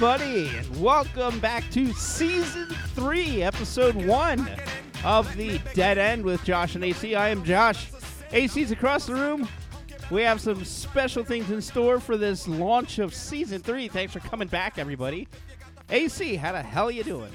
everybody, 0.00 0.46
and 0.56 0.80
welcome 0.80 1.40
back 1.40 1.68
to 1.72 1.92
season 1.94 2.66
three, 2.94 3.42
episode 3.42 3.96
one 3.96 4.48
of 5.04 5.34
the 5.36 5.58
Dead 5.74 5.98
End 5.98 6.24
with 6.24 6.44
Josh 6.44 6.76
and 6.76 6.84
AC. 6.84 7.16
I 7.16 7.30
am 7.30 7.42
Josh. 7.42 7.90
AC's 8.30 8.70
across 8.70 9.06
the 9.06 9.14
room. 9.14 9.48
We 10.12 10.22
have 10.22 10.40
some 10.40 10.64
special 10.64 11.24
things 11.24 11.50
in 11.50 11.60
store 11.60 11.98
for 11.98 12.16
this 12.16 12.46
launch 12.46 13.00
of 13.00 13.12
season 13.12 13.60
three. 13.60 13.88
Thanks 13.88 14.12
for 14.12 14.20
coming 14.20 14.46
back, 14.46 14.78
everybody. 14.78 15.26
AC, 15.90 16.36
how 16.36 16.52
the 16.52 16.62
hell 16.62 16.92
you 16.92 17.02
doing? 17.02 17.32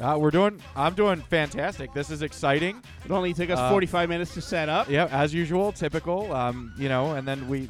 Uh, 0.00 0.16
we're 0.18 0.30
doing. 0.30 0.58
I'm 0.74 0.94
doing 0.94 1.20
fantastic. 1.20 1.92
This 1.92 2.10
is 2.10 2.22
exciting. 2.22 2.82
It 3.04 3.10
only 3.10 3.34
took 3.34 3.50
us 3.50 3.58
Uh, 3.58 3.68
45 3.68 4.08
minutes 4.08 4.32
to 4.32 4.40
set 4.40 4.70
up. 4.70 4.88
Yeah, 4.88 5.04
as 5.10 5.34
usual, 5.34 5.70
typical. 5.70 6.32
Um, 6.32 6.72
you 6.78 6.88
know, 6.88 7.12
and 7.12 7.28
then 7.28 7.46
we, 7.46 7.68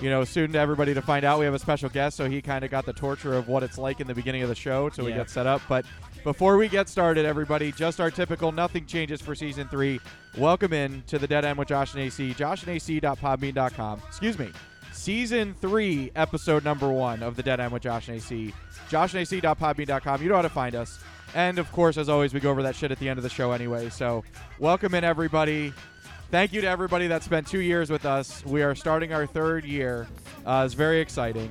you 0.00 0.10
know, 0.10 0.24
soon 0.24 0.52
to 0.52 0.58
everybody 0.58 0.94
to 0.94 1.02
find 1.02 1.24
out 1.24 1.38
we 1.38 1.44
have 1.44 1.54
a 1.54 1.58
special 1.58 1.88
guest, 1.88 2.16
so 2.16 2.28
he 2.28 2.42
kind 2.42 2.64
of 2.64 2.70
got 2.70 2.84
the 2.84 2.92
torture 2.92 3.34
of 3.34 3.48
what 3.48 3.62
it's 3.62 3.78
like 3.78 4.00
in 4.00 4.06
the 4.06 4.14
beginning 4.14 4.42
of 4.42 4.48
the 4.48 4.54
show, 4.54 4.90
so 4.90 5.04
we 5.04 5.12
get 5.12 5.30
set 5.30 5.46
up. 5.46 5.62
But 5.68 5.84
before 6.24 6.56
we 6.56 6.68
get 6.68 6.88
started, 6.88 7.24
everybody, 7.24 7.70
just 7.70 8.00
our 8.00 8.10
typical. 8.10 8.50
Nothing 8.50 8.86
changes 8.86 9.20
for 9.20 9.34
season 9.34 9.68
three. 9.68 10.00
Welcome 10.38 10.72
in 10.72 11.02
to 11.06 11.18
the 11.18 11.26
Dead 11.26 11.44
End 11.44 11.58
with 11.58 11.68
Josh 11.68 11.94
and 11.94 12.02
AC. 12.02 12.34
Josh 12.34 12.64
and 12.64 12.78
JoshandAC.podbean.com. 12.78 14.02
Excuse 14.08 14.38
me. 14.38 14.50
Season 14.92 15.54
three, 15.60 16.10
episode 16.16 16.64
number 16.64 16.88
one 16.88 17.22
of 17.22 17.36
the 17.36 17.42
Dead 17.42 17.60
End 17.60 17.72
with 17.72 17.82
Josh 17.82 18.08
and 18.08 18.16
AC. 18.16 18.54
Josh 18.88 19.14
and 19.14 19.26
JoshandAC.podbean.com. 19.26 20.22
You 20.22 20.28
know 20.28 20.36
how 20.36 20.42
to 20.42 20.48
find 20.48 20.74
us. 20.74 20.98
And 21.34 21.58
of 21.58 21.70
course, 21.72 21.98
as 21.98 22.08
always, 22.08 22.32
we 22.32 22.40
go 22.40 22.50
over 22.50 22.62
that 22.62 22.76
shit 22.76 22.90
at 22.90 22.98
the 22.98 23.08
end 23.08 23.18
of 23.18 23.22
the 23.22 23.28
show 23.28 23.52
anyway. 23.52 23.90
So, 23.90 24.24
welcome 24.58 24.94
in 24.94 25.04
everybody. 25.04 25.72
Thank 26.34 26.52
you 26.52 26.62
to 26.62 26.66
everybody 26.66 27.06
that 27.06 27.22
spent 27.22 27.46
two 27.46 27.60
years 27.60 27.90
with 27.90 28.04
us. 28.04 28.44
We 28.44 28.64
are 28.64 28.74
starting 28.74 29.12
our 29.12 29.24
third 29.24 29.64
year. 29.64 30.08
Uh, 30.44 30.64
it's 30.66 30.74
very 30.74 30.98
exciting. 30.98 31.48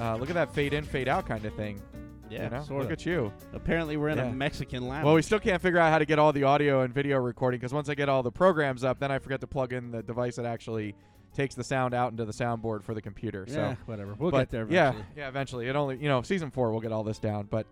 Uh, 0.00 0.16
look 0.16 0.28
at 0.28 0.34
that 0.34 0.52
fade 0.52 0.74
in, 0.74 0.82
fade 0.82 1.06
out 1.06 1.28
kind 1.28 1.44
of 1.44 1.54
thing. 1.54 1.80
Yeah, 2.28 2.42
you 2.42 2.50
know? 2.50 2.66
look 2.76 2.86
of. 2.86 2.90
at 2.90 3.06
you. 3.06 3.32
Apparently, 3.52 3.96
we're 3.96 4.08
in 4.08 4.18
Yeah. 4.18 4.24
a 4.24 4.32
Mexican 4.32 4.88
lounge. 4.88 5.04
Well, 5.04 5.14
we 5.14 5.22
still 5.22 5.38
can't 5.38 5.62
figure 5.62 5.78
out 5.78 5.92
how 5.92 6.00
to 6.00 6.04
get 6.04 6.18
all 6.18 6.32
the 6.32 6.42
audio 6.42 6.80
and 6.80 6.92
video 6.92 7.18
recording 7.18 7.60
because 7.60 7.72
once 7.72 7.88
I 7.88 7.94
get 7.94 8.08
all 8.08 8.24
the 8.24 8.32
programs 8.32 8.82
up, 8.82 8.98
then 8.98 9.12
I 9.12 9.20
forget 9.20 9.40
to 9.42 9.46
plug 9.46 9.72
in 9.72 9.92
the 9.92 10.02
device 10.02 10.34
that 10.34 10.44
actually 10.44 10.96
takes 11.32 11.54
the 11.54 11.62
sound 11.62 11.94
out 11.94 12.10
into 12.10 12.24
the 12.24 12.32
soundboard 12.32 12.82
for 12.82 12.94
the 12.94 13.00
computer. 13.00 13.44
yeah, 13.46 13.54
So 13.54 13.76
whatever. 13.86 14.14
We'll 14.18 14.32
but 14.32 14.38
get 14.38 14.50
there 14.50 14.62
eventually. 14.62 15.04
Yeah, 15.14 15.22
yeah, 15.22 15.28
eventually. 15.28 15.68
It 15.68 15.76
only 15.76 15.98
you 15.98 16.08
know 16.08 16.22
season 16.22 16.50
four 16.50 16.72
we'll 16.72 16.80
get 16.80 16.90
all 16.90 17.04
this 17.04 17.20
down, 17.20 17.46
but 17.48 17.64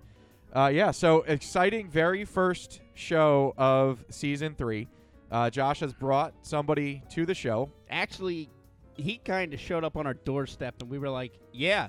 uh, 0.54 0.70
yeah. 0.72 0.92
So 0.92 1.22
exciting, 1.22 1.90
very 1.90 2.24
first 2.24 2.80
show 2.94 3.54
of 3.58 4.04
season 4.08 4.54
three. 4.54 4.86
Uh, 5.30 5.50
Josh 5.50 5.80
has 5.80 5.92
brought 5.92 6.34
somebody 6.42 7.02
to 7.10 7.26
the 7.26 7.34
show. 7.34 7.70
actually 7.90 8.48
he 8.96 9.18
kind 9.18 9.54
of 9.54 9.60
showed 9.60 9.84
up 9.84 9.96
on 9.96 10.06
our 10.06 10.14
doorstep 10.14 10.74
and 10.80 10.90
we 10.90 10.98
were 10.98 11.08
like 11.08 11.32
yeah 11.52 11.86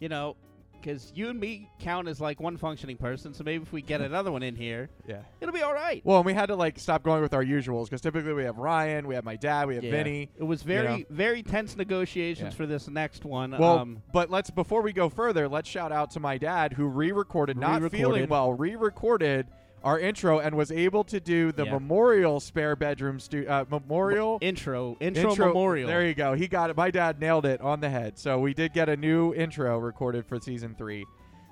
you 0.00 0.08
know 0.08 0.34
because 0.72 1.12
you 1.14 1.28
and 1.28 1.38
me 1.38 1.70
count 1.78 2.08
as 2.08 2.20
like 2.20 2.40
one 2.40 2.56
functioning 2.56 2.96
person 2.96 3.32
so 3.32 3.44
maybe 3.44 3.62
if 3.62 3.72
we 3.72 3.80
get 3.80 4.00
another 4.10 4.32
one 4.32 4.42
in 4.42 4.56
here 4.56 4.88
Yeah. 5.06 5.20
it'll 5.40 5.54
be 5.54 5.62
all 5.62 5.72
right 5.72 6.00
Well, 6.04 6.16
and 6.18 6.26
we 6.26 6.34
had 6.34 6.46
to 6.46 6.56
like 6.56 6.78
stop 6.80 7.02
going 7.04 7.22
with 7.22 7.32
our 7.32 7.44
usuals 7.44 7.84
because 7.84 8.00
typically 8.00 8.32
we 8.32 8.42
have 8.42 8.58
Ryan, 8.58 9.06
we 9.06 9.14
have 9.14 9.24
my 9.24 9.36
dad, 9.36 9.68
we 9.68 9.76
have 9.76 9.84
Yeah. 9.84 9.90
Vinny. 9.92 10.28
it 10.36 10.42
was 10.42 10.62
very 10.64 10.98
know. 11.00 11.04
very 11.10 11.42
tense 11.44 11.76
negotiations 11.76 12.52
Yeah. 12.54 12.56
for 12.56 12.66
this 12.66 12.88
next 12.88 13.24
one 13.24 13.52
Well, 13.52 13.78
um, 13.78 14.02
but 14.12 14.28
let's 14.30 14.50
before 14.50 14.82
we 14.82 14.92
go 14.92 15.08
further, 15.08 15.48
let's 15.48 15.68
shout 15.68 15.92
out 15.92 16.10
to 16.12 16.20
my 16.20 16.38
dad 16.38 16.72
who 16.72 16.86
re-recorded, 16.86 17.56
not 17.56 17.80
feeling 17.92 17.92
Re-recorded. 18.24 18.30
well, 18.30 18.52
re-recorded 18.52 19.46
our 19.84 19.98
intro 20.00 20.40
and 20.40 20.56
was 20.56 20.72
able 20.72 21.04
to 21.04 21.20
do 21.20 21.52
the 21.52 21.64
Yeah. 21.64 21.72
memorial 21.72 22.40
spare 22.40 22.74
bedroom 22.74 23.20
stu- 23.20 23.46
uh, 23.48 23.64
memorial 23.70 24.38
intro, 24.40 24.96
intro 25.00 25.34
memorial 25.36 25.86
There 25.88 26.04
you 26.04 26.14
go. 26.14 26.34
He 26.34 26.48
got 26.48 26.70
it. 26.70 26.76
My 26.76 26.90
dad 26.90 27.20
nailed 27.20 27.46
it 27.46 27.60
on 27.60 27.80
the 27.80 27.88
head. 27.88 28.18
So 28.18 28.38
we 28.40 28.52
did 28.54 28.72
get 28.72 28.88
a 28.88 28.96
new 28.96 29.32
intro 29.34 29.78
recorded 29.78 30.26
for 30.26 30.40
season 30.40 30.74
three. 30.76 31.04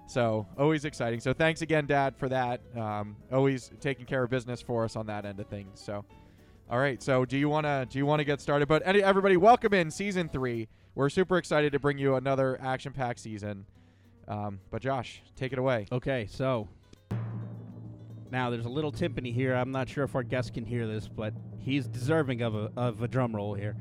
So 0.07 0.47
always 0.59 0.85
exciting. 0.85 1.21
So 1.21 1.33
thanks 1.33 1.63
again, 1.63 1.87
Dad, 1.87 2.17
for 2.17 2.29
that. 2.29 2.61
Um, 2.77 3.17
always 3.33 3.71
taking 3.81 4.05
care 4.05 4.23
of 4.25 4.31
business 4.31 4.61
for 4.61 4.85
us 4.85 4.97
on 4.97 5.07
that 5.07 5.25
end 5.25 5.41
of 5.41 5.47
things. 5.47 5.81
So, 5.81 6.05
all 6.71 6.79
right. 6.79 7.03
So 7.03 7.25
do 7.25 7.39
you 7.39 7.49
wanna 7.49 7.87
do 7.89 7.99
you 7.99 8.05
wanna 8.07 8.25
get 8.25 8.41
started? 8.41 8.67
But 8.69 8.83
any, 8.85 9.03
everybody, 9.03 9.37
welcome 9.37 9.73
in 9.73 9.91
season 9.91 10.29
three. 10.29 10.69
We're 10.95 11.09
super 11.09 11.39
excited 11.39 11.73
to 11.73 11.79
bring 11.79 11.99
you 11.99 12.17
another 12.17 12.59
action-packed 12.61 13.19
season. 13.19 13.65
Um, 14.29 14.61
but 14.71 14.81
Josh, 14.83 15.23
take 15.37 15.53
it 15.53 15.59
away. 15.59 15.87
okay 15.93 16.27
so 16.31 16.69
now. 18.35 18.51
There's 18.51 18.67
a 18.67 18.69
little 18.71 18.91
timpani 18.91 19.33
here. 19.33 19.55
I'm 19.55 19.71
not 19.71 19.89
sure 19.89 20.03
if 20.03 20.17
our 20.17 20.25
guest 20.25 20.55
can 20.55 20.65
hear 20.67 20.89
this 20.89 21.09
but 21.09 21.33
he's 21.61 21.87
deserving 21.87 22.43
of 22.43 22.55
a, 22.55 22.71
of 22.77 23.01
a 23.01 23.09
drum 23.09 23.35
roll 23.35 23.55
here. 23.55 23.77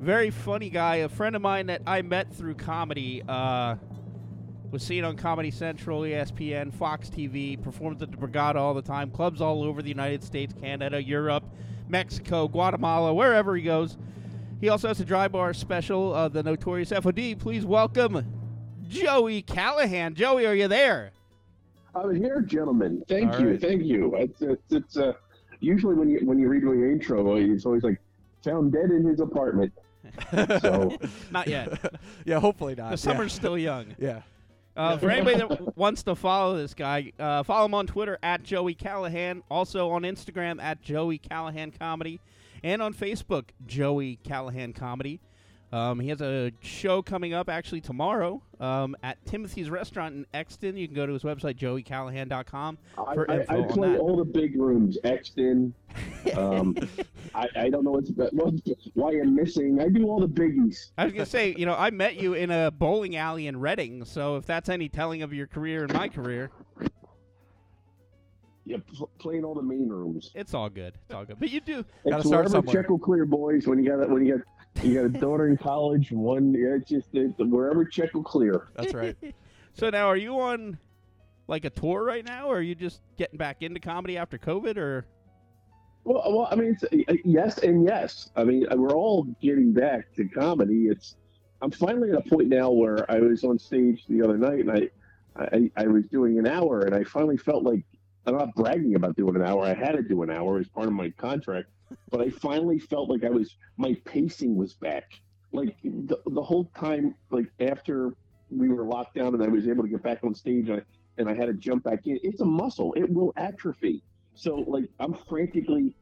Very 0.00 0.30
funny 0.30 0.68
guy 0.68 0.96
a 0.96 1.08
friend 1.08 1.36
of 1.36 1.42
mine 1.42 1.66
that 1.66 1.82
i 1.86 2.02
met 2.02 2.34
through 2.34 2.54
comedy 2.54 3.22
uh, 3.28 3.76
was 4.70 4.82
seen 4.82 5.04
on 5.04 5.14
comedy 5.14 5.50
central 5.50 6.00
espn 6.00 6.72
fox 6.72 7.08
tv 7.10 7.62
performs 7.62 8.02
at 8.02 8.10
the 8.10 8.16
Borgata 8.16 8.56
all 8.56 8.74
the 8.74 8.82
time 8.82 9.10
clubs 9.10 9.40
all 9.40 9.62
over 9.62 9.82
the 9.82 9.90
united 9.90 10.24
states 10.24 10.54
canada 10.58 11.02
europe 11.02 11.44
mexico 11.88 12.48
guatemala 12.48 13.14
wherever 13.14 13.54
he 13.54 13.62
goes. 13.62 13.96
He 14.60 14.68
also 14.68 14.88
has 14.88 15.00
a 15.00 15.04
dry 15.04 15.28
bar 15.28 15.54
special 15.54 16.14
uh, 16.14 16.28
the 16.28 16.42
notorious 16.42 16.90
fod 16.90 17.38
please 17.38 17.64
welcome 17.64 18.26
joey 18.88 19.42
callahan. 19.42 20.14
Joey 20.14 20.46
are 20.46 20.54
you 20.54 20.66
there 20.66 21.12
I'm 21.94 22.14
here, 22.14 22.40
gentlemen. 22.40 23.02
Thank 23.08 23.32
All 23.34 23.40
you, 23.40 23.50
right. 23.50 23.60
thank 23.60 23.82
you. 23.84 24.14
It's 24.16 24.40
it's, 24.42 24.72
it's 24.72 24.96
uh, 24.96 25.12
usually 25.60 25.94
when 25.94 26.08
you 26.08 26.20
when 26.24 26.38
you 26.38 26.48
read 26.48 26.62
my 26.62 26.72
intro, 26.72 27.36
it's 27.36 27.66
always 27.66 27.82
like 27.82 28.00
found 28.44 28.72
dead 28.72 28.90
in 28.90 29.04
his 29.04 29.20
apartment. 29.20 29.72
So- 30.62 30.96
not 31.30 31.46
yet 31.46 31.78
yeah, 32.24 32.40
hopefully 32.40 32.74
not. 32.74 32.86
the 32.86 32.90
Yeah. 32.92 32.96
summer's 32.96 33.32
still 33.34 33.58
young 33.58 33.94
Yeah. 33.98 34.22
Uh, 34.76 34.96
for 34.96 35.10
anybody 35.10 35.36
that 35.36 35.76
wants 35.76 36.02
to 36.04 36.14
follow 36.14 36.56
this 36.56 36.72
guy, 36.74 37.12
uh, 37.18 37.42
follow 37.42 37.66
him 37.66 37.74
on 37.74 37.86
Twitter 37.86 38.18
at 38.22 38.42
Joey 38.42 38.72
Callahan. 38.72 39.42
Also 39.50 39.90
on 39.90 40.02
Instagram 40.02 40.62
at 40.62 40.80
Joey 40.80 41.18
Callahan 41.18 41.70
Comedy, 41.72 42.18
and 42.62 42.80
on 42.80 42.94
Facebook 42.94 43.46
Joey 43.66 44.18
Callahan 44.24 44.72
Comedy. 44.72 45.20
Um, 45.72 46.00
he 46.00 46.08
has 46.08 46.20
a 46.20 46.50
show 46.60 47.00
coming 47.00 47.32
up 47.32 47.48
actually 47.48 47.80
tomorrow 47.80 48.42
um, 48.58 48.96
at 49.04 49.24
Timothy's 49.24 49.70
Restaurant 49.70 50.14
in 50.14 50.26
Exton. 50.34 50.76
You 50.76 50.88
can 50.88 50.96
go 50.96 51.06
to 51.06 51.12
his 51.12 51.22
website 51.22 51.56
joeycallahan.com 51.58 52.78
I, 52.98 53.14
for 53.14 53.30
I, 53.30 53.36
info 53.36 53.54
I 53.54 53.56
on 53.62 53.68
play 53.68 53.92
that. 53.92 53.98
all 53.98 54.16
the 54.16 54.24
big 54.24 54.60
rooms, 54.60 54.98
Exton. 55.04 55.72
Um, 56.36 56.76
I, 57.34 57.46
I 57.56 57.70
don't 57.70 57.84
know 57.84 57.92
what's 57.92 58.10
what, 58.10 58.52
why 58.94 59.12
you're 59.12 59.24
missing. 59.24 59.80
I 59.80 59.88
do 59.88 60.06
all 60.08 60.20
the 60.20 60.28
biggies. 60.28 60.90
I 60.98 61.04
was 61.04 61.12
gonna 61.12 61.26
say, 61.26 61.54
you 61.56 61.66
know, 61.66 61.74
I 61.74 61.90
met 61.90 62.16
you 62.16 62.34
in 62.34 62.50
a 62.50 62.72
bowling 62.72 63.14
alley 63.14 63.46
in 63.46 63.60
Reading. 63.60 64.04
So 64.04 64.36
if 64.36 64.46
that's 64.46 64.68
any 64.68 64.88
telling 64.88 65.22
of 65.22 65.32
your 65.32 65.46
career 65.46 65.84
and 65.84 65.92
my 65.92 66.08
career, 66.08 66.50
yeah, 68.64 68.78
pl- 68.92 69.10
playing 69.18 69.44
all 69.44 69.54
the 69.54 69.62
main 69.62 69.88
rooms. 69.88 70.32
It's 70.34 70.52
all 70.52 70.68
good. 70.68 70.94
It's 71.04 71.14
all 71.14 71.24
good. 71.24 71.38
But 71.38 71.50
you 71.50 71.60
do. 71.60 71.84
Gotta 72.08 72.26
start 72.26 72.50
somewhere. 72.50 72.74
check 72.74 72.90
will 72.90 72.98
clear, 72.98 73.24
boys. 73.24 73.66
When 73.68 73.82
you 73.82 73.88
got 73.88 74.08
when 74.10 74.26
you 74.26 74.38
got 74.38 74.46
you 74.82 74.94
got 74.94 75.04
a 75.04 75.20
daughter 75.20 75.48
in 75.48 75.56
college, 75.56 76.10
one 76.10 76.52
yeah, 76.52 76.76
it's 76.76 76.88
just 76.88 77.08
it, 77.12 77.34
wherever 77.38 77.84
check 77.84 78.14
will 78.14 78.22
clear. 78.22 78.68
That's 78.76 78.94
right. 78.94 79.16
So 79.72 79.88
now, 79.88 80.08
are 80.08 80.16
you 80.16 80.38
on 80.40 80.78
like 81.46 81.64
a 81.64 81.70
tour 81.70 82.02
right 82.04 82.24
now, 82.24 82.48
or 82.48 82.58
are 82.58 82.60
you 82.60 82.74
just 82.74 83.02
getting 83.16 83.38
back 83.38 83.62
into 83.62 83.78
comedy 83.78 84.18
after 84.18 84.36
COVID, 84.36 84.76
or? 84.76 85.06
Well, 86.02 86.22
well, 86.26 86.48
I 86.50 86.56
mean, 86.56 86.76
it's, 86.82 87.08
uh, 87.08 87.14
yes 87.24 87.58
and 87.58 87.84
yes. 87.84 88.30
I 88.34 88.42
mean, 88.42 88.66
we're 88.74 88.92
all 88.92 89.24
getting 89.40 89.72
back 89.72 90.12
to 90.16 90.26
comedy. 90.28 90.88
It's 90.88 91.14
I'm 91.62 91.70
finally 91.70 92.10
at 92.10 92.16
a 92.16 92.28
point 92.28 92.48
now 92.48 92.70
where 92.70 93.10
I 93.10 93.20
was 93.20 93.44
on 93.44 93.58
stage 93.58 94.04
the 94.08 94.22
other 94.22 94.38
night 94.38 94.60
and 94.60 94.70
I, 94.70 94.88
I, 95.36 95.70
I 95.76 95.86
was 95.86 96.06
doing 96.06 96.38
an 96.38 96.46
hour 96.46 96.80
and 96.80 96.94
I 96.94 97.04
finally 97.04 97.36
felt 97.36 97.64
like 97.64 97.84
I'm 98.26 98.36
not 98.36 98.54
bragging 98.54 98.94
about 98.94 99.16
doing 99.16 99.36
an 99.36 99.42
hour. 99.42 99.64
I 99.64 99.74
had 99.74 99.92
to 99.92 100.02
do 100.02 100.22
an 100.22 100.30
hour 100.30 100.58
as 100.58 100.68
part 100.68 100.86
of 100.86 100.92
my 100.92 101.10
contract, 101.10 101.68
but 102.10 102.20
I 102.20 102.30
finally 102.30 102.78
felt 102.78 103.08
like 103.08 103.24
I 103.24 103.30
was 103.30 103.56
my 103.76 103.96
pacing 104.04 104.56
was 104.56 104.74
back. 104.74 105.12
Like 105.52 105.76
the, 105.82 106.20
the 106.26 106.42
whole 106.42 106.70
time, 106.76 107.14
like 107.30 107.46
after 107.60 108.14
we 108.50 108.68
were 108.68 108.84
locked 108.84 109.14
down 109.14 109.34
and 109.34 109.42
I 109.42 109.48
was 109.48 109.68
able 109.68 109.82
to 109.82 109.88
get 109.88 110.02
back 110.02 110.20
on 110.22 110.34
stage 110.34 110.68
and 110.68 110.80
I, 110.80 110.82
and 111.18 111.28
I 111.28 111.34
had 111.34 111.46
to 111.46 111.54
jump 111.54 111.84
back 111.84 112.06
in. 112.06 112.18
It's 112.22 112.40
a 112.40 112.44
muscle. 112.44 112.92
It 112.94 113.10
will 113.12 113.32
atrophy. 113.36 114.02
So 114.34 114.56
like 114.66 114.84
I'm 115.00 115.14
frantically 115.28 115.94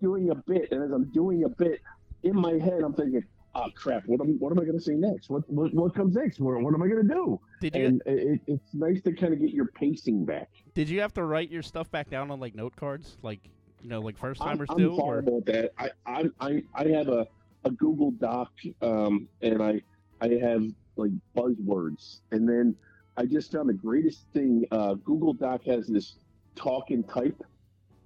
doing 0.00 0.30
a 0.30 0.34
bit, 0.34 0.72
and 0.72 0.82
as 0.82 0.90
I'm 0.90 1.04
doing 1.12 1.44
a 1.44 1.48
bit 1.48 1.80
in 2.22 2.34
my 2.34 2.52
head, 2.52 2.80
I'm 2.82 2.94
thinking, 2.94 3.22
"Oh 3.54 3.66
crap! 3.74 4.04
What 4.06 4.20
am 4.20 4.38
what 4.38 4.50
am 4.52 4.58
I 4.58 4.64
going 4.64 4.78
to 4.78 4.82
say 4.82 4.94
next? 4.94 5.28
What 5.28 5.48
what, 5.50 5.72
what 5.74 5.94
comes 5.94 6.14
next? 6.14 6.40
What, 6.40 6.60
what 6.62 6.74
am 6.74 6.82
I 6.82 6.88
going 6.88 7.06
to 7.06 7.14
do?" 7.14 7.40
Did 7.60 7.76
you 7.76 7.84
And 7.86 8.02
it, 8.06 8.40
it's 8.46 8.74
nice 8.74 9.02
to 9.02 9.12
kind 9.12 9.32
of 9.34 9.40
get 9.40 9.50
your 9.50 9.66
pacing 9.66 10.24
back. 10.24 10.48
did 10.72 10.88
you 10.88 11.00
have 11.02 11.12
to 11.14 11.24
write 11.24 11.50
your 11.50 11.62
stuff 11.62 11.90
back 11.90 12.08
down 12.10 12.30
on 12.30 12.40
like 12.40 12.54
note 12.54 12.74
cards, 12.76 13.18
like 13.22 13.50
you 13.84 13.90
know, 13.90 14.00
like 14.00 14.16
first 14.16 14.40
I'm, 14.40 14.56
timers 14.56 14.70
I'm 14.70 14.78
do? 14.78 14.94
Or 14.94 15.18
at 15.18 15.46
that. 15.46 15.72
I 15.78 15.90
I 16.06 16.24
I, 16.40 16.62
I 16.74 16.88
have 16.88 17.08
a, 17.08 17.26
a 17.64 17.70
Google 17.70 18.12
Doc, 18.12 18.50
um, 18.80 19.28
and 19.42 19.62
I 19.62 19.82
I 20.22 20.28
have 20.42 20.64
like 20.96 21.10
buzzwords, 21.36 22.20
and 22.32 22.48
then 22.48 22.74
I 23.18 23.26
just 23.26 23.52
found 23.52 23.68
the 23.68 23.74
greatest 23.74 24.24
thing. 24.32 24.64
Uh, 24.70 24.94
Google 24.94 25.34
Doc 25.34 25.64
has 25.66 25.86
this 25.86 26.14
talk 26.56 26.90
and 26.90 27.06
type, 27.06 27.44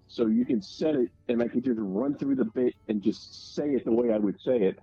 so 0.08 0.26
you 0.26 0.44
can 0.44 0.60
set 0.60 0.96
it, 0.96 1.10
and 1.28 1.40
I 1.40 1.46
can 1.46 1.62
just 1.62 1.78
run 1.80 2.16
through 2.18 2.34
the 2.34 2.46
bit 2.46 2.74
and 2.88 3.00
just 3.00 3.54
say 3.54 3.68
it 3.68 3.84
the 3.84 3.92
way 3.92 4.12
I 4.12 4.18
would 4.18 4.40
say 4.40 4.58
it, 4.58 4.80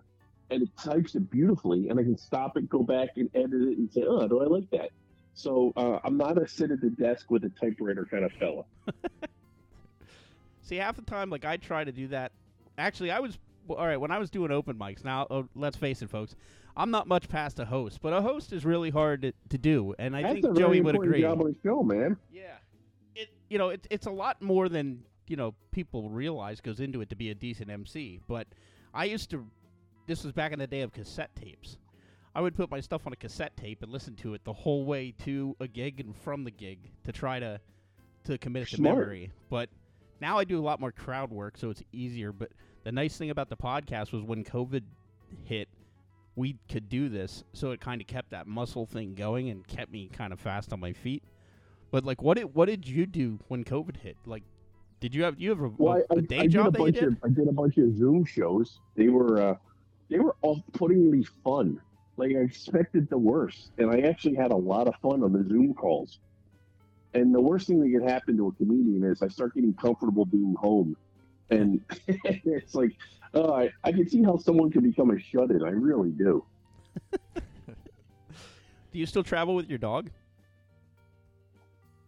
and 0.49 0.63
it 0.63 0.69
types 0.81 1.15
it 1.15 1.29
beautifully, 1.29 1.89
and 1.89 1.99
I 1.99 2.03
can 2.03 2.17
stop 2.17 2.55
it, 2.55 2.69
go 2.69 2.83
back 2.83 3.09
and 3.17 3.29
edit 3.35 3.51
it, 3.53 3.77
and 3.77 3.91
say, 3.91 4.03
"Oh, 4.07 4.29
do 4.29 4.41
I 4.41 4.45
like 4.45 4.69
that?" 4.71 4.91
So 5.33 5.73
uh, 5.75 5.99
I'm 6.05 6.15
not 6.15 6.41
a 6.41 6.47
sit 6.47 6.71
at 6.71 6.79
the 6.79 6.89
desk 6.89 7.29
with 7.29 7.43
a 7.43 7.51
typewriter 7.59 8.07
kind 8.09 8.23
of 8.23 8.31
fella. 8.39 8.63
See, 10.65 10.77
half 10.77 10.95
the 10.95 11.03
time, 11.03 11.29
like 11.29 11.45
I 11.45 11.57
try 11.57 11.83
to 11.83 11.91
do 11.91 12.07
that. 12.07 12.31
Actually, 12.77 13.11
I 13.11 13.19
was 13.19 13.37
all 13.69 13.85
right 13.85 13.97
when 13.97 14.09
I 14.09 14.17
was 14.17 14.31
doing 14.31 14.51
open 14.51 14.77
mics. 14.77 15.05
Now, 15.05 15.27
oh, 15.29 15.47
let's 15.55 15.77
face 15.77 16.01
it, 16.01 16.09
folks. 16.09 16.35
I'm 16.75 16.89
not 16.89 17.07
much 17.07 17.29
past 17.29 17.59
a 17.59 17.65
host, 17.65 17.99
but 18.01 18.13
a 18.13 18.21
host 18.21 18.51
is 18.51 18.65
really 18.65 18.89
hard 18.89 19.21
to, 19.21 19.33
to 19.49 19.57
do, 19.59 19.93
and 19.99 20.15
I 20.15 20.23
That's 20.23 20.41
think 20.41 20.57
Joey 20.57 20.81
would 20.81 20.95
agree. 20.95 21.21
job 21.21 21.39
on 21.39 21.47
the 21.47 21.55
show, 21.63 21.83
man. 21.83 22.17
Yeah, 22.33 22.55
it 23.15 23.29
you 23.47 23.59
know 23.59 23.69
it, 23.69 23.85
it's 23.91 24.07
a 24.07 24.11
lot 24.11 24.41
more 24.41 24.67
than 24.67 25.03
you 25.27 25.35
know 25.37 25.53
people 25.71 26.09
realize 26.09 26.59
goes 26.61 26.79
into 26.79 26.99
it 27.01 27.09
to 27.09 27.15
be 27.15 27.29
a 27.29 27.35
decent 27.35 27.69
MC. 27.69 28.19
But 28.27 28.47
I 28.93 29.05
used 29.05 29.29
to. 29.29 29.45
This 30.07 30.23
was 30.23 30.33
back 30.33 30.51
in 30.51 30.59
the 30.59 30.67
day 30.67 30.81
of 30.81 30.91
cassette 30.91 31.35
tapes. 31.35 31.77
I 32.33 32.41
would 32.41 32.55
put 32.55 32.69
my 32.69 32.79
stuff 32.81 33.07
on 33.07 33.13
a 33.13 33.15
cassette 33.15 33.55
tape 33.55 33.81
and 33.83 33.91
listen 33.91 34.15
to 34.17 34.33
it 34.33 34.43
the 34.43 34.53
whole 34.53 34.83
way 34.83 35.13
to 35.23 35.55
a 35.59 35.67
gig 35.67 35.99
and 35.99 36.15
from 36.15 36.43
the 36.43 36.51
gig 36.51 36.79
to 37.05 37.11
try 37.11 37.39
to 37.39 37.61
to 38.25 38.37
commit 38.39 38.63
it 38.63 38.69
to 38.71 38.75
Smart. 38.77 38.97
memory. 38.97 39.31
But 39.49 39.69
now 40.25 40.39
I 40.39 40.43
do 40.43 40.59
a 40.59 40.65
lot 40.65 40.79
more 40.79 40.91
crowd 40.91 41.29
work, 41.29 41.55
so 41.55 41.69
it's 41.69 41.83
easier. 41.91 42.31
But 42.31 42.49
the 42.83 42.91
nice 42.91 43.15
thing 43.15 43.29
about 43.29 43.47
the 43.49 43.55
podcast 43.55 44.11
was 44.11 44.23
when 44.23 44.43
COVID 44.43 44.81
hit, 45.43 45.67
we 46.35 46.57
could 46.67 46.89
do 46.89 47.09
this, 47.09 47.43
so 47.53 47.69
it 47.69 47.79
kind 47.79 48.01
of 48.01 48.07
kept 48.07 48.31
that 48.31 48.47
muscle 48.47 48.87
thing 48.87 49.13
going 49.13 49.51
and 49.51 49.65
kept 49.67 49.91
me 49.91 50.09
kind 50.11 50.33
of 50.33 50.39
fast 50.39 50.73
on 50.73 50.79
my 50.79 50.93
feet. 50.93 51.21
But 51.91 52.05
like, 52.05 52.23
what 52.23 52.37
did 52.37 52.55
what 52.55 52.65
did 52.65 52.87
you 52.87 53.05
do 53.05 53.39
when 53.49 53.63
COVID 53.63 53.97
hit? 53.97 54.17
Like, 54.25 54.41
did 54.99 55.13
you 55.13 55.23
have 55.23 55.39
you 55.39 55.51
have 55.51 55.61
a, 55.61 55.67
Well, 55.77 56.01
a 56.09 56.15
I, 56.17 56.21
day 56.21 56.39
I 56.39 56.41
did 56.41 56.45
a 56.47 56.49
job 56.49 56.73
that 56.73 56.79
you 56.79 56.85
bunch 56.85 56.95
did? 56.95 57.03
of 57.03 57.17
I 57.23 57.29
did 57.29 57.47
a 57.47 57.51
bunch 57.51 57.77
of 57.77 57.95
Zoom 57.95 58.25
shows. 58.25 58.79
They 58.95 59.09
were 59.09 59.39
uh, 59.39 59.55
they 60.09 60.17
were 60.17 60.35
off-puttingly 60.41 61.27
fun. 61.43 61.79
Like 62.17 62.31
I 62.31 62.39
expected 62.39 63.09
the 63.11 63.17
worst, 63.19 63.69
and 63.77 63.91
I 63.91 63.99
actually 64.09 64.35
had 64.35 64.51
a 64.51 64.57
lot 64.57 64.87
of 64.87 64.95
fun 65.03 65.21
on 65.21 65.33
the 65.33 65.47
Zoom 65.47 65.75
calls. 65.75 66.17
And 67.15 67.33
the 67.33 67.39
worst 67.39 67.67
thing 67.67 67.79
that 67.79 67.97
could 67.97 68.07
happen 68.07 68.35
to 68.37 68.47
a 68.47 68.51
comedian 68.51 69.09
is 69.09 69.21
I 69.21 69.29
start 69.29 69.55
getting 69.55 69.73
comfortable 69.73 70.25
being 70.25 70.53
home, 70.59 70.97
and 71.49 71.79
it's 72.07 72.75
like, 72.75 72.91
oh, 73.33 73.53
I, 73.53 73.71
I 73.85 73.93
can 73.93 74.07
see 74.07 74.21
how 74.21 74.35
someone 74.35 74.69
can 74.69 74.81
become 74.81 75.11
a 75.11 75.19
shut-in. 75.19 75.63
I 75.63 75.69
really 75.69 76.09
do. 76.09 76.43
Do 78.91 78.99
you 78.99 79.05
still 79.05 79.23
travel 79.23 79.55
with 79.55 79.69
your 79.69 79.77
dog? 79.77 80.09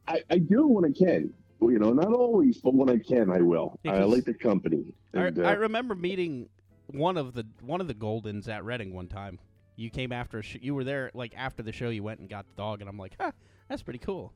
I, 0.09 0.21
I 0.29 0.39
do 0.39 0.67
when 0.67 0.83
I 0.83 0.91
can. 0.91 1.33
You 1.61 1.79
know, 1.79 1.91
not 1.91 2.13
always, 2.13 2.57
but 2.59 2.73
when 2.73 2.89
I 2.89 2.97
can, 2.97 3.31
I 3.31 3.41
will. 3.41 3.79
I 3.85 4.03
like 4.03 4.25
the 4.25 4.33
company. 4.33 4.93
And, 5.13 5.39
I, 5.39 5.41
uh, 5.41 5.47
I 5.47 5.53
remember 5.53 5.95
meeting 5.95 6.49
one 6.87 7.17
of 7.17 7.33
the 7.33 7.45
one 7.61 7.79
of 7.81 7.87
the 7.87 7.93
Goldens 7.93 8.49
at 8.49 8.63
Reading 8.65 8.93
one 8.93 9.07
time. 9.07 9.39
You 9.77 9.89
came 9.89 10.11
after 10.11 10.39
a 10.39 10.41
sh- 10.41 10.57
you 10.61 10.75
were 10.75 10.83
there 10.83 11.11
like 11.13 11.33
after 11.35 11.63
the 11.63 11.71
show. 11.71 11.89
You 11.89 12.03
went 12.03 12.19
and 12.19 12.29
got 12.29 12.45
the 12.45 12.61
dog, 12.61 12.81
and 12.81 12.89
I'm 12.89 12.97
like, 12.97 13.13
huh, 13.19 13.31
that's 13.69 13.81
pretty 13.81 13.99
cool. 13.99 14.33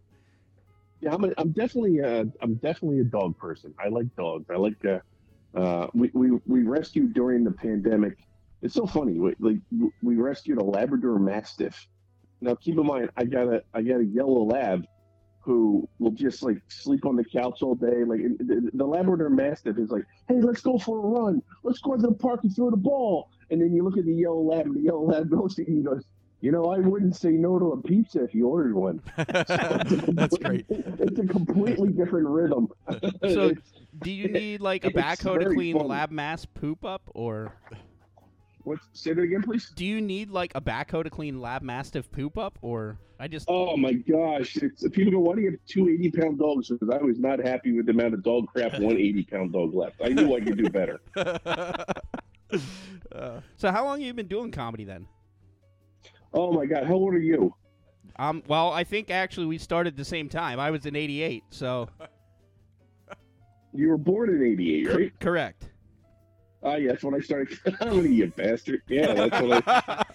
Yeah, 1.02 1.14
I'm, 1.16 1.24
a, 1.24 1.30
I'm 1.38 1.52
definitely 1.52 2.00
a, 2.00 2.26
I'm 2.42 2.56
definitely 2.56 3.00
a 3.00 3.04
dog 3.04 3.38
person. 3.38 3.74
I 3.84 3.90
like 3.90 4.16
dogs. 4.16 4.46
I 4.50 4.58
like 4.58 4.86
uh, 4.86 5.00
uh, 5.58 5.88
we, 5.94 6.12
we 6.14 6.32
we 6.46 6.64
rescued 6.64 7.14
during 7.14 7.44
the 7.44 7.52
pandemic. 7.52 8.18
It's 8.62 8.76
so 8.76 8.86
funny. 8.86 9.20
We, 9.20 9.36
like 9.40 9.58
we 10.04 10.16
rescued 10.16 10.60
a 10.60 10.64
Labrador 10.64 11.18
Mastiff. 11.18 11.88
Now 12.40 12.56
keep 12.56 12.78
in 12.78 12.86
mind, 12.86 13.10
I 13.18 13.26
got 13.26 13.48
a 13.48 13.64
I 13.74 13.82
got 13.82 14.00
a 14.00 14.06
yellow 14.06 14.44
lab 14.44 14.86
who 15.40 15.90
will 15.98 16.12
just 16.12 16.44
like 16.44 16.62
sleep 16.68 17.04
on 17.06 17.16
the 17.16 17.24
couch 17.24 17.64
all 17.64 17.74
day. 17.74 18.04
Like 18.06 18.22
the, 18.38 18.70
the 18.74 18.86
Labrador 18.86 19.30
Mastiff 19.30 19.80
is 19.80 19.90
like, 19.90 20.06
hey, 20.28 20.40
let's 20.40 20.62
go 20.62 20.78
for 20.78 21.00
a 21.00 21.02
run. 21.02 21.42
Let's 21.64 21.80
go 21.80 21.96
to 21.96 22.02
the 22.02 22.14
park 22.14 22.42
and 22.44 22.56
throw 22.56 22.70
the 22.70 22.78
ball. 22.78 23.30
And 23.50 23.60
then 23.60 23.74
you 23.74 23.84
look 23.84 23.98
at 23.98 24.06
the 24.06 24.14
yellow 24.14 24.42
lab, 24.42 24.68
and 24.68 24.76
the 24.76 24.82
yellow 24.82 25.04
lab 25.04 25.30
goes 25.30 25.56
to 25.56 25.64
you 25.64 25.78
and 25.78 25.86
goes, 25.86 26.06
you 26.42 26.52
know, 26.52 26.66
I 26.66 26.80
wouldn't 26.80 27.16
say 27.16 27.30
no 27.30 27.60
to 27.60 27.72
a 27.74 27.82
pizza 27.82 28.24
if 28.24 28.34
you 28.34 28.48
ordered 28.48 28.74
one. 28.74 29.02
That's 29.16 30.38
great. 30.38 30.66
It's 31.02 31.20
a 31.20 31.26
completely 31.26 31.90
different 31.90 32.28
rhythm. 32.28 32.70
So, 33.22 33.54
Do 34.04 34.12
you 34.12 34.28
need 34.28 34.62
like 34.62 34.86
a 34.86 34.90
backhoe 34.90 35.40
to 35.40 35.54
clean 35.54 35.78
funny. 35.78 35.90
lab 35.90 36.12
mass 36.12 36.46
poop 36.46 36.86
up, 36.86 37.02
or 37.14 37.54
what? 38.64 38.80
say 38.94 39.14
that 39.14 39.22
again, 39.22 39.42
please. 39.42 39.72
do 39.76 39.86
you 39.86 40.00
need 40.00 40.30
like 40.30 40.54
a 40.56 40.62
backhoe 40.62 41.04
to 41.04 41.10
clean 41.10 41.42
lab 41.42 41.62
mastiff 41.62 42.10
poop 42.12 42.38
up, 42.38 42.58
or 42.62 42.98
I 43.20 43.28
just 43.28 43.48
Oh 43.50 43.76
my 43.76 43.94
gosh! 43.94 44.58
It's, 44.58 44.88
people 44.90 45.12
go, 45.12 45.20
"Why 45.20 45.36
do 45.36 45.42
you 45.42 45.52
have 45.52 45.60
two 45.68 45.90
80 45.90 46.12
pound 46.12 46.40
dogs?" 46.40 46.70
Because 46.70 46.90
I 46.90 47.04
was 47.04 47.20
not 47.20 47.40
happy 47.40 47.74
with 47.74 47.86
the 47.86 47.92
amount 47.92 48.14
of 48.14 48.24
dog 48.24 48.48
crap 48.48 48.80
one 48.80 48.98
80 48.98 49.24
pound 49.24 49.54
dog 49.54 49.74
left. 49.74 50.02
I 50.04 50.10
knew 50.10 50.36
I 50.36 50.40
could 50.40 50.58
do 50.58 50.70
better. 50.70 51.00
Uh, 53.12 53.42
so 53.58 53.72
how 53.72 53.86
long 53.86 54.00
have 54.00 54.08
you 54.08 54.14
been 54.14 54.28
doing 54.28 54.52
comedy 54.52 54.84
then? 54.84 55.06
Oh 56.34 56.52
my 56.52 56.66
god! 56.66 56.86
How 56.86 56.94
old 56.94 57.14
are 57.14 57.20
you? 57.20 57.54
Um, 58.18 58.44
well, 58.48 58.72
I 58.72 58.84
think 58.84 59.10
actually 59.10 59.48
we 59.48 59.58
started 59.58 59.98
the 59.98 60.06
same 60.06 60.30
time. 60.30 60.60
I 60.60 60.72
was 60.72 60.86
in 60.86 60.96
'88, 60.96 61.44
so 61.50 61.90
You 63.74 63.90
were 63.90 63.98
born 63.98 64.30
in 64.30 64.44
'88, 64.46 64.88
cor- 64.88 64.98
right? 64.98 65.20
correct. 65.20 65.70
Ah, 66.64 66.76
yeah, 66.76 66.90
that's 66.92 67.04
when 67.04 67.16
I 67.16 67.20
started 67.20 67.58
comedy. 67.80 68.14
You 68.14 68.28
bastard! 68.28 68.82
Yeah, 68.88 69.14
that's 69.14 69.42
when 69.42 69.64
I. 69.66 70.04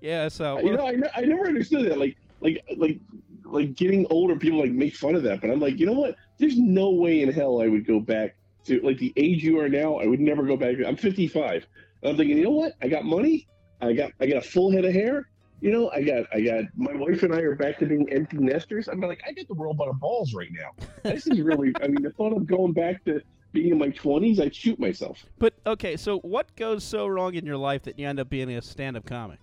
Yeah, 0.00 0.28
so 0.28 0.60
you 0.60 0.76
know, 0.76 0.86
I, 0.86 0.94
I 1.16 1.22
never 1.22 1.48
understood 1.48 1.90
that. 1.90 1.98
Like, 1.98 2.16
like, 2.40 2.64
like, 2.76 3.00
like 3.44 3.74
getting 3.74 4.06
older, 4.10 4.36
people 4.36 4.60
like 4.60 4.70
make 4.70 4.94
fun 4.94 5.16
of 5.16 5.24
that, 5.24 5.40
but 5.40 5.50
I'm 5.50 5.58
like, 5.58 5.80
you 5.80 5.86
know 5.86 5.92
what? 5.92 6.14
There's 6.38 6.56
no 6.56 6.90
way 6.90 7.22
in 7.22 7.32
hell 7.32 7.60
I 7.60 7.66
would 7.66 7.84
go 7.84 7.98
back 7.98 8.36
to 8.66 8.80
like 8.82 8.98
the 8.98 9.12
age 9.16 9.42
you 9.42 9.58
are 9.58 9.68
now. 9.68 9.96
I 9.96 10.06
would 10.06 10.20
never 10.20 10.44
go 10.44 10.56
back. 10.56 10.76
I'm 10.86 10.94
55. 10.94 11.66
I'm 12.04 12.16
thinking, 12.16 12.38
you 12.38 12.44
know 12.44 12.50
what? 12.50 12.74
I 12.80 12.86
got 12.86 13.04
money. 13.06 13.48
I 13.80 13.92
got, 13.92 14.12
I 14.20 14.26
got 14.26 14.36
a 14.36 14.40
full 14.48 14.70
head 14.70 14.84
of 14.84 14.92
hair. 14.92 15.28
You 15.60 15.72
know, 15.72 15.90
I 15.90 16.02
got, 16.02 16.24
I 16.32 16.40
got. 16.40 16.64
My 16.76 16.94
wife 16.94 17.22
and 17.24 17.34
I 17.34 17.40
are 17.40 17.56
back 17.56 17.78
to 17.78 17.86
being 17.86 18.08
empty 18.12 18.38
nesters. 18.38 18.88
I'm 18.88 19.00
like, 19.00 19.20
I 19.26 19.32
got 19.32 19.48
the 19.48 19.54
world 19.54 19.76
by 19.76 19.86
the 19.86 19.92
balls 19.92 20.32
right 20.32 20.50
now. 20.52 20.86
This 21.02 21.26
is 21.26 21.40
really. 21.40 21.72
I 21.82 21.88
mean, 21.88 22.02
the 22.02 22.10
thought 22.10 22.36
of 22.36 22.46
going 22.46 22.72
back 22.72 23.04
to 23.06 23.20
being 23.52 23.72
in 23.72 23.78
my 23.78 23.88
20s, 23.88 24.40
I'd 24.40 24.54
shoot 24.54 24.78
myself. 24.78 25.24
But 25.38 25.54
okay, 25.66 25.96
so 25.96 26.18
what 26.20 26.54
goes 26.54 26.84
so 26.84 27.06
wrong 27.06 27.34
in 27.34 27.44
your 27.44 27.56
life 27.56 27.82
that 27.84 27.98
you 27.98 28.06
end 28.06 28.20
up 28.20 28.30
being 28.30 28.50
a 28.50 28.62
stand-up 28.62 29.04
comic? 29.04 29.40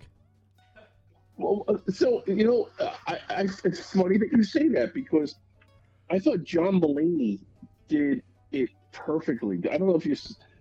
Well, 1.36 1.64
uh, 1.68 1.90
so 1.90 2.22
you 2.26 2.46
know, 2.46 2.68
I, 3.06 3.18
I, 3.28 3.48
it's 3.64 3.92
funny 3.92 4.16
that 4.16 4.32
you 4.32 4.42
say 4.42 4.68
that 4.68 4.94
because 4.94 5.36
I 6.10 6.18
thought 6.18 6.44
John 6.44 6.80
Mulaney 6.80 7.40
did 7.88 8.22
it 8.52 8.70
perfectly. 8.92 9.58
I 9.70 9.76
don't 9.76 9.88
know 9.88 9.96
if 9.96 10.06
you 10.06 10.16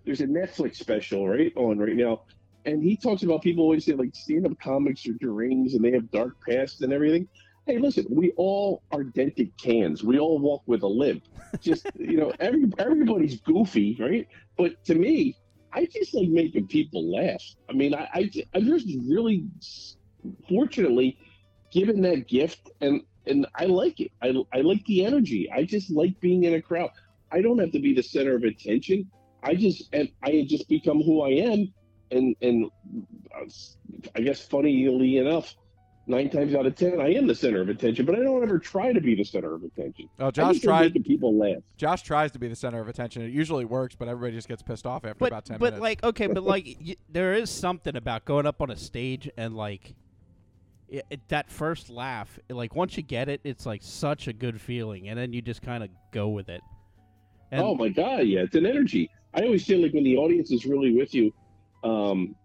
there's 0.06 0.22
a 0.22 0.28
Netflix 0.28 0.76
special 0.76 1.28
right 1.28 1.54
on 1.56 1.80
right 1.80 1.96
now, 1.96 2.22
and 2.66 2.84
he 2.84 2.98
talks 2.98 3.24
about 3.24 3.42
people 3.42 3.64
always 3.64 3.86
say 3.86 3.94
like 3.94 4.16
stand-up 4.16 4.60
comics 4.60 5.06
are 5.08 5.14
deranged 5.14 5.76
and 5.76 5.84
they 5.84 5.92
have 5.92 6.10
dark 6.12 6.36
pasts 6.48 6.82
and 6.82 6.92
everything. 6.92 7.28
Hey, 7.66 7.80
listen, 7.80 8.06
we 8.10 8.32
all 8.38 8.84
are 8.92 9.04
dented 9.04 9.52
cans. 9.58 10.04
We 10.04 10.20
all 10.20 10.40
walk 10.40 10.64
with 10.68 10.84
a 10.84 10.88
limp. 10.88 11.24
Just 11.62 11.88
you 12.00 12.18
know, 12.18 12.32
every 12.40 12.66
everybody's 12.78 13.40
goofy, 13.42 13.98
right? 14.00 14.28
But 14.58 14.84
to 14.86 14.96
me, 14.96 15.36
I 15.74 15.86
just 15.86 16.14
like 16.14 16.30
making 16.30 16.68
people 16.68 17.12
laugh. 17.12 17.44
I 17.70 17.74
mean, 17.74 17.94
I 17.94 18.08
I, 18.14 18.32
I 18.54 18.60
just 18.62 18.88
really, 19.08 19.46
fortunately, 20.48 21.18
given 21.72 22.02
that 22.02 22.28
gift, 22.28 22.70
and 22.82 23.02
and 23.26 23.48
I 23.56 23.66
like 23.66 24.00
it. 24.00 24.12
I 24.22 24.34
I 24.54 24.62
like 24.62 24.86
the 24.86 25.06
energy. 25.06 25.50
I 25.52 25.64
just 25.64 25.92
like 25.92 26.20
being 26.20 26.44
in 26.44 26.54
a 26.54 26.62
crowd. 26.62 26.92
I 27.32 27.42
don't 27.42 27.58
have 27.58 27.72
to 27.72 27.80
be 27.80 27.94
the 27.94 28.04
center 28.04 28.36
of 28.36 28.44
attention. 28.44 29.10
I 29.44 29.56
just 29.56 29.90
and 29.94 30.10
I 30.24 30.46
just 30.48 30.70
become 30.70 31.02
who 31.02 31.22
I 31.22 31.30
am, 31.30 31.74
and 32.12 32.36
and 32.42 32.70
uh, 33.36 33.46
I 34.16 34.22
guess 34.22 34.42
funnily 34.42 35.18
enough, 35.18 35.56
nine 36.08 36.30
times 36.30 36.54
out 36.56 36.66
of 36.66 36.76
ten, 36.76 37.00
I 37.02 37.14
am 37.14 37.28
the 37.28 37.36
center 37.36 37.62
of 37.62 37.70
attention. 37.70 38.06
But 38.06 38.16
I 38.16 38.20
don't 38.20 38.42
ever 38.44 38.60
try 38.60 38.94
to 38.94 39.02
be 39.02 39.16
the 39.16 39.24
center 39.24 39.54
of 39.56 39.64
attention. 39.64 40.10
Oh, 40.20 40.32
Josh 40.32 40.54
just 40.56 40.66
like 40.66 40.78
tried. 40.80 40.82
making 40.88 41.04
people 41.04 41.38
laugh. 41.38 41.62
Josh 41.78 42.04
tries 42.04 42.32
to 42.32 42.40
be 42.40 42.48
the 42.48 42.56
center 42.56 42.80
of 42.80 42.88
attention. 42.88 43.22
It 43.24 43.32
usually 43.32 43.66
works, 43.66 43.96
but 43.96 44.08
everybody 44.08 44.36
just 44.36 44.48
gets 44.48 44.62
pissed 44.62 44.86
off 44.86 45.06
after 45.06 45.18
but 45.20 45.28
about 45.28 45.46
ten 45.46 45.58
but 45.58 45.74
minutes. 45.74 45.82
like 45.82 46.04
okay, 46.04 46.28
but 46.28 46.44
like 46.44 46.78
y- 46.86 46.96
there 47.10 47.34
is 47.34 47.50
something 47.50 47.96
about 47.96 48.26
going 48.26 48.46
up 48.46 48.62
on 48.62 48.70
a 48.70 48.78
stage 48.78 49.30
and 49.38 49.56
like 49.56 49.96
it, 50.88 51.06
it, 51.10 51.28
that 51.30 51.50
first 51.50 51.90
laugh. 51.90 52.40
Like 52.50 52.76
once 52.76 52.98
you 52.98 53.04
get 53.04 53.30
it, 53.30 53.42
it's 53.44 53.66
like 53.66 53.82
such 53.84 54.28
a 54.28 54.34
good 54.34 54.60
feeling, 54.62 55.10
and 55.10 55.18
then 55.18 55.34
you 55.34 55.42
just 55.42 55.62
kind 55.62 55.84
of 55.84 55.90
go 56.12 56.30
with 56.30 56.50
it. 56.50 56.62
And 57.52 57.62
oh 57.62 57.76
my 57.76 57.90
god, 57.90 58.22
yeah, 58.22 58.42
it's 58.42 58.56
an 58.56 58.66
energy. 58.66 59.10
I 59.34 59.42
always 59.42 59.66
feel 59.66 59.82
like 59.82 59.94
when 59.94 60.04
the 60.04 60.16
audience 60.18 60.52
is 60.52 60.66
really 60.66 60.96
with 60.96 61.14
you, 61.14 61.34
um, 61.86 62.36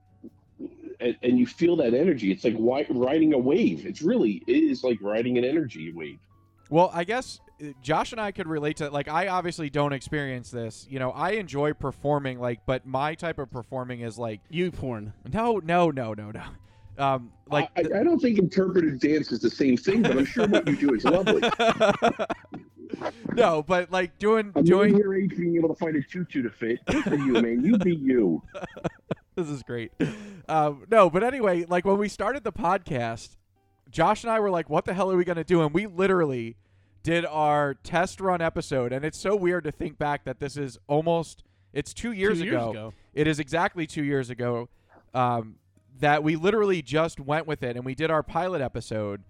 and, 1.01 1.17
and 1.23 1.39
you 1.39 1.47
feel 1.47 1.77
that 1.77 1.95
energy, 1.95 2.31
it's 2.31 2.45
like 2.45 2.53
wi- 2.53 2.87
riding 2.91 3.33
a 3.33 3.39
wave. 3.39 3.87
It's 3.87 4.03
really 4.03 4.43
it 4.47 4.53
is 4.53 4.85
like 4.85 4.99
riding 5.01 5.39
an 5.39 5.45
energy 5.45 5.93
wave. 5.93 6.19
Well, 6.69 6.91
I 6.93 7.05
guess 7.05 7.41
uh, 7.61 7.69
Josh 7.83 8.13
and 8.13 8.21
I 8.21 8.33
could 8.33 8.47
relate 8.47 8.77
to 8.77 8.91
like 8.91 9.09
I 9.09 9.29
obviously 9.29 9.71
don't 9.71 9.95
experience 9.95 10.51
this. 10.51 10.87
You 10.89 10.99
know, 10.99 11.11
I 11.13 11.33
enjoy 11.33 11.73
performing 11.73 12.39
like 12.39 12.61
but 12.67 12.87
my 12.87 13.15
type 13.15 13.39
of 13.39 13.51
performing 13.51 14.01
is 14.01 14.19
like 14.19 14.41
you 14.51 14.71
porn. 14.71 15.15
no, 15.33 15.59
no, 15.65 15.91
no, 15.91 16.13
no, 16.13 16.31
no. 16.31 16.43
Um 16.99 17.33
like 17.51 17.71
I, 17.77 17.81
I, 17.81 18.01
I 18.01 18.05
don't 18.05 18.21
think 18.21 18.39
interpretive 18.39 19.01
dance 19.01 19.33
is 19.33 19.41
the 19.41 19.51
same 19.51 19.79
thing, 19.79 20.03
but 20.03 20.19
I'm 20.19 20.27
sure 20.27 20.47
what 20.47 20.69
you 20.69 20.77
do 20.77 20.95
is 20.95 21.05
lovely. 21.05 21.43
No, 23.35 23.63
but 23.63 23.91
like 23.91 24.19
doing 24.19 24.53
I'm 24.55 24.65
doing 24.65 24.97
your 24.97 25.15
age 25.15 25.37
being 25.37 25.57
able 25.57 25.69
to 25.69 25.75
find 25.75 25.97
a 25.97 26.03
tutu 26.03 26.43
to 26.43 26.51
fit. 26.51 26.85
Good 26.87 27.05
for 27.05 27.15
you, 27.15 27.33
man. 27.35 27.65
You 27.65 27.79
be 27.79 27.95
you. 27.95 28.43
this 29.37 29.49
is 29.49 29.63
great. 29.63 29.93
Um, 30.49 30.85
no, 30.91 31.09
but 31.11 31.23
anyway, 31.23 31.65
like 31.69 31.85
when 31.85 31.99
we 31.99 32.09
started 32.09 32.45
the 32.45 32.53
podcast, 32.53 33.37
Josh 33.91 34.25
and 34.25 34.31
I 34.33 34.41
were 34.41 34.51
like, 34.51 34.69
"What 34.69 34.85
the 34.85 34.95
hell 34.95 35.11
are 35.11 35.17
we 35.17 35.25
gonna 35.25 35.45
do?" 35.45 35.63
And 35.63 35.73
we 35.73 35.87
literally 35.87 36.57
did 37.03 37.25
our 37.25 37.75
test 37.75 38.21
run 38.21 38.41
episode, 38.41 38.93
and 38.93 39.05
it's 39.05 39.19
so 39.19 39.35
weird 39.35 39.65
to 39.65 39.73
think 39.73 39.99
back 39.99 40.25
that 40.25 40.39
this 40.39 40.57
is 40.57 40.79
almost 40.87 41.45
it's 41.73 41.95
two 41.95 42.13
years, 42.13 42.39
Two 42.39 42.47
years 42.47 42.55
ago. 42.55 42.93
It 43.15 43.27
is 43.27 43.39
exactly 43.39 43.87
two 43.87 44.05
years 44.05 44.31
ago 44.31 44.69
um, 45.15 45.57
that 46.01 46.23
we 46.23 46.37
literally 46.37 46.83
just 46.83 47.21
went 47.21 47.47
with 47.47 47.63
it, 47.63 47.77
and 47.77 47.85
we 47.85 47.95
did 47.95 48.11
our 48.11 48.23
pilot 48.23 48.61
episode. 48.61 49.23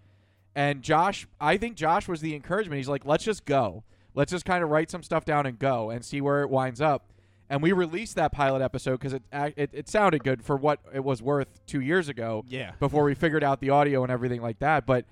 And 0.55 0.83
Josh, 0.83 1.27
I 1.41 1.57
think 1.57 1.77
Josh 1.77 2.09
was 2.09 2.21
the 2.21 2.35
encouragement. 2.35 2.79
He's 2.79 2.89
like, 2.89 3.05
"Let's 3.05 3.25
just 3.25 3.45
go. 3.45 3.85
Let's 4.15 4.33
just 4.33 4.45
kind 4.45 4.65
of 4.65 4.71
write 4.71 4.91
some 4.91 5.03
stuff 5.03 5.25
down 5.25 5.47
and 5.47 5.59
go, 5.59 5.91
and 5.91 6.05
see 6.05 6.21
where 6.21 6.43
it 6.43 6.51
winds 6.51 6.81
up." 6.81 7.10
And 7.51 7.63
we 7.63 7.73
released 7.73 8.15
that 8.15 8.33
pilot 8.33 8.63
episode 8.63 8.93
because 8.93 9.13
it, 9.13 9.23
it 9.33 9.71
it 9.75 9.89
sounded 9.89 10.25
good 10.25 10.43
for 10.43 10.57
what 10.57 10.79
it 10.95 11.05
was 11.05 11.21
worth 11.21 11.49
two 11.67 11.81
years 11.81 12.09
ago 12.09 12.45
Yeah. 12.49 12.73
before 12.81 13.05
we 13.05 13.15
figured 13.15 13.45
out 13.45 13.61
the 13.61 13.69
audio 13.71 14.03
and 14.03 14.11
everything 14.11 14.41
like 14.41 14.61
that. 14.61 14.87
But 14.87 15.05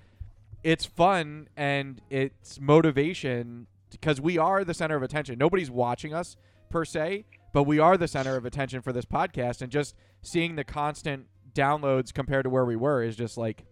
it's 0.63 0.85
fun 0.85 1.47
and 1.55 2.01
it's 2.09 2.59
motivation 2.59 3.67
because 3.91 4.19
we 4.21 4.37
are 4.37 4.63
the 4.63 4.73
center 4.73 4.95
of 4.95 5.03
attention. 5.03 5.37
Nobody's 5.37 5.69
watching 5.69 6.13
us 6.13 6.37
per 6.69 6.85
se, 6.85 7.25
but 7.53 7.63
we 7.63 7.77
are 7.79 7.97
the 7.97 8.07
center 8.07 8.35
of 8.35 8.45
attention 8.45 8.81
for 8.81 8.91
this 8.93 9.05
podcast. 9.05 9.61
And 9.61 9.71
just 9.71 9.95
seeing 10.21 10.55
the 10.55 10.63
constant 10.63 11.27
downloads 11.53 12.13
compared 12.13 12.43
to 12.45 12.49
where 12.49 12.65
we 12.65 12.75
were 12.75 13.03
is 13.03 13.15
just 13.15 13.37
like. 13.37 13.65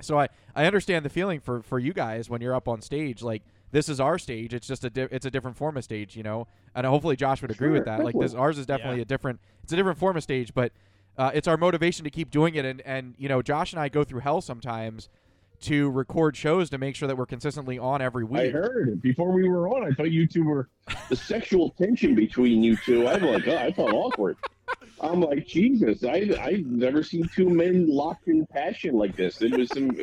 So 0.00 0.18
I, 0.18 0.28
I 0.56 0.66
understand 0.66 1.04
the 1.04 1.10
feeling 1.10 1.38
for, 1.38 1.62
for 1.62 1.78
you 1.78 1.92
guys 1.92 2.28
when 2.28 2.40
you're 2.40 2.54
up 2.56 2.66
on 2.68 2.82
stage. 2.82 3.22
Like 3.22 3.42
this 3.72 3.88
is 3.88 3.98
our 4.00 4.18
stage. 4.18 4.54
It's 4.54 4.66
just 4.66 4.84
a 4.84 4.90
di- 4.90 5.08
it's 5.10 5.26
a 5.26 5.30
different 5.30 5.56
form 5.56 5.76
of 5.76 5.82
stage, 5.84 6.16
you 6.16 6.22
know. 6.22 6.46
And 6.74 6.86
hopefully 6.86 7.16
Josh 7.16 7.42
would 7.42 7.50
agree 7.50 7.66
Sure, 7.68 7.72
with 7.72 7.84
that. 7.86 8.04
Like 8.04 8.14
this, 8.18 8.34
ours 8.34 8.58
is 8.58 8.66
definitely 8.66 8.98
Yeah. 8.98 9.02
a 9.02 9.06
different. 9.06 9.40
It's 9.64 9.72
a 9.72 9.76
different 9.76 9.98
form 9.98 10.16
of 10.16 10.22
stage, 10.22 10.54
but 10.54 10.72
uh, 11.18 11.30
it's 11.34 11.48
our 11.48 11.56
motivation 11.56 12.04
to 12.04 12.10
keep 12.10 12.30
doing 12.30 12.54
it. 12.54 12.64
And 12.64 12.80
and 12.82 13.14
you 13.18 13.28
know, 13.28 13.42
Josh 13.42 13.72
and 13.72 13.80
I 13.80 13.88
go 13.88 14.04
through 14.04 14.20
hell 14.20 14.40
sometimes 14.40 15.08
to 15.62 15.90
record 15.90 16.36
shows 16.36 16.68
to 16.70 16.78
make 16.78 16.96
sure 16.96 17.06
that 17.06 17.16
we're 17.16 17.24
consistently 17.26 17.78
on 17.78 18.02
every 18.02 18.24
week. 18.24 18.42
I 18.42 18.48
heard 18.50 18.88
it 18.88 19.00
before 19.02 19.30
we 19.30 19.48
were 19.48 19.68
on. 19.68 19.84
I 19.90 19.94
thought 19.94 20.10
you 20.10 20.26
two 20.26 20.44
were 20.44 20.68
the 21.08 21.14
sexual 21.16 21.70
tension 21.70 22.14
between 22.14 22.62
you 22.64 22.76
two. 22.76 23.06
I'm 23.06 23.22
like, 23.24 23.46
oh, 23.46 23.56
I 23.56 23.72
felt 23.72 23.92
awkward. 23.92 24.36
I'm 25.00 25.20
like, 25.20 25.46
Jesus, 25.46 26.04
I 26.04 26.30
I've 26.40 26.66
never 26.66 27.02
seen 27.02 27.28
two 27.34 27.48
men 27.48 27.88
locked 27.88 28.28
in 28.28 28.46
passion 28.46 28.94
like 28.94 29.16
this. 29.16 29.40
It 29.42 29.56
was 29.56 29.68
some, 29.70 29.96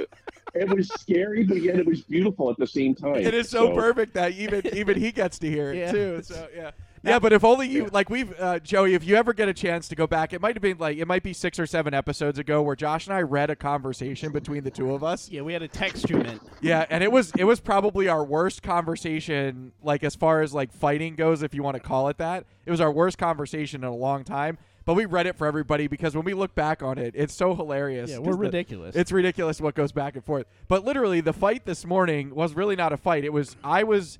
it 0.53 0.69
was 0.69 0.87
scary, 0.89 1.43
but 1.43 1.61
yet 1.61 1.77
it 1.77 1.85
was 1.85 2.01
beautiful 2.01 2.49
at 2.49 2.57
the 2.57 2.67
same 2.67 2.95
time. 2.95 3.15
It 3.15 3.33
is 3.33 3.49
so, 3.49 3.73
perfect 3.73 4.13
that 4.15 4.33
even 4.33 4.65
even 4.75 4.97
he 4.99 5.11
gets 5.11 5.39
to 5.39 5.49
hear 5.49 5.71
it 5.71 5.77
Yeah. 5.77 5.91
too. 5.91 6.21
So 6.23 6.47
yeah. 6.55 6.71
Yeah, 7.01 7.19
but 7.19 7.31
if 7.31 7.45
only 7.45 7.69
you 7.69 7.85
like 7.87 8.09
we've 8.09 8.37
uh, 8.37 8.59
Joey, 8.59 8.93
if 8.93 9.05
you 9.05 9.15
ever 9.15 9.31
get 9.33 9.47
a 9.47 9.53
chance 9.53 9.87
to 9.87 9.95
go 9.95 10.05
back, 10.05 10.33
it 10.33 10.41
might 10.41 10.55
have 10.55 10.61
been 10.61 10.77
like 10.77 10.97
it 10.97 11.07
might 11.07 11.23
be 11.23 11.31
six 11.31 11.57
or 11.57 11.65
seven 11.65 11.93
episodes 11.93 12.39
ago 12.39 12.61
where 12.61 12.75
Josh 12.75 13.07
and 13.07 13.15
I 13.15 13.21
read 13.21 13.49
a 13.49 13.55
conversation 13.55 14.33
between 14.33 14.63
the 14.63 14.71
two 14.71 14.93
of 14.93 15.01
us. 15.03 15.29
Yeah, 15.29 15.41
we 15.41 15.53
had 15.53 15.61
a 15.61 15.67
text 15.69 15.95
instrument. 15.95 16.41
Yeah, 16.61 16.85
and 16.89 17.01
it 17.03 17.11
was 17.11 17.31
it 17.37 17.45
was 17.45 17.61
probably 17.61 18.09
our 18.09 18.23
worst 18.25 18.63
conversation, 18.63 19.71
like 19.81 20.03
as 20.03 20.15
far 20.15 20.41
as 20.41 20.53
like 20.53 20.73
fighting 20.73 21.15
goes, 21.15 21.41
if 21.41 21.53
you 21.53 21.63
want 21.63 21.75
to 21.75 21.81
call 21.81 22.09
it 22.09 22.17
that. 22.17 22.45
It 22.65 22.71
was 22.71 22.81
our 22.81 22.91
worst 22.91 23.17
conversation 23.17 23.83
in 23.83 23.89
a 23.89 23.95
long 23.95 24.23
time. 24.23 24.57
But 24.89 24.95
we 24.95 25.05
read 25.05 25.27
it 25.27 25.35
for 25.35 25.45
everybody 25.45 25.85
because 25.85 26.15
when 26.15 26.25
we 26.25 26.33
look 26.33 26.55
back 26.55 26.81
on 26.81 26.97
it, 26.97 27.13
it's 27.15 27.35
so 27.35 27.53
hilarious. 27.53 28.09
Yeah, 28.09 28.17
we're 28.17 28.31
the- 28.31 28.39
ridiculous. 28.39 28.95
it's 28.95 29.11
ridiculous 29.11 29.61
what 29.61 29.75
goes 29.75 29.91
back 29.91 30.15
and 30.15 30.25
forth. 30.25 30.47
But 30.67 30.83
literally, 30.83 31.21
the 31.21 31.31
fight 31.31 31.63
this 31.63 31.85
morning 31.85 32.33
was 32.33 32.55
really 32.55 32.75
not 32.75 32.91
a 32.91 32.97
fight. 32.97 33.23
It 33.23 33.31
was 33.31 33.55
I 33.63 33.83
was 33.83 34.17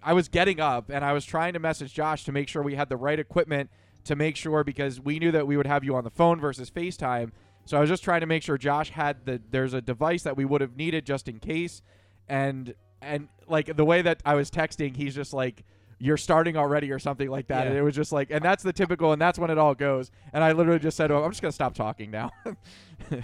I 0.00 0.12
was 0.12 0.28
getting 0.28 0.60
up 0.60 0.90
and 0.90 1.04
I 1.04 1.12
was 1.12 1.24
trying 1.24 1.54
to 1.54 1.58
message 1.58 1.92
Josh 1.92 2.22
to 2.26 2.30
make 2.30 2.46
sure 2.46 2.62
we 2.62 2.76
had 2.76 2.88
the 2.88 2.96
right 2.96 3.18
equipment 3.18 3.68
to 4.04 4.14
make 4.14 4.36
sure 4.36 4.62
because 4.62 5.00
we 5.00 5.18
knew 5.18 5.32
that 5.32 5.44
we 5.44 5.56
would 5.56 5.66
have 5.66 5.82
you 5.82 5.96
on 5.96 6.04
the 6.04 6.10
phone 6.10 6.38
versus 6.38 6.70
FaceTime. 6.70 7.32
So 7.64 7.76
I 7.76 7.80
was 7.80 7.90
just 7.90 8.04
trying 8.04 8.20
to 8.20 8.26
make 8.26 8.44
sure 8.44 8.56
Josh 8.56 8.90
had 8.90 9.24
the 9.24 9.42
there's 9.50 9.74
a 9.74 9.80
device 9.80 10.22
that 10.22 10.36
we 10.36 10.44
would 10.44 10.60
have 10.60 10.76
needed 10.76 11.04
just 11.04 11.26
in 11.26 11.40
case. 11.40 11.82
And 12.28 12.76
and 13.02 13.26
like 13.48 13.76
the 13.76 13.84
way 13.84 14.02
that 14.02 14.22
I 14.24 14.36
was 14.36 14.52
texting, 14.52 14.96
he's 14.96 15.16
just 15.16 15.34
like 15.34 15.64
you're 15.98 16.16
starting 16.16 16.56
already 16.56 16.90
or 16.90 16.98
something 16.98 17.28
like 17.30 17.46
that. 17.48 17.64
Yeah. 17.64 17.70
And 17.70 17.78
it 17.78 17.82
was 17.82 17.94
just 17.94 18.12
like 18.12 18.30
and 18.30 18.44
that's 18.44 18.62
the 18.62 18.72
typical 18.72 19.12
and 19.12 19.20
that's 19.22 19.38
when 19.38 19.50
it 19.50 19.58
all 19.58 19.74
goes. 19.74 20.10
And 20.32 20.42
I 20.44 20.52
literally 20.52 20.78
just 20.80 20.96
said, 20.96 21.10
"Oh, 21.10 21.22
I'm 21.24 21.30
just 21.30 21.42
going 21.42 21.50
to 21.50 21.54
stop 21.54 21.74
talking 21.74 22.10
now." 22.10 22.30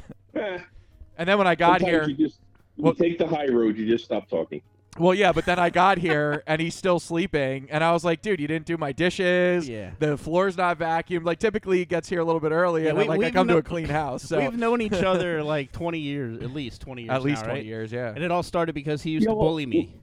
And 1.18 1.28
then 1.28 1.36
when 1.38 1.46
I 1.46 1.54
got 1.54 1.80
sometimes 1.80 2.06
here, 2.06 2.16
You 2.16 2.26
just 2.28 2.40
you 2.76 2.84
Well- 2.84 2.94
take 2.94 3.18
the 3.18 3.26
high 3.26 3.46
road. 3.48 3.76
You 3.76 3.86
just 3.86 4.04
stop 4.04 4.28
talking. 4.28 4.62
Well, 4.98 5.14
yeah, 5.14 5.30
but 5.32 5.44
then 5.46 5.58
I 5.58 5.70
got 5.70 5.98
here 5.98 6.42
and 6.48 6.60
he's 6.60 6.74
still 6.74 6.98
sleeping, 6.98 7.68
and 7.70 7.84
I 7.84 7.92
was 7.92 8.04
like, 8.04 8.22
"Dude, 8.22 8.40
you 8.40 8.48
didn't 8.48 8.66
do 8.66 8.76
my 8.76 8.90
dishes. 8.90 9.68
Yeah. 9.68 9.90
the 10.00 10.16
floor's 10.18 10.56
not 10.56 10.78
vacuumed. 10.80 11.24
Like 11.24 11.38
typically, 11.38 11.78
he 11.78 11.84
gets 11.84 12.08
here 12.08 12.18
a 12.20 12.24
little 12.24 12.40
bit 12.40 12.50
early, 12.52 12.82
Yeah, 12.84 12.88
and 12.90 12.98
we- 12.98 13.04
I'm 13.04 13.08
like, 13.10 13.20
I 13.20 13.24
we've 13.26 13.32
come 13.34 13.46
to 13.48 13.58
a 13.58 13.62
clean 13.62 13.84
house. 13.88 14.22
So 14.24 14.40
We've 14.40 14.56
known 14.58 14.80
each 14.80 14.92
other 14.94 15.42
like 15.44 15.70
20 15.72 15.98
years, 16.00 16.42
at 16.42 16.52
least 16.52 16.80
20 16.80 17.02
years. 17.02 17.10
at 17.12 17.22
least 17.22 17.42
now, 17.42 17.46
twenty 17.48 17.60
right? 17.60 17.66
years, 17.66 17.92
yeah. 17.92 18.08
And 18.14 18.24
it 18.24 18.30
all 18.32 18.42
started 18.42 18.74
because 18.74 19.00
he 19.02 19.10
used 19.10 19.24
Yeah, 19.26 19.30
to 19.30 19.36
well, 19.36 19.48
bully 19.50 19.66
me. 19.66 19.94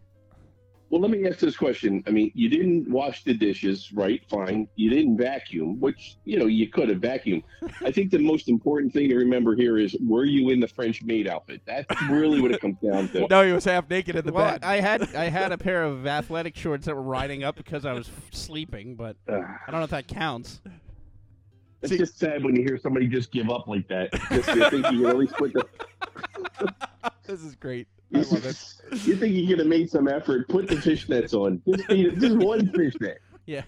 Well, 0.90 1.02
let 1.02 1.12
me 1.12 1.28
ask 1.28 1.40
this 1.40 1.58
question. 1.58 2.02
I 2.08 2.12
mean, 2.12 2.32
you 2.34 2.48
didn't 2.48 2.90
wash 2.90 3.24
the 3.24 3.34
dishes, 3.34 3.92
right? 3.92 4.22
Fine. 4.30 4.70
You 4.76 4.90
didn't 4.90 5.18
vacuum, 5.18 5.80
which, 5.82 6.16
you 6.24 6.40
know, 6.40 6.46
you 6.46 6.70
could 6.70 6.88
have 6.88 7.00
vacuumed. 7.00 7.44
I 7.82 7.92
think 7.92 8.10
the 8.10 8.20
most 8.20 8.48
important 8.48 8.94
thing 8.94 9.10
to 9.10 9.16
remember 9.16 9.54
here 9.54 9.78
is 9.78 9.98
were 10.06 10.24
you 10.24 10.50
in 10.50 10.62
the 10.62 10.68
French 10.68 11.04
maid 11.04 11.28
outfit? 11.28 11.62
That's 11.66 12.02
really 12.04 12.40
what 12.40 12.52
it 12.52 12.62
comes 12.62 12.78
down 12.82 13.10
to. 13.10 13.28
No, 13.38 13.46
he 13.46 13.52
was 13.52 13.66
half 13.66 13.90
naked 13.90 14.16
in 14.16 14.26
the 14.26 14.32
well, 14.32 14.52
bed. 14.52 14.64
I 14.64 14.80
had 14.80 15.14
I 15.14 15.26
had 15.26 15.52
a 15.52 15.58
pair 15.58 15.84
of 15.84 16.08
athletic 16.08 16.56
shorts 16.56 16.86
that 16.86 16.96
were 16.96 17.02
riding 17.02 17.44
up 17.44 17.58
because 17.58 17.86
I 17.86 17.92
was 17.92 18.10
sleeping, 18.32 18.96
but 18.96 19.18
I 19.28 19.34
don't 19.70 19.80
know 19.80 19.84
if 19.84 19.90
that 19.90 20.08
counts. 20.08 20.62
It's 21.82 21.92
See- 21.92 21.98
just 21.98 22.18
sad 22.18 22.44
when 22.44 22.56
you 22.56 22.64
hear 22.64 22.78
somebody 22.78 23.08
just 23.08 23.32
give 23.32 23.50
up 23.50 23.68
like 23.68 23.88
that. 23.90 24.14
Just 24.32 24.48
you 24.56 24.70
think 24.70 24.92
you 24.92 25.02
can 25.02 25.06
at 25.08 25.18
least 25.18 25.34
put 25.34 25.54
the. 25.54 25.66
this 27.26 27.44
is 27.44 27.56
great. 27.56 27.88
I 28.14 28.20
love 28.20 28.46
it. 28.46 28.74
You 29.06 29.16
think 29.18 29.36
you 29.36 29.48
could 29.48 29.60
have 29.60 29.68
made 29.68 29.90
some 29.90 30.08
effort? 30.08 30.48
Put 30.48 30.68
the 30.68 30.76
fishnets 30.76 31.34
on. 31.34 31.62
Just, 31.68 32.20
just 32.22 32.38
one 32.38 32.72
fishnet. 32.72 33.20
Yeah. 33.46 33.64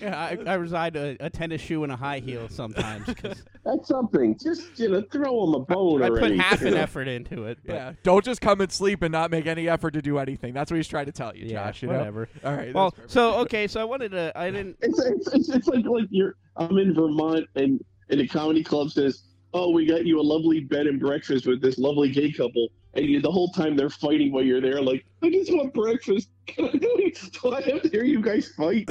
Yeah, 0.00 0.16
I, 0.16 0.38
I 0.50 0.54
reside 0.54 0.94
a, 0.94 1.16
a 1.18 1.28
tennis 1.28 1.60
shoe 1.60 1.82
and 1.82 1.90
a 1.92 1.96
high 1.96 2.20
heel 2.20 2.48
sometimes. 2.48 3.12
'cause 3.12 3.42
That's 3.64 3.88
something. 3.88 4.38
Just 4.38 4.78
you 4.78 4.88
know, 4.88 5.02
throw 5.10 5.44
them 5.46 5.54
a 5.56 5.64
bone 5.64 6.00
I 6.00 6.10
already. 6.10 6.36
put 6.36 6.44
half 6.44 6.60
you 6.60 6.68
an 6.68 6.74
know. 6.74 6.80
effort 6.82 7.08
into 7.08 7.46
it. 7.46 7.58
But 7.66 7.74
Yeah, 7.74 7.92
don't 8.04 8.24
just 8.24 8.40
come 8.40 8.60
and 8.60 8.70
sleep 8.70 9.02
and 9.02 9.10
not 9.10 9.32
make 9.32 9.46
any 9.46 9.68
effort 9.68 9.94
to 9.94 10.02
do 10.02 10.18
anything. 10.18 10.54
That's 10.54 10.70
what 10.70 10.76
he's 10.76 10.86
trying 10.86 11.06
to 11.06 11.12
tell 11.12 11.34
you, 11.34 11.46
yeah, 11.46 11.66
Josh. 11.66 11.82
You 11.82 11.88
know? 11.88 11.98
whatever. 11.98 12.28
All 12.44 12.54
right. 12.54 12.72
Well, 12.72 12.90
that's 12.90 12.96
perfect. 12.96 13.10
so 13.12 13.34
okay, 13.40 13.66
so 13.66 13.80
I 13.80 13.84
wanted 13.84 14.12
to. 14.12 14.32
I 14.36 14.48
didn't. 14.52 14.76
It's, 14.82 15.00
it's, 15.04 15.34
it's, 15.34 15.48
it's 15.48 15.66
like 15.66 15.84
like 15.86 16.04
you're 16.10 16.36
I'm 16.56 16.78
in 16.78 16.94
Vermont 16.94 17.46
and 17.56 17.84
and 18.10 18.20
a 18.20 18.28
comedy 18.28 18.62
club 18.62 18.90
says, 18.92 19.24
"Oh, 19.54 19.70
we 19.70 19.86
got 19.86 20.06
you 20.06 20.20
a 20.20 20.22
lovely 20.22 20.60
bed 20.60 20.86
and 20.86 21.00
breakfast 21.00 21.46
with 21.48 21.60
this 21.60 21.78
lovely 21.78 22.10
gay 22.10 22.30
couple," 22.30 22.68
and 22.96 23.06
you, 23.06 23.20
the 23.20 23.30
whole 23.30 23.50
time 23.50 23.76
they're 23.76 23.90
fighting 23.90 24.32
while 24.32 24.42
you're 24.42 24.60
there. 24.60 24.80
Like, 24.80 25.04
I 25.22 25.30
just 25.30 25.52
want 25.52 25.74
breakfast. 25.74 26.28
Can 26.46 26.66
I 26.66 26.72
do, 26.72 27.12
do 27.42 27.52
I 27.52 27.62
have 27.62 27.82
to 27.82 27.88
hear 27.88 28.04
you 28.04 28.20
guys 28.20 28.48
fight? 28.56 28.90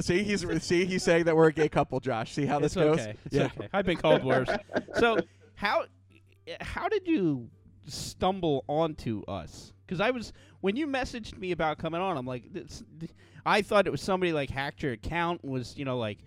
See, 0.00 0.22
he's 0.22 0.46
see 0.62 0.84
he's 0.84 1.02
saying 1.02 1.24
that 1.24 1.34
we're 1.34 1.48
a 1.48 1.52
gay 1.52 1.68
couple, 1.68 1.98
Josh. 1.98 2.32
See 2.32 2.46
how 2.46 2.58
it's 2.58 2.74
this 2.74 2.82
goes? 2.82 3.00
okay. 3.00 3.16
It's 3.24 3.34
yeah. 3.34 3.46
okay. 3.46 3.68
I've 3.72 3.84
been 3.84 3.96
called 3.96 4.22
worse. 4.22 4.48
so 4.98 5.18
how 5.54 5.84
how 6.60 6.88
did 6.88 7.08
you 7.08 7.50
stumble 7.88 8.64
onto 8.68 9.24
us? 9.26 9.72
Because 9.84 10.00
I 10.00 10.10
was 10.10 10.32
when 10.60 10.76
you 10.76 10.86
messaged 10.86 11.36
me 11.38 11.50
about 11.50 11.78
coming 11.78 12.00
on, 12.00 12.16
I'm 12.16 12.26
like, 12.26 12.52
this, 12.52 12.84
I 13.44 13.62
thought 13.62 13.88
it 13.88 13.90
was 13.90 14.00
somebody 14.00 14.32
like 14.32 14.48
hacked 14.48 14.84
your 14.84 14.92
account. 14.92 15.44
Was 15.44 15.76
you 15.76 15.84
know 15.84 15.98
like 15.98 16.18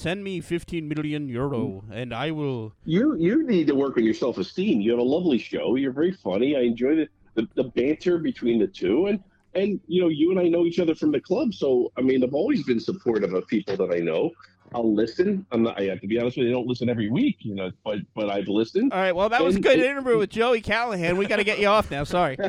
send 0.00 0.24
me 0.24 0.40
15 0.40 0.88
million 0.88 1.28
euro 1.28 1.84
mm. 1.86 1.92
and 1.92 2.14
I 2.14 2.30
will. 2.30 2.72
You 2.84 3.16
you 3.16 3.46
need 3.46 3.66
to 3.66 3.74
work 3.74 3.96
on 3.96 4.04
your 4.04 4.14
self 4.14 4.38
esteem. 4.38 4.80
You 4.80 4.90
have 4.92 5.00
a 5.00 5.10
lovely 5.16 5.38
show. 5.38 5.76
You're 5.76 5.92
very 5.92 6.12
funny. 6.12 6.56
I 6.56 6.60
enjoy 6.60 6.96
the, 6.96 7.08
the, 7.34 7.48
the 7.54 7.64
banter 7.64 8.18
between 8.18 8.58
the 8.58 8.66
two, 8.66 9.06
and 9.06 9.22
and 9.54 9.80
you 9.86 10.00
know 10.02 10.08
you 10.08 10.30
and 10.30 10.40
I 10.40 10.48
know 10.48 10.64
each 10.64 10.78
other 10.78 10.94
from 10.94 11.12
the 11.12 11.20
club. 11.20 11.54
So 11.54 11.92
I 11.96 12.00
mean, 12.00 12.24
I've 12.24 12.34
always 12.34 12.64
been 12.64 12.80
supportive 12.80 13.34
of 13.34 13.46
people 13.46 13.76
that 13.76 13.94
I 13.94 13.98
know. 13.98 14.30
I'll 14.72 14.94
listen. 14.94 15.44
I'm 15.50 15.64
not. 15.64 15.80
I 15.80 15.84
have 15.84 16.00
to 16.00 16.06
be 16.06 16.18
honest 16.18 16.36
with 16.36 16.46
you. 16.46 16.52
I 16.52 16.54
don't 16.54 16.66
listen 16.66 16.88
every 16.88 17.10
week, 17.10 17.38
you 17.40 17.54
know, 17.54 17.70
but 17.84 17.98
but 18.14 18.30
I've 18.30 18.48
listened. 18.48 18.92
All 18.92 19.00
right. 19.00 19.14
Well, 19.14 19.28
that 19.28 19.42
was 19.42 19.56
a 19.56 19.60
good 19.60 19.80
it- 19.80 19.84
interview 19.84 20.16
with 20.16 20.30
Joey 20.30 20.60
Callahan. 20.60 21.16
We 21.16 21.26
got 21.26 21.36
to 21.36 21.44
get 21.44 21.58
you 21.58 21.66
off 21.66 21.90
now. 21.90 22.04
Sorry. 22.04 22.38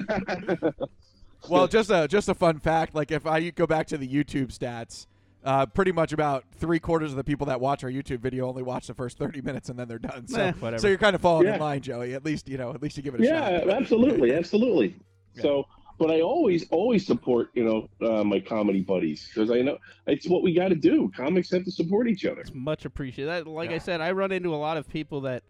Well, 1.49 1.67
just 1.67 1.89
a 1.89 2.07
just 2.07 2.29
a 2.29 2.35
fun 2.35 2.59
fact. 2.59 2.93
Like 2.93 3.11
if 3.11 3.25
I 3.25 3.49
go 3.49 3.65
back 3.65 3.87
to 3.87 3.97
the 3.97 4.07
YouTube 4.07 4.55
stats, 4.55 5.07
uh, 5.43 5.65
pretty 5.65 5.91
much 5.91 6.13
about 6.13 6.45
three 6.57 6.79
quarters 6.79 7.11
of 7.11 7.17
the 7.17 7.23
people 7.23 7.47
that 7.47 7.59
watch 7.59 7.83
our 7.83 7.89
YouTube 7.89 8.19
video 8.19 8.47
only 8.47 8.61
watch 8.63 8.87
the 8.87 8.93
first 8.93 9.17
thirty 9.17 9.41
minutes 9.41 9.69
and 9.69 9.77
then 9.79 9.87
they're 9.87 9.99
done. 9.99 10.27
So, 10.27 10.39
Eh, 10.39 10.51
whatever. 10.59 10.79
so 10.81 10.87
you're 10.87 10.97
kind 10.97 11.15
of 11.15 11.21
falling 11.21 11.47
in 11.47 11.59
line, 11.59 11.81
Joey. 11.81 12.13
At 12.13 12.23
least 12.25 12.47
you 12.47 12.57
know. 12.57 12.73
At 12.73 12.81
least 12.81 12.97
you 12.97 13.03
give 13.03 13.15
it 13.15 13.21
a 13.21 13.25
shot. 13.27 13.65
Yeah, 13.67 13.73
absolutely, 13.73 14.33
absolutely. 14.35 14.95
Yeah. 15.35 15.41
So, 15.41 15.65
but 15.97 16.11
I 16.11 16.21
always, 16.21 16.67
always 16.71 17.05
support, 17.05 17.49
you 17.53 17.63
know, 17.63 17.87
uh, 18.07 18.23
my 18.23 18.39
comedy 18.39 18.81
buddies 18.81 19.27
because 19.33 19.51
I 19.51 19.61
know 19.61 19.77
it's 20.07 20.27
what 20.27 20.41
we 20.43 20.53
got 20.53 20.69
to 20.69 20.75
do. 20.75 21.11
Comics 21.15 21.51
have 21.51 21.63
to 21.65 21.71
support 21.71 22.07
each 22.07 22.25
other. 22.25 22.41
It's 22.41 22.53
much 22.53 22.85
appreciated. 22.85 23.29
That, 23.29 23.47
like 23.47 23.69
I 23.71 23.77
said, 23.77 24.01
I 24.01 24.11
run 24.11 24.31
into 24.31 24.53
a 24.53 24.57
lot 24.57 24.77
of 24.77 24.87
people 24.89 25.21
that 25.21 25.43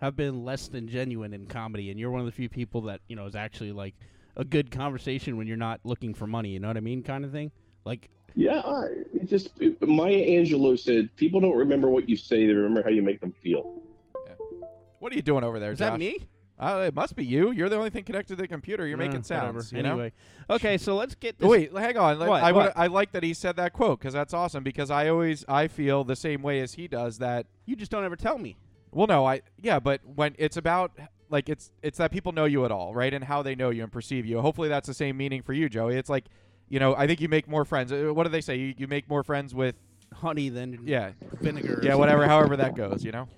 have 0.00 0.16
been 0.16 0.44
less 0.44 0.68
than 0.68 0.88
genuine 0.88 1.34
in 1.34 1.46
comedy, 1.46 1.90
and 1.90 2.00
you're 2.00 2.10
one 2.10 2.20
of 2.20 2.26
the 2.26 2.32
few 2.32 2.48
people 2.48 2.80
that 2.82 3.00
you 3.08 3.16
know 3.16 3.26
is 3.26 3.34
actually 3.34 3.72
like 3.72 3.94
a 4.36 4.44
good 4.44 4.70
conversation 4.70 5.36
when 5.36 5.46
you're 5.46 5.56
not 5.58 5.80
looking 5.84 6.14
for 6.14 6.26
money. 6.26 6.50
You 6.50 6.60
know 6.60 6.68
what 6.68 6.76
I 6.78 6.80
mean, 6.80 7.02
kind 7.02 7.24
of 7.24 7.32
thing. 7.32 7.50
Like, 7.84 8.08
Yeah, 8.34 8.60
I, 8.60 8.84
it 9.14 9.28
just 9.28 9.50
Maya 9.80 10.14
Angelou 10.26 10.78
said, 10.78 11.14
"People 11.16 11.40
don't 11.40 11.56
remember 11.56 11.88
what 11.88 12.08
you 12.08 12.16
say; 12.16 12.46
they 12.46 12.52
remember 12.52 12.82
how 12.82 12.90
you 12.90 13.02
make 13.02 13.20
them 13.20 13.32
feel." 13.42 13.82
What 14.98 15.12
are 15.12 15.16
you 15.16 15.22
doing 15.22 15.44
over 15.44 15.58
there, 15.58 15.72
is 15.72 15.78
Josh? 15.78 15.92
that 15.92 15.98
me? 15.98 16.18
Uh, 16.58 16.84
it 16.88 16.94
must 16.94 17.16
be 17.16 17.24
you. 17.24 17.52
You're 17.52 17.70
the 17.70 17.76
only 17.76 17.88
thing 17.88 18.04
connected 18.04 18.36
to 18.36 18.42
the 18.42 18.46
computer. 18.46 18.86
You're 18.86 18.98
Eh, 19.00 19.06
making 19.06 19.22
whatever. 19.22 19.62
sounds. 19.62 19.72
You 19.72 19.82
know? 19.82 19.92
Anyway, 19.92 20.12
okay, 20.50 20.76
so 20.76 20.94
let's 20.94 21.14
get 21.14 21.38
this. 21.38 21.48
Wait, 21.48 21.72
hang 21.72 21.96
on. 21.96 22.18
What? 22.18 22.42
I 22.42 22.52
What? 22.52 22.74
I 22.76 22.86
like 22.88 23.12
that 23.12 23.22
he 23.22 23.32
said 23.32 23.56
that 23.56 23.72
quote 23.72 23.98
because 23.98 24.12
that's 24.12 24.34
awesome. 24.34 24.62
Because 24.62 24.90
I 24.90 25.08
always 25.08 25.42
I 25.48 25.68
feel 25.68 26.04
the 26.04 26.16
same 26.16 26.42
way 26.42 26.60
as 26.60 26.74
he 26.74 26.86
does. 26.86 27.16
That 27.18 27.46
you 27.64 27.76
just 27.76 27.90
don't 27.90 28.04
ever 28.04 28.16
tell 28.16 28.36
me. 28.36 28.56
well, 28.92 29.06
no, 29.06 29.24
I 29.26 29.40
yeah, 29.62 29.80
but 29.80 30.02
when 30.14 30.34
it's 30.38 30.58
about 30.58 30.92
like 31.30 31.48
it's 31.48 31.70
it's 31.82 31.96
that 31.96 32.10
people 32.12 32.32
know 32.32 32.44
you 32.44 32.66
at 32.66 32.70
all, 32.70 32.92
right, 32.92 33.14
and 33.14 33.24
how 33.24 33.40
they 33.42 33.54
know 33.54 33.70
you 33.70 33.82
and 33.82 33.90
perceive 33.90 34.26
you. 34.26 34.42
Hopefully, 34.42 34.68
that's 34.68 34.86
the 34.86 34.92
same 34.94 35.16
meaning 35.16 35.40
for 35.40 35.54
you, 35.54 35.70
Joey. 35.70 35.96
It's 35.96 36.10
like 36.10 36.26
you 36.70 36.78
know, 36.80 36.94
I 36.96 37.06
think 37.06 37.20
you 37.20 37.28
make 37.28 37.46
more 37.46 37.66
friends. 37.66 37.92
Uh, 37.92 38.14
What 38.14 38.24
do 38.24 38.30
they 38.30 38.40
say? 38.40 38.56
You, 38.56 38.74
you 38.78 38.86
make 38.86 39.08
more 39.08 39.22
friends 39.22 39.54
with 39.54 39.74
Honey, 40.14 40.48
than 40.48 40.80
yeah, 40.84 41.12
vinegar. 41.40 41.80
or 41.80 41.84
yeah, 41.84 41.94
whatever, 41.96 42.26
however 42.26 42.56
that 42.56 42.74
goes. 42.74 43.04
You 43.04 43.12
know. 43.12 43.28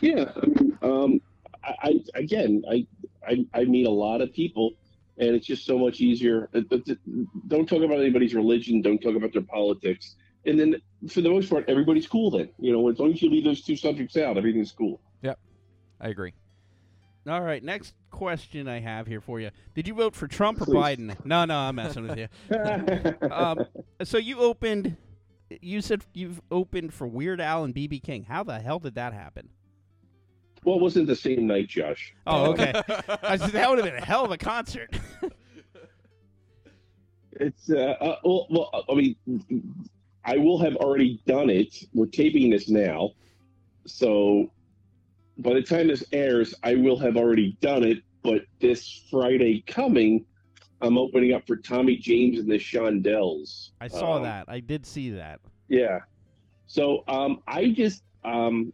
Yeah, 0.00 0.30
I 0.42 0.46
mean, 0.46 0.78
um, 0.82 1.20
I, 1.62 1.74
I 1.82 2.00
again, 2.14 2.62
I, 2.70 2.86
I 3.26 3.46
I 3.54 3.64
meet 3.64 3.86
a 3.86 3.90
lot 3.90 4.20
of 4.20 4.32
people, 4.32 4.72
and 5.18 5.30
it's 5.36 5.46
just 5.46 5.64
so 5.66 5.78
much 5.78 6.00
easier. 6.00 6.48
Uh, 6.54 6.60
but 6.68 6.84
th- 6.86 6.98
Don't 7.48 7.68
talk 7.68 7.82
about 7.82 8.00
anybody's 8.00 8.34
religion. 8.34 8.82
Don't 8.82 8.98
talk 8.98 9.14
about 9.16 9.32
their 9.32 9.42
politics. 9.42 10.16
And 10.46 10.58
then, 10.60 10.76
for 11.08 11.20
the 11.22 11.30
most 11.30 11.48
part, 11.48 11.64
everybody's 11.68 12.06
cool. 12.06 12.30
Then 12.30 12.48
you 12.58 12.72
know, 12.72 12.88
as 12.90 12.98
long 12.98 13.12
as 13.12 13.22
you 13.22 13.30
leave 13.30 13.44
those 13.44 13.62
two 13.62 13.76
subjects 13.76 14.16
out, 14.16 14.36
everything's 14.36 14.72
cool. 14.72 15.00
Yep. 15.22 15.38
I 16.00 16.08
agree. 16.08 16.32
All 17.26 17.40
right, 17.40 17.62
next 17.62 17.94
question 18.10 18.68
I 18.68 18.80
have 18.80 19.06
here 19.06 19.20
for 19.20 19.40
you. 19.40 19.50
Did 19.74 19.88
you 19.88 19.94
vote 19.94 20.14
for 20.14 20.28
Trump 20.28 20.60
or 20.60 20.66
Please. 20.66 20.74
Biden? 20.74 21.24
No, 21.24 21.46
no, 21.46 21.56
I'm 21.56 21.74
messing 21.76 22.06
with 22.06 22.18
you. 22.18 22.28
Um, 23.30 23.66
so 24.02 24.18
you 24.18 24.40
opened. 24.40 24.96
You 25.60 25.80
said 25.80 26.04
you've 26.12 26.40
opened 26.50 26.92
for 26.92 27.06
Weird 27.06 27.40
Al 27.40 27.64
and 27.64 27.74
BB 27.74 28.02
King. 28.02 28.24
How 28.24 28.42
the 28.42 28.60
hell 28.60 28.78
did 28.78 28.94
that 28.96 29.12
happen? 29.12 29.48
well, 30.64 30.76
it 30.76 30.82
wasn't 30.82 31.06
the 31.06 31.16
same 31.16 31.46
night, 31.46 31.68
Josh. 31.68 32.14
Oh, 32.26 32.52
okay. 32.52 32.72
I 33.22 33.36
said, 33.36 33.50
that 33.52 33.68
would 33.68 33.78
have 33.78 33.86
been 33.86 34.02
a 34.02 34.04
hell 34.04 34.24
of 34.24 34.30
a 34.30 34.38
concert. 34.38 34.94
It's 37.32 37.68
uh, 37.70 37.96
uh 38.00 38.16
well, 38.24 38.46
well, 38.48 38.84
I 38.88 38.94
mean, 38.94 39.16
I 40.24 40.38
will 40.38 40.58
have 40.58 40.76
already 40.76 41.20
done 41.26 41.50
it. 41.50 41.84
We're 41.92 42.06
taping 42.06 42.50
this 42.50 42.68
now, 42.68 43.10
so 43.86 44.50
by 45.38 45.54
the 45.54 45.62
time 45.62 45.88
this 45.88 46.04
airs, 46.12 46.54
I 46.62 46.74
will 46.74 46.98
have 46.98 47.16
already 47.16 47.56
done 47.60 47.82
it. 47.84 47.98
But 48.22 48.42
this 48.60 49.04
Friday 49.10 49.62
coming, 49.66 50.24
I'm 50.80 50.96
opening 50.96 51.34
up 51.34 51.46
for 51.46 51.56
Tommy 51.56 51.96
James 51.96 52.38
and 52.38 52.50
the 52.50 52.58
Shondells. 52.58 53.70
I 53.80 53.88
saw 53.88 54.16
Um, 54.16 54.22
that. 54.22 54.46
I 54.48 54.60
did 54.60 54.86
see 54.86 55.10
that. 55.10 55.40
Yeah. 55.68 56.00
So 56.66 57.04
um, 57.08 57.42
I 57.46 57.70
just 57.70 58.02
um, 58.24 58.72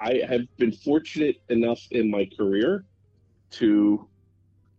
I 0.00 0.22
have 0.28 0.42
been 0.56 0.72
fortunate 0.72 1.36
enough 1.48 1.80
in 1.92 2.10
my 2.10 2.28
career 2.36 2.84
to 3.52 4.08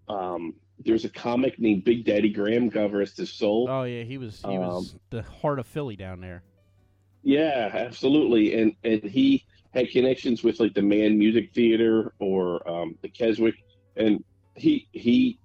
um, 0.10 0.54
there's 0.84 1.06
a 1.06 1.10
comic 1.10 1.58
named 1.60 1.84
Big 1.86 2.04
Daddy 2.04 2.30
Graham, 2.30 2.68
rest 2.70 3.18
his 3.18 3.32
soul. 3.32 3.68
Oh 3.70 3.84
yeah, 3.84 4.04
he 4.04 4.18
was 4.18 4.42
he 4.42 4.58
was 4.58 4.96
the 5.10 5.22
heart 5.22 5.60
of 5.60 5.68
Philly 5.68 5.96
down 5.96 6.20
there. 6.20 6.44
Yeah, 7.24 7.70
absolutely. 7.74 8.60
And 8.60 8.76
and 8.84 9.04
he 9.04 9.46
had 9.74 9.90
connections 9.90 10.44
with 10.44 10.60
like 10.60 10.74
the 10.74 10.82
Mann 10.82 11.18
Music 11.18 11.54
Theater 11.54 12.14
or 12.20 12.68
um, 12.70 12.96
the 13.02 13.10
Keswick, 13.10 13.56
and 13.96 14.24
he 14.56 14.88
he 14.92 15.40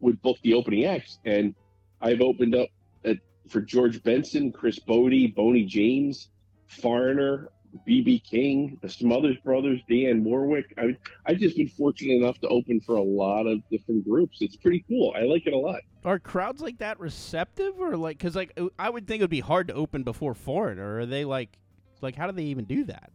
would 0.00 0.20
book 0.22 0.38
the 0.42 0.54
opening 0.54 0.84
acts. 0.84 1.18
And 1.24 1.54
I've 2.00 2.20
opened 2.20 2.54
up 2.54 2.68
at, 3.04 3.16
for 3.48 3.60
George 3.60 4.02
Benson, 4.02 4.52
Chris 4.52 4.78
Botti, 4.78 5.34
Boney 5.34 5.64
James, 5.64 6.28
Foreigner, 6.68 7.48
BB 7.88 8.22
King, 8.22 8.78
the 8.82 8.88
Smothers 8.88 9.36
Brothers, 9.44 9.80
Dionne 9.90 10.22
Warwick. 10.22 10.72
I 10.78 10.96
I've 11.26 11.38
just 11.38 11.56
been 11.56 11.68
fortunate 11.68 12.14
enough 12.14 12.38
to 12.40 12.48
open 12.48 12.80
for 12.80 12.96
a 12.96 13.02
lot 13.02 13.46
of 13.46 13.60
different 13.70 14.04
groups. 14.08 14.38
It's 14.40 14.56
pretty 14.56 14.84
cool. 14.88 15.14
I 15.16 15.22
like 15.22 15.46
it 15.46 15.52
a 15.52 15.58
lot. 15.58 15.80
Are 16.04 16.18
crowds 16.18 16.60
like 16.60 16.78
that 16.78 17.00
receptive 17.00 17.80
or 17.80 17.96
like? 17.96 18.18
Because 18.18 18.36
like 18.36 18.58
I 18.78 18.90
would 18.90 19.06
think 19.06 19.20
it 19.20 19.24
would 19.24 19.30
be 19.30 19.40
hard 19.40 19.68
to 19.68 19.74
open 19.74 20.02
before 20.02 20.34
foreign. 20.34 20.78
Or 20.78 21.00
are 21.00 21.06
they 21.06 21.24
like, 21.24 21.58
like 22.02 22.14
how 22.14 22.26
do 22.26 22.32
they 22.32 22.44
even 22.44 22.66
do 22.66 22.84
that? 22.84 23.10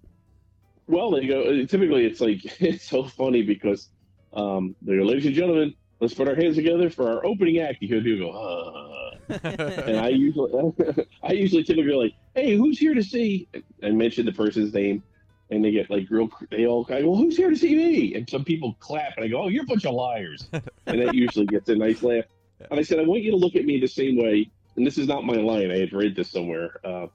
Well, 0.90 1.12
they 1.12 1.28
go. 1.28 1.66
Typically, 1.66 2.06
it's 2.06 2.20
like 2.20 2.40
it's 2.62 2.84
so 2.84 3.04
funny 3.04 3.44
because 3.44 3.90
um, 4.34 4.76
they 4.82 4.98
go, 4.98 5.04
ladies 5.04 5.28
and 5.28 5.36
gentlemen, 5.36 5.76
let's 6.00 6.16
put 6.16 6.28
our 6.28 6.36
hands 6.36 6.56
together 6.56 6.90
for 6.90 7.08
our 7.08 7.26
opening 7.26 7.60
act. 7.60 7.78
You 7.82 7.88
hear 7.88 8.02
people 8.02 8.32
go, 8.32 8.38
ah. 8.38 9.06
and 9.44 9.98
I 9.98 10.10
usually, 10.10 10.74
I 11.24 11.34
usually 11.34 11.64
typically 11.64 11.94
like, 11.94 12.14
hey, 12.34 12.58
who's 12.58 12.80
here 12.80 12.96
to 12.96 13.04
see? 13.04 13.48
And 13.84 14.00
mention 14.00 14.26
the 14.26 14.32
person's 14.32 14.74
name, 14.74 15.04
and 15.52 15.64
they 15.64 15.70
get 15.70 15.92
like 15.92 16.08
real. 16.10 16.28
They 16.50 16.66
all 16.66 16.84
go, 16.84 16.96
well, 17.08 17.16
who's 17.16 17.38
here 17.38 17.52
to 17.52 17.56
see 17.56 17.76
me? 17.76 18.16
And 18.16 18.28
some 18.28 18.44
people 18.44 18.76
clap, 18.80 19.16
and 19.16 19.24
I 19.24 19.28
go, 19.28 19.44
oh, 19.44 19.48
you're 19.48 19.64
a 19.66 19.68
bunch 19.68 19.86
of 19.86 19.94
liars, 19.94 20.50
and 20.52 21.00
that 21.02 21.14
usually 21.14 21.46
gets 21.46 21.70
a 21.70 21.76
nice 21.76 22.02
laugh. 22.02 22.26
And 22.72 22.80
I 22.80 22.84
said, 22.84 23.00
I 23.00 23.04
want 23.04 23.22
you 23.22 23.30
to 23.30 23.38
look 23.38 23.56
at 23.56 23.66
me 23.66 23.80
the 23.80 23.88
same 23.88 24.18
way. 24.18 24.50
And 24.76 24.88
this 24.88 24.98
is 24.98 25.08
not 25.08 25.24
my 25.24 25.36
line. 25.36 25.70
I 25.70 25.78
had 25.78 25.94
read 25.94 26.16
this 26.16 26.32
somewhere. 26.32 26.80
Uh, 26.84 27.08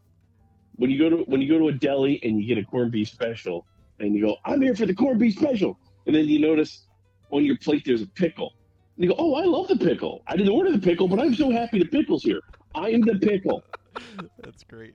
when 0.77 0.91
you 0.91 0.99
go 0.99 1.09
to 1.17 1.23
when 1.25 1.41
you 1.41 1.49
go 1.49 1.59
to 1.59 1.69
a 1.69 1.73
deli 1.73 2.21
and 2.23 2.41
you 2.41 2.47
get 2.55 2.63
a 2.63 2.67
corned 2.67 2.93
beef 2.93 3.09
special, 3.09 3.67
and 4.01 4.15
you 4.15 4.23
go, 4.27 4.37
I'm 4.45 4.61
here 4.61 4.75
for 4.75 4.87
the 4.87 4.95
corned 4.95 5.19
beef 5.21 5.35
special, 5.37 5.79
and 6.07 6.15
then 6.15 6.27
you 6.27 6.39
notice 6.41 6.87
on 7.31 7.45
your 7.45 7.57
plate 7.59 7.83
there's 7.87 8.03
a 8.03 8.07
pickle. 8.07 8.53
And 8.97 9.05
you 9.05 9.11
go, 9.11 9.17
Oh, 9.19 9.35
I 9.35 9.45
love 9.45 9.69
the 9.69 9.77
pickle. 9.77 10.23
I 10.27 10.37
didn't 10.37 10.53
order 10.53 10.71
the 10.73 10.79
pickle, 10.79 11.09
but 11.09 11.19
I'm 11.21 11.35
so 11.35 11.51
happy 11.51 11.79
the 11.79 11.85
pickle's 11.87 12.23
here. 12.23 12.41
I 12.75 12.91
am 12.91 13.01
the 13.03 13.17
pickle. 13.17 13.63
That's 14.43 14.65
great. 14.65 14.95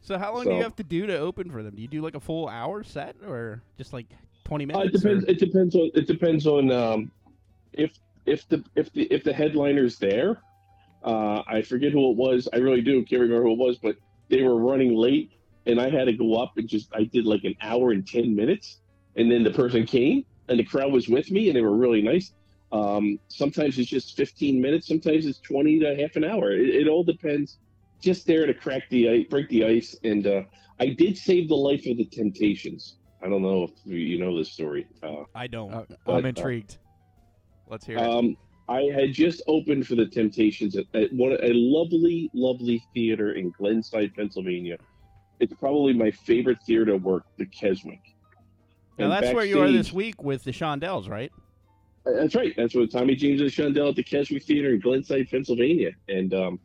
So 0.00 0.18
how 0.18 0.34
long 0.34 0.44
do 0.44 0.54
you 0.54 0.62
have 0.62 0.76
to 0.76 0.84
do 0.84 1.06
to 1.06 1.18
open 1.18 1.50
for 1.50 1.62
them? 1.64 1.74
Do 1.74 1.82
you 1.82 1.88
do 1.88 2.00
like 2.00 2.14
a 2.14 2.20
full 2.20 2.48
hour 2.48 2.84
set 2.84 3.16
or 3.26 3.62
just 3.76 3.92
like 3.92 4.06
twenty 4.44 4.64
Uh, 4.64 4.78
minutes? 4.78 4.94
it 4.94 4.98
depends. 5.02 5.24
or- 5.24 5.30
It 5.30 5.38
depends 5.40 5.74
on. 5.74 5.90
It 5.94 6.06
depends 6.06 6.46
on 6.46 6.70
um, 6.70 7.10
if 7.72 7.92
if 8.24 8.48
the 8.48 8.62
if 8.76 8.92
the 8.92 9.02
if 9.12 9.24
the 9.24 9.32
headliner's 9.32 9.98
there. 9.98 10.38
Uh, 11.04 11.42
I 11.46 11.62
forget 11.62 11.92
who 11.92 12.10
it 12.10 12.16
was. 12.16 12.48
I 12.52 12.56
really 12.56 12.80
do 12.80 13.04
can't 13.04 13.20
remember 13.22 13.44
who 13.44 13.52
it 13.52 13.58
was, 13.58 13.78
but 13.78 13.96
they 14.28 14.42
were 14.42 14.58
running 14.58 14.94
late, 14.94 15.32
and 15.66 15.80
I 15.80 15.90
had 15.90 16.04
to 16.04 16.12
go 16.12 16.34
up 16.34 16.52
and 16.56 16.68
just 16.68 16.88
I 16.94 17.04
did 17.04 17.26
like 17.26 17.44
an 17.44 17.54
hour 17.62 17.92
and 17.92 18.06
ten 18.06 18.34
minutes, 18.34 18.80
and 19.16 19.30
then 19.30 19.42
the 19.42 19.50
person 19.50 19.86
came, 19.86 20.24
and 20.48 20.58
the 20.58 20.64
crowd 20.64 20.92
was 20.92 21.08
with 21.08 21.30
me, 21.30 21.48
and 21.48 21.56
they 21.56 21.62
were 21.62 21.76
really 21.76 22.02
nice. 22.02 22.32
Um, 22.72 23.18
sometimes 23.28 23.78
it's 23.78 23.88
just 23.88 24.16
fifteen 24.16 24.60
minutes. 24.60 24.88
Sometimes 24.88 25.26
it's 25.26 25.38
twenty 25.38 25.78
to 25.80 25.96
half 25.96 26.16
an 26.16 26.24
hour. 26.24 26.52
It, 26.52 26.68
it 26.68 26.88
all 26.88 27.04
depends. 27.04 27.58
Just 28.00 28.26
there 28.26 28.46
to 28.46 28.54
crack 28.54 28.82
the 28.90 29.08
ice, 29.08 29.26
break 29.30 29.48
the 29.48 29.64
ice, 29.64 29.96
and 30.04 30.26
uh, 30.26 30.42
I 30.78 30.88
did 30.88 31.16
save 31.16 31.48
the 31.48 31.56
life 31.56 31.86
of 31.86 31.96
the 31.96 32.04
Temptations. 32.04 32.98
I 33.22 33.28
don't 33.28 33.42
know 33.42 33.64
if 33.64 33.70
you 33.84 33.96
you 33.96 34.18
know 34.18 34.36
this 34.36 34.52
story. 34.52 34.86
Uh, 35.02 35.24
I 35.34 35.46
don't. 35.46 35.72
Uh, 35.72 35.84
But, 36.04 36.16
I'm 36.16 36.24
uh, 36.24 36.28
intrigued. 36.28 36.78
Let's 37.68 37.86
hear 37.86 37.96
it. 37.96 38.02
Um, 38.02 38.36
I 38.68 38.82
had 38.82 39.12
just 39.12 39.42
opened 39.46 39.86
for 39.86 39.94
the 39.94 40.06
Temptations 40.06 40.76
at, 40.76 40.86
at 40.94 41.12
one 41.12 41.32
a 41.32 41.52
lovely, 41.52 42.30
lovely 42.34 42.82
theater 42.92 43.32
in 43.32 43.52
Glenside, 43.52 44.14
Pennsylvania. 44.14 44.76
It's 45.38 45.52
probably 45.54 45.92
my 45.92 46.10
favorite 46.10 46.58
theater 46.66 46.96
work, 46.96 47.24
the 47.38 47.46
Keswick. 47.46 48.00
now 48.98 49.04
And 49.04 49.12
that's 49.12 49.34
where 49.34 49.44
you 49.44 49.60
are 49.62 49.70
this 49.70 49.92
week 49.92 50.22
with 50.22 50.42
the 50.42 50.50
Shondells, 50.50 51.08
right? 51.08 51.30
That's 52.04 52.34
right. 52.34 52.54
That's 52.56 52.74
with 52.74 52.92
Tommy 52.92 53.16
James 53.16 53.40
and 53.40 53.50
the 53.50 53.54
Shondell 53.54 53.90
at 53.90 53.96
the 53.96 54.02
Keswick 54.02 54.44
Theater 54.44 54.70
in 54.70 54.80
Glenside, 54.80 55.28
Pennsylvania. 55.28 55.90
And 56.08 56.32
um, 56.34 56.60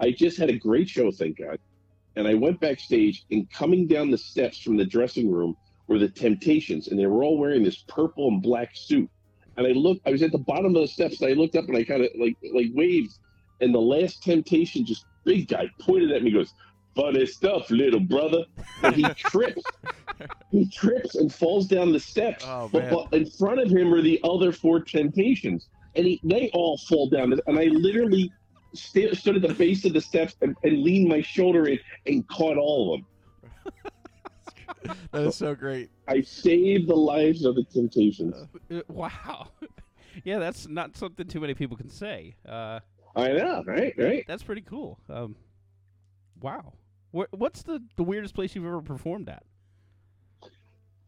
I 0.00 0.10
just 0.10 0.38
had 0.38 0.48
a 0.48 0.58
great 0.58 0.88
show, 0.88 1.10
thank 1.10 1.38
God. 1.38 1.58
And 2.16 2.26
I 2.26 2.32
went 2.32 2.58
backstage, 2.60 3.26
and 3.30 3.50
coming 3.50 3.86
down 3.86 4.10
the 4.10 4.16
steps 4.16 4.60
from 4.60 4.78
the 4.78 4.86
dressing 4.86 5.30
room 5.30 5.54
were 5.86 5.98
the 5.98 6.08
Temptations, 6.08 6.88
and 6.88 6.98
they 6.98 7.06
were 7.06 7.22
all 7.22 7.38
wearing 7.38 7.62
this 7.62 7.84
purple 7.88 8.28
and 8.28 8.42
black 8.42 8.70
suit. 8.74 9.10
And 9.56 9.66
I 9.66 9.70
looked, 9.70 10.06
I 10.06 10.10
was 10.10 10.22
at 10.22 10.32
the 10.32 10.38
bottom 10.38 10.76
of 10.76 10.82
the 10.82 10.88
steps, 10.88 11.20
and 11.20 11.30
I 11.30 11.34
looked 11.34 11.56
up 11.56 11.66
and 11.66 11.76
I 11.76 11.84
kind 11.84 12.02
of 12.04 12.10
like 12.18 12.36
like 12.52 12.70
waved, 12.74 13.18
and 13.60 13.74
the 13.74 13.80
last 13.80 14.22
Temptation, 14.22 14.84
just 14.84 15.06
big 15.24 15.48
guy, 15.48 15.70
pointed 15.80 16.12
at 16.12 16.22
me, 16.22 16.30
goes, 16.30 16.52
"Funny 16.94 17.26
stuff, 17.26 17.70
little 17.70 18.00
brother." 18.00 18.44
And 18.82 18.94
he 18.94 19.02
trips, 19.16 19.62
he 20.50 20.68
trips 20.68 21.14
and 21.14 21.32
falls 21.32 21.66
down 21.66 21.92
the 21.92 22.00
steps. 22.00 22.44
Oh, 22.46 22.68
but, 22.72 22.90
but 22.90 23.12
in 23.12 23.30
front 23.30 23.60
of 23.60 23.70
him 23.70 23.92
are 23.92 24.02
the 24.02 24.20
other 24.24 24.52
four 24.52 24.80
Temptations, 24.80 25.68
and 25.94 26.06
he, 26.06 26.20
they 26.22 26.50
all 26.52 26.76
fall 26.78 27.08
down. 27.08 27.32
And 27.46 27.58
I 27.58 27.64
literally 27.64 28.30
sta 28.74 29.14
stood 29.14 29.36
at 29.36 29.42
the 29.42 29.54
base 29.54 29.84
of 29.84 29.92
the 29.92 30.00
steps 30.00 30.36
and, 30.42 30.54
and 30.62 30.82
leaned 30.82 31.08
my 31.08 31.22
shoulder 31.22 31.66
in 31.66 31.78
and 32.06 32.26
caught 32.28 32.58
all 32.58 32.94
of 32.94 33.00
them. 33.00 33.74
that 35.12 35.22
is 35.22 35.36
so 35.36 35.54
great. 35.54 35.90
I 36.08 36.20
saved 36.20 36.88
the 36.88 36.96
lives 36.96 37.44
of 37.44 37.54
the 37.54 37.64
Temptations. 37.64 38.34
Uh, 38.70 38.80
wow. 38.88 39.48
yeah, 40.24 40.38
that's 40.38 40.68
not 40.68 40.96
something 40.96 41.26
too 41.26 41.40
many 41.40 41.54
people 41.54 41.76
can 41.76 41.90
say. 41.90 42.34
Uh, 42.48 42.80
I 43.14 43.28
know, 43.28 43.62
right? 43.66 43.94
Right. 43.96 44.24
that's 44.28 44.42
pretty 44.42 44.62
cool. 44.62 44.98
Um, 45.08 45.36
wow. 46.40 46.74
Wh- 47.12 47.32
what's 47.32 47.62
the, 47.62 47.82
the 47.96 48.02
weirdest 48.02 48.34
place 48.34 48.54
you've 48.54 48.66
ever 48.66 48.82
performed 48.82 49.28
at? 49.28 49.42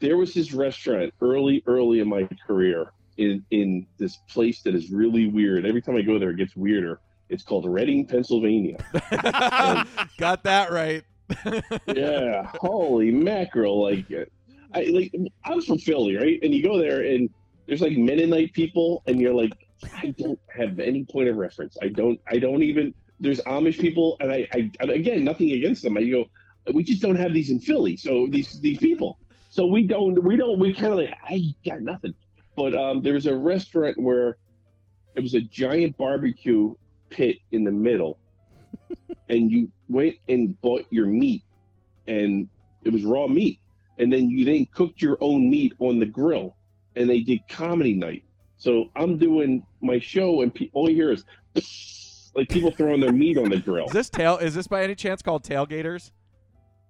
There 0.00 0.16
was 0.16 0.32
this 0.32 0.52
restaurant 0.52 1.12
early, 1.20 1.62
early 1.66 2.00
in 2.00 2.08
my 2.08 2.28
career 2.46 2.92
in 3.18 3.44
in 3.50 3.86
this 3.98 4.16
place 4.28 4.62
that 4.62 4.74
is 4.74 4.90
really 4.90 5.26
weird. 5.26 5.66
Every 5.66 5.82
time 5.82 5.96
I 5.96 6.02
go 6.02 6.18
there, 6.18 6.30
it 6.30 6.36
gets 6.36 6.56
weirder. 6.56 7.00
It's 7.28 7.42
called 7.42 7.66
Reading, 7.66 8.06
Pennsylvania. 8.06 8.78
Got 10.18 10.44
that 10.44 10.70
right. 10.70 11.04
Yeah, 11.94 12.50
holy 12.60 13.10
mackerel! 13.10 13.82
Like, 13.82 14.06
I 14.74 14.84
like 14.84 15.14
I 15.44 15.54
was 15.54 15.66
from 15.66 15.78
Philly, 15.78 16.16
right? 16.16 16.38
And 16.42 16.54
you 16.54 16.62
go 16.62 16.78
there, 16.78 17.02
and 17.02 17.28
there's 17.66 17.80
like 17.80 17.96
Mennonite 17.96 18.52
people, 18.52 19.02
and 19.06 19.20
you're 19.20 19.34
like, 19.34 19.52
I 19.94 20.14
don't 20.18 20.38
have 20.56 20.78
any 20.78 21.04
point 21.04 21.28
of 21.28 21.36
reference. 21.36 21.76
I 21.82 21.88
don't. 21.88 22.20
I 22.28 22.38
don't 22.38 22.62
even. 22.62 22.94
There's 23.20 23.40
Amish 23.42 23.78
people, 23.78 24.16
and 24.20 24.32
I. 24.32 24.48
I 24.52 24.70
again, 24.84 25.24
nothing 25.24 25.52
against 25.52 25.82
them. 25.82 25.96
I 25.96 26.04
go, 26.04 26.26
we 26.72 26.82
just 26.82 27.02
don't 27.02 27.16
have 27.16 27.32
these 27.32 27.50
in 27.50 27.60
Philly. 27.60 27.96
So 27.96 28.26
these 28.30 28.60
these 28.60 28.78
people. 28.78 29.18
So 29.50 29.66
we 29.66 29.86
don't. 29.86 30.22
We 30.22 30.36
don't. 30.36 30.58
We 30.58 30.74
kind 30.74 30.92
of 30.92 30.98
like. 30.98 31.14
I 31.24 31.54
got 31.64 31.80
nothing. 31.80 32.14
But 32.56 32.74
um, 32.74 33.02
there 33.02 33.14
was 33.14 33.26
a 33.26 33.36
restaurant 33.36 34.00
where 34.00 34.36
it 35.14 35.20
was 35.20 35.34
a 35.34 35.40
giant 35.40 35.96
barbecue 35.96 36.74
pit 37.10 37.38
in 37.52 37.64
the 37.64 37.70
middle, 37.70 38.18
and 39.28 39.50
you 39.50 39.70
went 39.88 40.16
and 40.28 40.60
bought 40.60 40.86
your 40.90 41.06
meat, 41.06 41.42
and 42.06 42.48
it 42.84 42.92
was 42.92 43.04
raw 43.04 43.26
meat, 43.26 43.60
and 43.98 44.12
then 44.12 44.30
you 44.30 44.44
then 44.44 44.66
cooked 44.72 45.02
your 45.02 45.18
own 45.20 45.50
meat 45.50 45.74
on 45.78 45.98
the 45.98 46.06
grill, 46.06 46.56
and 46.96 47.08
they 47.08 47.20
did 47.20 47.40
comedy 47.48 47.94
night. 47.94 48.24
So 48.56 48.90
I'm 48.96 49.18
doing 49.18 49.64
my 49.80 49.98
show, 50.00 50.42
and 50.42 50.54
pe- 50.54 50.70
all 50.72 50.90
you 50.90 50.96
hear 50.96 51.12
is 51.12 51.24
like 52.34 52.48
people 52.48 52.70
throwing 52.70 53.00
their 53.00 53.12
meat 53.12 53.38
on 53.38 53.50
the 53.50 53.58
grill. 53.58 53.86
Is 53.86 53.92
this 53.92 54.10
tail? 54.10 54.36
Is 54.38 54.54
this 54.54 54.66
by 54.66 54.82
any 54.82 54.94
chance 54.94 55.22
called 55.22 55.44
tailgaters? 55.44 56.10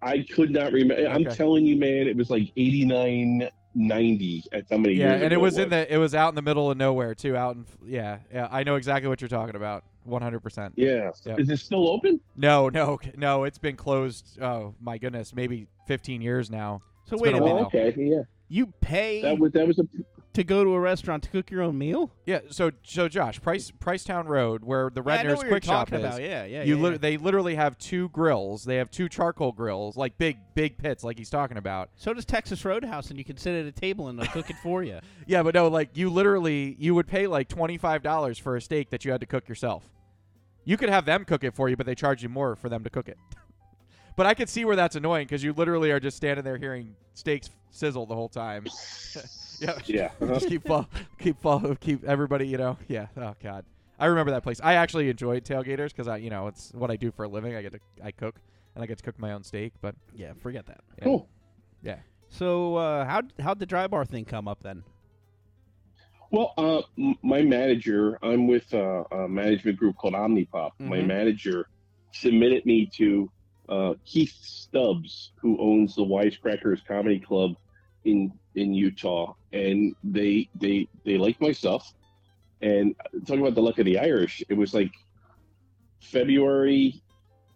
I 0.01 0.24
could 0.33 0.51
not 0.51 0.72
remember. 0.72 1.09
I'm 1.09 1.24
telling 1.24 1.66
you, 1.66 1.77
man, 1.77 2.07
it 2.07 2.16
was 2.16 2.31
like 2.31 2.53
89, 2.57 3.51
90 3.74 4.44
at 4.53 4.68
somebody. 4.68 4.94
Yeah, 4.94 5.14
and 5.14 5.24
it 5.24 5.33
ago 5.33 5.40
was 5.40 5.59
in 5.59 5.70
the. 5.70 5.92
It 5.92 5.98
was 5.98 6.14
out 6.14 6.29
in 6.31 6.35
the 6.35 6.42
middle 6.42 6.70
of 6.70 6.77
nowhere 6.77 7.14
too. 7.14 7.37
Out 7.37 7.57
in. 7.57 7.66
Yeah, 7.85 8.18
yeah. 8.33 8.48
I 8.51 8.62
know 8.62 8.77
exactly 8.77 9.09
what 9.09 9.20
you're 9.20 9.29
talking 9.29 9.57
about. 9.57 9.85
One 10.09 10.23
hundred 10.23 10.40
percent. 10.40 10.75
Yeah. 10.77 11.11
Yeah. 11.25 11.37
Is 11.38 11.51
it 11.51 11.59
still 11.59 11.88
open? 11.88 12.21
No, 12.37 12.68
no, 12.68 12.99
no. 13.16 13.44
It's 13.44 13.59
been 13.59 13.77
closed. 13.77 14.38
Oh 14.40 14.75
my 14.81 14.99
goodness, 14.99 15.35
maybe 15.35 15.68
15 15.87 16.21
years 16.23 16.51
now. 16.51 16.83
So 17.07 17.14
It's 17.14 17.23
wait 17.23 17.35
a 17.35 17.38
a 17.38 17.40
minute. 17.40 17.62
Oh, 17.62 17.66
okay. 17.66 17.94
Yeah. 17.97 18.23
You 18.49 18.66
pay 18.81 19.21
That 19.23 19.38
was 19.38 19.53
that 19.53 19.66
was 19.66 19.79
a 19.79 19.87
to 20.35 20.44
go 20.44 20.62
to 20.62 20.71
a 20.75 20.79
restaurant 20.81 21.25
to 21.25 21.31
cook 21.31 21.51
your 21.51 21.62
own 21.62 21.77
meal? 21.77 22.12
Yeah. 22.25 22.40
So, 22.51 22.71
so 22.85 23.09
Josh, 23.09 23.40
Price 23.42 23.73
Pricetown 23.73 24.27
Road, 24.27 24.62
where 24.62 24.88
the 24.88 25.03
Yeah, 25.03 25.12
I 25.14 25.16
Redner's 25.25 25.38
what 25.38 25.49
Quick 25.49 25.64
you're 25.64 25.73
Shop 25.73 25.88
talking 25.88 26.05
is. 26.05 26.14
about. 26.14 26.23
Yeah, 26.23 26.44
yeah. 26.44 26.62
you 26.62 26.77
yeah, 26.77 26.83
lit- 26.83 26.92
yeah. 26.92 26.99
they 26.99 27.16
literally 27.16 27.57
have 27.57 27.77
two 27.79 28.09
grills. 28.11 28.64
They 28.64 28.77
have 28.77 28.88
two 28.90 29.09
charcoal 29.09 29.51
grills, 29.53 29.97
like 29.97 30.16
big, 30.16 30.38
big 30.55 30.79
pits, 30.79 31.03
like 31.03 31.18
he's 31.18 31.31
talking 31.31 31.57
about. 31.57 31.90
So 31.97 32.14
does 32.14 32.25
Texas 32.25 32.64
Roadhouse, 32.64 33.11
and 33.11 33.18
you 33.18 33.25
can 33.25 33.37
sit 33.37 33.55
at 33.55 33.66
a 33.66 33.73
table 33.73 34.09
and 34.09 34.18
they'll 34.18 34.27
cook 34.29 34.49
it 34.49 34.57
for 34.62 34.83
you. 34.85 35.01
Yeah, 35.27 35.42
but 35.42 35.55
no, 35.55 35.68
like 35.68 35.90
you 35.94 36.09
literally, 36.09 36.75
you 36.79 36.94
would 36.94 37.07
pay 37.07 37.27
like 37.27 37.49
twenty 37.49 37.77
five 37.77 38.03
dollars 38.03 38.38
for 38.38 38.57
a 38.57 38.62
steak 38.62 38.88
that 38.90 39.05
you 39.05 39.11
had 39.12 39.21
to 39.21 39.27
cook 39.27 39.47
yourself. 39.49 39.85
You 40.68 40.76
could 40.76 40.90
have 40.90 41.07
them 41.07 41.24
cook 41.24 41.44
it 41.44 41.54
for 41.54 41.70
you, 41.70 41.78
but 41.78 41.87
they 41.87 41.94
charge 41.94 42.22
you 42.22 42.28
more 42.28 42.54
for 42.54 42.68
them 42.68 42.85
to 42.85 42.90
cook 42.90 43.09
it. 43.09 43.16
but 44.16 44.26
I 44.26 44.35
could 44.35 44.50
see 44.50 44.66
where 44.66 44.76
that's 44.76 44.96
annoying 44.96 45.26
because 45.26 45.42
you 45.42 45.54
literally 45.54 45.90
are 45.92 45.98
just 45.98 46.18
standing 46.18 46.44
there 46.44 46.59
hearing 46.59 46.94
steaks 47.14 47.48
sizzle 47.70 48.04
the 48.04 48.14
whole 48.14 48.28
time. 48.28 48.66
yeah, 49.61 49.78
yeah. 49.87 50.11
Uh-huh. 50.20 50.26
just 50.35 50.46
keep 50.48 50.66
follow, 50.66 50.87
keep 51.18 51.40
follow, 51.40 51.74
keep 51.74 52.04
everybody, 52.04 52.46
you 52.46 52.59
know. 52.59 52.76
Yeah. 52.87 53.07
Oh 53.16 53.35
God, 53.42 53.64
I 53.98 54.07
remember 54.07 54.31
that 54.33 54.42
place. 54.42 54.61
I 54.62 54.74
actually 54.74 55.09
enjoyed 55.09 55.42
tailgaters 55.42 55.88
because 55.88 56.07
I, 56.07 56.18
you 56.18 56.28
know, 56.28 56.48
it's 56.48 56.70
what 56.74 56.90
I 56.90 56.96
do 56.96 57.11
for 57.12 57.24
a 57.24 57.28
living. 57.28 57.57
I 57.57 57.62
get 57.62 57.72
to, 57.72 57.81
I 58.04 58.11
cook, 58.11 58.38
and 58.74 58.85
I 58.85 58.87
get 58.87 58.98
to 58.98 59.04
cook 59.04 59.18
my 59.18 59.33
own 59.33 59.44
steak. 59.44 59.72
But 59.81 59.94
Yeah, 60.14 60.35
forget 60.42 60.66
that. 60.66 60.83
yeah. 60.98 61.04
Cool. 61.04 61.31
yeah, 61.83 62.00
So 62.28 62.76
uh, 62.76 63.07
how 63.07 63.22
how'd 63.40 63.59
the 63.59 63.64
dry 63.64 63.87
bar 63.87 64.04
thing 64.04 64.26
come 64.26 64.46
up 64.46 64.62
then? 64.62 64.85
Well, 66.31 66.53
uh, 66.59 66.83
my 67.23 67.43
manager, 67.43 68.19
I'm 68.23 68.47
with 68.47 68.73
uh, 68.75 69.05
a 69.11 69.29
management 69.29 69.79
group 69.79 69.97
called 69.97 70.14
Omnipop. 70.14 70.73
My 70.79 70.99
Mhm. 70.99 71.07
manager 71.07 71.67
submitted 72.12 72.67
me 72.67 72.87
to 72.97 73.31
uh, 73.69 73.95
Keith 74.05 74.35
Stubbs, 74.41 75.33
who 75.41 75.59
owns 75.59 75.95
the 75.95 76.05
Wisecrackers 76.05 76.85
Comedy 76.85 77.21
Club 77.21 77.53
in 78.05 78.33
in 78.55 78.73
Utah, 78.75 79.35
and 79.53 79.95
they 80.03 80.49
they 80.55 80.88
they 81.05 81.19
like 81.19 81.41
my 81.41 81.53
stuff. 81.53 81.87
And 82.61 82.95
talking 83.27 83.41
about 83.43 83.55
the 83.55 83.62
luck 83.62 83.79
of 83.79 83.85
the 83.85 83.99
Irish, 83.99 84.43
it 84.49 84.55
was 84.55 84.75
like 84.75 84.91
February, 86.01 87.03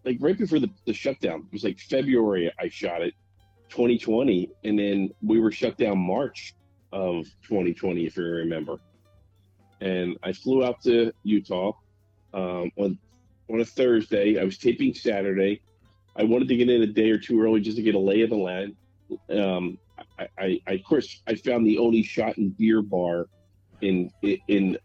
like 0.04 0.18
right 0.20 0.36
before 0.36 0.58
the, 0.60 0.70
the 0.86 0.92
shutdown. 0.92 1.40
It 1.46 1.52
was 1.52 1.64
like 1.64 1.78
February 1.78 2.52
I 2.58 2.68
shot 2.68 3.02
it, 3.02 3.14
2020, 3.70 4.50
and 4.64 4.78
then 4.78 5.10
we 5.22 5.40
were 5.40 5.52
shut 5.52 5.76
down 5.76 5.98
March 5.98 6.54
of 6.92 7.24
2020, 7.48 8.06
if 8.06 8.16
you 8.16 8.24
remember. 8.24 8.76
And 9.80 10.16
I 10.22 10.32
flew 10.32 10.64
out 10.64 10.80
to 10.82 11.12
Utah 11.24 11.72
um, 12.34 12.70
on 12.76 12.98
on 13.50 13.60
a 13.60 13.64
Thursday. 13.64 14.38
I 14.38 14.44
was 14.44 14.58
taping 14.58 14.94
Saturday. 14.94 15.60
I 16.16 16.24
wanted 16.24 16.48
to 16.48 16.56
get 16.56 16.70
in 16.70 16.82
a 16.82 16.86
day 16.86 17.10
or 17.10 17.18
two 17.18 17.40
early 17.40 17.60
just 17.60 17.76
to 17.76 17.82
get 17.82 17.94
a 17.94 17.98
lay 17.98 18.22
of 18.22 18.30
the 18.30 18.36
land. 18.36 18.76
Um, 19.30 19.78
I, 20.18 20.28
I, 20.38 20.60
I, 20.66 20.72
of 20.74 20.84
course, 20.84 21.22
I 21.26 21.34
found 21.34 21.66
the 21.66 21.78
only 21.78 22.02
shot 22.02 22.36
and 22.36 22.56
beer 22.56 22.82
bar 22.82 23.26
in 23.80 24.10
in, 24.22 24.38
in 24.48 24.78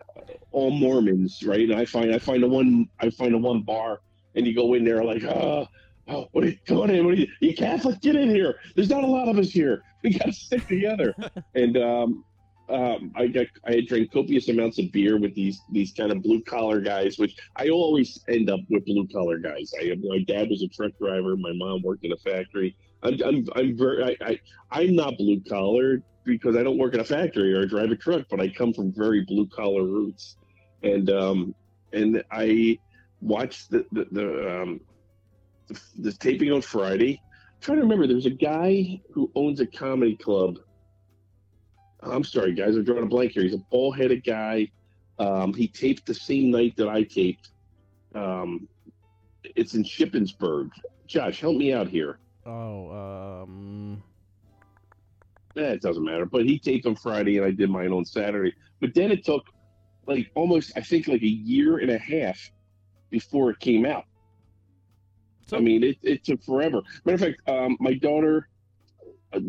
all 0.52 0.72
Mormons, 0.72 1.44
right? 1.46 1.70
And 1.70 1.80
I 1.80 1.86
find 1.86 2.14
I 2.14 2.20
find 2.20 2.44
the 2.44 2.48
one 2.48 2.90
I 3.00 3.10
find 3.10 3.34
the 3.34 3.38
one 3.38 3.62
bar, 3.62 4.00
and 4.36 4.46
you 4.46 4.56
go 4.56 4.74
in 4.74 4.84
there 4.84 5.04
like, 5.04 5.24
oh, 5.24 5.68
oh 6.08 6.28
what 6.32 6.44
are 6.44 6.48
you 6.48 6.58
going 6.68 6.90
in? 6.90 7.06
What 7.06 7.14
are 7.14 7.18
you, 7.18 7.28
you 7.40 7.56
Catholic? 7.56 8.02
Get 8.02 8.16
in 8.16 8.30
here. 8.30 8.56
There's 8.76 8.90
not 8.90 9.04
a 9.04 9.08
lot 9.08 9.30
of 9.30 9.38
us 9.38 9.50
here. 9.50 9.84
We 10.04 10.14
got 10.14 10.26
to 10.26 10.34
stick 10.34 10.68
together. 10.68 11.16
and 11.56 11.78
um, 11.78 12.24
um, 12.70 13.12
I 13.16 13.28
got 13.28 13.48
I 13.66 13.82
drank 13.82 14.12
copious 14.12 14.50
amounts 14.50 14.78
of 14.80 14.92
beer 14.92 15.18
with 15.18 15.34
these 15.36 15.60
these 15.72 15.94
kind 15.94 16.12
of 16.12 16.22
blue 16.22 16.42
collar 16.44 16.82
guys, 16.82 17.18
which 17.18 17.36
I 17.56 17.70
always 17.70 18.22
end 18.28 18.50
up 18.50 18.60
with 18.70 18.86
blue 18.86 19.08
collar 19.08 19.40
guys. 19.40 19.72
I 19.80 19.96
my 20.02 20.20
dad 20.28 20.50
was 20.50 20.64
a 20.64 20.68
truck 20.68 20.92
driver. 21.00 21.38
My 21.38 21.54
mom 21.54 21.82
worked 21.82 22.04
in 22.04 22.12
a 22.12 22.18
factory. 22.18 22.76
I'm 23.04 23.18
I'm, 23.24 23.46
I'm 23.56 23.78
very 23.78 24.04
I, 24.04 24.18
I 24.26 24.40
I'm 24.72 24.96
not 24.96 25.18
blue 25.18 25.42
collar 25.48 26.02
because 26.26 26.58
I 26.58 26.64
don't 26.64 26.78
work 26.78 26.94
in 26.94 27.00
a 27.00 27.06
factory 27.06 27.54
or 27.54 27.66
drive 27.66 27.92
a 27.92 27.96
truck, 27.96 28.26
but 28.30 28.42
I 28.42 28.50
come 28.50 28.74
from 28.74 28.94
very 28.94 29.24
blue 29.24 29.48
collar 29.48 29.84
roots, 29.84 30.36
and 30.84 31.10
um 31.10 31.56
and 31.94 32.22
I 32.32 32.80
watched 33.22 33.72
the 33.72 33.86
the, 33.94 34.08
the 34.12 34.62
um 34.62 34.80
the, 35.70 35.80
the 36.00 36.12
taping 36.14 36.52
on 36.52 36.62
Friday. 36.62 37.22
Trying 37.60 37.78
to 37.78 37.84
remember, 37.84 38.08
there's 38.08 38.26
a 38.26 38.32
guy 38.32 39.02
who 39.12 39.32
owns 39.36 39.60
a 39.60 39.66
comedy 39.66 40.16
club 40.16 40.60
I'm 42.02 42.24
sorry, 42.24 42.54
guys. 42.54 42.76
I'm 42.76 42.84
drawing 42.84 43.04
a 43.04 43.08
blank 43.08 43.32
here. 43.32 43.44
He's 43.44 43.54
a 43.54 43.58
ball-headed 43.58 44.24
guy. 44.24 44.72
Um, 45.20 45.54
he 45.54 45.68
taped 45.68 46.06
the 46.06 46.14
same 46.14 46.52
night 46.52 46.76
that 46.78 46.88
I 46.88 47.04
taped. 47.04 47.50
Um, 48.14 48.68
it's 49.44 49.74
in 49.74 49.84
Shippensburg. 49.84 50.70
Josh, 51.08 51.40
help 51.40 51.58
me 51.58 51.74
out 51.74 51.88
here. 51.88 52.20
Oh, 52.46 53.44
um, 53.44 54.04
eh, 55.56 55.62
it 55.62 55.82
doesn't 55.82 56.04
matter. 56.04 56.26
But 56.26 56.46
he 56.46 56.60
taped 56.60 56.86
on 56.86 56.96
Friday, 56.96 57.38
and 57.38 57.46
I 57.46 57.52
did 57.52 57.70
mine 57.70 57.92
on 57.92 58.06
Saturday. 58.06 58.54
But 58.80 58.94
then 58.94 59.12
it 59.12 59.26
took 59.26 59.46
like 60.06 60.30
almost, 60.36 60.74
I 60.76 60.82
think, 60.82 61.08
like 61.08 61.24
a 61.24 61.28
year 61.28 61.80
and 61.80 61.90
a 61.90 61.98
half 61.98 62.40
before 63.10 63.50
it 63.50 63.60
came 63.60 63.86
out. 63.86 64.06
So- 65.48 65.58
I 65.58 65.62
mean, 65.62 65.84
it, 65.84 65.98
it 66.04 66.24
took 66.24 66.44
forever. 66.44 66.82
Matter 67.06 67.16
of 67.16 67.22
fact, 67.36 67.50
um, 67.50 67.78
my 67.80 67.94
daughter, 67.94 68.50
uh, 69.34 69.40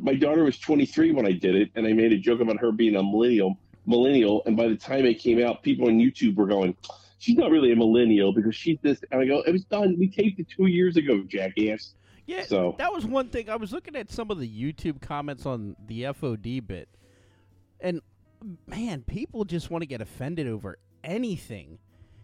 my 0.00 0.14
daughter 0.14 0.44
was 0.44 0.58
23 0.58 1.12
when 1.12 1.26
I 1.26 1.32
did 1.32 1.54
it, 1.54 1.70
and 1.74 1.86
I 1.86 1.92
made 1.92 2.12
a 2.12 2.18
joke 2.18 2.40
about 2.40 2.58
her 2.60 2.72
being 2.72 2.96
a 2.96 3.02
millennial. 3.02 3.58
Millennial, 3.86 4.42
and 4.46 4.56
by 4.56 4.68
the 4.68 4.76
time 4.76 5.04
it 5.04 5.18
came 5.18 5.42
out, 5.44 5.62
people 5.62 5.88
on 5.88 5.98
YouTube 5.98 6.36
were 6.36 6.46
going, 6.46 6.74
"She's 7.18 7.36
not 7.36 7.50
really 7.50 7.72
a 7.72 7.76
millennial 7.76 8.32
because 8.32 8.54
she's 8.54 8.78
this." 8.80 9.00
And 9.10 9.20
I 9.20 9.26
go, 9.26 9.40
"It 9.42 9.50
was 9.52 9.64
done. 9.64 9.96
We 9.98 10.08
taped 10.08 10.38
it 10.38 10.46
two 10.48 10.66
years 10.66 10.96
ago, 10.96 11.22
jackass." 11.24 11.94
Yeah, 12.26 12.44
So- 12.44 12.76
that 12.78 12.92
was 12.92 13.04
one 13.04 13.28
thing. 13.28 13.50
I 13.50 13.56
was 13.56 13.72
looking 13.72 13.96
at 13.96 14.10
some 14.10 14.30
of 14.30 14.38
the 14.38 14.48
YouTube 14.48 15.00
comments 15.00 15.44
on 15.46 15.74
the 15.88 16.04
FOD 16.06 16.60
bit, 16.60 16.88
and 17.80 18.00
man, 18.68 19.02
people 19.02 19.44
just 19.44 19.68
want 19.68 19.82
to 19.82 19.86
get 19.86 20.00
offended 20.00 20.46
over 20.46 20.78
anything. 21.02 21.78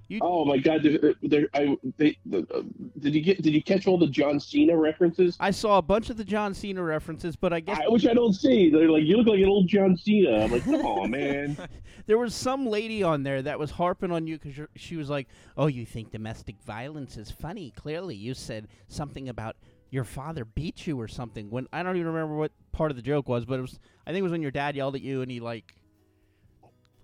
You, 0.09 0.21
Oh 0.23 0.43
my 0.47 0.57
God! 0.57 0.81
I, 0.87 1.77
they, 1.99 2.17
the, 2.25 2.47
uh, 2.55 2.63
did 2.99 3.15
you 3.15 3.21
get? 3.21 3.43
Did 3.43 3.53
you 3.53 3.63
catch 3.63 3.87
all 3.87 3.99
the 3.99 4.07
John 4.07 4.41
Cena 4.41 4.75
references? 4.75 5.37
I 5.39 5.51
saw 5.51 5.77
a 5.77 5.83
bunch 5.83 6.09
of 6.09 6.17
the 6.17 6.25
John 6.25 6.55
Cena 6.55 6.83
references, 6.83 7.37
but 7.37 7.53
I 7.53 7.61
guess 7.61 7.79
I, 7.79 7.89
which 7.89 8.07
I 8.07 8.15
don't 8.15 8.33
see. 8.33 8.71
They're 8.71 8.89
like, 8.89 9.05
"You 9.05 9.19
look 9.19 9.27
like 9.27 9.41
an 9.41 9.49
old 9.49 9.69
John 9.69 9.99
Cena." 9.99 10.45
I'm 10.45 10.51
like, 10.51 10.65
"Come 10.65 10.87
on, 10.87 11.11
man." 11.11 11.59
there 12.07 12.17
was 12.17 12.35
some 12.35 12.67
lady 12.67 13.03
on 13.03 13.23
there 13.23 13.43
that 13.43 13.59
was 13.59 13.71
harping 13.71 14.11
on 14.11 14.27
you 14.27 14.39
because 14.39 14.67
she 14.77 14.97
was 14.97 15.11
like, 15.11 15.29
"Oh, 15.59 15.67
you 15.67 15.85
think 15.85 16.11
domestic 16.11 16.57
violence 16.63 17.19
is 17.19 17.31
funny? 17.31 17.71
Clearly, 17.77 18.17
you 18.17 18.33
said 18.33 18.69
something 18.89 19.29
about 19.29 19.57
your 19.91 20.05
father 20.05 20.47
beat 20.47 20.87
you 20.87 20.99
or 20.99 21.09
something." 21.09 21.51
When 21.51 21.69
I 21.71 21.83
don't 21.83 21.97
even 21.97 22.09
remember 22.09 22.35
what 22.35 22.53
part 22.73 22.91
of 22.91 22.97
the 22.97 23.03
joke 23.03 23.29
was, 23.29 23.45
but 23.45 23.59
it 23.59 23.63
was. 23.63 23.79
I 24.07 24.13
think 24.13 24.21
it 24.21 24.23
was 24.23 24.33
when 24.33 24.43
your 24.43 24.53
dad 24.53 24.75
yelled 24.75 24.95
at 24.95 25.03
you 25.03 25.21
and 25.21 25.31
he 25.31 25.39
like 25.39 25.75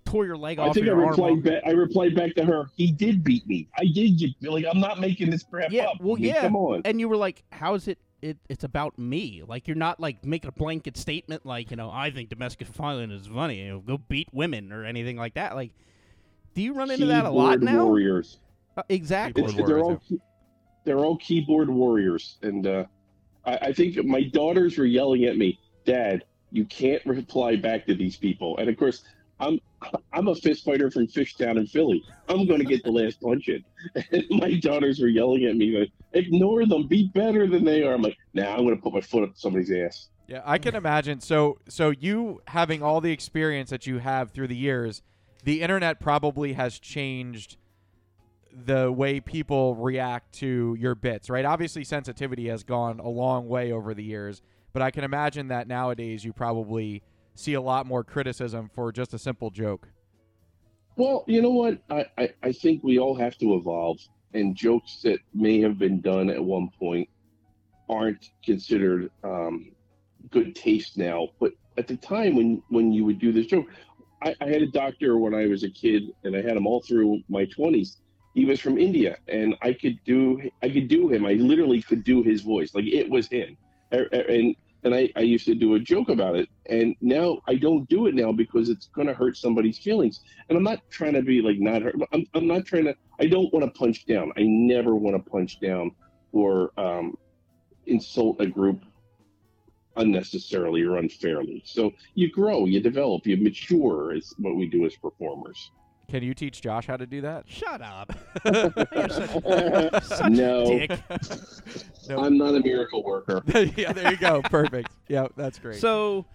tore 0.05 0.25
your 0.25 0.37
leg 0.37 0.59
I 0.59 0.67
off. 0.67 0.73
think 0.73 0.85
I 0.85 0.87
your 0.91 1.01
arm 1.01 1.09
replied 1.09 1.43
back. 1.43 1.63
I 1.65 1.71
replied 1.71 2.15
back 2.15 2.35
to 2.35 2.45
her. 2.45 2.69
He 2.75 2.91
did 2.91 3.23
beat 3.23 3.45
me. 3.47 3.67
I 3.77 3.85
did. 3.85 4.17
Get, 4.19 4.31
like 4.51 4.65
I'm 4.69 4.79
not 4.79 4.99
making 4.99 5.29
this 5.29 5.43
crap 5.43 5.71
Yeah, 5.71 5.85
up. 5.85 5.97
well, 5.99 6.15
I 6.15 6.19
mean, 6.19 6.29
yeah. 6.33 6.41
Come 6.41 6.55
on. 6.55 6.81
and 6.85 6.99
you 6.99 7.09
were 7.09 7.17
like, 7.17 7.43
"How 7.51 7.73
is 7.73 7.87
it? 7.87 7.97
It 8.21 8.37
it's 8.49 8.63
about 8.63 8.97
me." 8.97 9.43
Like 9.47 9.67
you're 9.67 9.75
not 9.75 9.99
like 9.99 10.23
making 10.23 10.47
a 10.49 10.51
blanket 10.51 10.97
statement, 10.97 11.45
like 11.45 11.71
you 11.71 11.77
know, 11.77 11.89
I 11.91 12.11
think 12.11 12.29
domestic 12.29 12.67
violence 12.67 13.13
is 13.13 13.27
funny. 13.27 13.61
You 13.63 13.69
know, 13.69 13.79
go 13.79 13.97
beat 13.97 14.29
women 14.31 14.71
or 14.71 14.85
anything 14.85 15.17
like 15.17 15.33
that. 15.35 15.55
Like, 15.55 15.71
do 16.53 16.61
you 16.61 16.73
run 16.73 16.91
into 16.91 17.07
that 17.07 17.25
a 17.25 17.29
lot 17.29 17.61
now? 17.61 17.85
Warriors. 17.85 18.39
Uh, 18.77 18.83
exactly. 18.89 19.43
It's, 19.43 19.55
they're 19.55 19.79
all 19.79 20.01
they're 20.83 20.99
all 20.99 21.17
keyboard 21.17 21.69
warriors, 21.69 22.37
and 22.43 22.67
uh, 22.67 22.83
I, 23.45 23.57
I 23.57 23.73
think 23.73 24.03
my 24.05 24.21
daughters 24.23 24.77
were 24.77 24.85
yelling 24.85 25.25
at 25.25 25.37
me, 25.37 25.59
"Dad, 25.85 26.23
you 26.51 26.65
can't 26.65 27.03
reply 27.05 27.55
back 27.55 27.85
to 27.87 27.95
these 27.95 28.15
people." 28.17 28.57
And 28.57 28.69
of 28.69 28.77
course, 28.77 29.03
I'm 29.39 29.59
I'm 30.13 30.27
a 30.27 30.35
fist 30.35 30.65
fighter 30.65 30.89
from 30.89 31.07
Fishtown 31.07 31.57
in 31.57 31.67
Philly. 31.67 32.03
I'm 32.27 32.47
going 32.47 32.59
to 32.59 32.65
get 32.65 32.83
the 32.83 32.91
last 32.91 33.21
punch 33.21 33.49
in. 33.49 33.63
And 34.11 34.25
my 34.31 34.53
daughters 34.55 34.99
were 34.99 35.07
yelling 35.07 35.45
at 35.45 35.55
me, 35.55 35.77
like, 35.77 35.91
"Ignore 36.13 36.65
them. 36.65 36.87
Be 36.87 37.11
better 37.13 37.47
than 37.47 37.63
they 37.63 37.83
are." 37.83 37.93
I'm 37.93 38.01
like, 38.01 38.17
"Now 38.33 38.43
nah, 38.43 38.51
I'm 38.53 38.65
going 38.65 38.75
to 38.75 38.81
put 38.81 38.93
my 38.93 39.01
foot 39.01 39.23
up 39.23 39.31
somebody's 39.35 39.71
ass." 39.71 40.09
Yeah, 40.27 40.41
I 40.43 40.57
can 40.57 40.75
imagine. 40.75 41.19
So, 41.19 41.59
so 41.69 41.91
you 41.91 42.41
having 42.47 42.81
all 42.81 42.99
the 42.99 43.11
experience 43.11 43.69
that 43.69 43.85
you 43.85 43.99
have 43.99 44.31
through 44.31 44.47
the 44.47 44.55
years, 44.55 45.03
the 45.43 45.61
internet 45.61 45.99
probably 45.99 46.53
has 46.53 46.79
changed 46.79 47.57
the 48.51 48.91
way 48.91 49.19
people 49.19 49.75
react 49.75 50.33
to 50.35 50.75
your 50.79 50.95
bits, 50.95 51.29
right? 51.29 51.45
Obviously, 51.45 51.83
sensitivity 51.83 52.47
has 52.47 52.63
gone 52.63 52.99
a 52.99 53.09
long 53.09 53.47
way 53.47 53.71
over 53.71 53.93
the 53.93 54.03
years, 54.03 54.41
but 54.73 54.81
I 54.81 54.89
can 54.89 55.03
imagine 55.03 55.49
that 55.49 55.67
nowadays 55.67 56.23
you 56.23 56.33
probably 56.33 57.03
see 57.35 57.53
a 57.53 57.61
lot 57.61 57.85
more 57.85 58.03
criticism 58.03 58.69
for 58.73 58.91
just 58.91 59.13
a 59.13 59.19
simple 59.19 59.49
joke. 59.51 59.87
Well, 60.95 61.25
you 61.27 61.41
know 61.41 61.51
what? 61.51 61.79
I, 61.89 62.05
I, 62.17 62.29
I 62.41 62.51
think 62.53 62.83
we 62.83 62.97
all 62.99 63.15
have 63.15 63.37
to 63.39 63.55
evolve, 63.55 63.99
and 64.33 64.55
jokes 64.55 65.01
that 65.03 65.19
may 65.33 65.59
have 65.61 65.77
been 65.77 65.99
done 66.01 66.29
at 66.29 66.43
one 66.43 66.69
point 66.79 67.09
aren't 67.89 68.29
considered 68.43 69.11
um, 69.23 69.71
good 70.31 70.55
taste 70.55 70.97
now. 70.97 71.27
But 71.39 71.51
at 71.77 71.87
the 71.87 71.97
time 71.97 72.35
when, 72.35 72.63
when 72.69 72.93
you 72.93 73.03
would 73.05 73.19
do 73.19 73.33
this 73.33 73.47
joke, 73.47 73.67
I, 74.23 74.33
I 74.39 74.45
had 74.47 74.61
a 74.61 74.67
doctor 74.67 75.17
when 75.17 75.35
I 75.35 75.47
was 75.47 75.63
a 75.63 75.69
kid, 75.69 76.03
and 76.23 76.35
I 76.35 76.41
had 76.41 76.55
him 76.55 76.65
all 76.65 76.81
through 76.81 77.21
my 77.27 77.45
20s. 77.45 77.97
He 78.33 78.45
was 78.45 78.59
from 78.59 78.77
India, 78.77 79.17
and 79.27 79.55
I 79.61 79.71
could 79.73 79.97
do 80.05 80.41
I 80.61 80.69
could 80.69 80.89
do 80.89 81.07
him. 81.09 81.25
I 81.25 81.33
literally 81.33 81.81
could 81.81 82.03
do 82.03 82.21
his 82.21 82.41
voice, 82.41 82.73
like 82.75 82.85
it 82.85 83.09
was 83.09 83.27
him. 83.27 83.55
A- 83.93 84.07
a- 84.11 84.39
And 84.39 84.55
and 84.85 84.95
I, 84.95 85.09
I 85.15 85.21
used 85.21 85.45
to 85.47 85.55
do 85.55 85.75
a 85.75 85.79
joke 85.79 86.09
about 86.09 86.35
it, 86.35 86.47
and 86.67 86.95
now 87.01 87.39
I 87.47 87.55
don't 87.55 87.89
do 87.89 88.07
it 88.07 88.15
now 88.15 88.31
because 88.31 88.69
it's 88.69 88.87
going 88.87 89.07
to 89.07 89.13
hurt 89.13 89.35
somebody's 89.35 89.79
feelings 89.79 90.21
and 90.49 90.57
I'm 90.57 90.63
not 90.63 90.79
trying 90.89 91.13
to 91.13 91.21
be 91.21 91.41
like 91.41 91.59
not 91.59 91.81
hurt. 91.81 91.95
I'm, 92.13 92.25
I'm 92.33 92.47
not 92.47 92.65
trying 92.65 92.85
to. 92.85 92.95
I 93.19 93.27
don't 93.27 93.51
want 93.53 93.65
to 93.65 93.71
punch 93.77 94.05
down. 94.05 94.31
I 94.37 94.43
never 94.43 94.95
want 94.95 95.15
to 95.15 95.29
punch 95.29 95.59
down 95.59 95.91
or 96.31 96.71
um, 96.77 97.17
insult 97.87 98.39
a 98.41 98.45
group 98.45 98.81
unnecessarily 99.97 100.83
or 100.83 100.97
unfairly. 100.97 101.63
So 101.65 101.93
you 102.13 102.29
grow, 102.29 102.65
you 102.65 102.79
develop, 102.79 103.25
you 103.25 103.37
mature. 103.37 104.13
Is 104.13 104.33
what 104.37 104.55
we 104.55 104.67
do 104.67 104.85
as 104.85 104.95
performers. 104.95 105.71
Can 106.07 106.23
you 106.23 106.33
teach 106.33 106.61
Josh 106.61 106.87
how 106.87 106.97
to 106.97 107.05
do 107.05 107.21
that? 107.21 107.45
Shut 107.47 107.81
up. 107.81 108.13
You're 108.45 109.09
such, 109.09 110.03
such 110.03 110.31
No. 110.31 110.63
a 110.63 110.87
dick. 110.87 110.99
No. 112.09 112.19
I'm 112.23 112.37
not 112.37 112.55
a 112.55 112.59
miracle 112.59 113.03
worker. 113.03 113.41
yeah, 113.75 113.91
there 113.93 114.11
you 114.11 114.17
go. 114.17 114.41
Perfect. 114.43 114.91
Yeah, 115.07 115.27
that's 115.35 115.59
great. 115.59 115.79
So, 115.79 116.25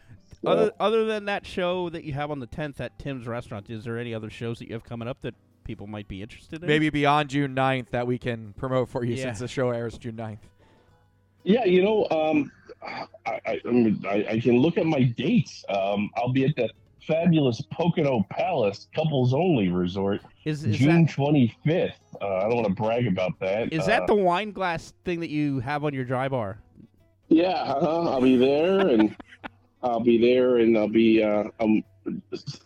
Well- 0.43 0.57
other 0.59 0.73
other 0.81 1.05
than 1.05 1.27
that 1.27 1.47
show 1.47 1.89
that 1.91 2.05
you 2.05 2.13
have 2.15 2.31
on 2.31 2.41
the 2.41 2.47
10th 2.47 2.81
at 2.81 2.99
Tim's 2.99 3.27
Restaurant, 3.27 3.71
is 3.71 3.85
there 3.85 3.99
any 3.99 4.15
other 4.15 4.31
shows 4.31 4.59
that 4.59 4.69
you 4.69 4.75
have 4.75 4.85
coming 4.85 5.07
up 5.09 5.21
that 5.23 5.35
people 5.65 5.87
might 5.87 6.09
be 6.09 6.23
interested 6.23 6.63
in? 6.63 6.67
Maybe 6.69 6.91
beyond 6.91 7.31
June 7.31 7.55
9th 7.55 7.91
that 7.91 8.07
we 8.07 8.19
can 8.19 8.53
promote 8.55 8.89
for 8.89 9.05
you 9.05 9.15
Yeah. 9.15 9.25
since 9.25 9.39
the 9.41 9.49
show 9.49 9.71
airs 9.71 9.97
June 9.99 10.17
9th. 10.17 10.39
Yeah, 11.45 11.65
you 11.65 11.83
know, 11.83 12.07
um, 12.11 12.51
I, 12.83 13.07
I, 13.47 13.61
I, 13.67 13.71
mean, 13.71 14.05
I, 14.07 14.27
I 14.33 14.41
can 14.41 14.59
look 14.59 14.77
at 14.77 14.85
my 14.85 15.03
dates. 15.05 15.65
Um, 15.71 16.11
I'll 16.17 16.33
be 16.33 16.45
at 16.45 16.55
the 16.57 16.69
fabulous 17.07 17.61
Pocono 17.71 18.25
Palace 18.31 18.89
Couples 18.95 19.33
Only 19.35 19.69
Resort 19.69 20.21
Is 20.45 20.65
is 20.65 20.77
June 20.77 21.07
25th. 21.07 21.93
Uh, 22.21 22.27
I 22.37 22.41
don't 22.43 22.57
want 22.57 22.69
to 22.69 22.75
brag 22.75 23.07
about 23.07 23.39
that. 23.41 23.73
is 23.73 23.83
Uh, 23.83 23.87
that 23.87 24.07
the 24.07 24.15
wine 24.15 24.53
glass 24.53 24.93
thing 25.05 25.21
that 25.21 25.31
you 25.31 25.61
have 25.61 25.85
on 25.85 25.95
your 25.95 26.05
dry 26.05 26.29
bar? 26.29 26.59
Yeah, 27.29 27.49
uh-huh. 27.51 28.11
I'll 28.11 28.21
be 28.21 28.37
there, 28.37 28.89
and 28.89 29.17
I'll 29.83 30.01
be 30.01 30.19
there, 30.19 30.59
and 30.59 30.77
I'll 30.77 30.89
be 30.89 31.23
uh, 31.23 31.45
um, 31.61 31.83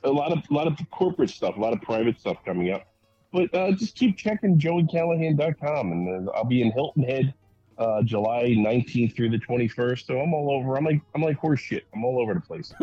a 0.05 0.11
lot 0.11 0.33
of 0.33 0.39
a 0.51 0.55
lot 0.55 0.67
of 0.67 0.79
corporate 0.91 1.31
stuff, 1.31 1.57
a 1.57 1.61
lot 1.61 1.73
of 1.73 1.83
private 1.83 2.19
stuff 2.19 2.39
coming 2.45 2.71
up. 2.73 2.87
But 3.33 3.55
uh, 3.55 3.73
just 3.73 3.95
keep 3.97 4.17
checking 4.17 4.59
joeycallahan.com, 4.59 5.93
and 5.93 6.29
uh, 6.29 6.33
I'll 6.33 6.45
be 6.45 6.63
in 6.63 6.73
Hilton 6.73 7.03
Head, 7.03 7.35
uh, 7.79 8.03
July 8.03 8.55
19th 8.57 9.17
through 9.17 9.31
the 9.31 9.39
21st. 9.39 10.07
So 10.07 10.21
I'm 10.21 10.33
all 10.33 10.51
over. 10.51 10.77
I'm 10.77 10.85
like 10.85 11.01
I'm 11.15 11.23
like 11.23 11.37
horse 11.37 11.61
shit. 11.61 11.85
I'm 11.95 12.05
all 12.05 12.21
over 12.21 12.35
the 12.35 12.41
place. 12.41 12.73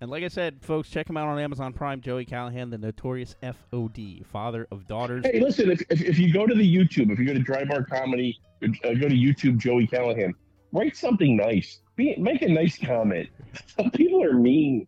And 0.00 0.10
like 0.10 0.22
I 0.24 0.28
said, 0.28 0.58
folks, 0.60 0.88
check 0.88 1.08
him 1.08 1.16
out 1.16 1.28
on 1.28 1.38
Amazon 1.38 1.72
Prime. 1.72 2.00
Joey 2.00 2.24
Callahan, 2.24 2.70
the 2.70 2.78
notorious 2.78 3.34
FOD, 3.42 4.24
father 4.26 4.66
of 4.70 4.86
daughters. 4.86 5.24
hey, 5.26 5.40
listen, 5.40 5.70
if, 5.70 5.82
if 5.90 6.00
if 6.00 6.18
you 6.18 6.32
go 6.32 6.46
to 6.46 6.54
the 6.54 6.76
YouTube, 6.76 7.10
if 7.10 7.18
you 7.18 7.24
go 7.24 7.34
to 7.34 7.40
Dry 7.40 7.64
Bar 7.64 7.84
Comedy, 7.84 8.40
uh, 8.62 8.68
go 8.94 9.08
to 9.08 9.14
YouTube 9.14 9.58
Joey 9.58 9.86
Callahan, 9.86 10.34
write 10.72 10.96
something 10.96 11.36
nice. 11.36 11.80
Be, 11.96 12.14
make 12.16 12.42
a 12.42 12.48
nice 12.48 12.78
comment. 12.78 13.28
Some 13.76 13.90
people 13.90 14.22
are 14.22 14.34
mean. 14.34 14.86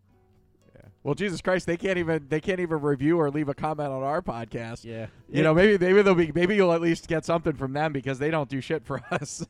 Well, 1.03 1.15
Jesus 1.15 1.41
Christ, 1.41 1.65
they 1.65 1.77
can't 1.77 1.97
even 1.97 2.27
they 2.29 2.39
can't 2.39 2.59
even 2.59 2.79
review 2.79 3.19
or 3.19 3.31
leave 3.31 3.49
a 3.49 3.55
comment 3.55 3.89
on 3.89 4.03
our 4.03 4.21
podcast. 4.21 4.83
Yeah. 4.83 5.07
You 5.29 5.41
know, 5.41 5.53
maybe 5.53 5.77
maybe 5.83 6.01
they'll 6.01 6.13
be 6.13 6.31
maybe 6.33 6.55
you'll 6.55 6.73
at 6.73 6.81
least 6.81 7.07
get 7.07 7.25
something 7.25 7.53
from 7.53 7.73
them 7.73 7.91
because 7.91 8.19
they 8.19 8.29
don't 8.29 8.49
do 8.49 8.61
shit 8.61 8.85
for 8.85 9.01
us. 9.11 9.45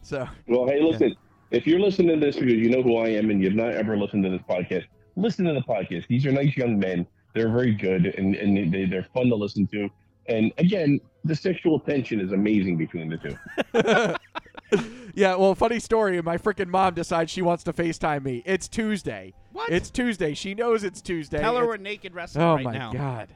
so 0.00 0.26
Well, 0.48 0.66
hey, 0.66 0.80
listen, 0.80 1.14
if 1.50 1.66
you're 1.66 1.80
listening 1.80 2.18
to 2.18 2.26
this 2.26 2.36
because 2.36 2.54
you 2.54 2.70
know 2.70 2.82
who 2.82 2.96
I 2.96 3.08
am 3.08 3.30
and 3.30 3.42
you've 3.42 3.54
not 3.54 3.74
ever 3.74 3.96
listened 3.96 4.24
to 4.24 4.30
this 4.30 4.42
podcast, 4.48 4.84
listen 5.16 5.44
to 5.44 5.52
the 5.52 5.60
podcast. 5.60 6.06
These 6.08 6.24
are 6.24 6.32
nice 6.32 6.56
young 6.56 6.78
men. 6.78 7.06
They're 7.34 7.50
very 7.50 7.74
good 7.74 8.06
and, 8.06 8.34
and 8.34 8.72
they, 8.72 8.86
they're 8.86 9.06
fun 9.12 9.28
to 9.28 9.34
listen 9.34 9.66
to. 9.68 9.90
And 10.28 10.52
again, 10.56 11.00
the 11.24 11.36
sexual 11.36 11.78
tension 11.78 12.20
is 12.20 12.32
amazing 12.32 12.78
between 12.78 13.10
the 13.10 13.18
two. 13.18 14.14
yeah, 15.14 15.34
well, 15.36 15.54
funny 15.54 15.78
story. 15.80 16.20
My 16.22 16.38
freaking 16.38 16.68
mom 16.68 16.94
decides 16.94 17.30
she 17.30 17.42
wants 17.42 17.64
to 17.64 17.72
FaceTime 17.72 18.24
me. 18.24 18.42
It's 18.46 18.68
Tuesday. 18.68 19.32
What? 19.52 19.70
It's 19.70 19.90
Tuesday. 19.90 20.34
She 20.34 20.54
knows 20.54 20.84
it's 20.84 21.00
Tuesday. 21.00 21.38
Tell 21.38 21.54
her 21.56 21.62
It's- 21.62 21.68
we're 21.78 21.82
naked 21.82 22.14
wrestling 22.14 22.44
oh 22.44 22.54
right 22.56 22.64
my 22.64 22.72
now. 22.72 22.92
god. 22.92 23.28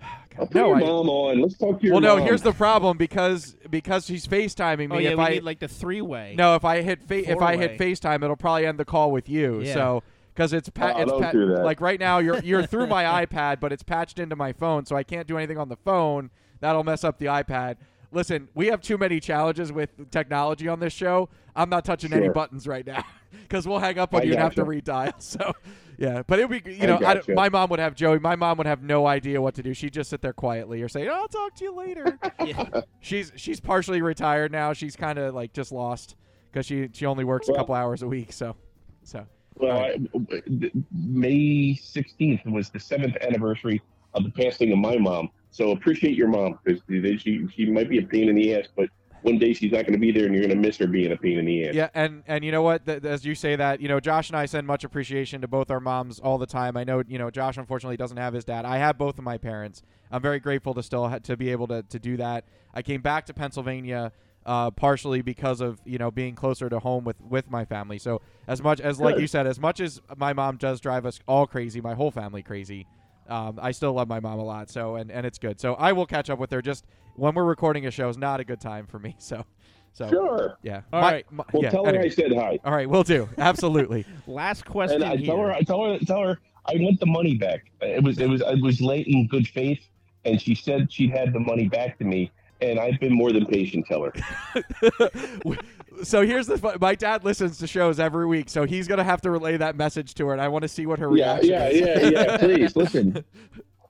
I'll 0.02 0.08
God. 0.30 0.46
put 0.50 0.54
No, 0.54 0.66
your 0.68 0.76
I, 0.76 0.80
mom 0.80 1.08
on. 1.08 1.40
Let's 1.42 1.58
talk 1.58 1.80
to 1.80 1.84
your 1.86 1.94
well, 1.94 2.00
no. 2.00 2.16
mom. 2.16 2.26
Here's 2.26 2.42
the 2.42 2.52
problem 2.52 2.96
because 2.96 3.56
because 3.70 4.06
she's 4.06 4.26
FaceTiming 4.26 4.88
me. 4.90 4.96
Oh 4.96 4.98
yeah, 4.98 5.10
if 5.10 5.18
we 5.18 5.24
I 5.24 5.28
need 5.30 5.42
like 5.44 5.58
the 5.60 5.68
three 5.68 6.00
way. 6.00 6.34
no, 6.38 6.54
if 6.54 6.64
I 6.64 6.82
hit 6.82 7.02
fa- 7.02 7.30
if 7.30 7.40
I 7.42 7.56
hit 7.56 7.78
FaceTime, 7.78 8.22
it'll 8.22 8.36
probably 8.36 8.66
end 8.66 8.78
the 8.78 8.84
call 8.84 9.10
with 9.10 9.28
you. 9.28 9.60
Yeah. 9.60 9.74
So 9.74 10.02
because 10.34 10.52
it's 10.52 10.68
pa- 10.68 10.92
Oh, 10.96 11.02
it's 11.02 11.10
pa- 11.12 11.32
do 11.32 11.46
like 11.46 11.80
right 11.80 11.98
now 11.98 12.18
you're 12.18 12.38
you're 12.40 12.64
through 12.66 12.86
my 12.98 13.26
iPad, 13.26 13.58
but 13.60 13.72
it's 13.72 13.82
patched 13.82 14.18
into 14.20 14.36
my 14.36 14.52
phone, 14.52 14.86
so 14.86 14.94
I 14.96 15.02
can't 15.02 15.26
do 15.26 15.36
anything 15.36 15.58
on 15.58 15.68
the 15.68 15.76
phone. 15.76 16.30
That'll 16.60 16.84
mess 16.84 17.02
up 17.04 17.18
the 17.18 17.26
iPad. 17.26 17.76
Listen, 18.10 18.48
we 18.54 18.68
have 18.68 18.80
too 18.80 18.96
many 18.96 19.20
challenges 19.20 19.70
with 19.70 20.10
technology 20.10 20.66
on 20.68 20.80
this 20.80 20.92
show. 20.92 21.28
I'm 21.54 21.68
not 21.68 21.84
touching 21.84 22.12
any 22.12 22.28
buttons 22.28 22.66
right 22.66 22.86
now. 22.86 23.04
because 23.42 23.66
we'll 23.66 23.78
hang 23.78 23.98
up 23.98 24.14
on 24.14 24.22
I 24.22 24.24
you 24.24 24.32
and 24.32 24.40
have 24.40 24.54
to 24.54 24.64
gotcha. 24.64 24.70
redial. 24.70 25.12
So, 25.22 25.52
yeah, 25.98 26.22
but 26.26 26.38
it 26.38 26.48
would 26.48 26.64
be, 26.64 26.72
you 26.74 26.84
I 26.84 26.86
know, 26.86 26.96
I, 26.96 27.14
gotcha. 27.14 27.34
my 27.34 27.48
mom 27.48 27.70
would 27.70 27.80
have 27.80 27.94
Joey. 27.94 28.18
My 28.18 28.36
mom 28.36 28.58
would 28.58 28.66
have 28.66 28.82
no 28.82 29.06
idea 29.06 29.42
what 29.42 29.54
to 29.56 29.62
do. 29.62 29.74
She'd 29.74 29.92
just 29.92 30.10
sit 30.10 30.22
there 30.22 30.32
quietly 30.32 30.80
or 30.80 30.88
say, 30.88 31.08
"Oh, 31.08 31.12
"I'll 31.12 31.28
talk 31.28 31.54
to 31.56 31.64
you 31.64 31.74
later." 31.74 32.18
Yeah. 32.44 32.82
she's 33.00 33.32
she's 33.36 33.58
partially 33.58 34.00
retired 34.00 34.52
now. 34.52 34.72
She's 34.72 34.94
kind 34.94 35.18
of 35.18 35.34
like 35.34 35.52
just 35.52 35.72
lost 35.72 36.14
because 36.50 36.64
she 36.66 36.88
she 36.92 37.04
only 37.04 37.24
works 37.24 37.48
a 37.48 37.52
couple 37.52 37.74
hours 37.74 38.02
a 38.02 38.06
week. 38.08 38.32
So, 38.32 38.54
so 39.02 39.26
Well, 39.56 39.76
I, 39.78 39.98
May 40.92 41.74
16th 41.74 42.46
was 42.50 42.70
the 42.70 42.78
seventh 42.78 43.16
anniversary 43.20 43.82
of 44.14 44.22
the 44.22 44.30
passing 44.30 44.72
of 44.72 44.78
my 44.78 44.96
mom. 44.98 45.30
So 45.50 45.70
appreciate 45.70 46.16
your 46.16 46.28
mom 46.28 46.58
because 46.64 46.82
she 47.20 47.46
she 47.54 47.66
might 47.66 47.88
be 47.88 47.98
a 47.98 48.02
pain 48.02 48.28
in 48.28 48.34
the 48.34 48.54
ass, 48.54 48.66
but 48.76 48.88
one 49.22 49.38
day 49.38 49.52
she's 49.52 49.72
not 49.72 49.82
going 49.82 49.94
to 49.94 49.98
be 49.98 50.12
there, 50.12 50.26
and 50.26 50.34
you're 50.34 50.46
going 50.46 50.56
to 50.56 50.68
miss 50.68 50.76
her 50.76 50.86
being 50.86 51.10
a 51.10 51.16
pain 51.16 51.38
in 51.38 51.46
the 51.46 51.68
ass. 51.68 51.74
Yeah, 51.74 51.88
and 51.94 52.22
and 52.26 52.44
you 52.44 52.52
know 52.52 52.62
what? 52.62 52.86
Th- 52.86 53.04
as 53.04 53.24
you 53.24 53.34
say 53.34 53.56
that, 53.56 53.80
you 53.80 53.88
know, 53.88 53.98
Josh 54.00 54.28
and 54.30 54.36
I 54.36 54.46
send 54.46 54.66
much 54.66 54.84
appreciation 54.84 55.40
to 55.40 55.48
both 55.48 55.70
our 55.70 55.80
moms 55.80 56.20
all 56.20 56.38
the 56.38 56.46
time. 56.46 56.76
I 56.76 56.84
know, 56.84 57.02
you 57.06 57.18
know, 57.18 57.30
Josh 57.30 57.56
unfortunately 57.56 57.96
doesn't 57.96 58.16
have 58.16 58.34
his 58.34 58.44
dad. 58.44 58.64
I 58.64 58.78
have 58.78 58.98
both 58.98 59.18
of 59.18 59.24
my 59.24 59.38
parents. 59.38 59.82
I'm 60.10 60.22
very 60.22 60.40
grateful 60.40 60.74
to 60.74 60.82
still 60.82 61.08
ha- 61.08 61.18
to 61.20 61.36
be 61.36 61.50
able 61.50 61.66
to 61.68 61.82
to 61.82 61.98
do 61.98 62.16
that. 62.18 62.44
I 62.74 62.82
came 62.82 63.00
back 63.00 63.26
to 63.26 63.34
Pennsylvania 63.34 64.12
uh, 64.46 64.70
partially 64.70 65.20
because 65.20 65.60
of 65.60 65.80
you 65.84 65.98
know 65.98 66.10
being 66.10 66.34
closer 66.34 66.68
to 66.68 66.78
home 66.78 67.04
with 67.04 67.20
with 67.20 67.50
my 67.50 67.64
family. 67.64 67.98
So 67.98 68.22
as 68.46 68.62
much 68.62 68.80
as 68.80 68.98
like 68.98 69.18
you 69.18 69.26
said, 69.26 69.46
as 69.46 69.60
much 69.60 69.80
as 69.80 70.00
my 70.16 70.32
mom 70.32 70.56
does 70.56 70.80
drive 70.80 71.04
us 71.04 71.20
all 71.28 71.46
crazy, 71.46 71.80
my 71.80 71.94
whole 71.94 72.10
family 72.10 72.42
crazy. 72.42 72.86
Um, 73.28 73.58
I 73.60 73.72
still 73.72 73.92
love 73.92 74.08
my 74.08 74.20
mom 74.20 74.38
a 74.38 74.44
lot, 74.44 74.70
so 74.70 74.96
and, 74.96 75.10
and 75.10 75.26
it's 75.26 75.38
good. 75.38 75.60
So 75.60 75.74
I 75.74 75.92
will 75.92 76.06
catch 76.06 76.30
up 76.30 76.38
with 76.38 76.50
her. 76.50 76.62
Just 76.62 76.86
when 77.14 77.34
we're 77.34 77.44
recording 77.44 77.86
a 77.86 77.90
show 77.90 78.08
is 78.08 78.16
not 78.18 78.40
a 78.40 78.44
good 78.44 78.60
time 78.60 78.86
for 78.86 78.98
me. 78.98 79.16
So, 79.20 79.44
so 79.92 80.08
Sure. 80.08 80.58
yeah. 80.62 80.82
All 80.92 81.00
My- 81.00 81.12
right. 81.12 81.32
my- 81.32 81.44
Well, 81.52 81.62
yeah, 81.62 81.70
tell 81.70 81.84
her. 81.84 81.98
I 81.98 82.08
said 82.08 82.32
hi. 82.34 82.58
All 82.64 82.72
right, 82.72 82.88
we'll 82.88 83.02
do. 83.02 83.28
Absolutely. 83.38 84.04
Last 84.26 84.64
question 84.64 85.02
And 85.02 85.12
I 85.12 85.16
here. 85.16 85.26
tell 85.26 85.38
her, 85.38 85.52
I 85.52 85.62
tell 85.62 85.84
her, 85.84 85.98
tell 86.00 86.22
her, 86.22 86.38
I 86.66 86.74
want 86.76 87.00
the 87.00 87.06
money 87.06 87.36
back. 87.36 87.70
It 87.80 88.02
was, 88.04 88.18
it 88.18 88.28
was, 88.28 88.40
it 88.42 88.62
was 88.62 88.80
late 88.80 89.06
in 89.08 89.26
good 89.26 89.48
faith, 89.48 89.80
and 90.24 90.40
she 90.40 90.54
said 90.54 90.92
she'd 90.92 91.10
had 91.10 91.32
the 91.32 91.40
money 91.40 91.68
back 91.68 91.98
to 91.98 92.04
me, 92.04 92.30
and 92.60 92.78
I've 92.78 93.00
been 93.00 93.12
more 93.14 93.32
than 93.32 93.46
patient. 93.46 93.86
Tell 93.86 94.02
her. 94.04 94.12
so 96.02 96.24
here's 96.26 96.46
the 96.46 96.58
fu- 96.58 96.78
my 96.80 96.94
dad 96.94 97.24
listens 97.24 97.58
to 97.58 97.66
shows 97.66 97.98
every 98.00 98.26
week, 98.26 98.48
so 98.48 98.64
he's 98.64 98.86
gonna 98.88 99.04
have 99.04 99.20
to 99.22 99.30
relay 99.30 99.56
that 99.56 99.76
message 99.76 100.14
to 100.14 100.26
her, 100.26 100.32
and 100.32 100.40
I 100.42 100.48
want 100.48 100.62
to 100.62 100.68
see 100.68 100.86
what 100.86 100.98
her 100.98 101.14
Yeah, 101.16 101.38
reaction 101.38 101.50
yeah, 101.50 101.68
is. 101.68 102.10
yeah, 102.12 102.22
yeah. 102.24 102.36
Please 102.38 102.76
listen. 102.76 103.24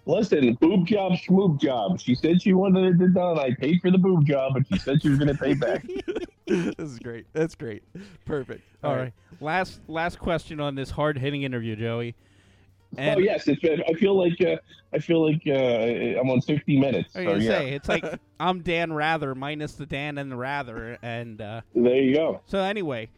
Listen, 0.06 0.54
boob 0.54 0.86
job, 0.86 1.12
schmoob 1.12 1.60
job. 1.60 2.00
She 2.00 2.14
said 2.14 2.40
she 2.40 2.54
wanted 2.54 2.98
it 2.98 3.12
done. 3.12 3.38
I 3.38 3.52
paid 3.54 3.80
for 3.82 3.90
the 3.90 3.98
boob 3.98 4.24
job, 4.26 4.54
but 4.54 4.66
she 4.66 4.78
said 4.78 5.02
she 5.02 5.10
was 5.10 5.18
going 5.18 5.28
to 5.28 5.34
pay 5.36 5.52
back. 5.52 5.84
this 6.46 6.74
is 6.78 6.98
great. 6.98 7.26
That's 7.34 7.54
great. 7.54 7.82
Perfect. 8.24 8.62
All 8.82 8.96
right. 8.96 9.12
Last 9.38 9.80
last 9.86 10.18
question 10.18 10.60
on 10.60 10.76
this 10.76 10.88
hard 10.92 11.18
hitting 11.18 11.42
interview, 11.42 11.76
Joey. 11.76 12.14
And 12.96 13.18
oh 13.18 13.20
yes, 13.20 13.46
it's, 13.46 13.60
I 13.64 13.92
feel 13.94 14.18
like 14.18 14.40
uh, 14.40 14.56
I 14.92 14.98
feel 14.98 15.24
like 15.24 15.42
uh, 15.46 16.20
I'm 16.20 16.30
on 16.30 16.40
60 16.40 16.78
minutes. 16.78 17.14
I 17.14 17.24
so, 17.24 17.34
yeah. 17.34 17.58
say 17.58 17.74
it's 17.74 17.88
like 17.88 18.04
I'm 18.40 18.62
Dan 18.62 18.92
Rather 18.92 19.34
minus 19.34 19.74
the 19.74 19.86
Dan 19.86 20.18
and 20.18 20.32
the 20.32 20.36
Rather, 20.36 20.98
and 21.02 21.40
uh, 21.40 21.60
there 21.74 21.96
you 21.96 22.14
go. 22.14 22.40
so 22.46 22.60
anyway, 22.60 23.10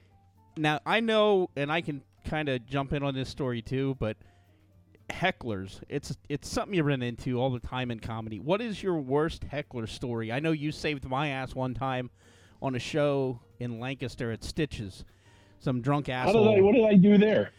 now 0.56 0.80
I 0.84 1.00
know, 1.00 1.50
and 1.56 1.70
I 1.70 1.80
can 1.82 2.02
kind 2.24 2.48
of 2.48 2.66
jump 2.66 2.92
in 2.92 3.02
on 3.02 3.14
this 3.14 3.28
story 3.28 3.62
too, 3.62 3.96
but 4.00 4.16
hecklers, 5.08 5.80
it's 5.88 6.16
it's 6.28 6.48
something 6.48 6.74
you 6.74 6.82
run 6.82 7.02
into 7.02 7.38
all 7.40 7.50
the 7.50 7.60
time 7.60 7.90
in 7.90 8.00
comedy. 8.00 8.40
What 8.40 8.60
is 8.60 8.82
your 8.82 8.96
worst 8.96 9.44
heckler 9.44 9.86
story? 9.86 10.32
I 10.32 10.40
know 10.40 10.52
you 10.52 10.72
saved 10.72 11.04
my 11.08 11.28
ass 11.28 11.54
one 11.54 11.74
time 11.74 12.10
on 12.60 12.74
a 12.74 12.78
show 12.78 13.40
in 13.60 13.78
Lancaster 13.78 14.32
at 14.32 14.42
Stitches. 14.42 15.04
Some 15.60 15.80
drunk 15.80 16.08
How 16.08 16.28
asshole. 16.28 16.54
did 16.54 16.58
I? 16.58 16.60
What 16.62 16.74
did 16.74 16.86
I 16.86 16.94
do 16.94 17.18
there? 17.18 17.50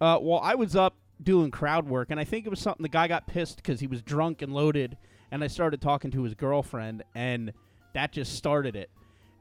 Uh, 0.00 0.18
well, 0.20 0.40
I 0.42 0.54
was 0.54 0.74
up 0.74 0.94
doing 1.22 1.50
crowd 1.50 1.88
work, 1.88 2.10
and 2.10 2.18
I 2.18 2.24
think 2.24 2.46
it 2.46 2.50
was 2.50 2.60
something 2.60 2.82
the 2.82 2.88
guy 2.88 3.08
got 3.08 3.26
pissed 3.26 3.56
because 3.56 3.80
he 3.80 3.86
was 3.86 4.02
drunk 4.02 4.42
and 4.42 4.52
loaded, 4.52 4.96
and 5.30 5.44
I 5.44 5.46
started 5.46 5.80
talking 5.80 6.10
to 6.12 6.22
his 6.22 6.34
girlfriend, 6.34 7.02
and 7.14 7.52
that 7.94 8.12
just 8.12 8.34
started 8.34 8.76
it. 8.76 8.90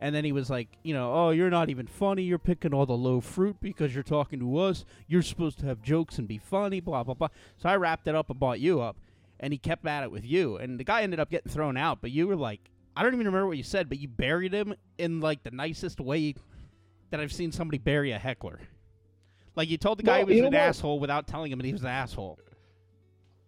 And 0.01 0.15
then 0.15 0.23
he 0.23 0.31
was 0.31 0.49
like, 0.49 0.69
you 0.83 0.93
know, 0.93 1.13
oh, 1.13 1.29
you're 1.31 1.49
not 1.49 1.69
even 1.69 1.85
funny. 1.85 2.23
You're 2.23 2.39
picking 2.39 2.73
all 2.73 2.85
the 2.85 2.93
low 2.93 3.19
fruit 3.19 3.57
because 3.59 3.93
you're 3.93 4.03
talking 4.03 4.39
to 4.39 4.57
us. 4.57 4.85
You're 5.07 5.21
supposed 5.21 5.59
to 5.59 5.65
have 5.65 5.81
jokes 5.81 6.17
and 6.17 6.27
be 6.27 6.37
funny, 6.37 6.79
blah, 6.79 7.03
blah, 7.03 7.15
blah. 7.15 7.27
So 7.57 7.67
I 7.67 7.75
wrapped 7.75 8.07
it 8.07 8.15
up 8.15 8.29
and 8.29 8.39
brought 8.39 8.61
you 8.61 8.79
up, 8.79 8.97
and 9.41 9.51
he 9.51 9.59
kept 9.59 9.85
at 9.85 10.03
it 10.03 10.11
with 10.11 10.23
you. 10.23 10.55
And 10.55 10.79
the 10.79 10.85
guy 10.85 11.01
ended 11.01 11.19
up 11.19 11.29
getting 11.29 11.51
thrown 11.51 11.75
out, 11.75 11.99
but 12.01 12.11
you 12.11 12.27
were 12.27 12.37
like, 12.37 12.61
I 12.95 13.03
don't 13.03 13.13
even 13.13 13.25
remember 13.25 13.47
what 13.47 13.57
you 13.57 13.63
said, 13.63 13.89
but 13.89 13.99
you 13.99 14.07
buried 14.07 14.53
him 14.53 14.73
in 14.97 15.19
like 15.19 15.43
the 15.43 15.51
nicest 15.51 15.99
way 15.99 16.35
that 17.11 17.19
I've 17.19 17.33
seen 17.33 17.51
somebody 17.51 17.77
bury 17.77 18.11
a 18.11 18.19
heckler. 18.19 18.59
Like 19.59 19.69
you 19.69 19.77
told 19.77 19.99
the 19.99 20.03
guy 20.03 20.19
Well, 20.19 20.27
he 20.27 20.39
was 20.39 20.47
an 20.47 20.53
what? 20.53 20.61
asshole 20.61 20.99
without 21.01 21.27
telling 21.27 21.51
him 21.51 21.59
that 21.59 21.65
he 21.65 21.73
was 21.73 21.81
an 21.81 21.89
asshole. 21.89 22.39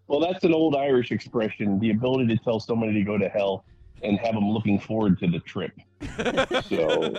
Well, 0.07 0.19
that's 0.19 0.43
an 0.43 0.53
old 0.53 0.75
Irish 0.75 1.09
expression: 1.13 1.79
the 1.79 1.91
ability 1.91 2.35
to 2.35 2.43
tell 2.43 2.59
somebody 2.59 2.91
to 2.95 3.03
go 3.03 3.17
to 3.17 3.29
hell 3.29 3.63
and 4.03 4.19
have 4.19 4.35
them 4.35 4.49
looking 4.49 4.77
forward 4.77 5.17
to 5.19 5.27
the 5.27 5.39
trip. 5.39 5.71
So- 6.67 7.13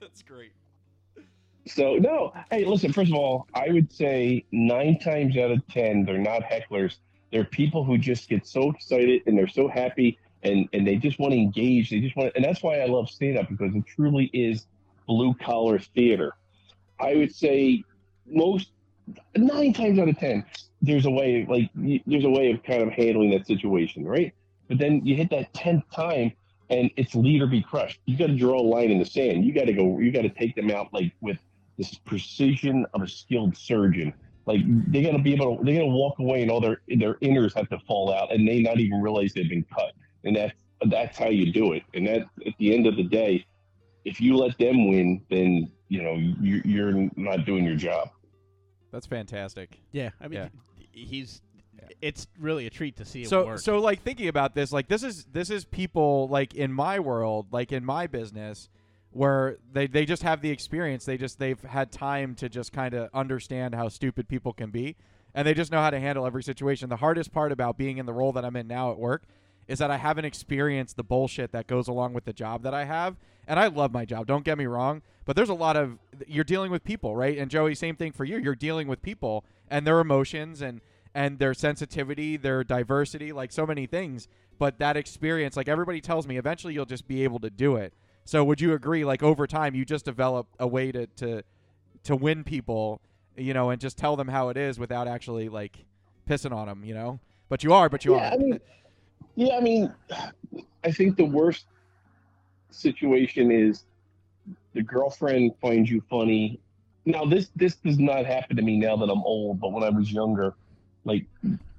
that's 0.00 0.22
great. 0.22 0.52
So 1.66 1.96
no, 1.96 2.32
hey, 2.50 2.64
listen. 2.64 2.90
First 2.90 3.10
of 3.10 3.18
all, 3.18 3.46
I 3.52 3.68
would 3.68 3.92
say 3.92 4.46
nine 4.50 4.98
times 4.98 5.36
out 5.36 5.50
of 5.50 5.66
ten, 5.68 6.06
they're 6.06 6.16
not 6.16 6.40
hecklers. 6.42 6.96
They're 7.30 7.44
people 7.44 7.84
who 7.84 7.98
just 7.98 8.30
get 8.30 8.46
so 8.46 8.70
excited 8.70 9.24
and 9.26 9.36
they're 9.36 9.46
so 9.46 9.68
happy 9.68 10.18
and 10.42 10.66
and 10.72 10.86
they 10.86 10.96
just 10.96 11.18
want 11.18 11.34
to 11.34 11.38
engage. 11.38 11.90
They 11.90 12.00
just 12.00 12.16
want, 12.16 12.32
and 12.34 12.42
that's 12.42 12.62
why 12.62 12.80
I 12.80 12.86
love 12.86 13.10
stand 13.10 13.36
up 13.38 13.50
because 13.50 13.74
it 13.74 13.84
truly 13.86 14.30
is 14.32 14.66
blue 15.06 15.34
collar 15.34 15.78
theater. 15.78 16.32
I 16.98 17.14
would 17.14 17.34
say 17.34 17.84
most 18.30 18.70
nine 19.36 19.72
times 19.72 19.98
out 19.98 20.08
of 20.08 20.18
ten, 20.18 20.44
there's 20.82 21.06
a 21.06 21.10
way 21.10 21.46
like 21.48 21.70
there's 22.06 22.24
a 22.24 22.30
way 22.30 22.50
of 22.50 22.62
kind 22.62 22.82
of 22.82 22.90
handling 22.90 23.30
that 23.30 23.46
situation, 23.46 24.04
right? 24.04 24.32
But 24.68 24.78
then 24.78 25.04
you 25.04 25.16
hit 25.16 25.30
that 25.30 25.52
tenth 25.54 25.84
time, 25.90 26.32
and 26.70 26.90
it's 26.96 27.14
lead 27.14 27.42
or 27.42 27.46
be 27.46 27.62
crushed. 27.62 28.00
You 28.06 28.16
got 28.16 28.26
to 28.28 28.36
draw 28.36 28.60
a 28.60 28.62
line 28.62 28.90
in 28.90 28.98
the 28.98 29.06
sand. 29.06 29.44
You 29.44 29.52
got 29.52 29.66
to 29.66 29.72
go. 29.72 29.98
You 29.98 30.12
got 30.12 30.22
to 30.22 30.30
take 30.30 30.54
them 30.54 30.70
out 30.70 30.92
like 30.92 31.12
with 31.20 31.38
this 31.78 31.94
precision 31.94 32.86
of 32.94 33.02
a 33.02 33.08
skilled 33.08 33.56
surgeon. 33.56 34.12
Like 34.46 34.60
they 34.90 35.02
got 35.02 35.12
to 35.12 35.18
be 35.18 35.34
able 35.34 35.58
to. 35.58 35.64
They 35.64 35.74
got 35.74 35.80
to 35.80 35.86
walk 35.86 36.18
away, 36.18 36.42
and 36.42 36.50
all 36.50 36.60
their 36.60 36.80
their 36.88 37.14
inners 37.14 37.54
have 37.54 37.68
to 37.70 37.78
fall 37.80 38.12
out, 38.12 38.32
and 38.32 38.46
they 38.46 38.60
not 38.60 38.78
even 38.78 39.00
realize 39.00 39.32
they've 39.32 39.48
been 39.48 39.64
cut. 39.64 39.92
And 40.24 40.36
that's 40.36 40.54
that's 40.86 41.18
how 41.18 41.28
you 41.28 41.52
do 41.52 41.72
it. 41.72 41.82
And 41.94 42.06
that 42.06 42.22
at 42.46 42.52
the 42.58 42.74
end 42.74 42.86
of 42.86 42.96
the 42.96 43.02
day, 43.02 43.44
if 44.04 44.20
you 44.20 44.36
let 44.36 44.56
them 44.58 44.88
win, 44.88 45.22
then 45.30 45.70
you 45.88 46.02
know 46.02 46.14
you, 46.14 46.62
you're 46.64 47.08
not 47.16 47.46
doing 47.46 47.64
your 47.64 47.76
job. 47.76 48.10
That's 48.90 49.06
fantastic. 49.06 49.80
Yeah, 49.92 50.10
I 50.20 50.28
mean, 50.28 50.40
Yeah. 50.40 50.48
he's. 50.92 51.42
It's 52.02 52.26
really 52.38 52.66
a 52.66 52.70
treat 52.70 52.96
to 52.96 53.04
see 53.04 53.22
it 53.22 53.28
so 53.28 53.46
work. 53.46 53.58
so 53.60 53.78
like 53.78 54.02
thinking 54.02 54.28
about 54.28 54.54
this 54.54 54.72
like 54.72 54.88
this 54.88 55.02
is 55.02 55.24
this 55.32 55.48
is 55.48 55.64
people 55.64 56.28
like 56.28 56.54
in 56.54 56.72
my 56.72 56.98
world 56.98 57.46
like 57.50 57.72
in 57.72 57.84
my 57.84 58.06
business 58.06 58.68
where 59.10 59.56
they 59.72 59.86
they 59.86 60.04
just 60.04 60.22
have 60.22 60.42
the 60.42 60.50
experience 60.50 61.04
they 61.06 61.16
just 61.16 61.38
they've 61.38 61.60
had 61.62 61.90
time 61.90 62.34
to 62.34 62.48
just 62.48 62.72
kind 62.72 62.94
of 62.94 63.08
understand 63.14 63.74
how 63.74 63.88
stupid 63.88 64.28
people 64.28 64.52
can 64.52 64.70
be 64.70 64.96
and 65.34 65.46
they 65.46 65.54
just 65.54 65.72
know 65.72 65.80
how 65.80 65.88
to 65.90 65.98
handle 65.98 66.26
every 66.26 66.42
situation 66.42 66.88
the 66.88 66.96
hardest 66.96 67.32
part 67.32 67.52
about 67.52 67.78
being 67.78 67.96
in 67.96 68.06
the 68.06 68.12
role 68.12 68.32
that 68.32 68.44
I'm 68.44 68.56
in 68.56 68.66
now 68.66 68.90
at 68.90 68.98
work 68.98 69.22
is 69.66 69.78
that 69.78 69.90
I 69.90 69.96
haven't 69.96 70.24
experienced 70.26 70.96
the 70.96 71.04
bullshit 71.04 71.52
that 71.52 71.66
goes 71.68 71.88
along 71.88 72.12
with 72.12 72.24
the 72.26 72.32
job 72.34 72.62
that 72.64 72.74
I 72.74 72.84
have 72.84 73.16
and 73.48 73.58
I 73.58 73.66
love 73.66 73.92
my 73.92 74.04
job 74.04 74.28
don't 74.28 74.44
get 74.44 74.56
me 74.56 74.66
wrong 74.66 75.02
but 75.24 75.34
there's 75.34 75.48
a 75.48 75.54
lot 75.54 75.76
of 75.76 75.98
you're 76.28 76.44
dealing 76.44 76.70
with 76.70 76.84
people 76.84 77.16
right 77.16 77.36
and 77.36 77.50
Joey 77.50 77.74
same 77.74 77.96
thing 77.96 78.12
for 78.12 78.24
you 78.24 78.38
you're 78.38 78.54
dealing 78.54 78.86
with 78.86 79.02
people 79.02 79.44
and 79.68 79.84
their 79.84 79.98
emotions 79.98 80.62
and 80.62 80.80
and 81.14 81.38
their 81.38 81.52
sensitivity, 81.52 82.36
their 82.36 82.62
diversity, 82.62 83.32
like 83.32 83.52
so 83.52 83.66
many 83.66 83.86
things. 83.86 84.28
But 84.58 84.78
that 84.78 84.96
experience, 84.96 85.56
like 85.56 85.68
everybody 85.68 86.00
tells 86.00 86.26
me, 86.26 86.36
eventually 86.36 86.74
you'll 86.74 86.86
just 86.86 87.08
be 87.08 87.24
able 87.24 87.40
to 87.40 87.50
do 87.50 87.76
it. 87.76 87.92
So 88.24 88.44
would 88.44 88.60
you 88.60 88.72
agree? 88.74 89.04
Like 89.04 89.22
over 89.22 89.46
time, 89.46 89.74
you 89.74 89.84
just 89.84 90.04
develop 90.04 90.46
a 90.58 90.66
way 90.66 90.92
to 90.92 91.06
to 91.06 91.42
to 92.04 92.16
win 92.16 92.44
people, 92.44 93.00
you 93.36 93.54
know, 93.54 93.70
and 93.70 93.80
just 93.80 93.96
tell 93.96 94.16
them 94.16 94.28
how 94.28 94.48
it 94.48 94.56
is 94.56 94.78
without 94.78 95.08
actually 95.08 95.48
like 95.48 95.84
pissing 96.28 96.52
on 96.52 96.68
them, 96.68 96.84
you 96.84 96.94
know. 96.94 97.20
But 97.48 97.64
you 97.64 97.72
are, 97.72 97.88
but 97.88 98.04
you 98.04 98.14
yeah, 98.14 98.30
are. 98.30 98.34
I 98.34 98.36
mean, 98.36 98.60
yeah, 99.34 99.56
I 99.56 99.60
mean, 99.60 99.94
I 100.84 100.92
think 100.92 101.16
the 101.16 101.24
worst 101.24 101.66
situation 102.70 103.50
is 103.50 103.84
the 104.74 104.82
girlfriend 104.82 105.52
finds 105.60 105.90
you 105.90 106.02
funny. 106.08 106.60
Now, 107.04 107.24
this 107.24 107.50
this 107.56 107.76
does 107.76 107.98
not 107.98 108.26
happen 108.26 108.56
to 108.56 108.62
me 108.62 108.78
now 108.78 108.96
that 108.96 109.10
I'm 109.10 109.22
old, 109.22 109.60
but 109.60 109.72
when 109.72 109.82
I 109.82 109.88
was 109.88 110.12
younger, 110.12 110.54
like, 111.04 111.24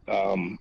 um, 0.08 0.58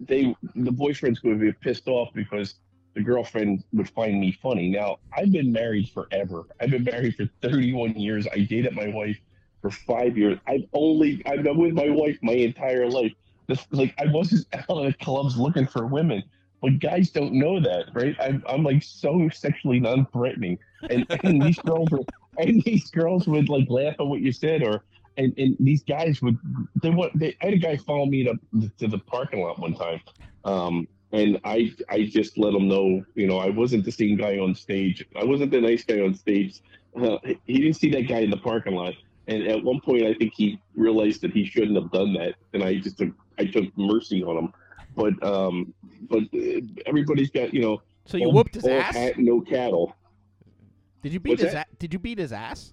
they 0.00 0.34
the 0.54 0.70
boyfriends 0.70 1.22
would 1.24 1.40
be 1.40 1.52
pissed 1.52 1.88
off 1.88 2.10
because 2.14 2.54
the 2.94 3.02
girlfriend 3.02 3.64
would 3.72 3.88
find 3.90 4.20
me 4.20 4.32
funny. 4.40 4.68
Now, 4.70 4.98
I've 5.16 5.32
been 5.32 5.52
married 5.52 5.90
forever. 5.90 6.44
I've 6.60 6.70
been 6.70 6.84
married 6.84 7.16
for 7.16 7.28
31 7.42 7.96
years. 7.96 8.26
I 8.32 8.40
dated 8.40 8.72
my 8.74 8.88
wife 8.88 9.18
for 9.60 9.70
five 9.70 10.16
years. 10.16 10.38
I've 10.46 10.66
only 10.72 11.22
I've 11.26 11.42
been 11.42 11.58
with 11.58 11.72
my 11.72 11.90
wife 11.90 12.18
my 12.22 12.34
entire 12.34 12.88
life. 12.88 13.12
This, 13.46 13.66
like 13.72 13.94
I 13.98 14.06
wasn't 14.06 14.46
out 14.70 14.86
at 14.86 14.98
clubs 15.00 15.36
looking 15.36 15.66
for 15.66 15.86
women, 15.86 16.22
but 16.64 16.78
guys 16.78 17.10
don't 17.10 17.34
know 17.34 17.60
that, 17.60 17.90
right? 17.92 18.16
I'm 18.18 18.42
I'm 18.48 18.62
like 18.62 18.82
so 18.82 19.28
sexually 19.28 19.80
non-threatening, 19.80 20.58
and, 20.88 21.04
and 21.22 21.42
these 21.42 21.58
girls 21.58 21.90
and 22.38 22.62
these 22.62 22.90
girls 22.90 23.26
would 23.28 23.50
like 23.50 23.68
laugh 23.68 23.96
at 24.00 24.06
what 24.06 24.20
you 24.20 24.32
said, 24.32 24.62
or 24.62 24.82
and, 25.18 25.34
and 25.36 25.56
these 25.60 25.84
guys 25.84 26.22
would 26.22 26.38
they 26.82 26.88
want 26.88 27.18
they 27.18 27.36
I 27.42 27.46
had 27.46 27.54
a 27.54 27.58
guy 27.58 27.76
follow 27.76 28.06
me 28.06 28.24
to 28.24 28.70
to 28.78 28.88
the 28.88 28.96
parking 28.96 29.42
lot 29.42 29.58
one 29.58 29.74
time, 29.74 30.00
um, 30.46 30.88
and 31.12 31.38
I 31.44 31.74
I 31.90 32.04
just 32.04 32.38
let 32.38 32.54
him 32.54 32.66
know 32.66 33.04
you 33.14 33.26
know 33.26 33.36
I 33.36 33.50
wasn't 33.50 33.84
the 33.84 33.92
same 33.92 34.16
guy 34.16 34.38
on 34.38 34.54
stage. 34.54 35.06
I 35.20 35.24
wasn't 35.24 35.50
the 35.50 35.60
nice 35.60 35.84
guy 35.84 36.00
on 36.00 36.14
stage. 36.14 36.62
Uh, 36.98 37.18
he 37.44 37.58
didn't 37.58 37.74
see 37.74 37.90
that 37.90 38.08
guy 38.08 38.20
in 38.20 38.30
the 38.30 38.38
parking 38.38 38.74
lot, 38.74 38.94
and 39.26 39.46
at 39.46 39.62
one 39.62 39.82
point 39.82 40.04
I 40.06 40.14
think 40.14 40.32
he 40.34 40.58
realized 40.76 41.20
that 41.20 41.32
he 41.32 41.44
shouldn't 41.44 41.76
have 41.76 41.92
done 41.92 42.14
that, 42.14 42.36
and 42.54 42.64
I 42.64 42.76
just 42.76 42.96
took 42.96 43.10
I 43.38 43.44
took 43.44 43.66
mercy 43.76 44.24
on 44.24 44.38
him. 44.38 44.52
But 44.94 45.22
um, 45.22 45.74
but 46.08 46.22
uh, 46.34 46.60
everybody's 46.86 47.30
got 47.30 47.52
you 47.52 47.62
know. 47.62 47.82
So 48.06 48.16
you 48.16 48.26
old- 48.26 48.34
whooped 48.34 48.54
his 48.54 48.64
old 48.64 48.72
ass? 48.72 48.94
hat, 48.94 49.18
no 49.18 49.40
cattle. 49.40 49.94
Did 51.02 51.12
you 51.12 51.20
beat 51.20 51.30
What's 51.30 51.42
his? 51.42 51.52
that? 51.52 51.68
A- 51.72 51.76
did 51.76 51.92
you 51.92 51.98
beat 51.98 52.18
his 52.18 52.32
ass? 52.32 52.72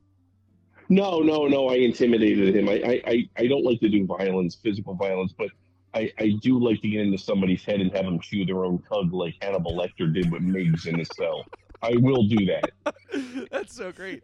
No, 0.89 1.19
no, 1.19 1.47
no. 1.47 1.69
I 1.69 1.76
intimidated 1.76 2.55
him. 2.55 2.67
I, 2.67 2.74
I, 2.74 3.01
I, 3.05 3.30
I 3.38 3.47
don't 3.47 3.63
like 3.63 3.80
to 3.80 3.89
do 3.89 4.05
violence, 4.05 4.55
physical 4.55 4.93
violence, 4.93 5.34
but 5.38 5.47
I, 5.93 6.11
I 6.19 6.34
do 6.41 6.59
like 6.59 6.82
to 6.82 6.89
get 6.89 7.01
into 7.01 7.17
somebody's 7.17 7.63
head 7.63 7.80
and 7.80 7.91
have 7.93 8.05
them 8.05 8.19
chew 8.19 8.45
their 8.45 8.65
own 8.65 8.80
cud 8.80 9.11
like 9.13 9.36
Hannibal 9.41 9.78
Lecter 9.78 10.13
did 10.13 10.32
with 10.32 10.41
Miggs 10.41 10.86
in 10.88 10.99
his 10.99 11.09
cell. 11.15 11.45
I 11.82 11.95
will 11.97 12.28
do 12.28 12.45
that. 12.45 12.72
That's 13.51 13.74
so 13.74 13.91
great. 13.91 14.24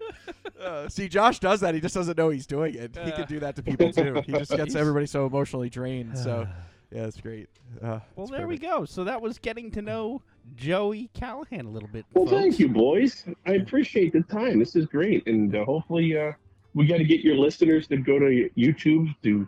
Uh, 0.60 0.88
see, 0.89 1.08
Josh 1.08 1.39
does 1.39 1.62
that. 1.62 1.74
He 1.74 1.82
just 1.82 1.95
doesn't 1.95 2.18
know 2.18 2.30
he's 2.30 2.48
doing 2.48 2.76
it. 2.76 2.98
He 3.04 3.12
can 3.12 3.26
do 3.28 3.39
that 3.39 3.56
to 3.56 3.64
people 3.64 3.91
too. 3.91 4.22
He 4.26 4.34
just 4.34 4.52
gets 4.56 4.76
everybody 4.76 5.06
so 5.08 5.26
emotionally 5.26 5.70
drained. 5.70 6.18
So, 6.18 6.48
yeah, 6.92 7.04
that's 7.04 7.20
great. 7.22 7.50
Uh, 7.82 8.00
Well, 8.16 8.26
it's 8.26 8.32
there 8.32 8.48
we 8.48 8.58
go. 8.58 8.86
So 8.86 9.04
that 9.04 9.22
was 9.22 9.38
getting 9.38 9.72
to 9.72 9.82
know 9.82 10.22
Joey 10.56 11.10
Callahan 11.14 11.66
a 11.66 11.70
little 11.70 11.90
bit. 11.90 12.06
Well, 12.14 12.26
folks. 12.26 12.38
thank 12.42 12.60
you, 12.60 12.70
boys. 12.70 13.26
I 13.46 13.54
appreciate 13.54 14.14
the 14.14 14.22
time. 14.24 14.60
This 14.60 14.76
is 14.76 14.86
great, 14.86 15.28
and 15.28 15.56
uh, 15.56 15.66
hopefully, 15.66 16.18
uh, 16.18 16.32
we 16.74 16.88
got 16.88 16.98
to 16.98 17.04
get 17.04 17.22
your 17.22 17.36
listeners 17.36 17.88
to 17.88 17.98
go 17.98 18.20
to 18.20 18.50
YouTube 18.58 19.14
to 19.24 19.48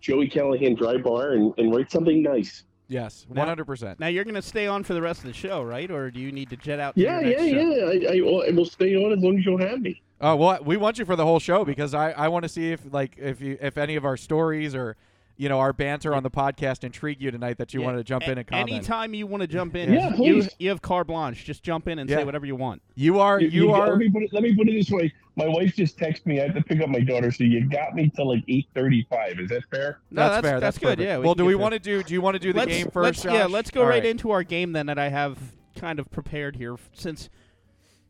Joey 0.00 0.28
Callahan 0.28 0.74
Dry 0.74 0.96
Bar 0.96 1.32
and, 1.32 1.54
and 1.58 1.74
write 1.74 1.90
something 1.90 2.22
nice. 2.22 2.64
Yes, 2.88 3.24
one 3.28 3.46
hundred 3.46 3.66
percent. 3.66 4.00
Now 4.00 4.08
you're 4.08 4.24
gonna 4.24 4.42
stay 4.42 4.66
on 4.66 4.82
for 4.82 4.94
the 4.94 5.00
rest 5.02 5.20
of 5.20 5.26
the 5.26 5.32
show, 5.32 5.62
right? 5.62 5.88
Or 5.92 6.10
do 6.10 6.18
you 6.18 6.32
need 6.32 6.50
to 6.50 6.56
jet 6.56 6.80
out? 6.80 6.98
Yeah, 6.98 7.20
yeah, 7.20 7.36
show? 7.36 7.44
yeah. 7.44 8.08
I, 8.10 8.16
I, 8.16 8.20
will- 8.20 8.42
I 8.48 8.50
will 8.50 8.64
stay 8.64 8.96
on 8.96 9.12
as 9.12 9.20
long 9.22 9.38
as 9.38 9.44
you'll 9.44 9.58
have 9.58 9.80
me. 9.80 10.02
Oh 10.20 10.34
well, 10.34 10.58
we 10.64 10.76
want 10.76 10.98
you 10.98 11.04
for 11.04 11.14
the 11.14 11.24
whole 11.24 11.38
show 11.38 11.64
because 11.64 11.94
I, 11.94 12.10
I 12.10 12.26
want 12.26 12.42
to 12.42 12.48
see 12.48 12.72
if 12.72 12.80
like 12.92 13.16
if 13.16 13.40
you 13.40 13.56
if 13.60 13.78
any 13.78 13.94
of 13.94 14.04
our 14.04 14.16
stories 14.16 14.74
or 14.74 14.96
you 15.40 15.48
know 15.48 15.58
our 15.58 15.72
banter 15.72 16.14
on 16.14 16.22
the 16.22 16.30
podcast 16.30 16.84
intrigue 16.84 17.18
you 17.20 17.30
tonight 17.30 17.56
that 17.56 17.72
you 17.72 17.80
Yeah. 17.80 17.86
wanted 17.86 17.98
to 17.98 18.04
jump 18.04 18.24
in 18.28 18.36
and 18.36 18.46
comment. 18.46 18.68
Anytime 18.70 19.14
you 19.14 19.26
want 19.26 19.40
to 19.40 19.46
jump 19.46 19.74
in, 19.74 19.90
Yeah, 19.90 20.10
you 20.10 20.14
please. 20.16 20.50
you 20.58 20.68
have 20.68 20.82
carte 20.82 21.06
blanche. 21.06 21.46
Just 21.46 21.62
jump 21.62 21.88
in 21.88 21.98
and 21.98 22.10
Yeah. 22.10 22.18
say 22.18 22.24
whatever 22.24 22.44
you 22.44 22.56
want. 22.56 22.82
You 22.94 23.18
are 23.20 23.40
you, 23.40 23.68
got- 23.68 23.80
are 23.80 23.88
Let 23.92 23.98
me, 23.98 24.10
put 24.10 24.22
it, 24.22 24.32
let 24.34 24.42
me 24.42 24.54
put 24.54 24.68
it 24.68 24.72
this 24.72 24.90
way. 24.90 25.10
My 25.36 25.48
wife 25.48 25.74
just 25.74 25.96
texted 25.98 26.26
me. 26.26 26.40
I 26.40 26.44
have 26.44 26.54
to 26.56 26.62
pick 26.62 26.82
up 26.82 26.90
my 26.90 27.00
daughter, 27.00 27.30
so 27.32 27.44
you 27.44 27.66
got 27.66 27.94
me 27.94 28.12
till 28.14 28.28
like 28.28 28.44
eight 28.48 28.66
thirty-five. 28.74 29.40
Is 29.40 29.48
that 29.48 29.62
fair? 29.70 30.00
No, 30.10 30.22
that's, 30.28 30.34
that's 30.34 30.46
fair. 30.46 30.60
that's, 30.60 30.78
good. 30.78 30.84
perfect. 30.98 31.00
Yeah. 31.02 31.16
well, 31.16 31.34
do 31.34 31.46
we 31.46 31.54
want 31.54 31.72
to 31.72 31.78
do? 31.80 32.02
Do 32.02 32.12
you 32.12 32.20
want 32.20 32.34
to 32.34 32.38
do 32.38 32.52
the 32.52 32.58
let's, 32.58 32.70
game 32.72 32.88
1st 32.88 33.02
let's- 33.02 33.24
Yeah, 33.24 33.46
let's 33.46 33.70
go 33.70 33.82
right 33.82 34.04
into 34.04 34.32
our 34.32 34.42
game 34.42 34.72
then 34.72 34.86
that 34.86 34.98
I 34.98 35.08
have 35.08 35.38
kind 35.74 35.98
of 35.98 36.10
prepared 36.10 36.56
here 36.56 36.76
since. 36.92 37.30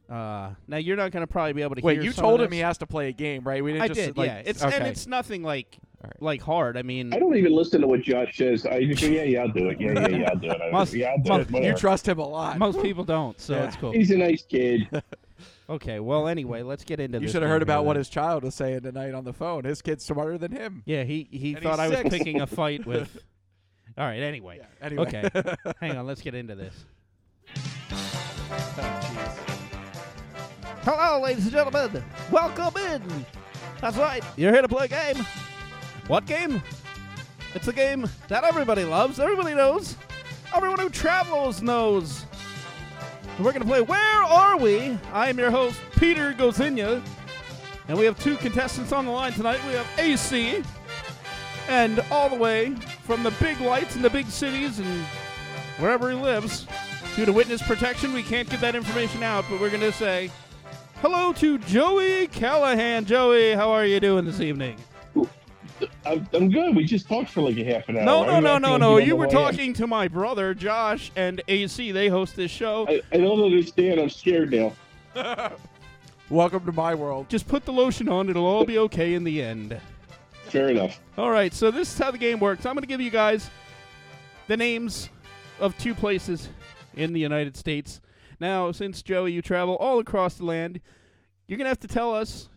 Uh, 0.09 0.55
now 0.66 0.76
you're 0.76 0.97
not 0.97 1.12
going 1.12 1.22
to 1.22 1.28
probably 1.28 1.53
be 1.53 1.62
able 1.62 1.76
to 1.76 1.83
Wait, 1.83 1.95
hear. 1.99 2.03
you 2.03 2.11
some 2.11 2.24
told 2.24 2.41
of 2.41 2.47
him 2.47 2.53
he 2.53 2.59
has 2.59 2.78
to 2.78 2.87
play 2.89 3.09
a 3.11 3.12
game, 3.12 3.45
right? 3.45 3.62
We 3.62 3.70
didn't 3.70 3.83
I 3.85 3.89
just 3.89 4.01
did. 4.01 4.16
like 4.16 4.26
yeah. 4.26 4.43
It's 4.45 4.61
okay. 4.64 4.76
and 4.76 4.87
it's 4.89 5.07
nothing 5.07 5.45
like 5.45 5.76
All 5.76 5.89
right. 6.05 6.22
like 6.22 6.40
hard. 6.42 6.76
I 6.76 6.82
mean, 6.82 7.12
I 7.12 7.18
don't 7.18 7.36
even 7.36 7.53
listen 7.53 7.80
to 7.82 7.86
what 7.86 8.03
Josh 8.03 8.36
says. 8.36 8.66
I 8.66 8.84
just 8.84 9.03
go, 9.03 9.09
yeah, 9.09 9.22
yeah, 9.24 9.40
I'll 9.42 9.48
do 9.48 9.68
it. 9.70 9.80
Yeah, 9.80 9.92
yeah, 9.92 10.09
yeah, 10.09 10.28
I'll 10.30 10.36
do 10.36 10.51
it. 10.51 10.61
I- 10.62 10.70
Must- 10.70 10.94
yeah, 10.94 11.09
I'll 11.11 11.18
do 11.18 11.28
must- 11.30 11.51
it. 11.55 11.64
you 11.64 11.74
trust 11.76 12.07
him 12.09 12.18
a 12.18 12.26
lot. 12.28 12.59
most 12.59 12.82
people 12.82 13.05
don't, 13.05 13.38
so 13.40 13.55
Yeah. 13.55 13.64
it's 13.64 13.76
cool. 13.76 13.92
He's 13.92 14.11
a 14.11 14.16
nice 14.18 14.42
kid. 14.42 14.88
Okay. 15.70 16.01
Well, 16.01 16.26
anyway, 16.26 16.62
let's 16.62 16.82
get 16.82 16.98
into 16.98 17.20
this. 17.20 17.28
You 17.28 17.32
should 17.32 17.42
have 17.42 17.51
heard 17.51 17.62
about 17.62 17.78
here 17.82 17.86
what 17.86 17.92
then. 17.94 18.01
his 18.01 18.09
child 18.09 18.42
was 18.42 18.57
saying 18.57 18.80
tonight 18.80 19.14
on 19.14 19.22
the 19.24 19.32
phone. 19.32 19.62
His 19.64 19.80
kid's 19.80 20.05
smarter 20.05 20.36
than 20.36 20.51
him. 20.51 20.82
Yeah, 20.84 21.05
he 21.05 21.28
he 21.30 21.55
And 21.55 21.62
thought 21.62 21.78
he's 21.78 21.96
I 21.96 22.03
was 22.03 22.12
picking 22.12 22.40
a 22.40 22.46
fight 22.48 22.84
with. 22.84 23.16
All 23.96 24.05
right. 24.05 24.18
Anyway. 24.20 24.59
Yeah. 24.59 24.66
Anyway. 24.84 25.03
Okay. 25.07 25.55
Hang 25.80 25.96
on. 25.96 26.07
Let's 26.09 26.22
get 26.22 26.34
into 26.34 26.57
this. 26.57 26.74
Oh, 28.82 30.80
Hello, 30.82 31.20
ladies 31.22 31.44
and 31.44 31.53
gentlemen. 31.53 32.03
Welcome 32.32 32.76
in. 32.82 33.03
That's 33.80 33.96
right. 33.96 34.24
You're 34.36 34.53
here 34.53 34.62
to 34.62 34.68
play 34.68 34.86
a 34.86 34.88
game. 34.88 35.24
What 36.11 36.26
game? 36.26 36.61
It's 37.54 37.68
a 37.68 37.72
game 37.72 38.11
that 38.26 38.42
everybody 38.42 38.82
loves. 38.82 39.20
Everybody 39.20 39.54
knows. 39.54 39.94
Everyone 40.52 40.80
who 40.80 40.88
travels 40.88 41.62
knows. 41.62 42.26
We're 43.38 43.52
going 43.52 43.62
to 43.62 43.68
play 43.68 43.80
Where 43.80 44.24
Are 44.24 44.58
We? 44.58 44.98
I 45.12 45.28
am 45.28 45.38
your 45.38 45.52
host, 45.52 45.78
Peter 45.92 46.32
Gozinia. 46.32 47.00
And 47.86 47.96
we 47.96 48.06
have 48.06 48.18
two 48.18 48.36
contestants 48.38 48.90
on 48.90 49.06
the 49.06 49.12
line 49.12 49.34
tonight. 49.34 49.64
We 49.64 49.74
have 49.74 49.86
AC, 49.98 50.64
and 51.68 52.00
all 52.11 52.28
the 52.28 52.34
way 52.34 52.74
from 53.04 53.22
the 53.22 53.30
big 53.40 53.61
lights 53.61 53.94
in 53.94 54.02
the 54.02 54.11
big 54.11 54.26
cities 54.26 54.80
and 54.80 55.04
wherever 55.78 56.11
he 56.11 56.16
lives. 56.16 56.66
Due 57.14 57.24
to 57.24 57.32
witness 57.32 57.62
protection, 57.62 58.12
we 58.12 58.24
can't 58.24 58.50
get 58.50 58.61
that 58.62 58.74
information 58.74 59.22
out, 59.22 59.44
but 59.48 59.61
we're 59.61 59.70
going 59.70 59.80
to 59.80 59.92
say 59.92 60.32
hello 61.02 61.32
to 61.34 61.58
Joey 61.58 62.26
Callahan. 62.26 63.04
Joey, 63.04 63.52
how 63.52 63.70
are 63.70 63.86
you 63.86 64.00
doing 64.00 64.24
this 64.24 64.40
evening? 64.40 64.76
I'm, 66.05 66.26
I'm 66.32 66.51
good. 66.51 66.74
We 66.74 66.84
just 66.84 67.09
talked 67.09 67.30
for 67.30 67.42
like 67.42 67.57
a 67.59 67.64
half 67.64 67.88
an 67.88 67.98
hour. 67.98 68.05
No, 68.05 68.24
no, 68.24 68.40
no, 68.40 68.59
no, 68.59 68.76
no. 68.76 68.96
You 68.96 69.16
were 69.16 69.26
talking 69.26 69.72
to 69.74 69.86
my 69.86 70.09
brother, 70.09 70.55
Josh, 70.55 71.12
and 71.14 71.42
AC. 71.46 71.92
They 71.92 72.09
host 72.09 72.36
this 72.36 72.51
show. 72.51 72.86
I, 72.88 73.03
I 73.12 73.18
don't 73.18 73.42
understand. 73.42 74.01
I'm 74.01 74.09
scared 74.09 74.53
now. 74.53 74.72
Welcome 76.30 76.64
to 76.64 76.72
my 76.72 76.94
world. 76.94 77.28
Just 77.28 77.48
put 77.48 77.64
the 77.64 77.72
lotion 77.72 78.09
on. 78.09 78.28
It'll 78.30 78.46
all 78.46 78.64
be 78.64 78.78
okay 78.78 79.14
in 79.14 79.24
the 79.24 79.42
end. 79.42 79.78
Fair 80.44 80.68
enough. 80.68 81.01
All 81.18 81.30
right, 81.30 81.53
so 81.53 81.70
this 81.70 81.92
is 81.92 81.98
how 81.98 82.11
the 82.11 82.18
game 82.18 82.40
works. 82.40 82.64
I'm 82.66 82.74
going 82.74 82.82
to 82.82 82.88
give 82.88 83.01
you 83.01 83.11
guys 83.11 83.51
the 84.46 84.57
names 84.57 85.11
of 85.59 85.76
two 85.78 85.94
places 85.94 86.48
in 86.94 87.12
the 87.12 87.20
United 87.20 87.57
States. 87.57 88.01
Now, 88.40 88.72
since 88.72 89.03
Joey, 89.03 89.32
you 89.32 89.42
travel 89.42 89.76
all 89.76 89.98
across 89.98 90.34
the 90.34 90.44
land, 90.44 90.80
you're 91.46 91.59
going 91.59 91.66
to 91.66 91.70
have 91.70 91.80
to 91.80 91.88
tell 91.88 92.14
us 92.14 92.48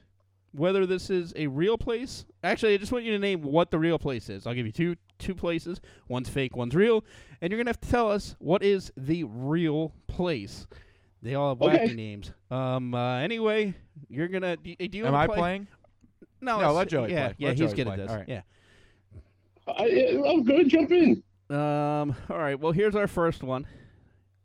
whether 0.54 0.86
this 0.86 1.10
is 1.10 1.34
a 1.36 1.48
real 1.48 1.78
place. 1.78 2.26
Actually, 2.44 2.74
I 2.74 2.78
just 2.78 2.91
want 2.91 3.06
you 3.06 3.12
to 3.14 3.20
name 3.20 3.41
what 3.41 3.72
the 3.72 3.80
real 3.80 3.98
place 3.98 4.30
is. 4.30 4.46
I'll 4.46 4.54
give 4.54 4.66
you 4.66 4.72
two 4.72 4.96
two 5.20 5.34
places. 5.34 5.80
One's 6.10 6.28
fake, 6.30 6.56
one's 6.56 6.76
real, 6.76 7.06
and 7.41 7.52
you're 7.52 7.58
going 7.58 7.66
to 7.68 7.70
have 7.70 7.80
to 7.82 7.89
tell 7.89 8.12
us 8.12 8.36
what 8.39 8.62
is 8.64 8.91
the 8.98 9.24
real 9.24 9.94
place. 10.08 10.68
They 11.22 11.36
all 11.36 11.50
have 11.56 11.62
Okay. 11.62 11.88
wacky 11.88 11.96
names. 11.96 12.32
Um. 12.52 12.94
Uh, 12.94 13.20
anyway, 13.20 13.74
you're 14.10 14.28
gonna. 14.28 14.58
Do, 14.58 14.76
do 14.76 14.98
you 14.98 15.06
Am 15.06 15.14
wanna 15.14 15.24
I 15.24 15.28
play? 15.28 15.38
playing? 15.38 15.68
No, 16.41 16.58
No, 16.58 16.64
it's- 16.64 16.76
let 16.76 16.88
Joey 16.89 17.12
yeah, 17.14 17.28
play. 17.28 17.36
Yeah, 17.38 17.48
Let 17.48 17.58
he's 17.60 17.70
Joey 17.70 17.76
good 17.78 17.86
play. 17.88 17.94
at 17.94 17.98
this. 18.00 18.12
All 18.12 18.18
right. 18.18 18.28
Yeah. 18.28 18.41
I, 19.68 20.22
I'm 20.28 20.44
good. 20.44 20.68
Jump 20.70 20.91
in. 20.91 21.24
Um. 21.50 22.16
All 22.30 22.38
right. 22.38 22.60
Well, 22.60 22.74
here's 22.74 22.96
our 22.96 23.08
first 23.08 23.44
one. 23.44 23.66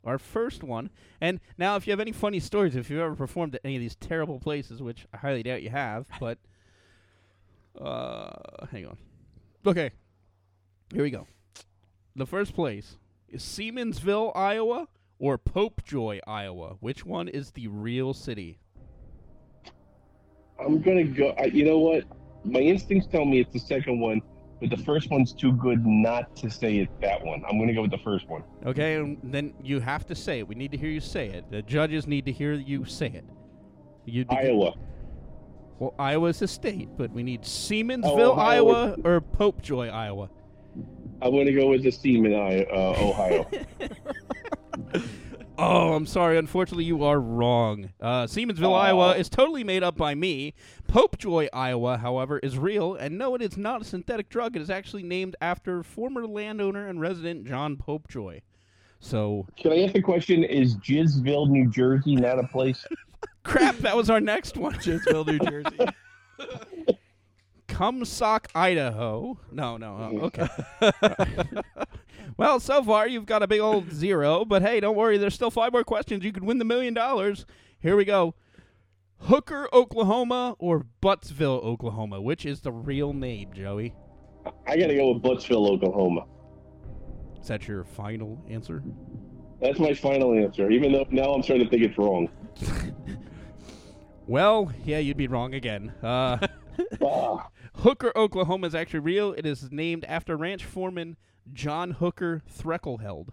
Our 0.05 0.17
first 0.17 0.63
one. 0.63 0.89
And 1.19 1.41
now, 1.57 1.75
if 1.75 1.85
you 1.85 1.91
have 1.91 1.99
any 1.99 2.13
funny 2.13 2.39
stories, 2.39 2.75
if 2.77 2.89
you've 2.89 3.01
ever 3.01 3.15
performed 3.15 3.55
at 3.55 3.61
any 3.65 3.75
of 3.75 3.81
these 3.81 3.95
terrible 3.97 4.39
places, 4.39 4.81
which 4.81 5.05
I 5.13 5.17
highly 5.17 5.43
doubt 5.43 5.61
you 5.61 5.69
have, 5.71 6.07
but 6.21 6.37
uh, 7.79 8.65
hang 8.71 8.85
on. 8.85 8.97
Okay. 9.65 9.91
Here 10.93 11.03
we 11.03 11.11
go. 11.11 11.27
The 12.15 12.25
first 12.25 12.53
place 12.53 12.97
is 13.27 13.43
Siemensville, 13.43 14.35
Iowa, 14.35 14.87
or 15.19 15.37
Popejoy, 15.37 16.19
Iowa. 16.25 16.77
Which 16.79 17.05
one 17.05 17.27
is 17.27 17.51
the 17.51 17.67
real 17.67 18.13
city? 18.13 18.59
I'm 20.59 20.81
gonna 20.81 21.03
go. 21.03 21.29
I, 21.37 21.45
you 21.45 21.65
know 21.65 21.77
what? 21.77 22.03
My 22.43 22.59
instincts 22.59 23.07
tell 23.07 23.25
me 23.25 23.39
it's 23.39 23.53
the 23.53 23.59
second 23.59 23.99
one, 23.99 24.21
but 24.59 24.69
the 24.69 24.77
first 24.77 25.09
one's 25.09 25.31
too 25.31 25.53
good 25.53 25.85
not 25.85 26.35
to 26.37 26.49
say 26.49 26.77
it's 26.77 26.91
that 27.01 27.23
one. 27.23 27.43
I'm 27.47 27.59
gonna 27.59 27.73
go 27.73 27.83
with 27.83 27.91
the 27.91 27.99
first 27.99 28.27
one. 28.27 28.43
Okay, 28.65 28.95
and 28.95 29.17
then 29.23 29.53
you 29.63 29.79
have 29.79 30.05
to 30.07 30.15
say 30.15 30.39
it. 30.39 30.47
We 30.47 30.55
need 30.55 30.71
to 30.71 30.77
hear 30.77 30.89
you 30.89 30.99
say 30.99 31.27
it. 31.29 31.49
The 31.49 31.61
judges 31.61 32.07
need 32.07 32.25
to 32.25 32.31
hear 32.31 32.53
you 32.53 32.85
say 32.85 33.07
it. 33.07 33.25
You 34.05 34.25
Iowa. 34.29 34.73
Well, 35.79 35.93
Iowa's 35.97 36.41
a 36.41 36.47
state, 36.47 36.89
but 36.97 37.11
we 37.11 37.23
need 37.23 37.43
Siemensville, 37.43 38.03
Oh, 38.03 38.33
Iowa, 38.33 38.95
or 39.05 39.21
Popejoy, 39.21 39.91
Iowa. 39.91 40.29
I'm 41.21 41.31
gonna 41.31 41.51
go 41.53 41.67
with 41.69 41.83
the 41.83 41.91
Seaman, 41.91 42.33
I- 42.35 42.63
uh, 42.63 42.95
Ohio. 42.99 43.47
Oh, 45.61 45.91
I'm 45.93 46.05
sorry. 46.05 46.37
Unfortunately, 46.37 46.85
you 46.85 47.03
are 47.03 47.19
wrong. 47.19 47.89
Uh, 47.99 48.23
Siemensville, 48.23 48.71
Aw. 48.71 48.75
Iowa 48.75 49.17
is 49.17 49.27
totally 49.27 49.65
made 49.65 49.83
up 49.83 49.97
by 49.97 50.15
me. 50.15 50.53
Popejoy, 50.87 51.49
Iowa, 51.51 51.97
however, 51.97 52.39
is 52.39 52.57
real. 52.57 52.95
And 52.95 53.17
no, 53.17 53.35
it 53.35 53.41
is 53.41 53.57
not 53.57 53.81
a 53.81 53.83
synthetic 53.83 54.29
drug. 54.29 54.55
It 54.55 54.61
is 54.61 54.69
actually 54.69 55.03
named 55.03 55.35
after 55.41 55.83
former 55.83 56.25
landowner 56.25 56.87
and 56.87 57.01
resident 57.01 57.45
John 57.45 57.75
Popejoy. 57.75 58.39
So, 59.01 59.47
Can 59.57 59.73
I 59.73 59.83
ask 59.83 59.95
a 59.95 60.01
question? 60.01 60.45
Is 60.45 60.77
Jizzville, 60.77 61.49
New 61.49 61.69
Jersey, 61.69 62.15
not 62.15 62.39
a 62.39 62.47
place? 62.47 62.85
crap, 63.43 63.77
that 63.77 63.95
was 63.95 64.09
our 64.09 64.19
next 64.19 64.57
one. 64.57 64.73
Jizzville, 64.75 65.25
New 65.25 65.39
Jersey. 65.39 66.97
Cumsock, 67.67 68.47
Idaho. 68.53 69.39
No, 69.51 69.77
no. 69.77 69.95
uh, 69.95 70.25
okay. 70.25 70.47
well, 72.37 72.59
so 72.59 72.83
far 72.83 73.07
you've 73.07 73.25
got 73.25 73.43
a 73.43 73.47
big 73.47 73.61
old 73.61 73.91
zero, 73.91 74.43
but 74.43 74.61
hey, 74.61 74.79
don't 74.79 74.95
worry. 74.95 75.17
There's 75.17 75.35
still 75.35 75.51
five 75.51 75.71
more 75.71 75.83
questions. 75.83 76.23
You 76.23 76.31
could 76.31 76.43
win 76.43 76.57
the 76.57 76.65
million 76.65 76.93
dollars. 76.93 77.45
Here 77.79 77.95
we 77.95 78.05
go. 78.05 78.35
Hooker, 79.23 79.67
Oklahoma, 79.73 80.55
or 80.59 80.85
Buttsville, 81.01 81.63
Oklahoma? 81.63 82.21
Which 82.21 82.45
is 82.45 82.61
the 82.61 82.71
real 82.71 83.13
name, 83.13 83.53
Joey? 83.53 83.93
I 84.65 84.77
got 84.77 84.87
to 84.87 84.95
go 84.95 85.13
with 85.13 85.21
Buttsville, 85.21 85.69
Oklahoma. 85.69 86.25
Is 87.39 87.47
that 87.47 87.67
your 87.67 87.83
final 87.83 88.43
answer? 88.49 88.83
That's 89.61 89.79
my 89.79 89.93
final 89.93 90.33
answer. 90.33 90.69
Even 90.71 90.93
though 90.93 91.05
now 91.11 91.31
I'm 91.33 91.43
starting 91.43 91.65
to 91.65 91.69
think 91.69 91.83
it's 91.83 91.97
wrong. 91.97 92.29
Well, 94.29 94.71
yeah, 94.85 94.99
you'd 94.99 95.17
be 95.17 95.27
wrong 95.27 95.55
again. 95.55 95.91
Uh, 96.03 96.37
Hooker, 97.77 98.11
Oklahoma 98.15 98.67
is 98.67 98.75
actually 98.75 98.99
real. 98.99 99.33
It 99.33 99.43
is 99.43 99.71
named 99.71 100.05
after 100.05 100.37
ranch 100.37 100.63
foreman 100.63 101.17
John 101.51 101.89
Hooker 101.89 102.43
Threckelheld. 102.47 103.29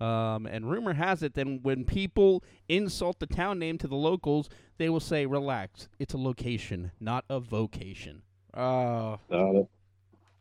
Um, 0.00 0.46
and 0.46 0.68
rumor 0.68 0.94
has 0.94 1.22
it 1.22 1.34
that 1.34 1.46
when 1.62 1.84
people 1.84 2.42
insult 2.68 3.20
the 3.20 3.26
town 3.28 3.60
name 3.60 3.78
to 3.78 3.86
the 3.86 3.94
locals, 3.94 4.48
they 4.78 4.88
will 4.88 4.98
say, 4.98 5.26
relax, 5.26 5.86
it's 6.00 6.12
a 6.12 6.18
location, 6.18 6.90
not 6.98 7.24
a 7.30 7.38
vocation. 7.38 8.22
Oh, 8.52 9.20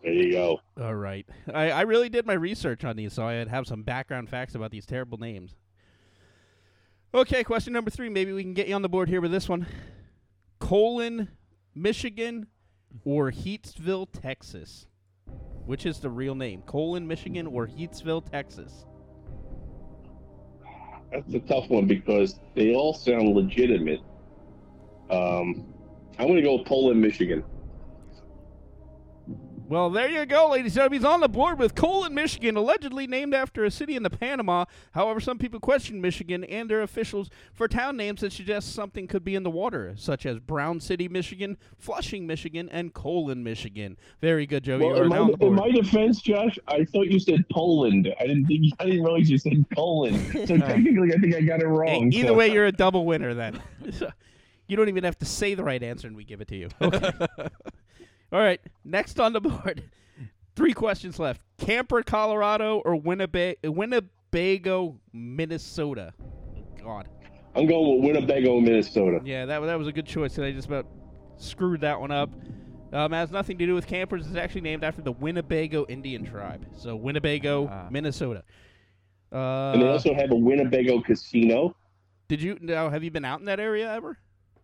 there 0.02 0.14
you 0.14 0.32
go. 0.32 0.62
All 0.82 0.96
right. 0.96 1.28
I, 1.54 1.70
I 1.70 1.82
really 1.82 2.10
did 2.10 2.26
my 2.26 2.34
research 2.34 2.84
on 2.84 2.96
these, 2.96 3.14
so 3.14 3.28
I'd 3.28 3.50
have 3.50 3.68
some 3.68 3.84
background 3.84 4.30
facts 4.30 4.56
about 4.56 4.72
these 4.72 4.88
terrible 4.88 5.20
names. 5.20 5.56
Okay, 7.14 7.44
question 7.44 7.74
number 7.74 7.92
three. 7.92 8.08
Maybe 8.08 8.32
we 8.32 8.42
can 8.42 8.54
get 8.54 8.70
you 8.70 8.76
on 8.76 8.82
the 8.82 8.88
board 8.88 9.10
here 9.10 9.20
with 9.20 9.32
this 9.32 9.50
one. 9.50 9.68
Colon, 10.60 11.28
Michigan, 11.76 12.48
or 13.04 13.32
Heatsville, 13.32 14.08
Texas? 14.14 14.88
Which 15.66 15.86
is 15.86 16.00
the 16.00 16.10
real 16.10 16.36
name? 16.36 16.62
Colon, 16.62 17.06
Michigan, 17.06 17.48
or 17.48 17.68
Heatsville, 17.68 18.30
Texas? 18.32 18.86
That's 21.12 21.34
a 21.34 21.40
tough 21.40 21.70
one 21.70 21.86
because 21.86 22.40
they 22.56 22.74
all 22.74 22.94
sound 22.94 23.36
legitimate. 23.36 24.00
Um, 25.10 25.66
I'm 26.18 26.28
going 26.28 26.38
to 26.38 26.42
go 26.42 26.64
Poland, 26.64 27.02
Michigan. 27.02 27.44
Well, 29.68 29.90
there 29.90 30.10
you 30.10 30.26
go, 30.26 30.50
ladies 30.50 30.74
and 30.74 30.92
gentlemen. 30.92 31.00
He's 31.00 31.06
on 31.06 31.22
the 31.22 31.30
board 31.30 31.58
with 31.58 31.76
Colon, 31.76 32.14
Michigan, 32.14 32.58
allegedly 32.58 33.08
named 33.08 33.34
after 33.34 33.64
a 33.64 33.72
city 33.72 33.96
in 33.96 34.04
the 34.04 34.10
Panama. 34.10 34.66
However, 34.92 35.22
some 35.22 35.38
people 35.38 35.62
question 35.62 36.02
Michigan 36.02 36.44
and 36.44 36.70
their 36.70 36.82
officials 36.82 37.30
for 37.54 37.70
town 37.70 37.96
names 37.96 38.20
that 38.20 38.34
suggest 38.34 38.74
something 38.74 39.08
could 39.08 39.24
be 39.24 39.34
in 39.34 39.44
the 39.44 39.50
water, 39.50 39.94
such 39.96 40.26
as 40.26 40.40
Brown 40.40 40.82
City, 40.82 41.08
Michigan, 41.08 41.58
Flushing, 41.78 42.28
Michigan, 42.28 42.68
and 42.70 42.94
Colon, 42.94 43.44
Michigan. 43.46 43.96
Very 44.20 44.46
good, 44.46 44.66
Joey. 44.66 44.80
Well, 44.80 44.96
you 44.98 45.02
are 45.04 45.06
in 45.06 45.10
now 45.10 45.22
on 45.22 45.26
my, 45.28 45.32
the 45.32 45.38
board. 45.38 45.52
in 45.52 45.56
my 45.56 45.72
defense, 45.72 46.22
Josh, 46.22 46.60
I 46.68 46.84
thought 46.84 47.08
you 47.08 47.20
said 47.20 47.46
Poland. 47.50 48.14
I 48.20 48.28
didn't 48.28 48.48
think 48.48 48.74
I 48.80 48.86
didn't 48.86 49.04
realize 49.04 49.30
you 49.30 49.38
said 49.38 49.66
Poland. 49.74 50.48
So 50.50 50.58
technically, 50.58 51.14
I 51.14 51.18
think 51.18 51.34
I 51.34 51.42
got 51.42 51.62
it 51.62 51.66
Hey, 51.66 51.66
wrong. 51.68 52.12
either 52.12 52.28
so- 52.28 52.34
way, 52.34 52.52
you're 52.52 52.66
a 52.66 52.74
double 52.74 53.06
winner 53.06 53.34
then. 53.34 53.62
you 54.68 54.76
don't 54.76 54.90
even 54.90 55.06
have 55.06 55.18
to 55.20 55.26
say 55.26 55.54
the 55.54 55.64
right 55.64 55.82
answer, 55.82 56.08
and 56.08 56.16
we 56.18 56.26
give 56.26 56.42
it 56.42 56.50
to 56.50 56.58
you. 56.58 56.68
Okay. 56.82 57.12
All 58.32 58.40
right. 58.40 58.62
Next 58.86 59.20
on 59.20 59.34
the 59.34 59.42
board, 59.42 59.84
three 60.56 60.74
questions 60.74 61.20
left: 61.20 61.42
Camper, 61.58 62.02
Colorado, 62.04 62.80
or 62.86 62.96
Winnebago, 62.96 63.72
Winnebago, 63.72 64.98
Minnesota. 65.14 66.14
God. 66.84 67.08
I'm 67.54 67.68
going 67.68 68.02
with 68.02 68.06
Winnebago, 68.16 68.60
Minnesota. 68.62 69.20
Yeah, 69.26 69.46
that 69.46 69.60
that 69.60 69.78
was 69.78 69.88
a 69.88 69.92
good 69.92 70.06
choice. 70.06 70.38
And 70.38 70.46
I 70.46 70.52
just 70.52 70.68
about 70.68 70.88
screwed 71.38 71.82
that 71.82 72.00
one 72.00 72.12
up. 72.12 72.30
Um, 72.94 73.14
it 73.14 73.18
has 73.18 73.32
nothing 73.32 73.58
to 73.58 73.66
do 73.66 73.74
with 73.74 73.88
campers. 73.88 74.26
It's 74.28 74.36
actually 74.36 74.62
named 74.62 74.84
after 74.84 75.02
the 75.02 75.12
Winnebago 75.14 75.86
Indian 75.88 76.26
tribe. 76.26 76.66
So 76.78 76.96
Winnebago, 76.96 77.68
Ah. 77.72 77.88
Minnesota. 77.90 78.44
Uh, 79.34 79.72
And 79.74 79.82
they 79.82 79.88
also 79.88 80.14
have 80.14 80.32
a 80.32 80.36
Winnebago 80.36 81.02
casino. 81.02 81.76
did 82.28 82.42
you 82.42 82.58
now? 82.62 82.90
Have 82.90 83.04
you 83.04 83.12
been 83.12 83.26
out 83.26 83.40
in 83.40 83.46
that 83.46 83.60
area 83.60 83.94
ever? 83.94 84.18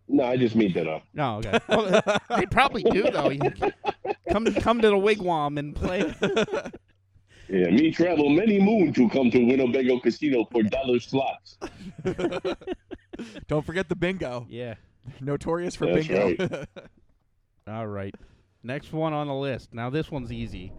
No, 0.08 0.24
I 0.24 0.36
just 0.36 0.56
made 0.56 0.74
that 0.74 0.88
up. 0.88 1.04
No, 1.12 1.36
okay. 1.38 1.58
Well, 1.68 2.02
they 2.36 2.46
probably 2.46 2.82
do 2.84 3.10
though. 3.10 3.30
You 3.30 3.52
come 4.30 4.46
come 4.54 4.80
to 4.80 4.88
the 4.88 4.96
wigwam 4.96 5.58
and 5.58 5.76
play. 5.76 6.14
Yeah, 7.48 7.70
me 7.70 7.90
travel 7.90 8.28
many 8.28 8.60
moon 8.60 8.92
to 8.92 9.08
come 9.08 9.30
to 9.30 9.38
Winnebago 9.38 9.98
Casino 10.00 10.44
for 10.52 10.62
dollar 10.62 11.00
slots. 11.00 11.56
don't 13.48 13.64
forget 13.64 13.88
the 13.88 13.96
bingo. 13.96 14.46
Yeah. 14.50 14.74
Notorious 15.20 15.74
for 15.74 15.86
That's 15.86 16.06
bingo. 16.06 16.66
All 17.66 17.86
right. 17.86 18.14
Next 18.62 18.92
one 18.92 19.14
on 19.14 19.28
the 19.28 19.34
list. 19.34 19.72
Now 19.72 19.88
this 19.88 20.10
one's 20.10 20.30
easy. 20.30 20.72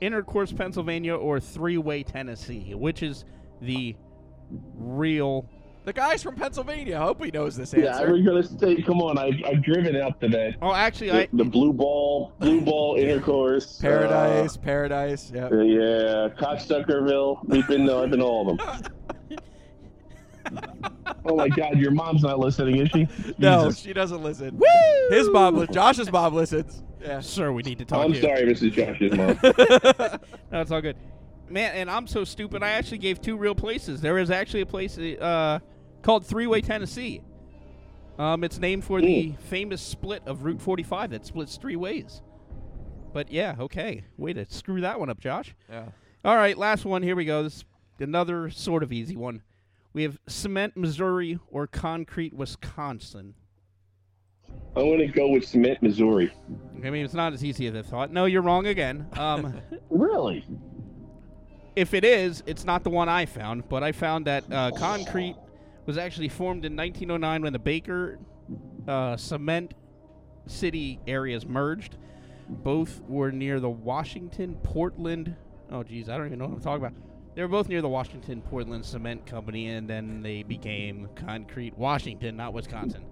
Intercourse, 0.00 0.52
Pennsylvania, 0.52 1.14
or 1.14 1.40
Three-Way, 1.40 2.04
Tennessee. 2.04 2.74
Which 2.74 3.02
is 3.02 3.24
the 3.60 3.96
real? 4.50 5.48
The 5.84 5.92
guy's 5.92 6.22
from 6.22 6.36
Pennsylvania. 6.36 6.96
I 6.96 7.02
hope 7.04 7.24
he 7.24 7.30
knows 7.30 7.56
this 7.56 7.74
answer. 7.74 7.84
Yeah, 7.84 7.96
I 7.96 8.00
answer. 8.02 8.12
was 8.12 8.48
gonna 8.48 8.58
say, 8.76 8.82
come 8.82 9.00
on, 9.02 9.18
I, 9.18 9.30
I've 9.46 9.62
driven 9.64 9.96
out 9.96 10.20
to 10.20 10.28
that. 10.28 10.56
Oh, 10.62 10.72
actually, 10.72 11.10
The, 11.10 11.22
I 11.22 11.28
the 11.32 11.44
blue 11.44 11.72
ball, 11.72 12.32
blue 12.38 12.60
ball 12.60 12.96
intercourse, 12.98 13.78
Paradise, 13.80 14.56
Paradise. 14.56 15.30
Yep. 15.34 15.52
Uh, 15.52 15.56
yeah, 15.58 16.28
Cocksuckerville. 16.38 17.38
We've 17.46 17.66
been, 17.66 17.88
uh, 17.88 17.98
I've 18.00 18.10
been 18.10 18.20
to 18.20 18.24
all 18.24 18.50
of 18.50 18.58
them. 18.58 19.38
oh 21.24 21.36
my 21.36 21.48
God, 21.48 21.78
your 21.78 21.90
mom's 21.92 22.22
not 22.22 22.38
listening, 22.38 22.78
is 22.78 22.88
she? 22.90 23.08
No, 23.38 23.66
Jesus. 23.66 23.80
she 23.82 23.92
doesn't 23.92 24.22
listen. 24.22 24.58
Woo! 24.58 25.16
His 25.16 25.28
mom, 25.30 25.56
li- 25.56 25.66
Josh's 25.70 26.10
mom 26.10 26.34
listens. 26.34 26.82
Yeah. 27.00 27.20
Sir, 27.20 27.52
we 27.52 27.62
need 27.62 27.78
to 27.78 27.84
talk 27.84 28.04
I'm 28.04 28.12
to 28.12 28.16
you. 28.16 28.22
sorry, 28.22 28.42
Mrs. 28.42 28.72
Josh's 28.72 29.12
mom. 29.12 30.20
No, 30.52 30.60
it's 30.60 30.70
all 30.70 30.80
good. 30.82 30.96
Man, 31.48 31.74
and 31.74 31.90
I'm 31.90 32.06
so 32.06 32.24
stupid. 32.24 32.62
I 32.62 32.70
actually 32.70 32.98
gave 32.98 33.20
two 33.20 33.36
real 33.36 33.54
places. 33.54 34.00
There 34.00 34.18
is 34.18 34.30
actually 34.30 34.60
a 34.62 34.66
place 34.66 34.96
uh, 34.98 35.58
called 36.02 36.26
Three 36.26 36.46
Way 36.46 36.60
Tennessee. 36.60 37.22
Um, 38.18 38.44
it's 38.44 38.58
named 38.58 38.84
for 38.84 39.00
the 39.00 39.34
famous 39.48 39.80
split 39.80 40.22
of 40.26 40.44
Route 40.44 40.60
45 40.60 41.10
that 41.10 41.24
splits 41.26 41.56
three 41.56 41.76
ways. 41.76 42.20
But 43.12 43.30
yeah, 43.30 43.56
okay. 43.58 44.04
Way 44.16 44.32
to 44.34 44.44
screw 44.48 44.80
that 44.82 45.00
one 45.00 45.08
up, 45.10 45.18
Josh. 45.18 45.54
Yeah. 45.70 45.86
All 46.24 46.36
right, 46.36 46.56
last 46.56 46.84
one. 46.84 47.02
Here 47.02 47.16
we 47.16 47.24
go. 47.24 47.42
This 47.42 47.64
another 47.98 48.50
sort 48.50 48.82
of 48.82 48.92
easy 48.92 49.16
one. 49.16 49.42
We 49.92 50.02
have 50.02 50.18
cement, 50.26 50.76
Missouri, 50.76 51.38
or 51.48 51.66
concrete, 51.66 52.32
Wisconsin. 52.32 53.34
I'm 54.74 54.90
gonna 54.90 55.06
go 55.06 55.28
with 55.28 55.46
Cement, 55.46 55.82
Missouri. 55.82 56.32
I 56.84 56.90
mean, 56.90 57.04
it's 57.04 57.14
not 57.14 57.32
as 57.32 57.44
easy 57.44 57.66
as 57.66 57.74
I 57.74 57.82
thought. 57.82 58.10
No, 58.10 58.24
you're 58.24 58.42
wrong 58.42 58.66
again. 58.66 59.06
Um, 59.18 59.60
Really? 59.90 60.44
if 61.76 61.94
it 61.94 62.04
is, 62.04 62.42
it's 62.46 62.64
not 62.64 62.82
the 62.84 62.90
one 62.90 63.08
I 63.08 63.26
found, 63.26 63.68
but 63.68 63.82
I 63.82 63.92
found 63.92 64.26
that 64.26 64.44
uh, 64.50 64.70
concrete 64.72 65.36
was 65.86 65.98
actually 65.98 66.28
formed 66.28 66.64
in 66.64 66.76
1909 66.76 67.42
when 67.42 67.52
the 67.52 67.58
Baker 67.58 68.18
uh, 68.86 69.16
cement 69.16 69.74
city 70.46 71.00
areas 71.06 71.46
merged. 71.46 71.96
Both 72.48 73.00
were 73.08 73.32
near 73.32 73.60
the 73.60 73.70
Washington 73.70 74.56
Portland. 74.62 75.36
Oh, 75.70 75.82
geez, 75.82 76.08
I 76.08 76.16
don't 76.16 76.26
even 76.26 76.38
know 76.38 76.46
what 76.46 76.56
I'm 76.56 76.60
talking 76.60 76.84
about. 76.84 76.94
They 77.34 77.42
were 77.42 77.48
both 77.48 77.68
near 77.68 77.80
the 77.80 77.88
Washington 77.88 78.42
Portland 78.42 78.84
Cement 78.84 79.24
Company, 79.24 79.68
and 79.68 79.88
then 79.88 80.22
they 80.22 80.42
became 80.42 81.08
Concrete 81.14 81.76
Washington, 81.78 82.36
not 82.36 82.52
Wisconsin. 82.52 83.04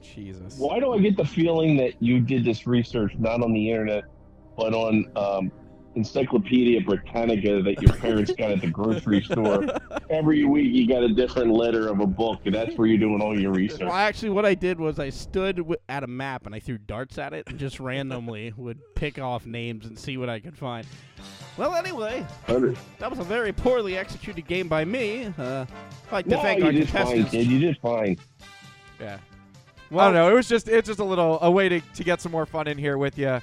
Jesus. 0.00 0.58
Why 0.58 0.78
do 0.78 0.92
I 0.92 0.98
get 0.98 1.16
the 1.16 1.24
feeling 1.24 1.76
that 1.78 2.00
you 2.00 2.20
did 2.20 2.44
this 2.44 2.66
research 2.66 3.14
not 3.18 3.42
on 3.42 3.52
the 3.52 3.70
internet, 3.70 4.04
but 4.56 4.72
on 4.72 5.10
um, 5.16 5.50
Encyclopedia 5.96 6.80
Britannica 6.80 7.62
that 7.62 7.80
your 7.80 7.92
parents 7.94 8.32
got 8.32 8.50
at 8.50 8.60
the 8.60 8.66
grocery 8.68 9.22
store? 9.22 9.66
Every 10.10 10.44
week 10.44 10.72
you 10.72 10.86
got 10.88 11.02
a 11.02 11.08
different 11.08 11.50
letter 11.52 11.88
of 11.88 12.00
a 12.00 12.06
book, 12.06 12.40
and 12.44 12.54
that's 12.54 12.76
where 12.76 12.86
you're 12.86 12.98
doing 12.98 13.20
all 13.20 13.38
your 13.38 13.52
research. 13.52 13.80
Well, 13.82 13.92
actually, 13.92 14.30
what 14.30 14.44
I 14.46 14.54
did 14.54 14.78
was 14.80 14.98
I 14.98 15.10
stood 15.10 15.56
w- 15.56 15.76
at 15.88 16.02
a 16.02 16.06
map 16.06 16.46
and 16.46 16.54
I 16.54 16.60
threw 16.60 16.78
darts 16.78 17.18
at 17.18 17.32
it 17.32 17.48
and 17.48 17.58
just 17.58 17.80
randomly 17.80 18.52
would 18.56 18.78
pick 18.94 19.18
off 19.18 19.46
names 19.46 19.86
and 19.86 19.98
see 19.98 20.16
what 20.16 20.28
I 20.28 20.40
could 20.40 20.56
find. 20.56 20.86
Well, 21.56 21.74
anyway, 21.74 22.26
Under- 22.48 22.74
that 22.98 23.08
was 23.10 23.18
a 23.20 23.24
very 23.24 23.52
poorly 23.52 23.96
executed 23.96 24.46
game 24.46 24.68
by 24.68 24.84
me. 24.84 25.26
Uh, 25.38 25.64
I'd 26.08 26.12
like 26.12 26.24
to 26.26 26.30
No, 26.32 26.42
thank 26.42 26.58
you 26.60 26.66
our 26.66 26.72
did 26.72 26.88
fine, 26.88 27.02
contestants. 27.02 27.30
kid. 27.30 27.46
You 27.46 27.58
did 27.60 27.78
fine. 27.78 28.18
Yeah. 29.00 29.18
Well, 29.90 30.00
I 30.00 30.08
don't 30.08 30.14
know. 30.14 30.30
It 30.30 30.34
was 30.34 30.48
just 30.48 30.66
it's 30.68 30.88
just 30.88 30.98
a 30.98 31.04
little 31.04 31.38
a 31.40 31.50
way 31.50 31.68
to, 31.68 31.80
to 31.80 32.02
get 32.04 32.20
some 32.20 32.32
more 32.32 32.46
fun 32.46 32.66
in 32.66 32.76
here 32.78 32.98
with 32.98 33.16
you. 33.18 33.40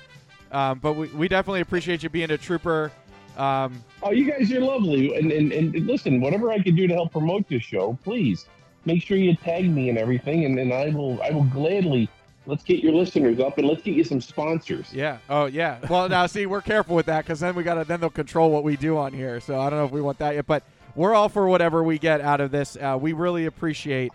Um, 0.52 0.80
but 0.80 0.94
we, 0.94 1.08
we 1.10 1.28
definitely 1.28 1.62
appreciate 1.62 2.04
you 2.04 2.10
being 2.10 2.32
a 2.32 2.38
trooper. 2.38 2.92
Um, 3.38 3.84
Oh, 4.04 4.12
you 4.12 4.30
guys 4.30 4.52
are 4.52 4.60
lovely. 4.60 5.16
And, 5.16 5.32
and, 5.32 5.52
and 5.54 5.74
listen, 5.88 6.20
whatever 6.20 6.52
I 6.52 6.60
can 6.60 6.76
do 6.76 6.88
to 6.88 6.94
help 6.94 7.12
promote 7.12 7.48
this 7.48 7.64
show, 7.64 7.98
please 8.04 8.48
make 8.86 9.02
sure 9.04 9.18
you 9.18 9.36
tag 9.36 9.70
me 9.70 9.90
and 9.90 9.98
everything, 9.98 10.46
and, 10.46 10.60
and 10.60 10.74
I 10.74 10.90
will 10.90 11.22
I 11.22 11.30
will 11.32 11.46
gladly 11.46 12.10
let's 12.48 12.64
get 12.64 12.84
your 12.84 12.94
listeners 12.94 13.40
up 13.40 13.60
and 13.60 13.68
let's 13.68 13.84
get 13.84 13.94
you 13.96 14.04
some 14.04 14.20
sponsors. 14.20 14.92
yeah. 14.92 15.20
Oh 15.30 15.46
yeah. 15.46 15.78
Well, 15.90 16.10
now 16.10 16.26
see, 16.26 16.46
we're 16.48 16.62
careful 16.62 16.96
with 16.96 17.06
that 17.06 17.24
because 17.24 17.40
then 17.40 17.56
we 17.56 17.64
gotta 17.64 17.86
then 17.86 18.00
they'll 18.02 18.10
control 18.10 18.52
what 18.52 18.64
we 18.64 18.76
do 18.76 18.98
on 18.98 19.14
here. 19.14 19.40
So 19.40 19.60
I 19.60 19.70
don't 19.70 19.80
know 19.80 19.86
if 19.86 19.92
we 19.92 20.02
want 20.02 20.18
that 20.20 20.36
yet, 20.36 20.48
but 20.48 20.64
we're 20.96 21.14
all 21.14 21.30
for 21.30 21.48
whatever 21.48 21.84
we 21.84 21.98
get 22.00 22.20
out 22.20 22.42
of 22.42 22.52
this. 22.52 22.76
Uh, 22.76 22.98
we 23.00 23.14
really 23.14 23.46
appreciate 23.46 24.12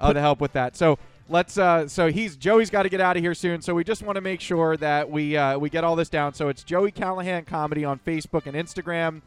uh, 0.00 0.12
the 0.12 0.20
help 0.20 0.40
with 0.40 0.52
that. 0.52 0.76
So. 0.76 0.98
Let's. 1.30 1.56
Uh, 1.56 1.86
so 1.88 2.10
he's 2.10 2.36
Joey's 2.36 2.70
got 2.70 2.82
to 2.82 2.88
get 2.88 3.00
out 3.00 3.16
of 3.16 3.22
here 3.22 3.34
soon. 3.34 3.62
So 3.62 3.74
we 3.74 3.84
just 3.84 4.02
want 4.02 4.16
to 4.16 4.20
make 4.20 4.40
sure 4.40 4.76
that 4.78 5.08
we 5.08 5.36
uh, 5.36 5.58
we 5.58 5.70
get 5.70 5.84
all 5.84 5.96
this 5.96 6.08
down. 6.08 6.34
So 6.34 6.48
it's 6.48 6.64
Joey 6.64 6.90
Callahan 6.90 7.44
Comedy 7.44 7.84
on 7.84 8.00
Facebook 8.00 8.46
and 8.46 8.56
Instagram. 8.56 9.22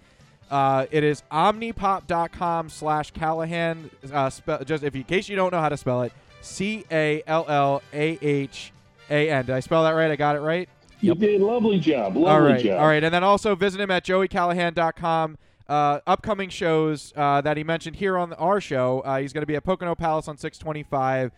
Uh, 0.52 0.86
it 0.92 1.04
is 1.04 1.24
omnipop.com 1.32 2.70
slash 2.70 3.12
Callahan. 3.12 3.90
Uh, 4.12 4.30
spe- 4.30 4.66
just 4.66 4.84
if 4.84 4.94
in 4.96 5.04
case 5.06 5.30
you 5.30 5.36
don't 5.36 5.52
know 5.52 5.62
how 5.62 5.70
to 5.70 5.78
spell 5.78 6.04
it, 6.04 6.12
C 6.42 6.86
A 6.92 7.24
L 7.26 7.46
L 7.48 7.82
A 7.94 8.20
H 8.22 8.74
A 9.10 9.30
N. 9.30 9.46
Did 9.46 9.56
I 9.56 9.62
spell 9.62 9.84
that 9.84 9.92
right? 9.92 10.12
I 10.12 10.16
got 10.16 10.36
it 10.36 10.42
right. 10.42 10.68
You 11.00 11.16
did 11.16 11.42
a 11.42 11.46
lovely 11.46 11.80
job. 11.80 12.16
Lovely 12.16 12.30
all 12.30 12.42
right, 12.42 12.64
job. 12.64 12.80
all 12.80 12.88
right, 12.88 13.04
and 13.04 13.14
then 13.14 13.24
also 13.24 13.56
visit 13.56 13.82
him 13.82 13.92
at 13.92 14.06
joeycallahan.com. 14.06 15.38
Uh, 15.68 16.00
upcoming 16.06 16.50
shows 16.50 17.14
uh, 17.16 17.42
that 17.42 17.58
he 17.58 17.64
mentioned 17.64 17.96
here 17.96 18.18
on 18.18 18.34
our 18.34 18.62
show. 18.62 19.02
Uh, 19.02 19.18
he's 19.20 19.34
going 19.34 19.42
to 19.42 19.48
be 19.48 19.56
at 19.56 19.64
Pocono 19.64 19.96
Palace 19.96 20.28
on 20.28 20.38
625, 20.38 21.32
uh, 21.32 21.34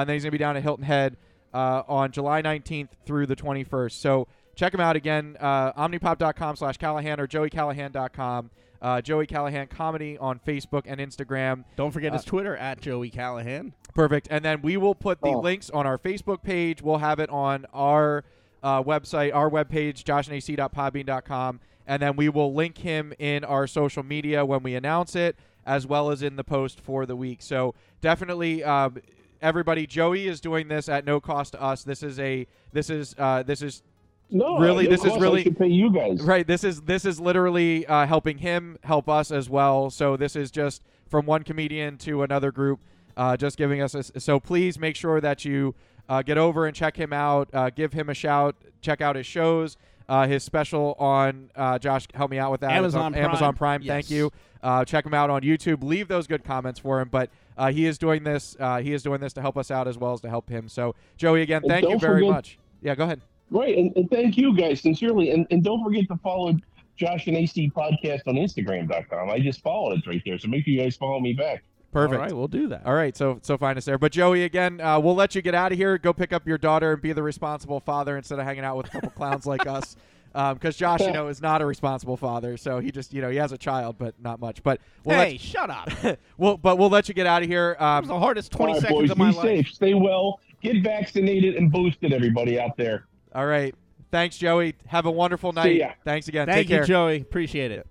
and 0.00 0.08
then 0.08 0.14
he's 0.14 0.22
going 0.22 0.30
to 0.30 0.38
be 0.38 0.38
down 0.38 0.56
at 0.56 0.62
Hilton 0.62 0.84
Head 0.84 1.16
uh, 1.52 1.82
on 1.88 2.12
July 2.12 2.42
19th 2.42 2.88
through 3.06 3.26
the 3.26 3.36
21st. 3.36 3.92
So 3.92 4.28
check 4.54 4.72
him 4.72 4.80
out 4.80 4.96
again, 4.96 5.36
uh, 5.40 5.72
omnipop.com 5.72 6.56
slash 6.56 6.76
Callahan 6.76 7.18
or 7.20 7.26
joeycallahan.com. 7.26 8.50
Uh, 8.82 9.00
Joey 9.02 9.26
Callahan 9.26 9.66
Comedy 9.66 10.16
on 10.16 10.38
Facebook 10.46 10.84
and 10.86 11.00
Instagram. 11.00 11.64
Don't 11.76 11.90
forget 11.90 12.14
his 12.14 12.22
Uh, 12.22 12.30
Twitter 12.30 12.56
at 12.56 12.80
Joey 12.80 13.10
Callahan. 13.10 13.74
Perfect. 13.94 14.28
And 14.30 14.42
then 14.42 14.62
we 14.62 14.78
will 14.78 14.94
put 14.94 15.20
the 15.20 15.28
Oh. 15.28 15.40
links 15.40 15.68
on 15.68 15.86
our 15.86 15.98
Facebook 15.98 16.42
page. 16.42 16.80
We'll 16.80 16.98
have 16.98 17.18
it 17.20 17.28
on 17.28 17.66
our 17.74 18.24
uh, 18.62 18.82
website, 18.82 19.34
our 19.34 19.50
webpage, 19.50 20.02
joshandac.podbean.com. 20.04 21.60
And 21.86 22.02
then 22.02 22.16
we 22.16 22.28
will 22.28 22.54
link 22.54 22.78
him 22.78 23.12
in 23.18 23.44
our 23.44 23.66
social 23.66 24.02
media 24.02 24.44
when 24.44 24.62
we 24.62 24.74
announce 24.74 25.16
it, 25.16 25.36
as 25.66 25.86
well 25.86 26.10
as 26.10 26.22
in 26.22 26.36
the 26.36 26.44
post 26.44 26.80
for 26.80 27.04
the 27.06 27.16
week. 27.16 27.42
So 27.42 27.74
definitely, 28.00 28.62
um, 28.62 28.98
everybody, 29.42 29.86
Joey 29.86 30.26
is 30.26 30.40
doing 30.40 30.68
this 30.68 30.88
at 30.88 31.04
no 31.04 31.20
cost 31.20 31.52
to 31.52 31.62
us. 31.62 31.84
This 31.84 32.02
is 32.02 32.18
a 32.18 32.46
this 32.72 32.90
is 32.90 33.14
uh, 33.18 33.42
this 33.42 33.62
is 33.62 33.82
No, 34.30 34.58
Really, 34.58 34.84
no 34.84 34.90
this 34.90 35.04
is 35.04 35.16
really- 35.18 35.46
I 35.46 35.50
pay 35.50 35.68
you 35.68 35.92
guys. 35.92 36.22
Right. 36.22 36.46
This 36.46 36.64
is 36.64 36.82
this 36.82 37.04
is 37.04 37.20
literally 37.20 37.86
uh, 37.86 38.06
helping 38.06 38.38
him 38.38 38.78
help 38.84 39.08
us 39.08 39.30
as 39.30 39.48
well. 39.50 39.90
So 39.90 40.16
this 40.16 40.36
is 40.36 40.50
just 40.50 40.82
from 41.08 41.26
one 41.26 41.42
comedian 41.42 41.96
to 41.98 42.22
another 42.22 42.52
group, 42.52 42.80
uh, 43.16 43.36
just 43.36 43.56
giving 43.56 43.82
us. 43.82 43.94
A, 43.94 44.20
so 44.20 44.38
please 44.38 44.78
make 44.78 44.94
sure 44.96 45.20
that 45.20 45.44
you 45.44 45.74
uh, 46.08 46.22
get 46.22 46.38
over 46.38 46.66
and 46.66 46.74
check 46.76 46.96
him 46.96 47.12
out. 47.12 47.48
Uh, 47.52 47.70
give 47.70 47.92
him 47.92 48.08
a 48.08 48.14
shout. 48.14 48.56
Check 48.80 49.00
out 49.00 49.16
his 49.16 49.26
shows. 49.26 49.76
Uh, 50.08 50.26
his 50.26 50.42
special 50.42 50.96
on 50.98 51.50
uh, 51.54 51.78
Josh, 51.78 52.06
help 52.14 52.32
me 52.32 52.38
out 52.38 52.50
with 52.50 52.62
that. 52.62 52.72
Amazon 52.72 53.12
Prime. 53.12 53.24
Amazon 53.24 53.54
Prime. 53.54 53.82
Thank 53.84 54.10
you. 54.10 54.32
Uh, 54.60 54.84
check 54.84 55.06
him 55.06 55.14
out 55.14 55.30
on 55.30 55.42
YouTube. 55.42 55.84
Leave 55.84 56.08
those 56.08 56.26
good 56.26 56.42
comments 56.42 56.80
for 56.80 57.00
him. 57.00 57.08
But 57.08 57.30
uh, 57.60 57.70
he 57.72 57.86
is 57.86 57.98
doing 57.98 58.24
this. 58.24 58.56
Uh, 58.58 58.80
he 58.80 58.92
is 58.92 59.02
doing 59.02 59.20
this 59.20 59.32
to 59.34 59.40
help 59.40 59.56
us 59.56 59.70
out 59.70 59.86
as 59.86 59.96
well 59.98 60.12
as 60.12 60.20
to 60.22 60.28
help 60.28 60.48
him. 60.48 60.68
So 60.68 60.94
Joey, 61.16 61.42
again, 61.42 61.62
And 61.62 61.70
thank 61.70 61.88
you 61.88 61.98
very 61.98 62.20
forget- 62.22 62.30
much. 62.32 62.58
Yeah, 62.82 62.94
go 62.94 63.04
ahead. 63.04 63.20
Right, 63.50 63.76
and, 63.76 63.92
and 63.96 64.08
thank 64.10 64.36
you 64.38 64.56
guys 64.56 64.80
sincerely, 64.80 65.32
and, 65.32 65.44
and 65.50 65.62
don't 65.64 65.82
forget 65.82 66.06
to 66.08 66.16
follow 66.18 66.54
Josh 66.96 67.26
and 67.26 67.36
AC 67.36 67.70
podcast 67.76 68.20
on 68.28 68.34
Instagram.com. 68.36 69.28
I 69.28 69.40
just 69.40 69.60
followed 69.60 69.98
it 69.98 70.06
right 70.06 70.22
there, 70.24 70.38
so 70.38 70.46
make 70.48 70.64
sure 70.64 70.72
you 70.74 70.80
guys 70.80 70.96
follow 70.96 71.18
me 71.18 71.32
back. 71.32 71.64
Perfect. 71.92 72.14
All 72.14 72.20
right, 72.24 72.32
we'll 72.32 72.46
do 72.46 72.68
that. 72.68 72.86
All 72.86 72.94
right, 72.94 73.16
so 73.16 73.40
so 73.42 73.58
find 73.58 73.76
us 73.76 73.84
there. 73.84 73.98
But 73.98 74.12
Joey, 74.12 74.44
again, 74.44 74.80
uh, 74.80 75.00
we'll 75.00 75.16
let 75.16 75.34
you 75.34 75.42
get 75.42 75.56
out 75.56 75.72
of 75.72 75.78
here. 75.78 75.98
Go 75.98 76.12
pick 76.12 76.32
up 76.32 76.46
your 76.46 76.58
daughter 76.58 76.92
and 76.92 77.02
be 77.02 77.12
the 77.12 77.24
responsible 77.24 77.80
father 77.80 78.16
instead 78.16 78.38
of 78.38 78.44
hanging 78.44 78.62
out 78.64 78.76
with 78.76 78.86
a 78.86 78.90
couple 78.90 79.10
clowns 79.10 79.44
like 79.46 79.66
us. 79.66 79.96
Because 80.32 80.76
Josh, 80.76 81.00
you 81.00 81.10
know, 81.12 81.28
is 81.28 81.40
not 81.42 81.60
a 81.62 81.66
responsible 81.66 82.16
father, 82.16 82.56
so 82.56 82.78
he 82.80 82.90
just, 82.90 83.12
you 83.12 83.20
know, 83.20 83.30
he 83.30 83.36
has 83.36 83.52
a 83.52 83.58
child, 83.58 83.96
but 83.98 84.14
not 84.20 84.40
much. 84.40 84.62
But 84.62 84.80
we'll 85.04 85.16
hey, 85.18 85.36
shut 85.38 85.70
up. 85.70 85.88
let, 86.04 86.18
we'll, 86.38 86.56
but 86.56 86.78
we'll 86.78 86.90
let 86.90 87.08
you 87.08 87.14
get 87.14 87.26
out 87.26 87.42
of 87.42 87.48
here. 87.48 87.76
That 87.78 88.00
was 88.00 88.08
the 88.08 88.14
Um, 88.14 88.20
hardest 88.20 88.52
20 88.52 88.68
All 88.72 88.74
right, 88.74 88.82
seconds 88.82 89.00
boys, 89.00 89.10
of 89.10 89.18
my 89.18 89.30
be 89.30 89.36
life. 89.36 89.44
safe, 89.44 89.68
stay 89.74 89.94
well, 89.94 90.40
get 90.62 90.82
vaccinated 90.82 91.56
and 91.56 91.70
boosted, 91.72 92.12
everybody 92.12 92.60
out 92.60 92.76
there. 92.76 93.06
all 93.34 93.46
right, 93.46 93.74
thanks, 94.10 94.36
Joey. 94.38 94.74
Have 94.86 95.06
a 95.06 95.10
wonderful 95.10 95.52
night. 95.52 95.76
ya. 95.76 95.90
Thanks 96.04 96.28
again. 96.28 96.46
Thank 96.46 96.56
Take 96.66 96.70
you, 96.70 96.76
care. 96.76 96.84
Joey. 96.84 97.20
Appreciate 97.20 97.70
it. 97.72 97.86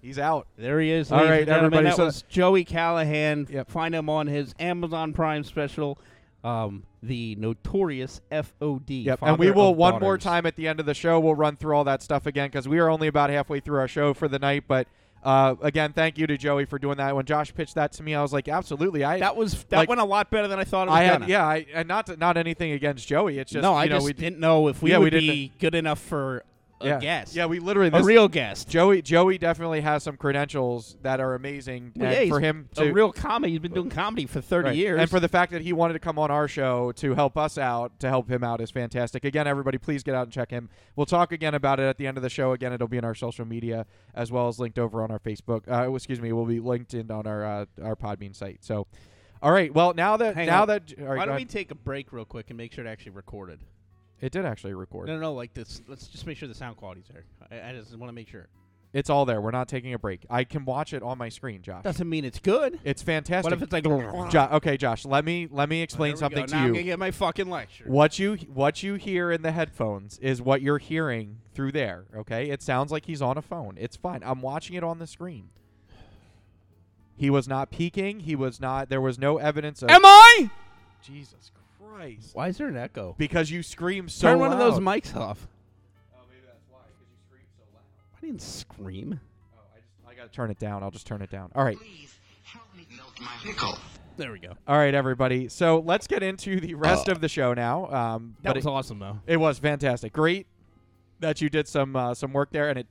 He's 0.00 0.18
out. 0.18 0.46
There 0.58 0.80
he 0.80 0.90
is. 0.90 1.10
All 1.10 1.16
ladies 1.18 1.30
right, 1.30 1.38
and 1.38 1.46
gentlemen. 1.46 1.64
everybody, 1.78 1.84
That 1.88 1.96
so- 1.96 2.04
was 2.04 2.22
Joey 2.28 2.64
Callahan. 2.64 3.46
Yep. 3.50 3.70
Find 3.70 3.94
him 3.94 4.10
on 4.10 4.26
his 4.26 4.54
Amazon 4.58 5.14
Prime 5.14 5.44
special, 5.44 5.98
um, 6.44 6.84
the 7.02 7.34
notorious 7.36 8.20
FOD. 8.30 9.04
Yep, 9.06 9.18
and 9.22 9.38
we 9.38 9.50
will 9.50 9.74
one 9.74 9.98
more 10.00 10.18
time 10.18 10.46
at 10.46 10.56
the 10.56 10.68
end 10.68 10.78
of 10.80 10.86
the 10.86 10.94
show. 10.94 11.18
We'll 11.18 11.34
run 11.34 11.56
through 11.56 11.74
all 11.76 11.84
that 11.84 12.02
stuff 12.02 12.26
again 12.26 12.48
because 12.48 12.68
we 12.68 12.78
are 12.78 12.88
only 12.90 13.08
about 13.08 13.30
halfway 13.30 13.60
through 13.60 13.78
our 13.78 13.88
show 13.88 14.14
for 14.14 14.28
the 14.28 14.38
night. 14.38 14.64
But 14.68 14.86
uh, 15.22 15.54
again, 15.62 15.92
thank 15.94 16.18
you 16.18 16.26
to 16.26 16.36
Joey 16.36 16.66
for 16.66 16.78
doing 16.78 16.98
that. 16.98 17.16
When 17.16 17.24
Josh 17.24 17.54
pitched 17.54 17.76
that 17.76 17.92
to 17.92 18.02
me, 18.02 18.14
I 18.14 18.20
was 18.20 18.32
like, 18.32 18.46
absolutely. 18.46 19.04
I 19.04 19.18
That 19.20 19.36
was 19.36 19.64
that 19.64 19.78
Like- 19.78 19.88
went 19.88 20.02
a 20.02 20.04
lot 20.04 20.30
better 20.30 20.48
than 20.48 20.58
I 20.58 20.64
thought 20.64 20.86
it 20.88 20.90
was 20.90 20.98
I 20.98 21.02
had 21.04 21.12
gonna. 21.20 21.26
yeah, 21.30 21.46
I, 21.46 21.66
and 21.72 21.88
not 21.88 22.18
not 22.18 22.36
anything 22.36 22.72
against 22.72 23.08
Joey. 23.08 23.38
It's 23.38 23.50
just 23.50 23.62
no, 23.62 23.72
you 23.72 23.78
I 23.78 23.86
know, 23.86 23.96
just 23.96 24.04
we, 24.06 24.12
didn't 24.12 24.38
know 24.38 24.68
if 24.68 24.82
we 24.82 24.90
Yeah, 24.90 24.98
we 24.98 25.04
would 25.04 25.10
didn't- 25.10 25.28
be 25.30 25.52
good 25.58 25.74
enough 25.74 25.98
for 25.98 26.44
a 26.80 26.86
yeah, 26.86 27.00
guest. 27.00 27.34
Yeah, 27.34 27.46
we 27.46 27.58
literally 27.58 27.90
a 27.92 28.02
real 28.02 28.28
guest. 28.28 28.68
Joey 28.68 29.02
Joey 29.02 29.38
definitely 29.38 29.80
has 29.80 30.02
some 30.02 30.16
credentials 30.16 30.96
that 31.02 31.20
are 31.20 31.34
amazing, 31.34 31.92
Well, 31.96 32.12
yeah, 32.12 32.28
for 32.28 32.40
him 32.40 32.68
to 32.74 32.90
a 32.90 32.92
real 32.92 33.12
comedy. 33.12 33.52
He's 33.52 33.60
been 33.60 33.72
doing 33.72 33.90
comedy 33.90 34.26
for 34.26 34.40
30 34.40 34.68
right. 34.68 34.76
years. 34.76 35.00
and 35.00 35.10
for 35.10 35.20
the 35.20 35.28
fact 35.28 35.52
that 35.52 35.62
he 35.62 35.72
wanted 35.72 35.94
to 35.94 35.98
come 35.98 36.18
on 36.18 36.30
our 36.30 36.48
show 36.48 36.92
to 36.92 37.14
help 37.14 37.36
us 37.36 37.58
out, 37.58 37.98
to 38.00 38.08
help 38.08 38.30
him 38.30 38.44
out 38.44 38.60
is 38.60 38.70
fantastic. 38.70 39.24
Again, 39.24 39.46
everybody, 39.46 39.78
please 39.78 40.02
get 40.02 40.14
out 40.14 40.24
and 40.24 40.32
check 40.32 40.50
him. 40.50 40.68
We'll 40.96 41.06
talk 41.06 41.32
again 41.32 41.54
about 41.54 41.80
it 41.80 41.84
at 41.84 41.98
the 41.98 42.06
end 42.06 42.16
of 42.16 42.22
the 42.22 42.30
show. 42.30 42.52
Again, 42.52 42.72
it'll 42.72 42.88
be 42.88 42.98
in 42.98 43.04
our 43.04 43.14
social 43.14 43.44
media 43.44 43.86
as 44.14 44.30
well 44.30 44.48
as 44.48 44.58
linked 44.58 44.78
over 44.78 45.02
on 45.02 45.10
our 45.10 45.18
Facebook. 45.18 45.70
Uh, 45.70 45.92
excuse 45.94 46.20
me, 46.20 46.32
will 46.32 46.46
be 46.46 46.60
linked 46.60 46.94
in 46.94 47.10
on 47.10 47.26
our 47.26 47.44
uh, 47.44 47.66
our 47.82 47.96
Podbean 47.96 48.34
site. 48.34 48.64
So, 48.64 48.86
all 49.42 49.52
right. 49.52 49.72
Well, 49.72 49.94
now 49.94 50.16
that 50.16 50.34
Hang 50.34 50.46
now 50.46 50.62
on. 50.62 50.68
that 50.68 50.94
all 50.98 51.06
right, 51.06 51.18
Why 51.18 51.26
don't 51.26 51.36
we 51.36 51.44
take 51.44 51.70
a 51.70 51.74
break 51.74 52.12
real 52.12 52.24
quick 52.24 52.50
and 52.50 52.56
make 52.56 52.72
sure 52.72 52.84
it 52.84 52.88
actually 52.88 53.12
recorded? 53.12 53.60
It 54.20 54.32
did 54.32 54.44
actually 54.44 54.74
record. 54.74 55.08
No, 55.08 55.14
no, 55.14 55.20
no, 55.20 55.32
like 55.34 55.54
this. 55.54 55.82
Let's 55.86 56.06
just 56.06 56.26
make 56.26 56.36
sure 56.36 56.48
the 56.48 56.54
sound 56.54 56.76
quality's 56.76 57.04
there. 57.12 57.24
I, 57.50 57.70
I 57.70 57.72
just 57.74 57.96
want 57.96 58.08
to 58.08 58.14
make 58.14 58.28
sure. 58.28 58.48
It's 58.94 59.10
all 59.10 59.24
there. 59.24 59.40
We're 59.40 59.50
not 59.50 59.66
taking 59.66 59.92
a 59.92 59.98
break. 59.98 60.24
I 60.30 60.44
can 60.44 60.64
watch 60.64 60.92
it 60.92 61.02
on 61.02 61.18
my 61.18 61.28
screen, 61.28 61.62
Josh. 61.62 61.82
Doesn't 61.82 62.08
mean 62.08 62.24
it's 62.24 62.38
good. 62.38 62.78
It's 62.84 63.02
fantastic. 63.02 63.50
What 63.50 63.52
if 63.52 63.62
it's 63.62 63.72
like? 63.72 63.82
Jo- 64.30 64.48
okay, 64.52 64.76
Josh, 64.76 65.04
let 65.04 65.24
me 65.24 65.48
let 65.50 65.68
me 65.68 65.82
explain 65.82 66.10
There 66.10 66.14
we 66.14 66.20
something 66.20 66.42
go. 66.42 66.46
to 66.46 66.54
now 66.54 66.60
I'm 66.60 66.66
you. 66.68 66.72
gonna 66.74 66.82
get 66.84 66.98
my 67.00 67.10
fucking 67.10 67.50
lecture. 67.50 67.84
What 67.88 68.20
you 68.20 68.36
what 68.54 68.84
you 68.84 68.94
hear 68.94 69.32
in 69.32 69.42
the 69.42 69.50
headphones 69.50 70.18
is 70.20 70.40
what 70.40 70.62
you're 70.62 70.78
hearing 70.78 71.38
through 71.54 71.72
there. 71.72 72.04
Okay, 72.16 72.50
it 72.50 72.62
sounds 72.62 72.92
like 72.92 73.06
he's 73.06 73.20
on 73.20 73.36
a 73.36 73.42
phone. 73.42 73.76
It's 73.80 73.96
fine. 73.96 74.22
I'm 74.24 74.40
watching 74.40 74.76
it 74.76 74.84
on 74.84 75.00
the 75.00 75.08
screen. 75.08 75.48
He 77.16 77.30
was 77.30 77.48
not 77.48 77.72
peeking. 77.72 78.20
He 78.20 78.36
was 78.36 78.60
not. 78.60 78.90
There 78.90 79.00
was 79.00 79.18
no 79.18 79.38
evidence 79.38 79.82
of. 79.82 79.90
Am 79.90 80.04
I? 80.04 80.50
Jesus 81.02 81.50
Christ! 81.94 82.34
Why 82.34 82.48
is 82.48 82.58
there 82.58 82.68
an 82.68 82.76
echo? 82.76 83.14
Because 83.18 83.50
you 83.50 83.62
scream 83.62 84.08
so 84.08 84.28
Turn 84.28 84.38
one 84.40 84.52
of 84.52 84.58
those 84.58 84.80
loud. 84.80 84.82
mics 85.02 85.16
off. 85.16 85.46
Oh, 86.14 86.18
maybe 86.28 86.42
that's 86.46 86.64
why. 86.68 86.78
Because 86.86 87.06
you 87.10 87.16
scream 87.28 87.46
so 87.56 87.62
loud. 87.72 87.82
I 88.16 88.26
didn't 88.26 88.42
scream. 88.42 89.20
Oh, 89.56 89.60
I 89.74 89.78
just 89.78 89.88
I 90.08 90.14
gotta 90.14 90.28
turn 90.30 90.50
it 90.50 90.58
down. 90.58 90.82
I'll 90.82 90.90
just 90.90 91.06
turn 91.06 91.22
it 91.22 91.30
down. 91.30 91.50
All 91.54 91.64
right. 91.64 91.76
Please 91.78 92.14
help 92.42 92.66
me 92.76 92.86
melt 92.96 93.12
my 93.20 93.30
pickle. 93.42 93.78
There 94.16 94.32
we 94.32 94.38
go. 94.38 94.52
All 94.68 94.76
right, 94.76 94.94
everybody. 94.94 95.48
So 95.48 95.80
let's 95.84 96.06
get 96.06 96.22
into 96.22 96.60
the 96.60 96.74
rest 96.74 97.08
of 97.08 97.20
the 97.20 97.28
show 97.28 97.52
now. 97.54 97.86
Um, 97.92 98.36
That 98.42 98.50
but 98.50 98.56
was 98.56 98.66
it, 98.66 98.68
awesome, 98.70 98.98
though. 99.00 99.18
it 99.26 99.36
was 99.38 99.58
fantastic. 99.58 100.12
Great 100.12 100.46
that 101.20 101.40
you 101.40 101.48
did 101.48 101.66
some 101.68 101.94
uh, 101.96 102.14
some 102.14 102.32
work 102.32 102.50
there, 102.50 102.68
and 102.70 102.78
it 102.78 102.86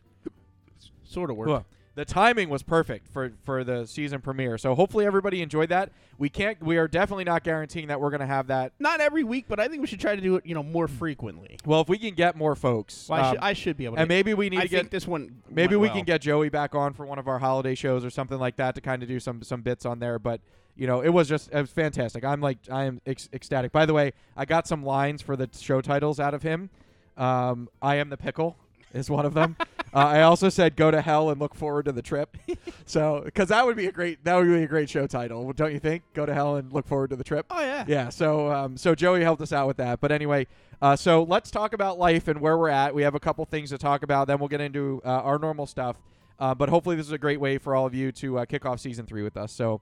Sort 1.06 1.30
of 1.30 1.38
worked. 1.38 1.50
Well, 1.50 1.66
the 1.96 2.06
timing 2.06 2.50
was 2.50 2.64
perfect 2.64 3.08
for 3.08 3.34
for 3.44 3.64
the 3.64 3.86
season 3.86 4.20
premiere. 4.22 4.58
So 4.58 4.74
hopefully 4.76 5.06
everybody 5.06 5.42
enjoyed 5.42 5.70
that. 5.70 5.92
We 6.18 6.30
can't. 6.30 6.62
We 6.62 6.78
are 6.78 6.88
definitely 6.88 7.24
not 7.24 7.44
guaranteeing 7.44 7.88
that 7.88 8.00
we're 8.02 8.10
going 8.10 8.22
to 8.22 8.26
have 8.28 8.48
that. 8.48 8.74
Not 8.80 9.00
every 9.02 9.24
week, 9.24 9.46
but 9.48 9.60
I 9.60 9.68
think 9.68 9.82
we 9.82 9.88
should 9.88 10.00
try 10.00 10.16
to 10.16 10.22
do 10.22 10.36
it, 10.36 10.46
you 10.46 10.56
know, 10.56 10.64
more 10.64 10.88
frequently. 10.88 11.58
Well, 11.66 11.82
if 11.82 11.90
we 11.90 11.98
can 11.98 12.14
get 12.16 12.36
more 12.36 12.56
folks, 12.56 13.08
Well, 13.10 13.20
I, 13.20 13.24
um, 13.28 13.34
should, 13.36 13.44
I 13.44 13.54
should 13.54 13.78
be 13.78 13.86
able 13.86 13.96
to. 13.96 14.02
and 14.02 14.08
maybe 14.10 14.34
we 14.34 14.50
need 14.50 14.60
I 14.60 14.64
to 14.64 14.68
think 14.70 14.84
get 14.84 14.92
this 14.92 15.08
one. 15.08 15.42
maybe 15.50 15.76
we 15.76 15.88
well. 15.88 15.96
can 15.96 16.06
get 16.06 16.22
Joey 16.22 16.50
back 16.50 16.76
on 16.76 16.94
for 16.94 17.06
one 17.06 17.20
of 17.20 17.28
our 17.28 17.40
holiday 17.40 17.76
shows 17.76 18.04
or 18.06 18.10
something 18.10 18.40
like 18.40 18.56
that 18.58 18.76
to 18.76 18.82
kind 18.82 19.02
of 19.04 19.10
do 19.10 19.20
some 19.20 19.42
some 19.44 19.62
bits 19.62 19.86
on 19.86 20.00
there. 20.00 20.18
But 20.20 20.42
you 20.76 20.88
know, 20.88 21.02
it 21.02 21.10
was 21.10 21.28
just 21.30 21.52
it 21.52 21.62
was 21.62 21.70
fantastic. 21.72 22.24
I'm 22.26 22.42
like 22.42 22.58
I 22.72 22.86
am 22.86 23.02
ec- 23.06 23.32
ecstatic. 23.34 23.72
By 23.72 23.86
the 23.86 23.94
way, 23.94 24.14
I 24.36 24.46
got 24.46 24.68
some 24.68 24.84
lines 24.84 25.22
for 25.22 25.36
the 25.36 25.48
show 25.56 25.82
titles 25.82 26.20
out 26.20 26.34
of 26.34 26.42
him. 26.42 26.70
Um, 27.18 27.70
I 27.82 27.98
am 27.98 28.10
the 28.10 28.18
pickle 28.18 28.58
is 28.94 29.10
one 29.10 29.26
of 29.26 29.34
them. 29.34 29.56
uh, 29.94 29.98
I 29.98 30.22
also 30.22 30.50
said 30.50 30.76
go 30.76 30.92
to 30.92 31.02
hell 31.02 31.30
and 31.30 31.40
look 31.40 31.56
forward 31.56 31.86
to 31.86 31.92
the 31.92 32.02
trip. 32.02 32.38
so 32.86 33.22
because 33.26 33.50
that 33.50 33.66
would 33.66 33.76
be 33.76 33.88
a 33.88 33.92
great 33.92 34.24
that 34.24 34.36
would 34.36 34.48
be 34.48 34.64
a 34.64 34.68
great 34.68 34.90
show 34.90 35.08
title, 35.08 35.52
don't 35.54 35.74
you 35.74 35.80
think? 35.80 36.04
Go 36.14 36.26
to 36.26 36.34
hell 36.34 36.56
and 36.56 36.72
look 36.72 36.88
forward 36.88 37.10
to 37.10 37.16
the 37.16 37.24
trip. 37.24 37.46
Oh 37.50 37.62
yeah. 37.62 37.86
Yeah, 37.88 38.10
so 38.10 38.52
um, 38.52 38.78
so 38.78 38.96
Joey 38.96 39.24
helped 39.24 39.42
us 39.42 39.52
out 39.52 39.68
with 39.68 39.78
that. 39.78 40.00
But 40.00 40.12
anyway, 40.12 40.48
uh, 40.82 40.96
so 40.96 41.24
let's 41.24 41.52
talk 41.52 41.74
about 41.74 41.98
life 41.98 42.28
and 42.28 42.40
where 42.40 42.58
we're 42.58 42.70
at. 42.70 42.94
We 42.94 43.04
have 43.04 43.16
a 43.16 43.20
couple 43.20 43.46
things 43.46 43.70
to 43.70 43.78
talk 43.78 44.04
about. 44.04 44.28
Then 44.28 44.40
we'll 44.40 44.50
get 44.50 44.62
into 44.62 45.02
uh, 45.06 45.10
our 45.10 45.40
normal 45.40 45.66
stuff. 45.66 45.98
Uh, 46.40 46.54
but 46.54 46.70
hopefully, 46.70 46.96
this 46.96 47.06
is 47.06 47.12
a 47.12 47.18
great 47.18 47.40
way 47.40 47.58
for 47.58 47.76
all 47.76 47.86
of 47.86 47.94
you 47.94 48.12
to 48.12 48.40
uh, 48.40 48.46
kick 48.46 48.66
off 48.66 48.80
season 48.80 49.06
three 49.06 49.22
with 49.24 49.38
us. 49.38 49.52
So, 49.52 49.82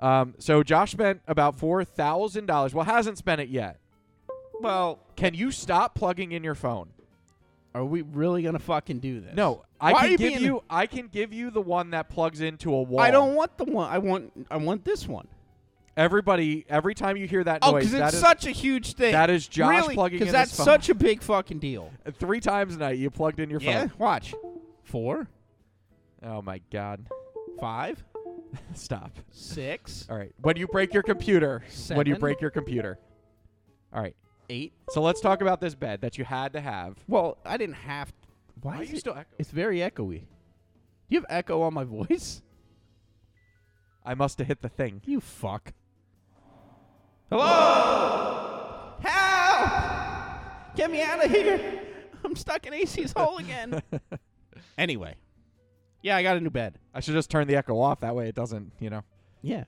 um, 0.00 0.34
so 0.38 0.62
Josh 0.62 0.92
spent 0.92 1.20
about 1.28 1.58
four 1.58 1.84
thousand 1.84 2.46
dollars. 2.46 2.74
Well, 2.74 2.84
hasn't 2.84 3.18
spent 3.18 3.40
it 3.40 3.48
yet. 3.48 3.78
Well, 4.60 5.00
Can 5.16 5.34
you 5.34 5.50
stop 5.50 5.94
plugging 5.94 6.32
in 6.32 6.44
your 6.44 6.54
phone? 6.54 6.90
Are 7.74 7.84
we 7.84 8.02
really 8.02 8.42
gonna 8.42 8.58
fucking 8.58 8.98
do 9.00 9.20
this? 9.20 9.34
No, 9.34 9.64
I 9.80 9.92
Why 9.92 9.98
are 9.98 10.02
can 10.02 10.10
you 10.12 10.18
give 10.18 10.32
being- 10.34 10.44
you. 10.44 10.62
I 10.68 10.86
can 10.86 11.06
give 11.08 11.32
you 11.32 11.50
the 11.50 11.60
one 11.60 11.90
that 11.90 12.08
plugs 12.08 12.40
into 12.40 12.74
a 12.74 12.82
wall. 12.82 13.00
I 13.00 13.10
don't 13.10 13.34
want 13.34 13.56
the 13.58 13.64
one. 13.64 13.90
I 13.90 13.98
want. 13.98 14.32
I 14.50 14.56
want 14.56 14.84
this 14.84 15.06
one. 15.06 15.28
Everybody, 15.96 16.64
every 16.68 16.94
time 16.94 17.16
you 17.16 17.26
hear 17.26 17.44
that 17.44 17.58
Oh, 17.62 17.72
noise, 17.72 17.84
because 17.86 17.98
that 17.98 18.04
it's 18.08 18.14
is 18.14 18.20
such 18.20 18.46
a 18.46 18.50
huge 18.50 18.94
thing. 18.94 19.12
that 19.12 19.28
is 19.28 19.46
Josh 19.46 19.82
really? 19.82 19.94
plugging 19.94 20.20
in 20.20 20.26
his 20.26 20.32
phone. 20.32 20.40
Because 20.42 20.48
that's 20.52 20.56
phone. 20.56 20.64
such 20.64 20.88
a 20.88 20.94
big 20.94 21.20
fucking 21.22 21.58
deal. 21.58 21.90
Uh, 22.06 22.10
three 22.12 22.40
times 22.40 22.76
a 22.76 22.78
night. 22.78 22.98
You 22.98 23.10
plugged 23.10 23.38
in 23.40 23.50
your 23.50 23.60
Yeah. 23.60 23.80
phone. 23.88 23.92
Watch. 23.98 24.34
Four, 24.84 25.28
Oh 26.22 26.40
my 26.42 26.60
god. 26.70 27.06
five, 27.60 28.02
Stop. 28.74 29.12
Six, 29.30 30.06
All 30.10 30.16
right. 30.16 30.32
When 30.40 30.56
you 30.56 30.66
break 30.68 30.94
your 30.94 31.02
computer. 31.02 31.58
When 31.88 32.06
you 32.06 32.14
Seven. 32.14 32.20
break 32.20 32.40
your 32.40 32.50
computer. 32.50 32.98
All 33.92 34.00
right. 34.02 34.16
Eight. 34.50 34.72
So 34.90 35.00
let's 35.00 35.20
talk 35.20 35.40
about 35.40 35.60
this 35.60 35.74
bed 35.74 36.00
that 36.02 36.18
you 36.18 36.24
had 36.24 36.52
to 36.52 36.60
have. 36.60 36.96
Well, 37.08 37.38
I 37.44 37.56
didn't 37.56 37.76
have. 37.76 38.12
Why, 38.60 38.76
Why 38.76 38.82
is 38.82 38.88
are 38.88 38.92
you 38.92 38.96
it? 38.96 39.00
still 39.00 39.12
echoing? 39.12 39.36
It's 39.38 39.50
very 39.50 39.78
echoey. 39.78 40.20
Do 40.20 40.26
you 41.16 41.20
have 41.20 41.26
echo 41.30 41.62
on 41.62 41.72
my 41.74 41.84
voice? 41.84 42.42
I 44.04 44.14
must 44.14 44.38
have 44.38 44.46
hit 44.46 44.60
the 44.62 44.68
thing. 44.68 45.02
You 45.06 45.20
fuck. 45.20 45.72
Hello? 47.30 48.94
Help! 49.00 50.74
Get 50.76 50.90
me 50.90 51.02
out 51.02 51.24
of 51.24 51.30
here! 51.30 51.82
I'm 52.24 52.34
stuck 52.36 52.66
in 52.66 52.74
AC's 52.74 53.12
hole 53.16 53.38
again. 53.38 53.82
anyway, 54.78 55.14
yeah, 56.02 56.16
I 56.16 56.22
got 56.22 56.36
a 56.36 56.40
new 56.40 56.50
bed. 56.50 56.78
I 56.92 57.00
should 57.00 57.14
just 57.14 57.30
turn 57.30 57.46
the 57.46 57.56
echo 57.56 57.78
off. 57.80 58.00
That 58.00 58.14
way 58.14 58.28
it 58.28 58.34
doesn't, 58.34 58.72
you 58.78 58.90
know. 58.90 59.02
Yeah, 59.42 59.64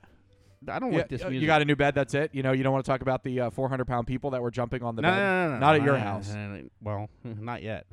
I 0.67 0.79
don't 0.79 0.91
Yeah, 0.91 0.99
like 0.99 1.09
this 1.09 1.23
uh, 1.23 1.29
music. 1.29 1.41
you 1.41 1.47
got 1.47 1.61
a 1.61 1.65
new 1.65 1.75
bed. 1.75 1.95
That's 1.95 2.13
it. 2.13 2.31
You 2.33 2.43
know, 2.43 2.51
you 2.51 2.63
don't 2.63 2.73
want 2.73 2.85
to 2.85 2.89
talk 2.91 3.01
about 3.01 3.23
the 3.23 3.41
uh, 3.41 3.49
400 3.49 3.85
pound 3.85 4.07
people 4.07 4.31
that 4.31 4.41
were 4.41 4.51
jumping 4.51 4.83
on 4.83 4.95
the 4.95 5.01
no, 5.01 5.09
bed. 5.09 5.17
no, 5.17 5.47
no, 5.47 5.53
no, 5.53 5.59
Not 5.59 5.71
no, 5.75 5.79
at 5.79 5.83
your 5.85 5.97
house. 5.97 6.35
Well, 6.81 7.09
not 7.23 7.63
yet. 7.63 7.85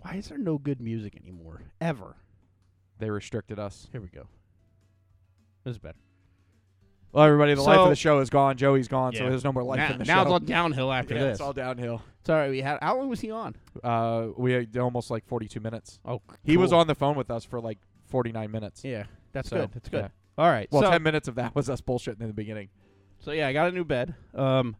Why 0.00 0.14
is 0.14 0.28
there 0.28 0.38
no 0.38 0.58
good 0.58 0.80
music 0.80 1.16
anymore? 1.16 1.62
Ever? 1.80 2.16
They 2.98 3.10
restricted 3.10 3.58
us. 3.58 3.88
Here 3.92 4.00
we 4.00 4.08
go. 4.08 4.26
This 5.64 5.72
is 5.72 5.78
better. 5.78 5.98
Well, 7.12 7.24
everybody, 7.24 7.54
the 7.54 7.62
life 7.62 7.78
of 7.78 7.88
the 7.88 7.96
show 7.96 8.18
is 8.20 8.28
gone. 8.28 8.56
Joey's 8.58 8.86
gone, 8.86 9.14
so 9.14 9.28
there's 9.30 9.42
no 9.42 9.52
more 9.52 9.62
life 9.62 9.78
now, 9.78 9.92
in 9.92 9.98
the 9.98 10.04
now 10.04 10.12
show. 10.12 10.14
Now 10.16 10.22
it's 10.22 10.30
all 10.32 10.38
downhill 10.40 10.92
after 10.92 11.14
yeah, 11.14 11.20
this. 11.22 11.32
it's 11.32 11.40
all 11.40 11.54
downhill. 11.54 12.02
Sorry, 12.26 12.50
we 12.50 12.60
had. 12.60 12.78
How 12.82 12.98
long 12.98 13.08
was 13.08 13.20
he 13.20 13.30
on? 13.30 13.56
Uh, 13.82 14.28
we 14.36 14.52
had 14.52 14.76
almost 14.76 15.10
like 15.10 15.26
42 15.26 15.58
minutes. 15.60 15.98
Oh, 16.04 16.20
He 16.44 16.58
was 16.58 16.70
on 16.72 16.86
the 16.86 16.94
phone 16.94 17.16
with 17.16 17.30
us 17.30 17.44
for 17.44 17.60
like 17.60 17.78
49 18.08 18.50
minutes. 18.50 18.84
Yeah, 18.84 19.04
that's 19.32 19.48
So, 19.48 19.56
good. 19.60 19.70
That's 19.72 19.88
good. 19.88 20.02
yeah. 20.02 20.08
All 20.38 20.48
right. 20.48 20.68
Well, 20.70 20.82
so, 20.82 20.90
10 20.90 21.02
minutes 21.02 21.26
of 21.26 21.34
that 21.34 21.54
was 21.54 21.68
us 21.68 21.80
bullshitting 21.80 22.20
in 22.20 22.28
the 22.28 22.32
beginning. 22.32 22.68
So 23.18 23.32
yeah, 23.32 23.48
I 23.48 23.52
got 23.52 23.68
a 23.68 23.72
new 23.72 23.84
bed. 23.84 24.14
Um, 24.34 24.76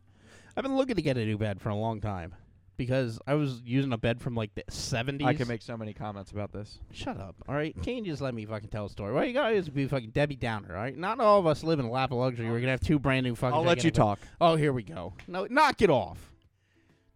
I've 0.56 0.62
been 0.62 0.76
looking 0.76 0.96
to 0.96 1.02
get 1.02 1.16
a 1.16 1.24
new 1.24 1.36
bed 1.36 1.60
for 1.60 1.70
a 1.70 1.74
long 1.74 2.00
time 2.00 2.34
because 2.76 3.18
I 3.26 3.34
was 3.34 3.60
using 3.64 3.92
a 3.92 3.98
bed 3.98 4.20
from 4.20 4.36
like 4.36 4.54
the 4.54 4.62
seventies. 4.70 5.26
I 5.26 5.34
can 5.34 5.48
make 5.48 5.62
so 5.62 5.76
many 5.76 5.92
comments 5.92 6.30
about 6.30 6.52
this. 6.52 6.78
Shut 6.92 7.18
up. 7.18 7.34
All 7.48 7.54
right, 7.54 7.74
can't 7.82 8.06
you 8.06 8.12
just 8.12 8.22
let 8.22 8.32
me 8.34 8.46
fucking 8.46 8.68
tell 8.68 8.86
a 8.86 8.88
story? 8.88 9.12
Why 9.12 9.24
you 9.24 9.34
guys 9.34 9.68
be 9.68 9.86
fucking 9.86 10.10
Debbie 10.10 10.36
Downer? 10.36 10.76
All 10.76 10.82
right, 10.82 10.96
not 10.96 11.18
all 11.18 11.40
of 11.40 11.46
us 11.46 11.64
live 11.64 11.80
in 11.80 11.86
a 11.86 11.90
lap 11.90 12.12
of 12.12 12.18
luxury. 12.18 12.48
We're 12.48 12.60
gonna 12.60 12.70
have 12.70 12.80
two 12.80 13.00
brand 13.00 13.24
new 13.24 13.34
fucking. 13.34 13.54
I'll 13.54 13.64
let 13.64 13.82
you 13.82 13.90
talk. 13.90 14.20
Oh, 14.40 14.54
here 14.54 14.72
we 14.72 14.84
go. 14.84 15.14
No, 15.26 15.46
knock 15.50 15.82
it 15.82 15.90
off, 15.90 16.32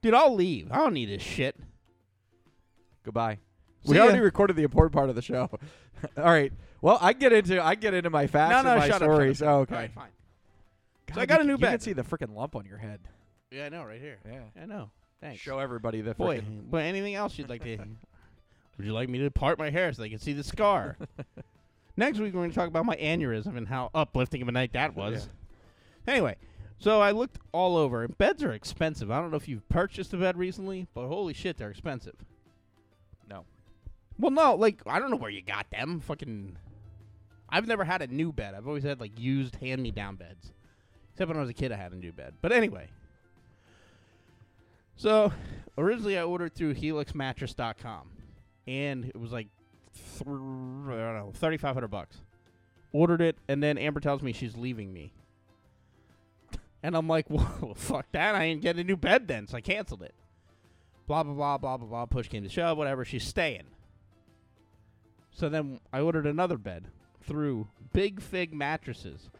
dude. 0.02 0.14
I'll 0.14 0.34
leave. 0.34 0.70
I 0.72 0.78
don't 0.78 0.94
need 0.94 1.08
this 1.08 1.22
shit. 1.22 1.56
Goodbye. 3.04 3.38
See 3.84 3.92
we 3.92 3.96
ya. 3.96 4.02
already 4.02 4.20
recorded 4.20 4.56
the 4.56 4.64
important 4.64 4.92
part 4.92 5.08
of 5.08 5.14
the 5.14 5.22
show. 5.22 5.48
All 6.16 6.24
right. 6.24 6.52
Well, 6.82 6.98
I 7.00 7.12
get 7.14 7.32
into 7.32 7.62
I 7.64 7.74
get 7.76 7.94
into 7.94 8.10
my 8.10 8.26
facts 8.26 8.50
No, 8.50 8.58
and 8.58 8.66
no, 8.66 8.74
my 8.76 8.80
shut 8.80 8.92
shut 8.94 9.02
up, 9.02 9.06
stories. 9.06 9.38
shut 9.38 9.48
up. 9.48 9.54
Oh, 9.54 9.60
okay. 9.60 9.74
All 9.74 9.80
right, 9.80 9.92
fine. 9.92 10.08
God, 11.06 11.14
So 11.14 11.20
I 11.22 11.26
got 11.26 11.34
you- 11.36 11.40
a 11.40 11.44
new 11.44 11.52
You 11.52 11.58
bed. 11.58 11.70
can 11.70 11.80
see 11.80 11.92
the 11.94 12.02
freaking 12.02 12.34
lump 12.34 12.54
on 12.56 12.66
your 12.66 12.78
head. 12.78 13.00
Yeah, 13.50 13.66
I 13.66 13.68
know, 13.70 13.84
right 13.84 14.00
here. 14.00 14.18
Yeah. 14.28 14.40
I 14.62 14.66
know. 14.66 14.90
Thanks. 15.20 15.40
Show 15.40 15.58
everybody 15.60 16.00
the 16.00 16.14
Boy, 16.14 16.42
but 16.70 16.82
anything 16.82 17.14
else 17.14 17.38
you'd 17.38 17.48
like 17.48 17.62
to? 17.64 17.76
would 18.76 18.84
you 18.86 18.92
like 18.92 19.08
me 19.08 19.18
to 19.20 19.30
part 19.30 19.58
my 19.58 19.70
hair 19.70 19.92
so 19.92 20.02
they 20.02 20.08
can 20.08 20.18
see 20.18 20.32
the 20.32 20.42
scar? 20.42 20.96
Next 21.96 22.18
week 22.18 22.32
we're 22.34 22.40
going 22.40 22.50
to 22.50 22.56
talk 22.56 22.68
about 22.68 22.84
my 22.86 22.96
aneurysm 22.96 23.56
and 23.56 23.68
how 23.68 23.90
uplifting 23.94 24.42
of 24.42 24.48
a 24.48 24.52
night 24.52 24.72
that 24.72 24.96
was. 24.96 25.28
Anyway, 26.08 26.36
so 26.78 27.00
I 27.00 27.10
looked 27.12 27.38
all 27.52 27.76
over. 27.76 28.02
and 28.04 28.16
Beds 28.18 28.42
are 28.42 28.52
expensive. 28.52 29.10
I 29.10 29.20
don't 29.20 29.30
know 29.30 29.36
if 29.36 29.46
you've 29.46 29.68
purchased 29.68 30.12
a 30.14 30.16
bed 30.16 30.36
recently, 30.38 30.88
but 30.94 31.06
holy 31.06 31.34
shit, 31.34 31.58
they're 31.58 31.70
expensive. 31.70 32.16
No. 33.28 33.44
Well, 34.18 34.30
no, 34.32 34.54
like 34.56 34.80
I 34.86 34.98
don't 34.98 35.10
know 35.10 35.16
where 35.18 35.30
you 35.30 35.42
got 35.42 35.70
them. 35.70 36.00
Fucking, 36.00 36.56
I've 37.52 37.66
never 37.66 37.84
had 37.84 38.00
a 38.00 38.06
new 38.06 38.32
bed. 38.32 38.54
I've 38.54 38.66
always 38.66 38.82
had 38.82 38.98
like 38.98 39.20
used 39.20 39.56
hand-me-down 39.56 40.16
beds. 40.16 40.52
Except 41.12 41.28
when 41.28 41.36
I 41.36 41.40
was 41.40 41.50
a 41.50 41.54
kid, 41.54 41.70
I 41.70 41.76
had 41.76 41.92
a 41.92 41.96
new 41.96 42.10
bed. 42.10 42.32
But 42.40 42.52
anyway, 42.52 42.88
so 44.96 45.30
originally 45.76 46.18
I 46.18 46.22
ordered 46.22 46.54
through 46.54 46.74
HelixMattress.com, 46.74 48.08
and 48.66 49.04
it 49.04 49.20
was 49.20 49.30
like 49.30 49.48
th- 49.94 50.22
I 50.22 50.30
don't 50.30 50.88
know, 50.88 51.32
thirty 51.34 51.58
five 51.58 51.74
hundred 51.74 51.88
bucks. 51.88 52.16
Ordered 52.92 53.20
it, 53.20 53.36
and 53.46 53.62
then 53.62 53.76
Amber 53.76 54.00
tells 54.00 54.22
me 54.22 54.32
she's 54.32 54.56
leaving 54.56 54.90
me, 54.90 55.12
and 56.82 56.96
I'm 56.96 57.08
like, 57.08 57.26
well, 57.28 57.74
fuck 57.76 58.06
that! 58.12 58.34
I 58.34 58.44
ain't 58.44 58.62
getting 58.62 58.80
a 58.80 58.84
new 58.84 58.96
bed 58.96 59.28
then, 59.28 59.46
so 59.46 59.58
I 59.58 59.60
canceled 59.60 60.02
it. 60.02 60.14
Blah 61.06 61.24
blah 61.24 61.34
blah 61.34 61.58
blah 61.58 61.76
blah 61.76 61.86
blah. 61.86 62.06
Push 62.06 62.28
came 62.28 62.44
to 62.44 62.48
shove, 62.48 62.78
whatever. 62.78 63.04
She's 63.04 63.26
staying. 63.26 63.64
So 65.30 65.50
then 65.50 65.80
I 65.92 66.00
ordered 66.00 66.26
another 66.26 66.56
bed 66.56 66.88
through 67.22 67.68
Big 67.92 68.20
Fig 68.20 68.52
Mattresses, 68.52 69.30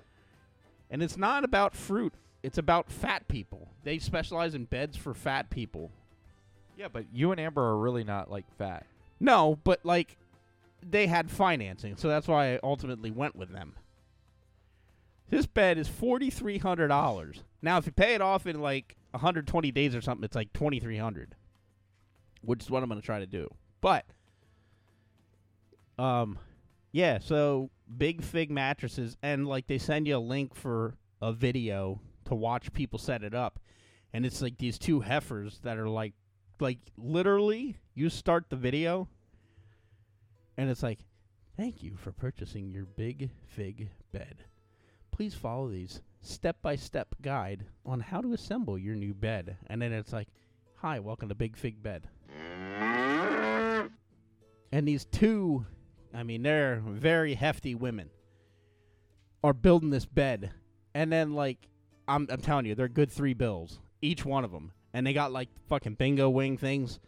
and 0.91 1.03
it's 1.03 1.17
not 1.17 1.45
about 1.45 1.75
fruit. 1.75 2.15
It's 2.43 2.59
about 2.59 2.91
fat 2.91 3.29
people. 3.29 3.69
They 3.85 3.99
specialize 3.99 4.55
in 4.55 4.65
beds 4.65 4.97
for 4.97 5.15
fat 5.15 5.49
people. 5.51 5.91
Yeah, 6.77 6.89
but 6.93 7.05
you 7.13 7.31
and 7.31 7.41
Amber 7.41 7.63
are 7.63 7.79
really 7.79 8.05
not 8.05 8.31
like 8.31 8.45
fat. 8.59 8.87
No, 9.21 9.59
but 9.63 9.81
like 9.85 10.17
they 10.83 11.07
had 11.07 11.31
financing, 11.31 11.97
so 11.97 12.09
that's 12.09 12.27
why 12.27 12.55
I 12.55 12.61
ultimately 12.63 13.11
went 13.11 13.37
with 13.37 13.51
them. 13.51 13.75
This 15.31 15.47
bed 15.47 15.79
is 15.79 15.89
forty 15.89 16.31
three 16.31 16.59
hundred 16.59 16.89
dollars. 16.89 17.43
Now, 17.63 17.79
if 17.79 17.87
you 17.87 17.93
pay 17.93 18.15
it 18.15 18.21
off 18.21 18.47
in 18.47 18.61
like 18.61 18.97
one 19.13 19.21
hundred 19.21 19.47
twenty 19.47 19.71
days 19.71 19.95
or 19.95 20.01
something, 20.01 20.25
it's 20.25 20.35
like 20.35 20.53
twenty 20.53 20.81
three 20.81 20.99
hundred, 20.99 21.35
which 22.43 22.63
is 22.63 22.71
what 22.71 22.83
I'm 22.83 22.89
going 22.89 23.01
to 23.01 23.07
try 23.07 23.21
to 23.21 23.27
do. 23.27 23.49
But, 23.81 24.05
um, 25.99 26.39
yeah. 26.93 27.19
So 27.19 27.71
Big 27.97 28.23
Fig 28.23 28.51
mattresses, 28.51 29.17
and 29.23 29.47
like 29.47 29.67
they 29.67 29.79
send 29.79 30.07
you 30.07 30.17
a 30.17 30.19
link 30.19 30.55
for 30.55 30.95
a 31.21 31.33
video 31.33 32.01
to 32.27 32.35
watch 32.35 32.73
people 32.73 32.99
set 32.99 33.23
it 33.23 33.35
up, 33.35 33.59
and 34.13 34.25
it's 34.25 34.41
like 34.41 34.59
these 34.59 34.79
two 34.79 35.01
heifers 35.01 35.59
that 35.65 35.79
are 35.79 35.89
like, 35.89 36.13
like 36.61 36.79
literally, 36.97 37.77
you 37.95 38.09
start 38.09 38.47
the 38.49 38.57
video 38.57 39.09
and 40.57 40.71
it's 40.71 40.83
like, 40.83 41.01
thank 41.57 41.83
you 41.83 41.97
for 41.97 42.13
purchasing 42.13 42.71
your 42.71 42.85
Big 42.85 43.31
Fig 43.47 43.89
bed. 44.13 44.45
Please 45.11 45.35
follow 45.35 45.69
these 45.69 46.01
step 46.21 46.57
by 46.63 46.77
step 46.77 47.15
guide 47.21 47.65
on 47.85 48.01
how 48.01 48.21
to 48.21 48.33
assemble 48.33 48.79
your 48.79 48.95
new 48.95 49.15
bed. 49.15 49.57
And 49.67 49.83
then 49.83 49.93
it's 49.93 50.13
like, 50.13 50.29
hi, 50.77 51.01
welcome 51.01 51.29
to 51.31 51.35
Big 51.35 51.57
Fig 51.57 51.83
Bed. 51.83 52.09
And 54.71 54.87
these 54.89 55.05
two, 55.07 55.67
I 56.15 56.23
mean, 56.23 56.43
they're 56.43 56.83
very 56.85 57.35
hefty 57.35 57.75
women, 57.75 58.11
are 59.43 59.53
building 59.55 59.91
this 59.91 60.05
bed. 60.07 60.51
And 60.95 61.11
then, 61.11 61.35
like, 61.35 61.69
I'm, 62.07 62.27
I'm 62.31 62.41
telling 62.41 62.67
you, 62.67 62.75
they're 62.75 62.89
good 62.89 63.11
three 63.11 63.35
bills, 63.35 63.81
each 64.03 64.25
one 64.25 64.45
of 64.45 64.53
them. 64.53 64.73
And 64.93 65.07
they 65.07 65.13
got, 65.15 65.33
like, 65.33 65.49
fucking 65.69 65.95
bingo 65.95 66.29
wing 66.29 66.59
things 66.59 67.01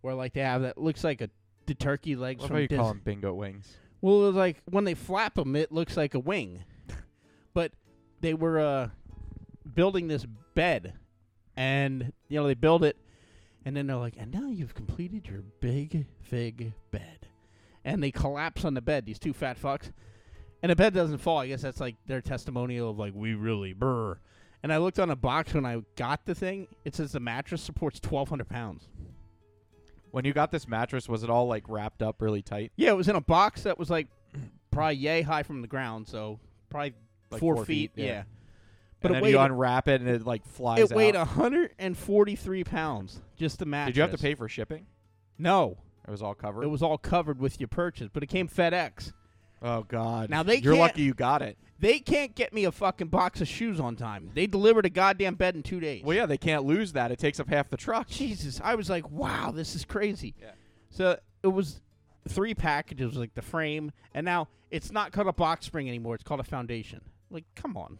where, 0.00 0.14
like, 0.14 0.32
they 0.32 0.42
have 0.42 0.62
that 0.62 0.78
looks 0.78 1.02
like 1.04 1.20
a 1.20 1.30
the 1.66 1.74
turkey 1.74 2.16
legs 2.16 2.40
What 2.40 2.48
from 2.48 2.56
you 2.58 2.66
Dis- 2.68 2.76
call 2.76 2.88
them 2.88 3.02
bingo 3.04 3.32
wings? 3.34 3.76
well, 4.00 4.22
it 4.24 4.26
was 4.26 4.34
like 4.34 4.56
when 4.68 4.84
they 4.84 4.94
flap 4.94 5.36
them, 5.36 5.54
it 5.54 5.70
looks 5.70 5.96
like 5.96 6.14
a 6.14 6.18
wing. 6.18 6.64
but 7.54 7.70
they 8.20 8.34
were 8.34 8.58
uh, 8.58 8.88
building 9.74 10.08
this 10.08 10.26
bed, 10.54 10.94
and 11.56 12.12
you 12.28 12.40
know 12.40 12.46
they 12.48 12.54
build 12.54 12.82
it, 12.82 12.96
and 13.64 13.76
then 13.76 13.86
they're 13.86 13.96
like, 13.96 14.14
"And 14.18 14.32
now 14.32 14.48
you've 14.48 14.74
completed 14.74 15.28
your 15.28 15.42
big 15.60 16.06
fig 16.20 16.72
bed," 16.90 17.28
and 17.84 18.02
they 18.02 18.10
collapse 18.10 18.64
on 18.64 18.74
the 18.74 18.80
bed. 18.82 19.06
These 19.06 19.18
two 19.18 19.32
fat 19.32 19.60
fucks, 19.60 19.92
and 20.62 20.70
the 20.70 20.76
bed 20.76 20.94
doesn't 20.94 21.18
fall. 21.18 21.38
I 21.38 21.48
guess 21.48 21.62
that's 21.62 21.80
like 21.80 21.96
their 22.06 22.20
testimonial 22.20 22.90
of 22.90 22.98
like 22.98 23.12
we 23.14 23.34
really 23.34 23.72
brr. 23.72 24.18
And 24.62 24.72
I 24.72 24.76
looked 24.78 25.00
on 25.00 25.10
a 25.10 25.16
box 25.16 25.54
when 25.54 25.66
I 25.66 25.82
got 25.96 26.24
the 26.24 26.34
thing. 26.36 26.68
It 26.84 26.94
says 26.94 27.12
the 27.12 27.20
mattress 27.20 27.62
supports 27.62 27.98
twelve 28.00 28.28
hundred 28.28 28.48
pounds. 28.48 28.86
When 30.12 30.24
you 30.24 30.32
got 30.32 30.50
this 30.52 30.68
mattress, 30.68 31.08
was 31.08 31.22
it 31.24 31.30
all 31.30 31.46
like 31.46 31.64
wrapped 31.68 32.02
up 32.02 32.20
really 32.20 32.42
tight? 32.42 32.70
Yeah, 32.76 32.90
it 32.90 32.96
was 32.96 33.08
in 33.08 33.16
a 33.16 33.20
box 33.20 33.62
that 33.62 33.78
was 33.78 33.90
like 33.90 34.08
probably 34.70 34.96
yay 34.96 35.22
high 35.22 35.42
from 35.42 35.62
the 35.62 35.68
ground, 35.68 36.06
so 36.06 36.38
probably 36.68 36.94
Like 37.30 37.40
four, 37.40 37.56
four 37.56 37.64
feet. 37.64 37.92
yeah. 37.96 38.04
yeah. 38.06 38.22
But 39.00 39.08
and 39.08 39.14
then 39.16 39.22
weighed 39.24 39.30
you 39.32 39.40
unwrap 39.40 39.88
it 39.88 40.00
and 40.00 40.08
it 40.08 40.24
like 40.24 40.46
flies 40.46 40.78
it 40.90 40.94
weighed 40.94 41.16
out. 41.16 41.26
143 41.26 42.62
pounds 42.64 43.20
just 43.36 43.58
the 43.58 43.64
mattress. 43.64 43.94
Did 43.94 43.96
you 43.96 44.02
have 44.02 44.12
to 44.12 44.18
pay 44.18 44.34
for 44.36 44.48
shipping? 44.48 44.86
No, 45.38 45.78
It 46.06 46.10
was 46.10 46.22
all 46.22 46.34
covered. 46.34 46.64
it 46.64 46.68
was 46.68 46.82
all 46.82 46.98
covered 46.98 47.38
with 47.38 47.60
your 47.60 47.68
purchase, 47.68 48.08
but 48.12 48.22
it 48.22 48.26
came 48.26 48.48
FedEx. 48.48 49.12
oh 49.62 49.82
God! 49.82 50.30
Now 50.30 50.42
they 50.42 50.56
You're 50.56 50.76
lucky 50.76 51.02
you 51.02 51.14
got 51.14 51.42
it. 51.42 51.56
They 51.78 51.98
can't 51.98 52.34
get 52.36 52.52
me 52.52 52.64
a 52.64 52.70
fucking 52.70 53.08
box 53.08 53.40
of 53.40 53.48
shoes 53.48 53.80
on 53.80 53.96
time. 53.96 54.30
They 54.34 54.46
delivered 54.46 54.86
a 54.86 54.90
goddamn 54.90 55.34
bed 55.34 55.56
in 55.56 55.64
two 55.64 55.80
days. 55.80 56.04
Well, 56.04 56.16
yeah, 56.16 56.26
they 56.26 56.38
can't 56.38 56.64
lose 56.64 56.92
that. 56.92 57.10
It 57.10 57.18
takes 57.18 57.40
up 57.40 57.48
half 57.48 57.70
the 57.70 57.76
truck. 57.76 58.08
Jesus, 58.08 58.60
I 58.62 58.76
was 58.76 58.88
like, 58.88 59.10
wow, 59.10 59.50
this 59.50 59.74
is 59.74 59.84
crazy. 59.84 60.36
Yeah. 60.40 60.52
So 60.90 61.18
it 61.42 61.48
was 61.48 61.80
three 62.28 62.54
packages, 62.54 63.16
like 63.16 63.34
the 63.34 63.42
frame, 63.42 63.90
and 64.14 64.24
now 64.24 64.46
it's 64.70 64.92
not 64.92 65.10
called 65.10 65.26
a 65.26 65.32
box 65.32 65.66
spring 65.66 65.88
anymore. 65.88 66.14
It's 66.14 66.22
called 66.22 66.38
a 66.38 66.44
foundation. 66.44 67.00
Like, 67.32 67.44
come 67.54 67.76
on, 67.76 67.98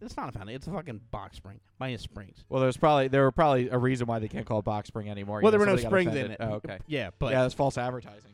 it's 0.00 0.16
not 0.16 0.28
a 0.28 0.32
foundation. 0.32 0.56
It's 0.56 0.66
a 0.66 0.72
fucking 0.72 1.00
box 1.10 1.36
spring 1.36 1.60
minus 1.78 2.02
springs. 2.02 2.44
Well, 2.48 2.60
there's 2.60 2.76
probably 2.76 3.08
there 3.08 3.22
were 3.22 3.30
probably 3.32 3.68
a 3.68 3.78
reason 3.78 4.06
why 4.06 4.18
they 4.18 4.28
can't 4.28 4.44
call 4.44 4.58
it 4.58 4.64
box 4.64 4.88
spring 4.88 5.08
anymore. 5.08 5.40
Well, 5.40 5.52
You 5.52 5.58
there 5.58 5.66
know, 5.66 5.72
were 5.74 5.80
no 5.80 5.88
springs 5.88 6.14
in 6.14 6.32
it. 6.32 6.36
Oh, 6.40 6.54
okay. 6.54 6.78
Yeah, 6.86 7.10
but 7.18 7.32
yeah, 7.32 7.42
that's 7.42 7.54
false 7.54 7.78
advertising. 7.78 8.32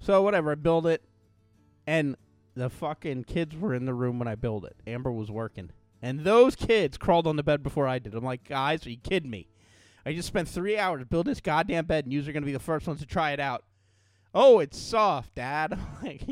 so 0.00 0.22
whatever. 0.22 0.52
I 0.52 0.54
build 0.56 0.86
it, 0.86 1.02
and 1.86 2.16
the 2.54 2.68
fucking 2.68 3.24
kids 3.24 3.54
were 3.56 3.72
in 3.74 3.84
the 3.86 3.94
room 3.94 4.18
when 4.18 4.26
I 4.28 4.34
built 4.34 4.64
it. 4.64 4.76
Amber 4.86 5.12
was 5.12 5.30
working, 5.30 5.70
and 6.02 6.20
those 6.20 6.56
kids 6.56 6.98
crawled 6.98 7.26
on 7.28 7.36
the 7.36 7.44
bed 7.44 7.62
before 7.62 7.86
I 7.86 7.98
did. 8.00 8.14
I'm 8.14 8.24
like, 8.24 8.44
guys, 8.44 8.84
are 8.86 8.90
you 8.90 8.96
kidding 8.96 9.30
me? 9.30 9.46
I 10.04 10.12
just 10.12 10.26
spent 10.28 10.48
three 10.48 10.76
hours 10.78 11.04
building 11.04 11.30
this 11.30 11.40
goddamn 11.40 11.86
bed, 11.86 12.04
and 12.04 12.12
you're 12.12 12.32
gonna 12.32 12.44
be 12.46 12.52
the 12.52 12.58
first 12.58 12.86
ones 12.86 12.98
to 13.00 13.06
try 13.06 13.30
it 13.32 13.38
out. 13.40 13.62
Oh, 14.34 14.58
it's 14.58 14.78
soft, 14.78 15.34
Dad. 15.36 15.78
Like, 16.02 16.22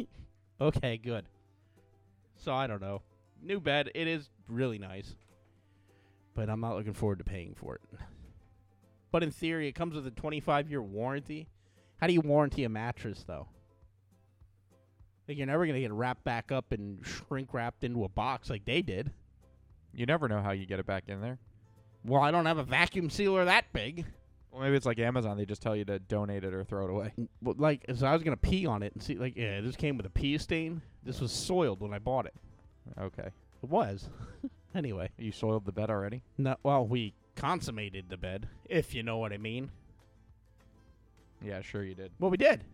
okay, 0.61 0.97
good. 0.97 1.27
So 2.37 2.53
I 2.55 2.67
don't 2.67 2.81
know. 2.81 3.03
New 3.43 3.61
bed. 3.61 3.91
It 3.95 4.09
is 4.09 4.29
really 4.49 4.79
nice, 4.79 5.15
but 6.35 6.49
I'm 6.49 6.61
not 6.61 6.77
looking 6.77 6.95
forward 6.95 7.19
to 7.19 7.25
paying 7.25 7.55
for 7.55 7.77
it. 7.77 7.83
But 9.13 9.23
in 9.23 9.31
theory, 9.31 9.69
it 9.69 9.73
comes 9.73 9.95
with 9.95 10.07
a 10.07 10.11
25 10.11 10.69
year 10.69 10.83
warranty. 10.83 11.49
How 12.01 12.07
do 12.07 12.13
you 12.13 12.21
warranty 12.21 12.65
a 12.65 12.69
mattress, 12.69 13.25
though? 13.27 13.49
Like 15.29 15.39
you're 15.39 15.47
never 15.47 15.67
gonna 15.67 15.81
get 15.81 15.91
it 15.91 15.95
wrapped 15.95 16.25
back 16.25 16.53
up 16.53 16.73
and 16.73 17.05
shrink 17.05 17.53
wrapped 17.53 17.83
into 17.83 18.05
a 18.05 18.09
box 18.09 18.49
like 18.49 18.65
they 18.65 18.83
did. 18.83 19.11
You 19.93 20.07
never 20.07 20.29
know 20.29 20.41
how 20.41 20.53
you 20.53 20.67
get 20.67 20.79
it 20.79 20.87
back 20.87 21.05
in 21.09 21.21
there. 21.21 21.39
Well, 22.05 22.23
I 22.23 22.31
don't 22.31 22.47
have 22.47 22.59
a 22.59 22.63
vacuum 22.63 23.11
sealer 23.11 23.45
that 23.45 23.73
big. 23.73 24.05
Well, 24.53 24.63
maybe 24.63 24.77
it's 24.77 24.87
like 24.87 24.99
Amazon. 24.99 25.37
They 25.37 25.45
just 25.45 25.63
tell 25.63 25.75
you 25.75 25.85
to 25.87 25.99
donate 25.99 26.45
it 26.45 26.55
or 26.55 26.63
throw 26.65 26.85
it 26.85 26.91
away. 26.91 27.13
Well, 27.43 27.57
like, 27.59 27.85
so 27.95 28.07
I 28.07 28.13
was 28.13 28.23
gonna 28.23 28.37
pee 28.37 28.67
on 28.67 28.83
it 28.83 28.93
and 28.95 29.03
see, 29.03 29.17
like, 29.17 29.37
yeah, 29.37 29.61
this 29.61 29.77
came 29.77 29.97
with 29.97 30.07
a 30.07 30.11
pee 30.11 30.39
stain. 30.39 30.83
This 31.03 31.21
was 31.21 31.33
soiled 31.33 31.81
when 31.81 31.93
I 31.93 31.99
bought 31.99 32.27
it. 32.27 32.35
Okay. 33.01 33.29
It 33.63 33.69
was. 33.69 34.09
anyway, 34.75 35.11
You 35.19 35.33
soiled 35.33 35.65
the 35.65 35.73
bed 35.73 35.91
already? 35.91 36.23
no, 36.39 36.57
well, 36.63 36.87
we 36.87 37.15
consummated 37.35 38.07
the 38.09 38.17
bed, 38.17 38.49
if 38.67 38.95
you 38.95 39.03
know 39.03 39.19
what 39.19 39.33
I 39.33 39.39
mean. 39.39 39.71
Yeah, 41.45 41.61
sure 41.61 41.85
you 41.85 41.95
did. 41.95 42.13
Well, 42.19 42.31
we 42.31 42.37
did. 42.37 42.65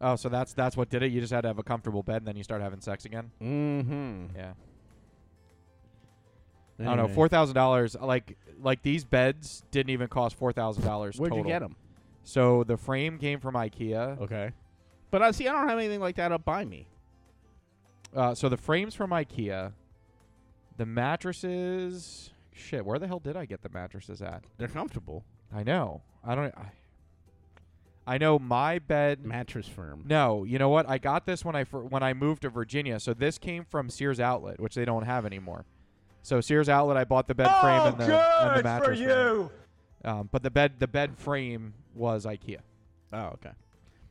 Oh, 0.00 0.16
so 0.16 0.28
that's 0.28 0.52
that's 0.52 0.76
what 0.76 0.90
did 0.90 1.02
it. 1.02 1.10
You 1.10 1.20
just 1.20 1.32
had 1.32 1.40
to 1.42 1.48
have 1.48 1.58
a 1.58 1.62
comfortable 1.62 2.02
bed, 2.02 2.18
and 2.18 2.26
then 2.26 2.36
you 2.36 2.42
start 2.42 2.60
having 2.60 2.80
sex 2.80 3.06
again. 3.06 3.30
Mm-hmm. 3.42 4.36
Yeah. 4.36 4.52
I 6.78 6.84
don't 6.84 6.96
know. 6.98 7.08
Four 7.08 7.28
thousand 7.28 7.54
dollars. 7.54 7.96
Like 7.98 8.36
like 8.60 8.82
these 8.82 9.04
beds 9.04 9.64
didn't 9.70 9.90
even 9.90 10.08
cost 10.08 10.36
four 10.36 10.52
thousand 10.52 10.84
dollars. 10.84 11.18
Where'd 11.18 11.30
total. 11.32 11.46
you 11.46 11.50
get 11.50 11.60
them? 11.60 11.76
So 12.24 12.64
the 12.64 12.76
frame 12.76 13.18
came 13.18 13.40
from 13.40 13.54
IKEA. 13.54 14.20
Okay. 14.20 14.50
But 15.10 15.22
I 15.22 15.30
see. 15.30 15.48
I 15.48 15.52
don't 15.52 15.68
have 15.68 15.78
anything 15.78 16.00
like 16.00 16.16
that 16.16 16.32
up 16.32 16.44
by 16.44 16.64
me. 16.64 16.88
Uh, 18.16 18.34
so 18.34 18.48
the 18.48 18.56
frames 18.56 18.94
from 18.94 19.10
IKEA. 19.10 19.72
The 20.76 20.86
mattresses. 20.86 22.30
Shit, 22.52 22.84
where 22.84 22.98
the 22.98 23.06
hell 23.06 23.18
did 23.18 23.36
I 23.36 23.44
get 23.44 23.62
the 23.62 23.68
mattresses 23.68 24.22
at? 24.22 24.44
They're 24.56 24.68
comfortable. 24.68 25.24
I 25.54 25.62
know. 25.62 26.02
I 26.24 26.34
don't. 26.34 26.54
I, 26.56 26.72
I 28.06 28.18
know 28.18 28.38
my 28.38 28.78
bed. 28.78 29.24
Mattress 29.24 29.68
firm. 29.68 30.04
No, 30.06 30.44
you 30.44 30.58
know 30.58 30.68
what? 30.68 30.88
I 30.88 30.98
got 30.98 31.26
this 31.26 31.44
when 31.44 31.54
I 31.56 31.64
fir- 31.64 31.82
when 31.82 32.02
I 32.02 32.14
moved 32.14 32.42
to 32.42 32.48
Virginia. 32.50 32.98
So 33.00 33.12
this 33.14 33.36
came 33.36 33.64
from 33.64 33.90
Sears 33.90 34.20
Outlet, 34.20 34.60
which 34.60 34.74
they 34.74 34.84
don't 34.84 35.04
have 35.04 35.26
anymore. 35.26 35.64
So 36.22 36.40
Sears 36.40 36.68
Outlet, 36.68 36.96
I 36.96 37.04
bought 37.04 37.28
the 37.28 37.34
bed 37.34 37.50
frame 37.60 37.82
and 37.82 37.98
the, 37.98 38.18
and 38.18 38.58
the 38.58 38.62
mattress. 38.62 38.98
frame. 39.00 39.50
Um, 40.04 40.28
but 40.30 40.42
the 40.42 40.50
bed 40.50 40.74
the 40.78 40.88
bed 40.88 41.18
frame 41.18 41.74
was 41.94 42.24
IKEA. 42.26 42.58
Oh, 43.12 43.26
okay. 43.34 43.50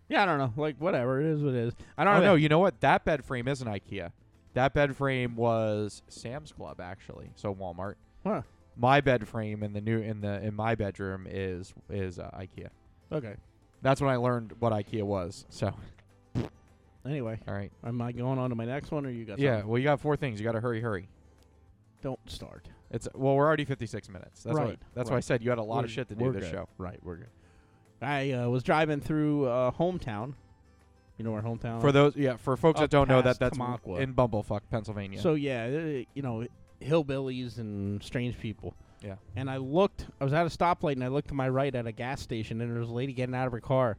Yeah, 0.09 0.23
I 0.23 0.25
don't 0.25 0.37
know. 0.37 0.53
Like 0.55 0.77
whatever 0.77 1.19
it 1.19 1.25
is, 1.27 1.41
what 1.41 1.53
it 1.53 1.67
is. 1.67 1.73
I 1.97 2.03
don't 2.03 2.15
Oh 2.15 2.19
know. 2.19 2.25
no, 2.27 2.35
you 2.35 2.49
know 2.49 2.59
what? 2.59 2.79
That 2.81 3.05
bed 3.05 3.25
frame 3.25 3.47
isn't 3.47 3.67
IKEA. 3.67 4.11
That 4.53 4.73
bed 4.73 4.95
frame 4.95 5.35
was 5.35 6.01
Sam's 6.07 6.51
Club 6.51 6.79
actually. 6.79 7.31
So 7.35 7.53
Walmart. 7.53 7.95
Huh. 8.25 8.41
My 8.77 9.01
bed 9.01 9.27
frame 9.27 9.63
in 9.63 9.73
the 9.73 9.81
new 9.81 9.99
in 9.99 10.21
the 10.21 10.41
in 10.43 10.53
my 10.55 10.75
bedroom 10.75 11.25
is 11.29 11.73
is 11.89 12.19
uh, 12.19 12.29
IKEA. 12.37 12.69
Okay. 13.11 13.35
That's 13.81 13.99
when 14.01 14.09
I 14.09 14.15
learned 14.17 14.53
what 14.59 14.73
IKEA 14.73 15.03
was. 15.03 15.45
So 15.49 15.73
Anyway, 17.05 17.39
all 17.47 17.53
right. 17.53 17.71
am 17.85 18.01
I 18.01 18.11
going 18.11 18.39
on 18.39 18.49
to 18.49 18.55
my 18.55 18.65
next 18.65 18.89
one, 18.89 19.05
or 19.05 19.11
you 19.11 19.25
got? 19.25 19.37
Yeah. 19.37 19.57
something? 19.57 19.69
Well, 19.69 19.77
you 19.77 19.83
got 19.83 19.99
four 19.99 20.17
things. 20.17 20.39
You 20.39 20.43
got 20.45 20.53
to 20.53 20.59
hurry, 20.59 20.81
hurry. 20.81 21.07
Don't 22.01 22.19
start. 22.25 22.67
It's 22.89 23.07
well, 23.13 23.35
we're 23.35 23.45
already 23.45 23.63
56 23.65 24.09
minutes. 24.09 24.41
That's 24.43 24.57
why. 24.57 24.63
Right, 24.65 24.79
That's 24.95 25.11
why 25.11 25.17
I 25.17 25.19
said 25.19 25.43
you 25.43 25.51
had 25.51 25.59
a 25.59 25.63
lot 25.63 25.75
We're- 25.77 25.85
of 25.85 25.91
shit 25.91 26.09
to 26.09 26.15
do 26.15 26.31
this 26.31 26.45
good. 26.45 26.51
show. 26.51 26.69
Right, 26.79 26.99
we're 27.03 27.17
good. 27.17 27.27
I 28.01 28.31
uh, 28.31 28.49
was 28.49 28.63
driving 28.63 29.01
through 29.01 29.45
uh, 29.45 29.71
hometown. 29.71 30.33
You 31.17 31.23
know 31.23 31.31
where 31.31 31.41
hometown? 31.41 31.79
For 31.81 31.87
is? 31.87 31.93
those, 31.93 32.15
yeah, 32.15 32.35
for 32.35 32.57
folks 32.57 32.79
Up 32.79 32.83
that 32.83 32.89
don't 32.89 33.07
know 33.07 33.21
that, 33.21 33.39
past 33.39 33.39
that's 33.39 33.57
Tamaqua. 33.57 33.99
in 33.99 34.13
Bumblefuck, 34.13 34.61
Pennsylvania. 34.69 35.19
So 35.19 35.35
yeah, 35.35 35.65
uh, 35.65 36.03
you 36.13 36.21
know, 36.21 36.45
hillbillies 36.81 37.57
and 37.57 38.03
strange 38.03 38.37
people. 38.37 38.75
Yeah. 39.01 39.15
And 39.35 39.49
I 39.49 39.57
looked. 39.57 40.07
I 40.19 40.23
was 40.23 40.33
at 40.33 40.45
a 40.45 40.49
stoplight, 40.49 40.93
and 40.93 41.03
I 41.03 41.07
looked 41.07 41.29
to 41.29 41.33
my 41.33 41.47
right 41.47 41.73
at 41.73 41.87
a 41.87 41.91
gas 41.91 42.21
station, 42.21 42.59
and 42.59 42.71
there 42.71 42.79
was 42.79 42.89
a 42.89 42.93
lady 42.93 43.13
getting 43.13 43.35
out 43.35 43.47
of 43.47 43.53
her 43.53 43.61
car. 43.61 43.97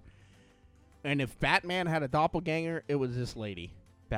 And 1.04 1.22
if 1.22 1.38
Batman 1.38 1.86
had 1.86 2.02
a 2.02 2.08
doppelganger, 2.08 2.82
it 2.88 2.96
was 2.96 3.16
this 3.16 3.36
lady. 3.36 3.72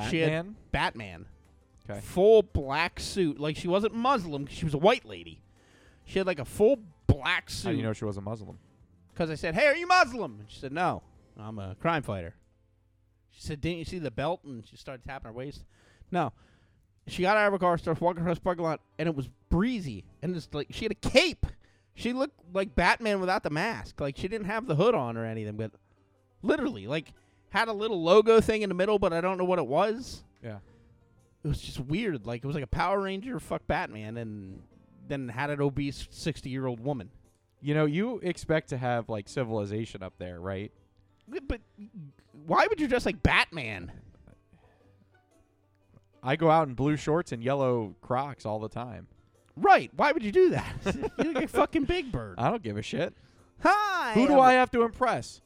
She 0.09 0.20
had- 0.20 0.31
Batman. 0.31 0.57
Batman. 0.72 1.26
Okay. 1.89 2.01
Full 2.01 2.43
black 2.43 3.01
suit. 3.01 3.39
Like 3.41 3.57
she 3.57 3.68
wasn't 3.68 3.95
Muslim. 3.95 4.47
She 4.47 4.64
was 4.64 4.74
a 4.74 4.79
white 4.79 5.05
lady. 5.05 5.41
She 6.05 6.18
had 6.18 6.26
like 6.26 6.39
a 6.39 6.45
full 6.45 6.81
black 7.07 7.49
suit. 7.49 7.68
How 7.68 7.70
do 7.72 7.76
you 7.79 7.83
know 7.83 7.93
she 7.93 8.05
was 8.05 8.16
a 8.16 8.20
Muslim? 8.20 8.59
Because 9.19 9.33
I 9.33 9.35
said, 9.35 9.57
"Hey, 9.57 9.66
are 9.66 9.75
you 9.75 9.89
Muslim?" 9.89 10.39
And 10.39 10.49
she 10.49 10.61
said, 10.61 10.71
"No, 10.71 11.03
I'm 11.37 11.59
a 11.59 11.75
crime 11.75 12.05
fighter." 12.05 12.37
She 13.33 13.41
said, 13.41 13.61
"Didn't 13.61 13.79
you 13.79 13.85
see 13.85 13.99
the 13.99 14.12
belt?" 14.12 14.45
And 14.45 14.64
she 14.64 14.77
started 14.77 15.05
tapping 15.05 15.27
her 15.27 15.33
waist. 15.33 15.64
No, 16.12 16.33
she 17.09 17.23
got 17.23 17.37
out 17.37 17.49
of 17.49 17.53
her 17.53 17.59
car, 17.59 17.77
started 17.79 18.01
walking 18.01 18.23
across 18.23 18.37
the 18.37 18.43
parking 18.43 18.62
lot, 18.62 18.81
and 18.97 19.09
it 19.09 19.16
was 19.16 19.29
breezy. 19.49 20.05
And 20.23 20.37
it's 20.37 20.49
like 20.53 20.69
she 20.71 20.85
had 20.85 20.93
a 20.93 21.09
cape. 21.09 21.47
She 21.95 22.12
looked 22.12 22.39
like 22.55 22.77
Batman 22.77 23.19
without 23.19 23.43
the 23.43 23.51
mask. 23.51 24.01
Like 24.01 24.16
she 24.16 24.29
didn't 24.29 24.47
have 24.47 24.66
the 24.66 24.77
hood 24.77 24.95
on 24.95 25.16
or 25.16 25.25
anything, 25.25 25.57
but 25.57 25.73
literally, 26.43 26.87
like 26.87 27.12
had 27.49 27.66
a 27.66 27.73
little 27.73 28.01
logo 28.01 28.41
thing 28.41 28.62
in 28.62 28.69
the 28.69 28.75
middle, 28.77 29.01
but 29.01 29.12
I 29.12 29.21
don't 29.21 29.37
know 29.37 29.45
what 29.45 29.59
it 29.59 29.66
was. 29.66 30.23
Yeah. 30.45 30.59
It 31.43 31.49
was 31.49 31.61
just 31.61 31.81
weird. 31.81 32.25
Like 32.25 32.45
it 32.45 32.47
was 32.47 32.55
like 32.55 32.62
a 32.62 32.69
Power 32.69 33.01
Ranger, 33.01 33.41
fuck 33.41 33.66
Batman, 33.66 34.16
and 34.16 34.62
then 35.09 35.29
had 35.29 35.51
an 35.51 35.61
obese 35.61 36.07
sixty 36.12 36.51
year 36.51 36.66
old 36.66 36.79
woman. 36.79 37.11
You 37.61 37.75
know, 37.75 37.87
you 37.87 38.21
expect 38.23 38.69
to 38.71 38.79
have 38.79 39.09
like 39.09 39.29
civilization 39.29 40.03
up 40.03 40.15
there, 40.19 40.41
right? 40.41 40.73
But 41.29 41.61
why 42.47 42.67
would 42.69 42.81
you 42.81 42.89
dress 42.89 43.05
like 43.05 43.23
Batman? 43.23 43.93
I 46.23 46.37
go 46.37 46.51
out 46.51 46.69
in 46.69 46.75
blue 46.75 46.97
shorts 46.97 47.33
and 47.33 47.43
yellow 47.43 47.95
Crocs 48.01 48.45
all 48.45 48.59
the 48.59 48.69
time. 48.69 49.07
Right. 49.57 49.91
Why 49.97 50.13
would 50.13 50.23
you 50.23 50.33
do 50.33 50.51
that? 50.51 50.75
you 50.95 51.25
look 51.25 51.35
like 51.35 51.45
a 51.45 51.49
fucking 51.49 51.85
Big 51.85 52.13
Bird. 52.13 52.37
I 52.39 52.51
don't 52.51 52.63
give 52.63 52.77
a 52.77 52.83
shit. 52.83 53.15
Hi. 53.63 54.13
Who 54.15 54.29
do 54.29 54.39
I 54.39 54.53
have 54.55 54.71
to 54.73 54.83
impress? 54.83 55.41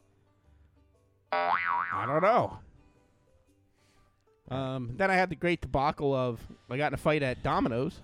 I 1.32 2.04
don't 2.06 2.22
know. 2.22 2.58
Um, 4.50 4.92
then 4.96 5.10
I 5.10 5.14
had 5.14 5.30
the 5.30 5.36
great 5.36 5.62
debacle 5.62 6.14
of 6.14 6.40
I 6.70 6.76
got 6.76 6.88
in 6.88 6.94
a 6.94 6.98
fight 6.98 7.22
at 7.22 7.42
Domino's. 7.42 8.00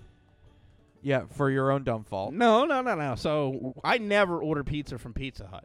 Yeah, 1.02 1.24
for 1.30 1.50
your 1.50 1.70
own 1.70 1.84
dumb 1.84 2.04
fault. 2.04 2.32
No, 2.32 2.64
no, 2.64 2.82
no, 2.82 2.94
no. 2.94 3.14
So 3.14 3.74
I 3.84 3.98
never 3.98 4.42
order 4.42 4.64
pizza 4.64 4.98
from 4.98 5.14
Pizza 5.14 5.46
Hut. 5.46 5.64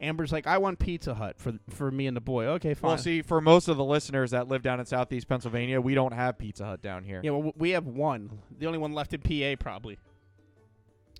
Amber's 0.00 0.32
like, 0.32 0.46
I 0.46 0.58
want 0.58 0.78
Pizza 0.78 1.14
Hut 1.14 1.38
for 1.38 1.54
for 1.70 1.90
me 1.90 2.06
and 2.06 2.16
the 2.16 2.20
boy. 2.20 2.46
Okay, 2.46 2.74
fine. 2.74 2.88
Well, 2.88 2.98
see, 2.98 3.22
for 3.22 3.40
most 3.40 3.68
of 3.68 3.76
the 3.76 3.84
listeners 3.84 4.32
that 4.32 4.48
live 4.48 4.62
down 4.62 4.80
in 4.80 4.86
Southeast 4.86 5.28
Pennsylvania, 5.28 5.80
we 5.80 5.94
don't 5.94 6.12
have 6.12 6.36
Pizza 6.36 6.64
Hut 6.64 6.82
down 6.82 7.04
here. 7.04 7.20
Yeah, 7.24 7.30
well, 7.30 7.52
we 7.56 7.70
have 7.70 7.86
one. 7.86 8.38
The 8.58 8.66
only 8.66 8.78
one 8.78 8.92
left 8.92 9.14
in 9.14 9.20
PA, 9.20 9.56
probably. 9.58 9.98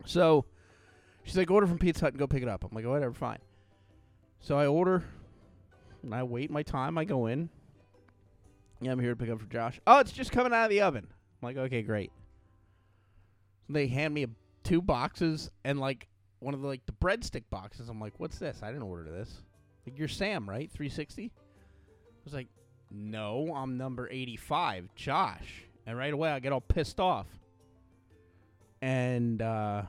So 0.05 0.45
she's 1.23 1.37
like, 1.37 1.51
order 1.51 1.67
from 1.67 1.79
Pizza 1.79 2.05
Hut 2.05 2.13
and 2.13 2.19
go 2.19 2.27
pick 2.27 2.43
it 2.43 2.49
up. 2.49 2.65
I'm 2.65 2.75
like, 2.75 2.85
whatever, 2.85 3.15
fine. 3.15 3.39
So 4.41 4.59
I 4.59 4.67
order, 4.67 5.05
and 6.03 6.15
I 6.15 6.25
wait 6.25 6.51
my 6.51 6.63
time. 6.63 6.99
I 6.99 7.05
go 7.05 7.27
in. 7.27 7.49
Yeah, 8.81 8.93
I'm 8.93 9.01
here 9.01 9.11
to 9.11 9.17
pick 9.17 9.31
up 9.31 9.41
for 9.41 9.47
Josh. 9.47 9.81
Oh, 9.87 10.01
it's 10.01 10.13
just 10.13 10.33
coming 10.33 10.53
out 10.53 10.65
of 10.65 10.71
the 10.71 10.83
oven. 10.83 11.07
I'm 11.11 11.47
like, 11.47 11.57
okay, 11.57 11.81
great. 11.81 12.13
They 13.69 13.87
hand 13.87 14.15
me 14.15 14.27
two 14.63 14.83
boxes 14.83 15.51
and 15.65 15.81
like 15.81 16.09
one 16.41 16.55
of 16.55 16.61
the 16.61 16.67
like 16.67 16.85
the 16.87 16.93
breadstick 16.93 17.45
boxes. 17.51 17.89
I'm 17.89 18.01
like, 18.01 18.15
what's 18.19 18.39
this? 18.39 18.63
I 18.63 18.69
didn't 18.69 18.83
order 18.83 19.11
this. 19.11 19.43
Like, 19.87 19.99
you're 19.99 20.09
Sam, 20.09 20.49
right? 20.49 20.71
360. 20.71 21.33
I 21.35 21.41
was 22.25 22.33
like, 22.33 22.49
no, 22.91 23.53
I'm 23.55 23.77
number 23.77 24.09
85, 24.11 24.89
Josh. 24.95 25.65
And 25.87 25.99
right 25.99 26.13
away, 26.13 26.31
I 26.31 26.41
get 26.41 26.53
all 26.53 26.61
pissed 26.61 27.01
off. 27.01 27.27
And 28.81 29.43
uh, 29.43 29.83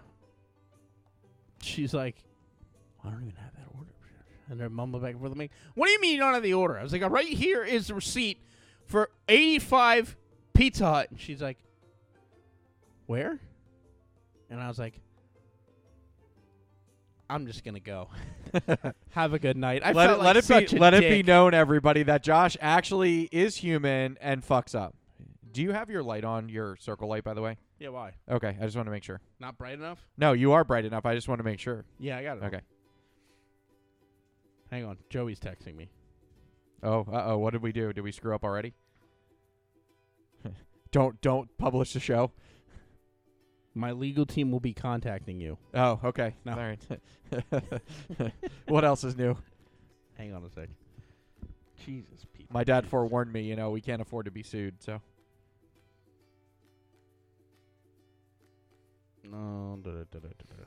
she's 1.62 1.94
like, 1.94 2.18
I 3.04 3.10
don't 3.10 3.22
even 3.22 3.36
have 3.36 3.54
that 3.54 3.68
order. 3.78 3.92
And 4.50 4.60
they're 4.60 4.70
mumbling 4.70 5.04
back 5.04 5.12
and 5.12 5.20
forth 5.20 5.36
with. 5.36 5.50
What 5.76 5.86
do 5.88 5.92
you 5.92 6.02
mean 6.02 6.14
you 6.14 6.20
don't 6.20 6.34
have 6.34 6.44
the 6.44 6.54
order? 6.54 6.78
I 6.78 6.84
was 6.84 6.92
like, 6.92 7.02
right 7.10 7.28
here 7.28 7.64
is 7.64 7.88
the 7.88 7.96
receipt 7.96 8.40
for 8.86 9.10
85 9.30 10.18
Pizza 10.54 10.86
Hut. 10.86 11.12
And 11.12 11.20
she's 11.20 11.42
like, 11.42 11.58
where? 13.06 13.40
And 14.50 14.62
I 14.62 14.68
was 14.68 14.80
like, 14.80 15.00
I'm 17.30 17.48
just 17.48 17.64
gonna 17.64 17.80
go. 17.80 18.10
have 19.12 19.34
a 19.34 19.40
good 19.40 19.58
night. 19.58 19.82
I 19.84 19.92
let 19.94 20.12
it, 20.12 20.18
like 20.18 20.26
let 20.26 20.38
it 20.38 20.70
be 20.72 20.78
let 20.78 20.94
it 20.94 21.10
be 21.10 21.24
known, 21.24 21.54
everybody, 21.54 22.04
that 22.04 22.24
Josh 22.24 22.56
actually 22.62 23.30
is 23.32 23.58
human 23.58 24.18
and 24.22 24.46
fucks 24.46 24.76
up. 24.76 24.96
Do 25.52 25.62
you 25.62 25.72
have 25.72 25.90
your 25.90 26.04
light 26.04 26.24
on, 26.24 26.50
your 26.50 26.76
circle 26.78 27.08
light, 27.08 27.24
by 27.24 27.34
the 27.34 27.42
way? 27.42 27.58
Yeah, 27.80 27.90
why? 27.90 28.14
Okay, 28.30 28.56
I 28.60 28.66
just 28.66 28.76
want 28.76 28.88
to 28.88 28.92
make 28.92 29.04
sure. 29.04 29.22
Not 29.40 29.58
bright 29.58 29.74
enough? 29.74 30.06
No, 30.18 30.34
you 30.34 30.52
are 30.52 30.64
bright 30.64 30.86
enough. 30.86 31.06
I 31.06 31.16
just 31.16 31.28
want 31.28 31.40
to 31.40 31.44
make 31.44 31.60
sure. 31.60 31.86
Yeah, 32.00 32.18
I 32.18 32.24
got 32.24 32.38
it. 32.38 32.44
Okay. 32.44 32.62
Hang 34.70 34.86
on. 34.86 34.98
Joey's 35.10 35.40
texting 35.40 35.76
me. 35.76 35.90
Oh, 36.84 37.06
uh 37.12 37.24
oh. 37.28 37.38
What 37.38 37.54
did 37.54 37.62
we 37.62 37.72
do? 37.72 37.94
Did 37.94 38.02
we 38.02 38.12
screw 38.12 38.36
up 38.36 38.44
already? 38.44 38.74
don't 40.92 41.20
don't 41.22 41.56
publish 41.58 41.94
the 41.94 42.00
show. 42.00 42.32
My 43.76 43.92
legal 43.92 44.26
team 44.26 44.52
will 44.52 44.62
be 44.62 44.74
contacting 44.74 45.40
you. 45.42 45.58
Oh, 45.74 46.00
okay. 46.06 46.34
No. 46.46 46.54
All 46.54 46.58
right. 46.60 48.32
what 48.68 48.86
else 48.86 49.04
is 49.04 49.18
new? 49.18 49.36
Hang 50.18 50.34
on 50.34 50.44
a 50.46 50.50
sec. 50.50 50.70
Jesus, 51.86 52.26
Pete. 52.34 52.48
My 52.50 52.64
dad 52.64 52.88
forewarned 52.88 53.34
me. 53.34 53.42
You 53.42 53.58
know, 53.58 53.72
we 53.72 53.82
can't 53.82 54.02
afford 54.02 54.26
to 54.26 54.32
be 54.32 54.44
sued. 54.44 54.82
So 54.82 55.02
No. 59.30 59.80
Da, 59.84 59.92
da, 59.92 59.98
da, 59.98 60.20
da, 60.20 60.20
da, 60.20 60.56
da. 60.58 60.64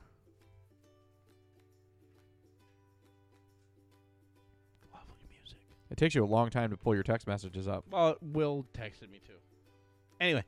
Lovely 4.92 5.16
music. 5.30 5.58
it 5.90 5.96
takes 5.96 6.14
you 6.14 6.24
a 6.24 6.26
long 6.26 6.50
time 6.50 6.70
to 6.70 6.76
pull 6.76 6.94
your 6.94 7.04
text 7.04 7.26
messages 7.26 7.68
up. 7.68 7.84
Well, 7.90 8.16
Will 8.20 8.66
texted 8.74 9.10
me 9.10 9.20
too. 9.26 9.34
Anyway, 10.20 10.44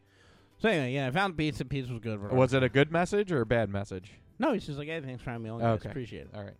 so 0.61 0.69
anyway, 0.69 0.93
yeah, 0.93 1.09
I 1.09 1.11
found 1.11 1.37
Beats 1.37 1.61
and 1.61 1.69
Pizza 1.69 1.93
was 1.93 2.01
good. 2.01 2.21
Was 2.31 2.55
it 2.55 2.63
a 2.63 2.69
good 2.69 2.93
message 2.93 3.33
or 3.33 3.41
a 3.41 3.47
bad 3.47 3.71
message? 3.71 4.13
No, 4.39 4.53
he's 4.53 4.67
just 4.67 4.79
like, 4.79 4.89
hey, 4.89 5.01
thanks 5.01 5.23
for 5.23 5.31
having 5.31 5.45
me 5.45 5.51
on. 5.51 5.61
guys. 5.61 5.81
Okay. 5.81 5.89
Appreciate 5.91 6.23
it. 6.23 6.31
All 6.35 6.43
right. 6.43 6.57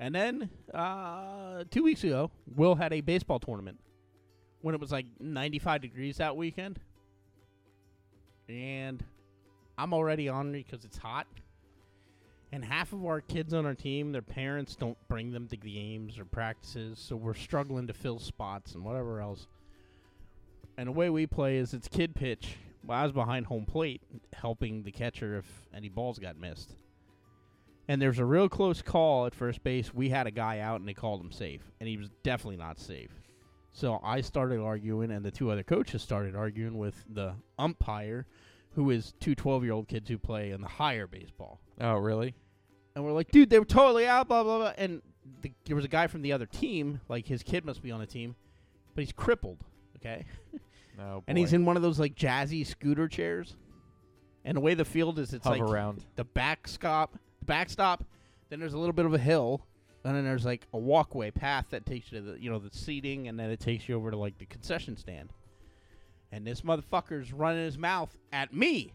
And 0.00 0.14
then 0.14 0.48
uh, 0.72 1.64
two 1.70 1.82
weeks 1.82 2.04
ago, 2.04 2.30
Will 2.56 2.74
had 2.74 2.92
a 2.92 3.00
baseball 3.00 3.38
tournament 3.38 3.78
when 4.62 4.74
it 4.74 4.80
was 4.80 4.92
like 4.92 5.06
95 5.20 5.82
degrees 5.82 6.16
that 6.18 6.36
weekend. 6.36 6.78
And 8.48 9.02
I'm 9.76 9.92
already 9.92 10.28
on 10.28 10.52
because 10.52 10.84
it's 10.84 10.98
hot. 10.98 11.26
And 12.50 12.64
half 12.64 12.92
of 12.94 13.04
our 13.04 13.20
kids 13.20 13.52
on 13.52 13.66
our 13.66 13.74
team, 13.74 14.12
their 14.12 14.22
parents 14.22 14.74
don't 14.74 14.96
bring 15.06 15.32
them 15.32 15.48
to 15.48 15.56
games 15.56 16.18
or 16.18 16.24
practices, 16.24 16.98
so 16.98 17.14
we're 17.14 17.34
struggling 17.34 17.86
to 17.88 17.92
fill 17.92 18.18
spots 18.18 18.74
and 18.74 18.82
whatever 18.84 19.20
else. 19.20 19.46
And 20.78 20.88
the 20.88 20.92
way 20.92 21.10
we 21.10 21.26
play 21.26 21.58
is 21.58 21.74
it's 21.74 21.88
kid 21.88 22.14
pitch. 22.14 22.56
Well, 22.82 22.98
I 22.98 23.02
was 23.02 23.12
behind 23.12 23.44
home 23.44 23.66
plate 23.66 24.00
helping 24.32 24.84
the 24.84 24.92
catcher 24.92 25.36
if 25.36 25.44
any 25.74 25.90
balls 25.90 26.18
got 26.18 26.38
missed 26.38 26.74
and 27.88 28.00
there's 28.00 28.18
a 28.18 28.24
real 28.24 28.48
close 28.48 28.82
call 28.82 29.26
at 29.26 29.34
first 29.34 29.64
base. 29.64 29.92
We 29.92 30.10
had 30.10 30.26
a 30.26 30.30
guy 30.30 30.60
out 30.60 30.78
and 30.78 30.88
they 30.88 30.94
called 30.94 31.22
him 31.22 31.32
safe, 31.32 31.62
and 31.80 31.88
he 31.88 31.96
was 31.96 32.10
definitely 32.22 32.58
not 32.58 32.78
safe. 32.78 33.10
So 33.72 33.98
I 34.04 34.20
started 34.20 34.60
arguing, 34.60 35.10
and 35.10 35.24
the 35.24 35.30
two 35.30 35.50
other 35.50 35.62
coaches 35.62 36.02
started 36.02 36.36
arguing 36.36 36.76
with 36.76 37.02
the 37.08 37.34
umpire, 37.58 38.26
who 38.74 38.90
is 38.90 39.14
two 39.20 39.34
12 39.34 39.64
year 39.64 39.72
old 39.72 39.88
kids 39.88 40.08
who 40.08 40.18
play 40.18 40.50
in 40.50 40.60
the 40.60 40.68
higher 40.68 41.06
baseball. 41.06 41.60
Oh, 41.80 41.96
really? 41.96 42.34
And 42.94 43.04
we're 43.04 43.12
like, 43.12 43.30
dude, 43.30 43.50
they 43.50 43.58
were 43.58 43.64
totally 43.64 44.06
out, 44.06 44.28
blah, 44.28 44.42
blah, 44.42 44.58
blah. 44.58 44.72
And 44.76 45.00
the, 45.42 45.52
there 45.64 45.76
was 45.76 45.84
a 45.84 45.88
guy 45.88 46.08
from 46.08 46.22
the 46.22 46.32
other 46.32 46.46
team, 46.46 47.00
like 47.08 47.26
his 47.26 47.42
kid 47.42 47.64
must 47.64 47.82
be 47.82 47.90
on 47.90 48.00
the 48.00 48.06
team, 48.06 48.34
but 48.94 49.04
he's 49.04 49.12
crippled, 49.12 49.64
okay? 49.96 50.24
No. 50.98 51.22
And 51.28 51.38
he's 51.38 51.52
in 51.52 51.64
one 51.64 51.76
of 51.76 51.82
those 51.82 52.00
like 52.00 52.14
jazzy 52.16 52.66
scooter 52.66 53.06
chairs. 53.08 53.56
And 54.44 54.56
the 54.56 54.60
way 54.60 54.74
the 54.74 54.84
field 54.84 55.18
is, 55.18 55.32
it's 55.32 55.46
hover 55.46 55.64
like 55.64 55.72
around. 55.72 56.04
the 56.16 56.24
backstop, 56.24 57.12
the 57.38 57.44
backstop. 57.44 58.04
Then 58.50 58.60
there's 58.60 58.72
a 58.72 58.78
little 58.78 58.92
bit 58.92 59.04
of 59.06 59.14
a 59.14 59.18
hill, 59.18 59.62
and 60.04 60.16
then 60.16 60.24
there's 60.24 60.44
like 60.44 60.66
a 60.72 60.78
walkway 60.78 61.30
path 61.30 61.66
that 61.70 61.84
takes 61.86 62.10
you 62.10 62.18
to 62.18 62.24
the 62.32 62.42
you 62.42 62.50
know 62.50 62.58
the 62.58 62.70
seating, 62.72 63.28
and 63.28 63.38
then 63.38 63.50
it 63.50 63.60
takes 63.60 63.88
you 63.88 63.94
over 63.94 64.10
to 64.10 64.16
like 64.16 64.38
the 64.38 64.46
concession 64.46 64.96
stand. 64.96 65.30
And 66.32 66.46
this 66.46 66.62
motherfucker's 66.62 67.32
running 67.32 67.64
his 67.64 67.78
mouth 67.78 68.14
at 68.32 68.52
me, 68.52 68.92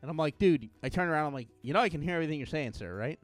and 0.00 0.10
I'm 0.10 0.16
like, 0.16 0.38
dude. 0.38 0.68
I 0.82 0.88
turn 0.88 1.08
around. 1.08 1.26
I'm 1.26 1.34
like, 1.34 1.48
you 1.62 1.72
know, 1.72 1.80
I 1.80 1.88
can 1.88 2.00
hear 2.00 2.14
everything 2.14 2.38
you're 2.38 2.46
saying, 2.46 2.72
sir, 2.74 2.94
right? 2.94 3.18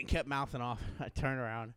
And 0.00 0.08
kept 0.08 0.28
mouthing 0.28 0.60
off. 0.60 0.80
I 1.00 1.08
turn 1.08 1.38
around, 1.38 1.74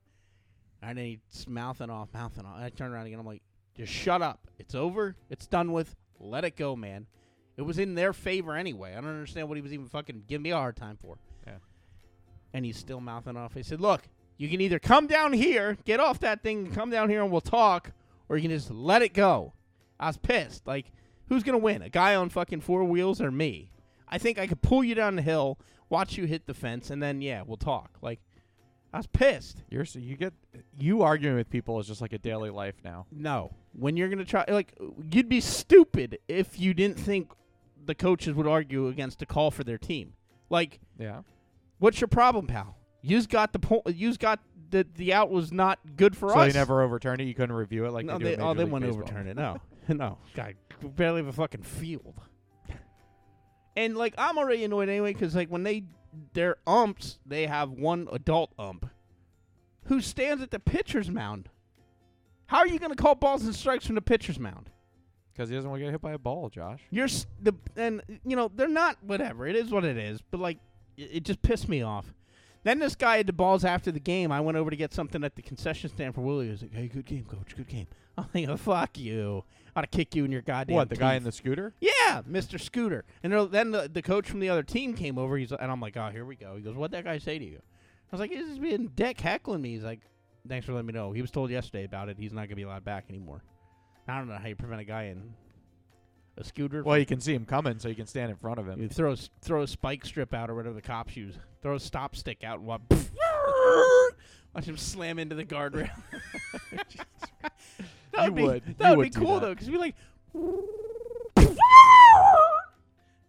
and 0.82 0.97
then 0.97 1.06
he's 1.06 1.47
mouthing 1.47 1.89
off, 1.89 2.10
mouthing 2.14 2.45
off. 2.45 2.62
I 2.62 2.70
turn 2.70 2.91
around 2.91 3.08
again. 3.08 3.20
I'm 3.20 3.26
like, 3.26 3.41
just 3.76 3.92
shut 3.92 4.22
up. 4.22 4.48
It's 4.60 4.76
over. 4.76 5.16
It's 5.30 5.48
done 5.48 5.72
with. 5.72 5.96
Let 6.20 6.46
it 6.46 6.56
go, 6.56 6.76
man. 6.76 7.08
It 7.58 7.64
was 7.64 7.80
in 7.80 7.96
their 7.96 8.14
favor 8.14 8.56
anyway. 8.56 8.92
I 8.92 9.02
don't 9.02 9.10
understand 9.10 9.48
what 9.48 9.58
he 9.58 9.62
was 9.62 9.74
even 9.74 9.88
fucking 9.88 10.24
giving 10.28 10.44
me 10.44 10.52
a 10.52 10.56
hard 10.56 10.76
time 10.76 10.98
for. 11.02 11.18
Yeah. 11.46 11.56
And 12.54 12.64
he's 12.66 12.78
still 12.78 13.02
mouthing 13.02 13.38
off. 13.38 13.54
He 13.54 13.64
said, 13.64 13.82
"Look, 13.82 14.04
you 14.38 14.50
can 14.50 14.62
either 14.62 14.80
come 14.80 15.08
down 15.08 15.34
here, 15.34 15.78
get 15.86 16.00
off 16.00 16.20
that 16.20 16.44
thing, 16.44 16.66
and 16.66 16.74
come 16.74 16.90
down 16.90 17.10
here, 17.10 17.24
and 17.24 17.32
we'll 17.32 17.42
talk, 17.42 17.92
or 18.30 18.38
you 18.38 18.44
can 18.44 18.52
just 18.52 18.72
let 18.72 19.02
it 19.02 19.14
go." 19.14 19.54
I 20.00 20.08
was 20.08 20.18
pissed. 20.18 20.66
Like, 20.68 20.92
who's 21.30 21.44
gonna 21.44 21.58
win? 21.58 21.82
A 21.82 21.90
guy 21.90 22.16
on 22.16 22.30
fucking 22.30 22.62
four 22.62 22.84
wheels 22.84 23.22
or 23.22 23.32
me? 23.32 23.72
I 24.08 24.18
think 24.18 24.38
I 24.38 24.48
could 24.48 24.62
pull 24.62 24.84
you 24.84 24.94
down 24.96 25.16
the 25.16 25.22
hill, 25.22 25.58
watch 25.90 26.18
you 26.18 26.26
hit 26.26 26.46
the 26.46 26.54
fence, 26.54 26.90
and 26.90 27.02
then 27.02 27.22
yeah, 27.22 27.44
we'll 27.46 27.58
talk. 27.58 27.98
Like, 28.02 28.20
I 28.94 28.98
was 28.98 29.08
pissed. 29.08 29.64
You're 29.70 29.86
so 29.86 30.00
you 30.00 30.18
get 30.18 30.34
you 30.78 31.02
arguing 31.02 31.36
with 31.38 31.50
people 31.50 31.80
is 31.80 31.88
just 31.88 32.02
like 32.02 32.14
a 32.14 32.18
daily 32.18 32.50
life 32.50 32.76
now. 32.84 33.06
No. 33.12 33.54
When 33.74 33.96
you're 33.96 34.10
going 34.10 34.20
to 34.20 34.26
try, 34.26 34.44
like, 34.50 34.74
you'd 35.12 35.30
be 35.30 35.39
stupid 35.39 36.20
if 36.28 36.60
you 36.60 36.74
didn't 36.74 37.00
think 37.00 37.32
the 37.86 37.96
coaches 37.96 38.34
would 38.36 38.48
argue 38.48 38.88
against 38.89 39.22
a 39.22 39.26
call 39.26 39.50
for 39.50 39.64
their 39.64 39.78
team. 39.78 40.14
Like, 40.50 40.80
Yeah. 41.00 41.22
what's 41.80 42.02
your 42.02 42.10
problem, 42.10 42.48
pal? 42.48 42.76
You's 43.02 43.28
got 43.28 43.54
the 43.54 43.60
point. 43.60 43.84
You's 43.96 44.18
got 44.18 44.39
the 44.70 44.86
the 44.96 45.14
out 45.14 45.30
was 45.30 45.52
not 45.52 45.80
good 45.96 46.16
for 46.16 46.30
so 46.30 46.39
us. 46.39 46.52
they 46.54 46.60
never 46.60 46.82
overturned 46.82 47.22
it. 47.22 47.26
You 47.26 47.34
couldn't 47.34 47.56
review 47.56 47.86
it 47.86 47.92
like 47.92 48.06
no, 48.06 48.18
they 48.18 48.36
they, 48.36 48.42
oh, 48.42 48.54
they 48.54 48.64
wouldn't 48.66 48.92
Baseball. 48.92 49.04
overturn 49.04 49.28
it. 49.28 49.36
No, 49.38 49.58
no, 49.88 50.18
guy 50.36 50.54
barely 50.82 51.20
have 51.22 51.28
a 51.28 51.34
fucking 51.34 51.64
field. 51.64 52.16
And 53.76 53.96
like, 53.96 54.14
I'm 54.18 54.38
already 54.38 54.64
annoyed 54.66 54.89
anyway 54.89 55.14
because 55.14 55.34
like 55.36 55.50
when 55.50 55.64
they 55.64 55.84
their 56.34 56.57
umps, 56.68 57.20
they 57.26 57.47
have 57.47 57.72
one 57.72 58.07
adult 58.12 58.51
ump 58.59 58.89
who 59.86 60.01
stands 60.01 60.41
at 60.43 60.51
the 60.51 60.59
pitcher's 60.59 61.09
mound. 61.09 61.49
How 62.47 62.59
are 62.59 62.68
you 62.68 62.80
going 62.80 62.91
to 62.91 63.01
call 63.01 63.16
balls 63.16 63.43
and 63.45 63.55
strikes 63.55 63.86
from 63.86 63.95
the 63.95 64.01
pitcher's 64.01 64.39
mound? 64.39 64.70
Because 65.34 65.49
he 65.49 65.55
doesn't 65.55 65.70
want 65.70 65.80
to 65.80 65.86
get 65.86 65.91
hit 65.91 66.01
by 66.01 66.12
a 66.12 66.18
ball, 66.18 66.49
Josh. 66.49 66.82
You're 66.91 67.05
s- 67.05 67.26
the 67.41 67.53
and 67.78 68.01
you 68.26 68.36
know 68.36 68.51
they're 68.53 68.68
not 68.68 68.97
whatever. 69.01 69.47
It 69.47 69.55
is 69.55 69.72
what 69.72 69.86
it 69.86 69.97
is. 69.97 70.22
But 70.30 70.41
like, 70.41 70.57
it, 70.97 71.09
it 71.14 71.24
just 71.24 71.41
pissed 71.41 71.70
me 71.70 71.82
off. 71.82 72.14
Then 72.64 72.78
this 72.80 72.93
guy 72.95 73.18
had 73.18 73.28
the 73.28 73.34
balls 73.34 73.64
after 73.66 73.91
the 73.91 73.99
game. 73.99 74.32
I 74.32 74.41
went 74.41 74.57
over 74.57 74.70
to 74.70 74.76
get 74.76 74.93
something 74.93 75.24
at 75.24 75.36
the 75.36 75.41
concession 75.41 75.89
stand 75.89 76.14
for 76.14 76.22
Willie. 76.22 76.45
He 76.45 76.51
was 76.51 76.62
like, 76.62 76.74
"Hey, 76.74 76.88
good 76.89 77.05
game, 77.05 77.24
coach. 77.24 77.55
Good 77.55 77.70
game." 77.70 77.88
I'm 78.18 78.26
like, 78.36 78.49
oh, 78.49 78.57
"Fuck 78.57 78.97
you! 78.99 79.45
Ought 79.76 79.82
to 79.82 79.88
kick 79.88 80.16
you 80.16 80.26
in 80.26 80.32
your 80.32 80.42
goddamn." 80.42 80.76
what 80.76 80.90
the 80.90 80.96
guy 80.96 81.16
in 81.16 81.24
the 81.24 81.32
scooter? 81.32 81.74
Yeah, 81.80 82.22
Mr. 82.30 82.60
Scooter. 82.60 83.06
And 83.24 83.34
then 83.52 83.72
the, 83.72 83.90
the 83.92 84.02
coach 84.02 84.30
from 84.30 84.40
the 84.40 84.50
other 84.50 84.64
team 84.64 84.94
came 84.94 85.18
over. 85.18 85.38
He's 85.38 85.52
and 85.52 85.72
I'm 85.72 85.82
like, 85.82 85.98
"Oh, 85.98 86.10
here 86.12 86.26
we 86.26 86.36
go." 86.36 86.56
He 86.56 86.62
goes, 86.62 86.76
"What'd 86.76 86.94
that 86.94 87.06
guy 87.06 87.18
say 87.18 87.40
to 87.40 87.46
you?" 87.46 87.58
I 87.58 88.16
was 88.16 88.20
like, 88.20 88.32
"He's 88.32 88.48
just 88.48 88.62
being 88.62 88.88
dick 88.96 89.20
heckling 89.20 89.62
me." 89.62 89.74
He's 89.74 89.84
like, 89.84 90.02
"Thanks 90.48 90.66
for 90.66 90.74
letting 90.74 90.88
me 90.88 90.94
know." 90.94 91.12
He 91.12 91.22
was 91.22 91.32
told 91.32 91.52
yesterday 91.52 91.86
about 91.86 92.10
it. 92.10 92.18
He's 92.18 92.34
not 92.34 92.48
gonna 92.48 92.56
be 92.56 92.64
allowed 92.64 92.84
back 92.84 93.06
anymore. 93.10 93.44
I 94.08 94.18
don't 94.18 94.28
know 94.28 94.38
how 94.38 94.48
you 94.48 94.56
prevent 94.56 94.82
a 94.82 94.86
guy 94.86 95.04
in 95.04 95.34
a 96.38 96.44
scooter. 96.44 96.84
Well, 96.84 96.98
you 96.98 97.06
can 97.06 97.22
see 97.22 97.34
him 97.34 97.46
coming, 97.46 97.80
so 97.80 97.88
you 97.88 97.96
can 97.96 98.08
stand 98.08 98.32
in 98.32 98.38
front 98.38 98.60
of 98.60 98.68
him. 98.68 98.82
You 98.82 98.90
throw 98.90 99.14
a, 99.14 99.18
throw 99.42 99.62
a 99.64 99.68
spike 99.68 100.06
strip 100.06 100.34
out 100.34 100.50
or 100.50 100.56
whatever 100.56 100.76
the 100.76 100.82
cops 100.82 101.16
use. 101.16 101.36
Throw 101.62 101.76
a 101.76 101.80
stop 101.80 102.16
stick 102.16 102.44
out 102.44 102.60
and 102.60 102.68
watch, 102.68 102.82
watch 104.54 104.66
him 104.66 104.78
slam 104.78 105.20
into 105.20 105.36
the 105.36 105.46
guardrail. 105.46 105.92
that 108.14 108.26
You 108.26 108.32
would 108.32 108.36
be, 108.36 108.43
would. 108.43 108.76
That 108.78 108.91
You 108.91 108.97
would 108.97 109.05
would 109.05 109.14
do 109.14 109.20
cool 109.20 109.39
that. 109.39 109.41
though, 109.45 109.53
because 109.53 109.68
we 109.68 109.74
be 109.74 109.80
like, 109.80 109.95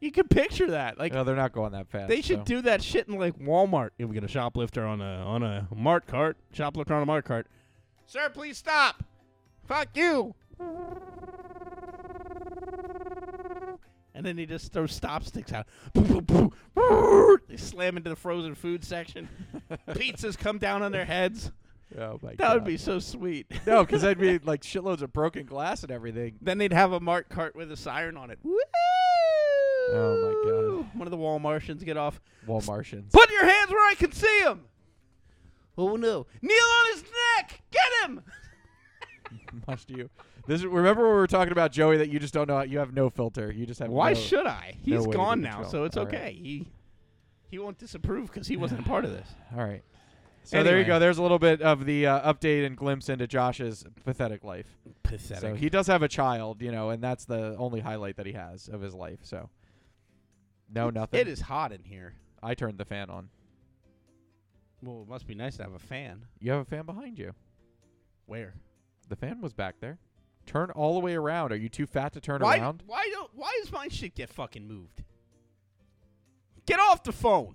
you 0.01 0.11
can 0.11 0.27
picture 0.29 0.71
that. 0.71 0.99
Like 0.99 1.13
no, 1.13 1.25
they're 1.25 1.37
not 1.37 1.53
going 1.53 1.73
that 1.73 1.89
fast. 1.89 2.09
they 2.09 2.21
should 2.21 2.41
so. 2.41 2.45
do 2.45 2.61
that 2.63 2.83
shit 2.83 3.09
in 3.09 3.19
like 3.19 3.39
Walmart. 3.39 3.91
If 3.99 4.09
we 4.09 4.15
get 4.15 4.25
a 4.25 4.29
shoplifter 4.29 4.85
on 4.85 5.01
a 5.01 5.17
on 5.25 5.43
a 5.43 5.69
mart 5.75 6.07
cart, 6.07 6.37
shoplifter 6.53 6.95
on 6.95 7.03
a 7.03 7.07
mart 7.07 7.25
cart. 7.25 7.47
Sir, 8.07 8.29
please 8.31 8.59
stop. 8.59 9.03
Fuck 9.67 9.89
you. 9.97 10.35
And 14.15 14.27
then 14.27 14.37
he 14.37 14.45
just 14.45 14.73
throws 14.73 14.93
stop 14.93 15.25
sticks 15.25 15.53
out. 15.53 15.67
They 17.49 17.57
slam 17.57 17.97
into 17.97 18.09
the 18.11 18.17
frozen 18.17 18.55
food 18.55 18.85
section. 18.85 19.29
Pizzas 19.91 20.39
come 20.39 20.59
down 20.59 20.83
on 20.83 20.93
their 20.93 21.05
heads. 21.05 21.51
Oh 21.99 22.19
my 22.23 22.31
That 22.31 22.39
god. 22.39 22.55
would 22.55 22.65
be 22.65 22.77
so 22.77 22.99
sweet. 22.99 23.47
no, 23.67 23.85
because 23.85 24.03
that'd 24.03 24.19
be 24.19 24.39
like 24.45 24.63
shitloads 24.63 25.03
of 25.03 25.13
broken 25.13 25.45
glass 25.47 25.83
and 25.83 25.93
everything. 25.93 26.37
then 26.41 26.59
they'd 26.59 26.73
have 26.73 26.93
a 26.93 27.01
mart 27.01 27.29
cart 27.29 27.55
with 27.55 27.71
a 27.73 27.77
siren 27.77 28.17
on 28.17 28.31
it. 28.31 28.39
Woo! 28.43 28.57
Oh, 29.95 30.87
One 30.95 31.07
of 31.07 31.11
the 31.11 31.17
wall 31.17 31.39
Martians 31.39 31.83
get 31.85 31.97
off. 31.97 32.21
Wall 32.47 32.63
Martians. 32.67 33.13
Put 33.13 33.31
your 33.31 33.45
hands 33.47 33.71
where 33.71 33.87
I 33.91 33.95
can 33.95 34.13
see 34.13 34.41
them. 34.45 34.63
Oh 35.77 35.97
no! 35.97 36.27
Kneel 36.43 36.57
on 36.59 36.93
his 36.95 37.03
neck. 37.37 37.63
Get 37.71 38.09
him. 38.11 38.23
Much 39.67 39.87
to 39.87 39.97
you. 39.97 40.11
This 40.47 40.61
is, 40.61 40.67
remember 40.67 41.03
when 41.05 41.13
we 41.13 41.17
were 41.21 41.27
talking 41.27 41.53
about 41.53 41.73
Joey 41.73 41.97
that 41.99 42.09
you 42.11 42.19
just 42.19 42.35
don't 42.35 42.49
know. 42.49 42.61
You 42.63 42.79
have 42.79 42.93
no 42.93 43.09
filter. 43.11 43.51
You 43.53 43.65
just 43.67 43.81
have. 43.81 43.89
Why 43.89 44.11
no, 44.11 44.15
should 44.15 44.47
I? 44.47 44.77
no 44.85 44.97
He's 44.99 45.07
to 45.07 45.13
gone 45.13 45.41
now, 45.41 45.63
control. 45.63 45.71
so 45.71 45.85
it's 45.85 45.97
All 45.97 46.05
right. 46.05 46.15
okay. 46.15 46.33
He 46.33 46.69
he 47.51 47.59
won't 47.59 47.79
disapprove 47.79 48.27
because 48.31 48.47
he 48.49 48.57
wasn't 48.57 48.81
a 48.81 48.85
part 48.85 49.05
of 49.05 49.13
this. 49.13 49.29
All 49.57 49.65
right. 49.65 49.83
So 50.45 50.63
there 50.63 50.79
you 50.79 50.85
go. 50.85 50.99
There's 50.99 51.19
a 51.19 51.23
little 51.23 51.39
bit 51.39 51.63
of 51.63 51.87
the 51.87 52.07
uh, 52.07 52.33
update 52.33 52.67
and 52.67 52.77
glimpse 52.77 53.09
into 53.09 53.27
Josh's 53.27 53.85
pathetic 54.05 54.43
life. 54.45 54.67
Pathetic. 55.03 55.41
So 55.41 55.55
he 55.55 55.69
does 55.69 55.87
have 55.87 56.03
a 56.03 56.09
child, 56.09 56.61
you 56.63 56.73
know, 56.73 56.91
and 56.91 57.03
that's 57.03 57.25
the 57.25 57.57
only 57.59 57.81
highlight 57.81 58.17
that 58.17 58.27
he 58.27 58.33
has 58.33 58.69
of 58.69 58.81
his 58.81 58.93
life. 58.95 59.21
So 59.23 59.51
no, 60.73 60.91
nothing. 60.91 61.21
It 61.21 61.29
is 61.29 61.41
hot 61.43 61.73
in 61.73 61.85
here. 61.85 62.15
I 62.43 62.55
turned 62.55 62.79
the 62.79 62.85
fan 62.85 63.09
on. 63.09 63.29
Well, 64.83 65.03
it 65.03 65.09
must 65.09 65.27
be 65.29 65.35
nice 65.35 65.57
to 65.59 65.63
have 65.63 65.75
a 65.75 65.79
fan. 65.79 66.27
You 66.41 66.51
have 66.53 66.61
a 66.61 66.65
fan 66.65 66.85
behind 66.85 67.19
you. 67.19 67.33
Where? 68.27 68.55
The 69.09 69.17
fan 69.17 69.41
was 69.41 69.53
back 69.53 69.77
there. 69.81 69.99
Turn 70.45 70.71
all 70.73 70.95
the 70.95 71.01
way 71.01 71.15
around. 71.15 71.53
Are 71.53 71.57
you 71.57 71.69
too 71.69 71.87
fat 71.87 72.13
to 72.15 72.21
turn 72.21 72.41
Why? 72.41 72.59
around? 72.59 72.83
Why 72.87 73.09
don't? 73.13 73.31
Why 73.35 73.57
does 73.63 73.71
my 73.71 73.87
shit 73.89 74.17
get 74.17 74.29
fucking 74.29 74.67
moved? 74.67 75.05
Get 76.67 76.81
off 76.81 77.05
the 77.05 77.13
phone. 77.13 77.55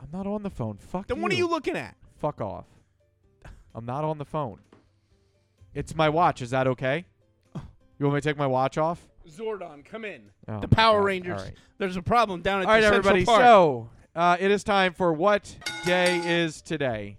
I'm 0.00 0.08
not 0.12 0.26
on 0.26 0.42
the 0.42 0.50
phone. 0.50 0.78
Fuck 0.78 1.06
Then 1.08 1.18
you. 1.18 1.22
what 1.22 1.32
are 1.32 1.36
you 1.36 1.48
looking 1.48 1.76
at? 1.76 1.96
Fuck 2.18 2.40
off. 2.40 2.66
I'm 3.74 3.84
not 3.86 4.04
on 4.04 4.18
the 4.18 4.24
phone. 4.24 4.60
It's 5.74 5.94
my 5.94 6.08
watch. 6.08 6.42
Is 6.42 6.50
that 6.50 6.66
okay? 6.66 7.04
You 7.98 8.06
want 8.06 8.16
me 8.16 8.20
to 8.22 8.28
take 8.28 8.36
my 8.36 8.46
watch 8.48 8.76
off? 8.76 9.06
Zordon, 9.30 9.84
come 9.84 10.04
in. 10.04 10.22
Oh 10.48 10.58
the 10.58 10.66
Power 10.66 10.98
God. 10.98 11.06
Rangers. 11.06 11.38
All 11.40 11.44
right. 11.46 11.54
There's 11.78 11.96
a 11.96 12.02
problem 12.02 12.42
down 12.42 12.60
at 12.62 12.66
All 12.66 12.72
right, 12.72 12.80
the 12.80 12.88
Central 12.88 12.98
everybody. 13.10 13.24
Park. 13.24 13.40
So 13.40 13.88
uh, 14.16 14.36
it 14.40 14.50
is 14.50 14.64
time 14.64 14.94
for 14.94 15.12
what 15.12 15.56
day 15.86 16.20
is 16.42 16.60
today? 16.60 17.16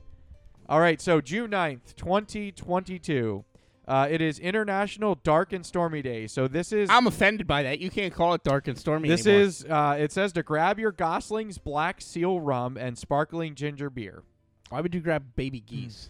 All 0.67 0.79
right, 0.81 0.99
so 0.99 1.21
June 1.21 1.51
9th, 1.51 1.95
2022. 1.95 3.45
Uh, 3.87 4.07
it 4.09 4.19
is 4.19 4.39
International 4.39 5.15
Dark 5.23 5.53
and 5.53 5.63
Stormy 5.65 6.01
Day. 6.01 6.25
So 6.27 6.47
this 6.47 6.71
is 6.71 6.89
I'm 6.89 7.05
offended 7.07 7.45
by 7.47 7.63
that. 7.63 7.79
You 7.79 7.89
can't 7.91 8.13
call 8.13 8.33
it 8.33 8.43
dark 8.43 8.67
and 8.67 8.77
stormy 8.77 9.07
this 9.07 9.27
anymore. 9.27 9.43
is 9.43 9.65
uh, 9.69 9.95
it 9.99 10.11
says 10.11 10.33
to 10.33 10.43
grab 10.43 10.79
your 10.79 10.91
Gosling's 10.91 11.57
Black 11.59 12.01
Seal 12.01 12.39
rum 12.39 12.77
and 12.77 12.97
sparkling 12.97 13.53
ginger 13.53 13.89
beer. 13.91 14.23
Why 14.70 14.82
would 14.82 14.93
you 14.93 15.01
grab 15.01 15.24
baby 15.36 15.59
geese? 15.61 16.09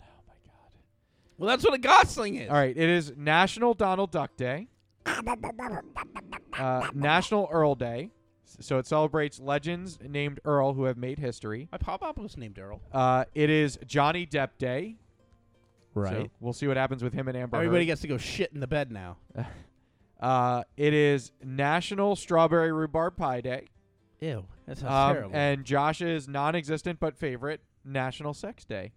Oh 0.00 0.04
my 0.26 0.34
god. 0.44 0.70
Well, 1.38 1.48
that's 1.48 1.64
what 1.64 1.74
a 1.74 1.78
gosling 1.78 2.36
is. 2.36 2.48
All 2.48 2.56
right, 2.56 2.76
it 2.76 2.88
is 2.88 3.12
National 3.16 3.74
Donald 3.74 4.10
Duck 4.10 4.36
Day. 4.36 4.68
Uh, 6.58 6.88
National 6.94 7.48
Earl 7.50 7.74
Day. 7.74 8.10
S- 8.46 8.56
So 8.60 8.78
it 8.78 8.86
celebrates 8.86 9.38
legends 9.40 9.98
named 10.06 10.40
Earl 10.44 10.72
who 10.74 10.84
have 10.84 10.96
made 10.96 11.18
history. 11.18 11.68
My 11.72 11.78
pop 11.78 12.02
up 12.02 12.18
was 12.18 12.36
named 12.36 12.58
Earl. 12.58 12.80
Uh, 12.92 13.24
it 13.34 13.50
is 13.50 13.78
Johnny 13.86 14.26
Depp 14.26 14.50
Day. 14.58 14.96
Right. 15.94 16.12
So 16.26 16.30
we'll 16.40 16.52
see 16.52 16.66
what 16.68 16.76
happens 16.76 17.02
with 17.02 17.12
him 17.12 17.28
and 17.28 17.36
Amber. 17.36 17.56
Everybody 17.56 17.82
Heard. 17.84 17.86
gets 17.86 18.00
to 18.02 18.08
go 18.08 18.18
shit 18.18 18.52
in 18.52 18.60
the 18.60 18.66
bed 18.66 18.90
now. 18.90 19.16
Uh, 20.20 20.64
it 20.76 20.92
is 20.94 21.30
National 21.44 22.16
Strawberry 22.16 22.72
Rhubarb 22.72 23.16
Pie 23.16 23.40
Day. 23.40 23.68
Ew, 24.18 24.44
that 24.66 24.76
sounds 24.78 24.92
Um, 24.92 25.12
terrible. 25.14 25.36
and 25.36 25.64
Josh's 25.64 26.26
non-existent 26.26 26.98
but 26.98 27.16
favorite 27.16 27.60
National 27.92 28.34
Sex 28.34 28.64
Day. 28.64 28.92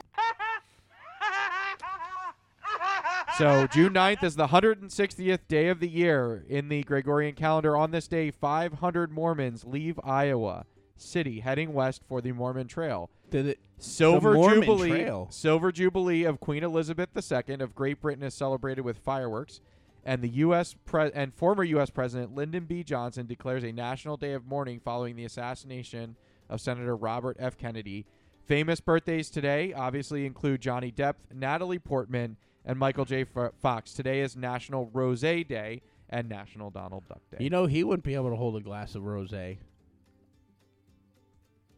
so 3.37 3.67
June 3.67 3.93
9th 3.93 4.23
is 4.23 4.35
the 4.35 4.47
160th 4.47 5.39
day 5.47 5.67
of 5.69 5.79
the 5.79 5.89
year 5.89 6.45
in 6.47 6.69
the 6.69 6.83
Gregorian 6.83 7.35
calendar. 7.35 7.75
On 7.75 7.91
this 7.91 8.07
day, 8.07 8.31
500 8.31 9.11
Mormons 9.11 9.65
leave 9.65 9.99
Iowa 10.03 10.65
City 10.95 11.39
heading 11.39 11.73
west 11.73 12.01
for 12.07 12.21
the 12.21 12.31
Mormon 12.31 12.67
Trail. 12.67 13.09
Did 13.29 13.47
it? 13.47 13.59
Silver 13.77 14.35
Jubilee, 14.35 14.89
Trail. 14.89 15.27
Silver 15.31 15.71
Jubilee 15.71 16.23
of 16.23 16.39
Queen 16.39 16.63
Elizabeth 16.63 17.09
II 17.15 17.55
of 17.61 17.73
Great 17.73 17.99
Britain 18.01 18.23
is 18.23 18.33
celebrated 18.33 18.81
with 18.81 18.99
fireworks, 18.99 19.61
and 20.05 20.21
the 20.21 20.29
U.S. 20.29 20.75
Pre- 20.85 21.11
and 21.15 21.33
former 21.33 21.63
U.S. 21.63 21.89
President 21.89 22.35
Lyndon 22.35 22.65
B. 22.65 22.83
Johnson 22.83 23.25
declares 23.25 23.63
a 23.63 23.71
national 23.71 24.17
day 24.17 24.33
of 24.33 24.45
mourning 24.45 24.79
following 24.79 25.15
the 25.15 25.25
assassination 25.25 26.15
of 26.49 26.61
Senator 26.61 26.95
Robert 26.95 27.37
F. 27.39 27.57
Kennedy. 27.57 28.05
Famous 28.45 28.79
birthdays 28.81 29.29
today 29.29 29.73
obviously 29.73 30.25
include 30.25 30.61
Johnny 30.61 30.91
Depp, 30.91 31.15
Natalie 31.33 31.79
Portman, 31.79 32.37
and 32.65 32.77
Michael 32.77 33.05
J. 33.05 33.25
Fox. 33.61 33.93
Today 33.93 34.21
is 34.21 34.35
National 34.35 34.87
Rosé 34.87 35.47
Day 35.47 35.81
and 36.09 36.27
National 36.27 36.69
Donald 36.69 37.03
Duck 37.07 37.21
Day. 37.31 37.37
You 37.43 37.49
know 37.49 37.65
he 37.65 37.83
wouldn't 37.83 38.03
be 38.03 38.15
able 38.15 38.29
to 38.29 38.35
hold 38.35 38.55
a 38.57 38.59
glass 38.61 38.95
of 38.95 39.03
rosé. 39.03 39.57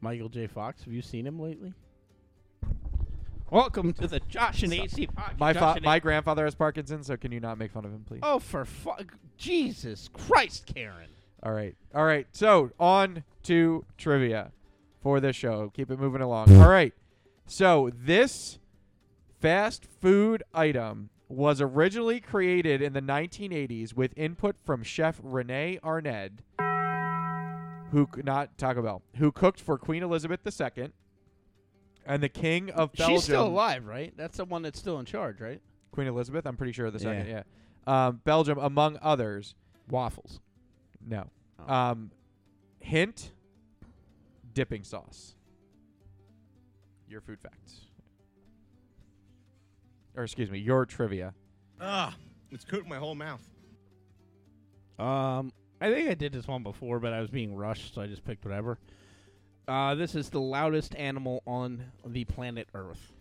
Michael 0.02 0.30
J. 0.30 0.48
Fox, 0.48 0.84
have 0.84 0.94
you 0.94 1.02
seen 1.02 1.28
him 1.28 1.40
lately? 1.40 1.74
Welcome 3.52 3.94
to 3.94 4.08
the 4.08 4.20
Josh 4.22 4.64
and 4.64 4.74
AC 4.74 5.08
podcast. 5.08 5.38
my 5.40 5.54
Josh 5.54 5.62
fa- 5.62 5.76
and 5.78 5.86
my 5.86 5.98
A- 5.98 6.00
grandfather 6.00 6.44
has 6.46 6.56
Parkinson's, 6.56 7.06
so 7.08 7.16
can 7.18 7.32
you 7.32 7.40
not 7.40 7.58
make 7.60 7.72
fun 7.72 7.86
of 7.86 7.92
him, 7.92 8.04
please? 8.06 8.22
Oh, 8.24 8.40
for 8.40 8.66
fuck, 8.66 9.14
Jesus 9.38 10.10
Christ, 10.12 10.66
Karen. 10.66 11.10
All 11.44 11.52
right. 11.54 11.76
All 11.94 12.04
right. 12.06 12.26
So 12.32 12.72
on 12.80 13.24
to 13.44 13.86
trivia 13.98 14.52
for 15.04 15.20
this 15.20 15.36
show. 15.36 15.70
Keep 15.76 15.92
it 15.92 16.00
moving 16.00 16.22
along. 16.22 16.56
All 16.60 16.70
right. 16.70 16.94
So 17.46 17.92
this 17.94 18.58
fast 19.40 19.86
food 20.02 20.42
item 20.54 21.10
was 21.28 21.62
originally 21.62 22.20
created 22.20 22.82
in 22.82 22.94
the 22.94 23.02
1980s 23.02 23.94
with 23.94 24.14
input 24.18 24.56
from 24.66 24.82
chef 24.82 25.20
Rene 25.22 25.80
Arend, 25.84 26.42
who 27.92 28.08
not 28.24 28.58
Taco 28.58 28.82
Bell, 28.82 29.02
who 29.18 29.32
cooked 29.32 29.60
for 29.60 29.78
Queen 29.78 30.04
Elizabeth 30.04 30.40
II 30.46 30.92
and 32.06 32.24
the 32.24 32.30
King 32.30 32.70
of 32.72 32.94
Belgium. 32.94 33.16
She's 33.16 33.24
still 33.26 33.48
alive, 33.48 33.86
right? 33.86 34.14
That's 34.16 34.38
the 34.38 34.46
one 34.46 34.62
that's 34.62 34.80
still 34.80 35.00
in 35.00 35.06
charge, 35.06 35.42
right? 35.42 35.62
Queen 35.92 36.08
Elizabeth. 36.08 36.46
I'm 36.46 36.58
pretty 36.58 36.74
sure 36.74 36.90
the 36.92 37.00
second. 37.00 37.28
Yeah. 37.28 37.44
Yeah. 37.88 38.08
Um, 38.08 38.22
Belgium, 38.24 38.58
among 38.58 38.98
others. 39.02 39.56
Waffles. 39.90 40.40
No. 41.06 41.26
Oh. 41.68 41.74
Um, 41.74 42.12
hint: 42.80 43.32
dipping 44.54 44.84
sauce. 44.84 45.36
Your 47.08 47.22
food 47.22 47.40
facts. 47.40 47.88
Or 50.16 50.24
excuse 50.24 50.50
me, 50.50 50.60
your 50.60 50.86
trivia. 50.86 51.34
Ah, 51.82 52.16
it's 52.52 52.66
coating 52.66 52.90
my 52.90 52.98
whole 52.98 53.16
mouth. 53.16 53.42
Um, 55.00 55.52
I 55.82 55.92
think 55.92 56.10
I 56.10 56.14
did 56.14 56.34
this 56.34 56.48
one 56.48 56.64
before, 56.64 57.00
but 57.00 57.14
I 57.14 57.20
was 57.20 57.30
being 57.30 57.56
rushed, 57.56 57.96
so 57.96 58.02
I 58.02 58.08
just 58.08 58.24
picked 58.24 58.46
whatever. 58.46 58.78
Uh, 59.68 59.96
this 59.96 60.14
is 60.16 60.30
the 60.30 60.40
loudest 60.40 60.96
animal 60.96 61.42
on 61.48 61.84
the 62.06 62.26
planet 62.26 62.68
Earth. 62.74 63.12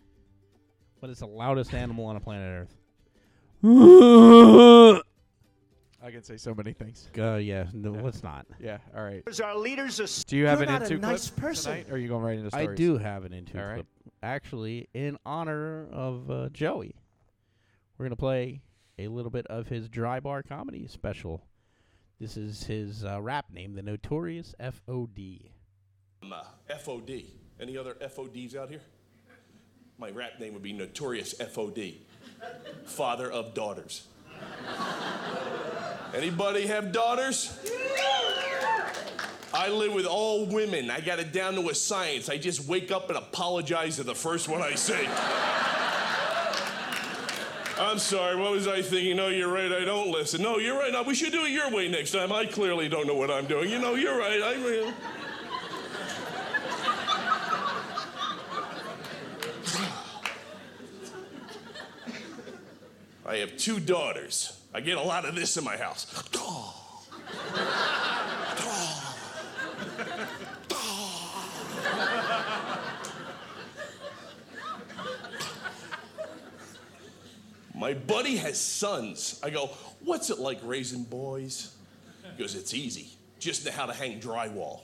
What 0.99 1.09
is 1.09 1.19
the 1.19 1.27
loudest 1.27 1.73
animal 1.73 2.05
on 2.05 2.15
a 2.15 2.19
planet 2.19 2.67
Earth? 3.63 5.03
I 6.03 6.11
can 6.11 6.21
say 6.21 6.35
so 6.35 6.53
many 6.53 6.73
things. 6.73 7.07
Uh, 7.17 7.35
yeah, 7.35 7.67
no, 7.73 7.93
Yeah. 7.95 8.01
let's 8.01 8.23
not. 8.23 8.45
Yeah. 8.59 8.79
All 8.95 9.03
right. 9.03 9.23
Our 9.41 9.57
leaders 9.57 10.01
are 10.01 10.25
Do 10.27 10.35
you 10.35 10.47
have 10.47 10.59
You're 10.59 10.67
an 10.67 10.73
not 10.73 10.81
a 10.81 10.93
into 10.93 10.97
nice 11.07 11.29
person. 11.29 11.71
tonight, 11.71 11.89
or 11.89 11.93
are 11.95 11.97
you 11.97 12.09
going 12.09 12.23
right 12.23 12.37
into 12.37 12.49
stories? 12.49 12.69
I 12.69 12.75
do 12.75 12.97
have 12.97 13.23
an 13.23 13.31
into 13.31 13.57
All 13.57 13.65
right. 13.65 13.75
clip. 13.75 13.87
Actually, 14.21 14.89
in 14.93 15.17
honor 15.25 15.87
of 15.91 16.29
uh, 16.29 16.49
Joey, 16.49 16.95
we're 17.97 18.05
gonna 18.05 18.17
play 18.17 18.61
a 18.99 19.07
little 19.07 19.31
bit 19.31 19.47
of 19.47 19.69
his 19.69 19.87
dry 19.87 20.19
bar 20.19 20.43
comedy 20.43 20.87
special. 20.87 21.45
This 22.19 22.35
is 22.35 22.65
his 22.65 23.05
uh, 23.05 23.21
rap 23.21 23.45
name, 23.51 23.73
the 23.73 23.81
Notorious 23.81 24.53
F.O.D. 24.59 25.51
I'm, 26.21 26.33
uh, 26.33 26.43
FOD. 26.69 27.25
Any 27.59 27.77
other 27.77 27.95
FODs 27.95 28.55
out 28.55 28.69
here? 28.69 28.81
My 29.97 30.09
rap 30.09 30.39
name 30.39 30.53
would 30.53 30.63
be 30.63 30.73
Notorious 30.73 31.33
FOD. 31.35 31.95
Father 32.85 33.31
of 33.31 33.53
daughters. 33.53 34.07
Anybody 36.13 36.67
have 36.67 36.91
daughters? 36.91 37.57
I 39.51 39.69
live 39.69 39.93
with 39.93 40.05
all 40.05 40.45
women. 40.45 40.91
I 40.91 40.99
got 40.99 41.19
it 41.19 41.31
down 41.31 41.55
to 41.55 41.69
a 41.69 41.75
science. 41.75 42.29
I 42.29 42.37
just 42.37 42.67
wake 42.67 42.91
up 42.91 43.09
and 43.09 43.17
apologize 43.17 43.95
to 43.95 44.03
the 44.03 44.13
first 44.15 44.47
one 44.47 44.61
I 44.61 44.75
see. 44.75 45.07
I'm 47.79 47.97
sorry, 47.97 48.35
what 48.35 48.51
was 48.51 48.67
I 48.67 48.81
thinking? 48.83 49.17
No, 49.17 49.29
you're 49.29 49.51
right, 49.51 49.71
I 49.71 49.83
don't 49.83 50.11
listen. 50.11 50.41
No, 50.41 50.59
you're 50.59 50.77
right. 50.77 50.91
Now, 50.91 51.01
we 51.03 51.15
should 51.15 51.31
do 51.31 51.45
it 51.45 51.51
your 51.51 51.71
way 51.71 51.87
next 51.89 52.11
time. 52.11 52.31
I 52.31 52.45
clearly 52.45 52.87
don't 52.87 53.07
know 53.07 53.15
what 53.15 53.31
I'm 53.31 53.47
doing. 53.47 53.69
You 53.69 53.79
know, 53.79 53.95
you're 53.95 54.17
right. 54.17 54.41
I 54.41 54.53
really. 54.55 54.93
I 63.25 63.37
have 63.37 63.57
two 63.57 63.79
daughters. 63.79 64.62
I 64.73 64.81
get 64.81 64.97
a 64.97 65.01
lot 65.01 65.25
of 65.25 65.35
this 65.35 65.55
in 65.57 65.63
my 65.63 65.77
house. 65.77 66.07
My 77.75 77.93
buddy 77.93 78.37
has 78.37 78.59
sons. 78.59 79.39
I 79.43 79.49
go, 79.49 79.69
What's 80.03 80.29
it 80.29 80.39
like 80.39 80.59
raising 80.63 81.03
boys? 81.03 81.75
He 82.35 82.41
goes, 82.41 82.55
It's 82.55 82.73
easy. 82.73 83.09
Just 83.39 83.65
know 83.65 83.71
how 83.71 83.85
to 83.85 83.93
hang 83.93 84.19
drywall. 84.19 84.81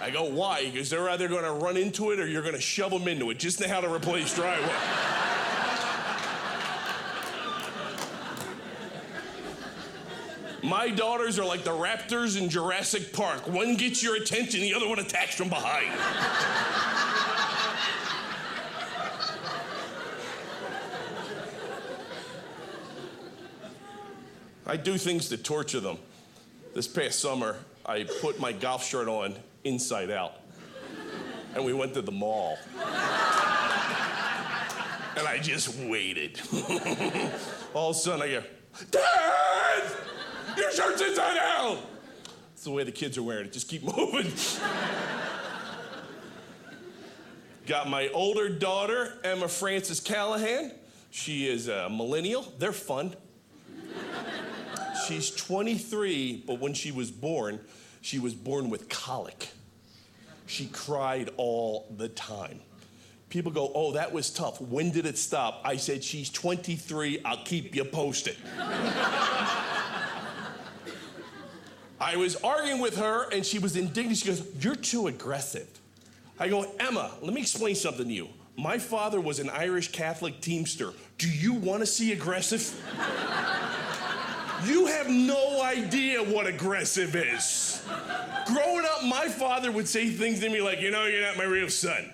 I 0.00 0.10
go, 0.10 0.24
Why? 0.24 0.62
He 0.62 0.70
goes, 0.70 0.90
They're 0.90 1.08
either 1.08 1.28
going 1.28 1.44
to 1.44 1.52
run 1.52 1.76
into 1.76 2.10
it 2.10 2.20
or 2.20 2.26
you're 2.28 2.42
going 2.42 2.54
to 2.54 2.60
shove 2.60 2.90
them 2.90 3.08
into 3.08 3.30
it. 3.30 3.38
Just 3.38 3.60
know 3.60 3.68
how 3.68 3.80
to 3.80 3.92
replace 3.92 4.38
drywall. 4.38 5.15
My 10.62 10.88
daughters 10.88 11.38
are 11.38 11.44
like 11.44 11.64
the 11.64 11.70
raptors 11.70 12.40
in 12.40 12.48
Jurassic 12.48 13.12
Park. 13.12 13.46
One 13.46 13.76
gets 13.76 14.02
your 14.02 14.16
attention, 14.16 14.60
the 14.60 14.74
other 14.74 14.88
one 14.88 14.98
attacks 14.98 15.34
from 15.34 15.48
behind. 15.48 15.92
I 24.66 24.76
do 24.76 24.98
things 24.98 25.28
to 25.28 25.36
torture 25.36 25.80
them. 25.80 25.98
This 26.74 26.88
past 26.88 27.20
summer, 27.20 27.56
I 27.84 28.04
put 28.20 28.40
my 28.40 28.52
golf 28.52 28.84
shirt 28.84 29.08
on 29.08 29.36
inside 29.64 30.10
out. 30.10 30.40
and 31.54 31.64
we 31.64 31.72
went 31.72 31.94
to 31.94 32.02
the 32.02 32.12
mall. 32.12 32.58
and 35.16 35.26
I 35.26 35.38
just 35.40 35.76
waited. 35.78 36.40
All 37.74 37.90
of 37.90 37.96
a 37.96 37.98
sudden, 37.98 38.22
I 38.22 38.28
go, 38.28 38.42
Dad! 38.90 40.05
Your 40.56 40.72
shirt's 40.72 41.02
inside 41.02 41.38
out! 41.38 41.78
It's 42.52 42.64
the 42.64 42.70
way 42.70 42.84
the 42.84 42.92
kids 42.92 43.18
are 43.18 43.22
wearing 43.22 43.46
it. 43.46 43.52
Just 43.52 43.68
keep 43.68 43.82
moving. 43.96 44.32
Got 47.66 47.90
my 47.90 48.08
older 48.08 48.48
daughter, 48.48 49.18
Emma 49.24 49.48
Frances 49.48 50.00
Callahan. 50.00 50.72
She 51.10 51.48
is 51.48 51.68
a 51.68 51.88
millennial. 51.88 52.42
They're 52.58 52.72
fun. 52.72 53.14
She's 55.06 55.30
23, 55.30 56.44
but 56.46 56.60
when 56.60 56.74
she 56.74 56.92
was 56.92 57.10
born, 57.10 57.60
she 58.00 58.18
was 58.18 58.34
born 58.34 58.70
with 58.70 58.88
colic. 58.88 59.48
She 60.46 60.66
cried 60.66 61.30
all 61.36 61.86
the 61.96 62.08
time. 62.08 62.60
People 63.28 63.50
go, 63.50 63.72
Oh, 63.74 63.92
that 63.92 64.12
was 64.12 64.30
tough. 64.30 64.60
When 64.60 64.90
did 64.90 65.04
it 65.06 65.18
stop? 65.18 65.60
I 65.64 65.76
said, 65.76 66.04
She's 66.04 66.30
23. 66.30 67.20
I'll 67.24 67.44
keep 67.44 67.74
you 67.74 67.84
posted. 67.84 68.36
I 72.00 72.16
was 72.16 72.36
arguing 72.36 72.80
with 72.80 72.96
her, 72.98 73.28
and 73.30 73.44
she 73.44 73.58
was 73.58 73.76
indignant. 73.76 74.18
She 74.18 74.26
goes, 74.26 74.46
You're 74.60 74.74
too 74.74 75.06
aggressive. 75.06 75.68
I 76.38 76.48
go, 76.48 76.70
Emma, 76.78 77.12
let 77.22 77.32
me 77.32 77.40
explain 77.40 77.74
something 77.74 78.06
to 78.06 78.12
you. 78.12 78.28
My 78.58 78.78
father 78.78 79.20
was 79.20 79.38
an 79.38 79.50
Irish 79.50 79.92
Catholic 79.92 80.40
teamster. 80.40 80.92
Do 81.18 81.28
you 81.28 81.54
want 81.54 81.80
to 81.80 81.86
see 81.86 82.12
aggressive? 82.12 82.74
you 84.66 84.86
have 84.86 85.08
no 85.08 85.62
idea 85.62 86.22
what 86.22 86.46
aggressive 86.46 87.14
is. 87.16 87.82
Growing 88.46 88.84
up, 88.84 89.04
my 89.04 89.28
father 89.28 89.72
would 89.72 89.88
say 89.88 90.10
things 90.10 90.40
to 90.40 90.50
me 90.50 90.60
like, 90.60 90.80
You 90.80 90.90
know, 90.90 91.06
you're 91.06 91.22
not 91.22 91.36
my 91.36 91.44
real 91.44 91.70
son. 91.70 92.10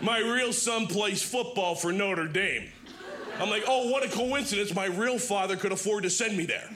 my 0.00 0.18
real 0.18 0.52
son 0.52 0.86
plays 0.86 1.22
football 1.22 1.74
for 1.74 1.92
Notre 1.92 2.26
Dame. 2.26 2.70
I'm 3.40 3.48
like, 3.48 3.64
oh, 3.66 3.90
what 3.90 4.04
a 4.04 4.08
coincidence. 4.08 4.74
My 4.74 4.86
real 4.86 5.18
father 5.18 5.56
could 5.56 5.72
afford 5.72 6.02
to 6.02 6.10
send 6.10 6.36
me 6.36 6.44
there. 6.44 6.68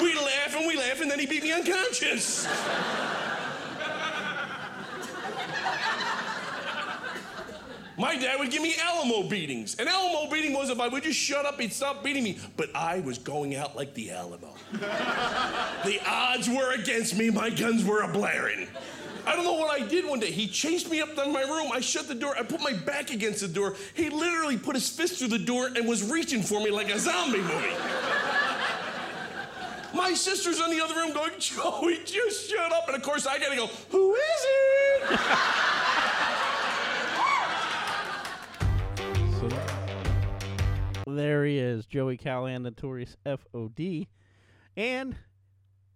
we 0.00 0.14
laugh 0.14 0.54
and 0.56 0.66
we 0.66 0.76
laugh, 0.76 1.00
and 1.00 1.10
then 1.10 1.18
he 1.18 1.26
beat 1.26 1.42
me 1.42 1.52
unconscious. 1.52 2.46
My 7.98 8.14
dad 8.14 8.38
would 8.38 8.50
give 8.50 8.62
me 8.62 8.74
Alamo 8.80 9.28
beatings. 9.28 9.74
An 9.76 9.88
Alamo 9.88 10.30
beating 10.30 10.52
was 10.52 10.68
if 10.68 10.78
I 10.78 10.86
would 10.86 11.02
just 11.02 11.18
shut 11.18 11.46
up, 11.46 11.58
he'd 11.58 11.72
stop 11.72 12.04
beating 12.04 12.22
me. 12.22 12.38
But 12.56 12.68
I 12.76 13.00
was 13.00 13.18
going 13.18 13.56
out 13.56 13.74
like 13.74 13.94
the 13.94 14.10
Alamo. 14.10 14.54
the 14.72 15.98
odds 16.06 16.48
were 16.48 16.74
against 16.74 17.16
me, 17.16 17.30
my 17.30 17.50
guns 17.50 17.84
were 17.84 18.02
a 18.02 18.08
blaring. 18.12 18.68
I 19.26 19.34
don't 19.34 19.44
know 19.44 19.54
what 19.54 19.70
I 19.70 19.84
did 19.84 20.06
one 20.06 20.20
day. 20.20 20.30
He 20.30 20.46
chased 20.46 20.88
me 20.88 21.00
up 21.00 21.14
to 21.16 21.28
my 21.28 21.42
room. 21.42 21.72
I 21.72 21.80
shut 21.80 22.06
the 22.06 22.14
door. 22.14 22.36
I 22.38 22.42
put 22.44 22.60
my 22.60 22.72
back 22.72 23.10
against 23.10 23.40
the 23.40 23.48
door. 23.48 23.74
He 23.94 24.08
literally 24.08 24.56
put 24.56 24.76
his 24.76 24.88
fist 24.88 25.18
through 25.18 25.28
the 25.28 25.38
door 25.38 25.66
and 25.66 25.88
was 25.88 26.08
reaching 26.08 26.42
for 26.42 26.60
me 26.60 26.70
like 26.70 26.90
a 26.90 26.98
zombie 26.98 27.40
movie. 27.40 27.74
my 29.94 30.14
sister's 30.14 30.60
in 30.60 30.70
the 30.70 30.80
other 30.80 30.94
room 30.94 31.12
going, 31.12 31.32
Joey, 31.40 31.98
just 32.04 32.48
shut 32.48 32.72
up. 32.72 32.86
And 32.86 32.96
of 32.96 33.02
course, 33.02 33.26
I 33.26 33.38
gotta 33.40 33.56
go, 33.56 33.66
who 33.90 34.14
is 34.14 34.20
it? 34.20 35.20
There 41.08 41.44
he 41.46 41.58
is, 41.58 41.86
Joey 41.86 42.16
Callahan, 42.16 42.64
notorious 42.64 43.16
FOD. 43.24 44.06
And 44.76 45.16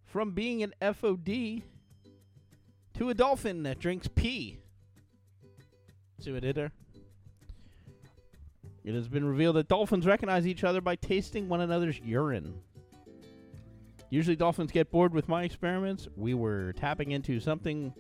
from 0.05 0.31
being 0.32 0.62
an 0.62 0.73
FOD 0.81 1.62
to 3.01 3.09
a 3.09 3.14
dolphin 3.14 3.62
that 3.62 3.78
drinks 3.78 4.09
pee. 4.14 4.59
See 6.20 6.32
what 6.32 6.43
did 6.43 6.55
there? 6.55 6.70
It 8.85 8.93
has 8.93 9.09
been 9.09 9.24
revealed 9.24 9.56
that 9.56 9.68
dolphins 9.68 10.06
recognize 10.06 10.47
each 10.47 10.64
other 10.64 10.82
by 10.82 10.97
tasting 10.97 11.48
one 11.48 11.62
another's 11.62 11.98
urine. 12.01 12.60
Usually, 14.10 14.36
dolphins 14.36 14.70
get 14.70 14.90
bored 14.90 15.14
with 15.14 15.31
my 15.31 15.44
experiments. 15.44 16.09
We 16.14 16.35
were 16.35 16.74
tapping 16.74 17.12
into 17.12 17.40
something 17.40 17.94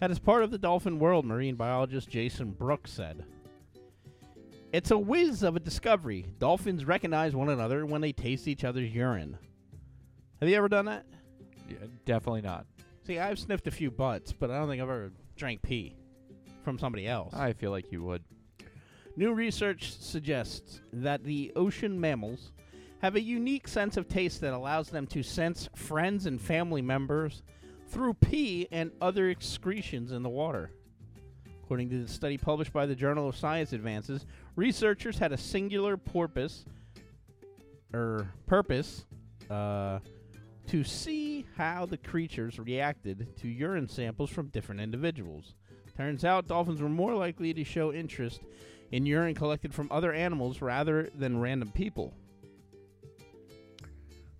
that 0.00 0.10
is 0.10 0.18
part 0.18 0.42
of 0.42 0.50
the 0.50 0.58
dolphin 0.58 0.98
world, 0.98 1.24
marine 1.24 1.54
biologist 1.54 2.08
Jason 2.08 2.50
Brooks 2.50 2.90
said. 2.90 3.24
It's 4.72 4.90
a 4.90 4.98
whiz 4.98 5.44
of 5.44 5.54
a 5.54 5.60
discovery. 5.60 6.26
Dolphins 6.40 6.84
recognize 6.84 7.36
one 7.36 7.50
another 7.50 7.86
when 7.86 8.00
they 8.00 8.10
taste 8.10 8.48
each 8.48 8.64
other's 8.64 8.90
urine. 8.92 9.38
Have 10.40 10.48
you 10.48 10.56
ever 10.56 10.68
done 10.68 10.86
that? 10.86 11.06
Yeah, 11.68 11.86
definitely 12.04 12.42
not. 12.42 12.66
See, 13.06 13.18
I've 13.18 13.38
sniffed 13.38 13.66
a 13.66 13.70
few 13.70 13.90
butts, 13.90 14.32
but 14.32 14.50
I 14.50 14.58
don't 14.58 14.68
think 14.68 14.82
I've 14.82 14.88
ever 14.88 15.12
drank 15.36 15.62
pee 15.62 15.96
from 16.62 16.78
somebody 16.78 17.06
else. 17.06 17.34
I 17.34 17.52
feel 17.52 17.70
like 17.70 17.90
you 17.90 18.02
would. 18.02 18.22
New 19.16 19.32
research 19.32 19.92
suggests 19.98 20.80
that 20.92 21.24
the 21.24 21.52
ocean 21.56 22.00
mammals 22.00 22.52
have 23.00 23.16
a 23.16 23.20
unique 23.20 23.66
sense 23.66 23.96
of 23.96 24.08
taste 24.08 24.40
that 24.42 24.52
allows 24.52 24.90
them 24.90 25.06
to 25.06 25.22
sense 25.22 25.68
friends 25.74 26.26
and 26.26 26.40
family 26.40 26.82
members 26.82 27.42
through 27.88 28.14
pee 28.14 28.68
and 28.70 28.92
other 29.00 29.30
excretions 29.30 30.12
in 30.12 30.22
the 30.22 30.28
water. 30.28 30.70
According 31.64 31.88
to 31.90 32.02
the 32.02 32.08
study 32.08 32.36
published 32.36 32.72
by 32.72 32.86
the 32.86 32.94
Journal 32.94 33.28
of 33.28 33.36
Science 33.36 33.72
Advances, 33.72 34.26
researchers 34.56 35.18
had 35.18 35.32
a 35.32 35.36
singular 35.36 35.96
porpoise 35.96 36.64
or 37.92 38.28
purpose 38.46 39.06
uh, 39.48 39.98
to 40.70 40.84
see 40.84 41.44
how 41.56 41.84
the 41.84 41.96
creatures 41.96 42.56
reacted 42.56 43.36
to 43.36 43.48
urine 43.48 43.88
samples 43.88 44.30
from 44.30 44.46
different 44.50 44.80
individuals. 44.80 45.54
Turns 45.96 46.24
out 46.24 46.46
dolphins 46.46 46.80
were 46.80 46.88
more 46.88 47.16
likely 47.16 47.52
to 47.52 47.64
show 47.64 47.92
interest 47.92 48.40
in 48.92 49.04
urine 49.04 49.34
collected 49.34 49.74
from 49.74 49.88
other 49.90 50.12
animals 50.12 50.62
rather 50.62 51.10
than 51.12 51.40
random 51.40 51.72
people. 51.72 52.14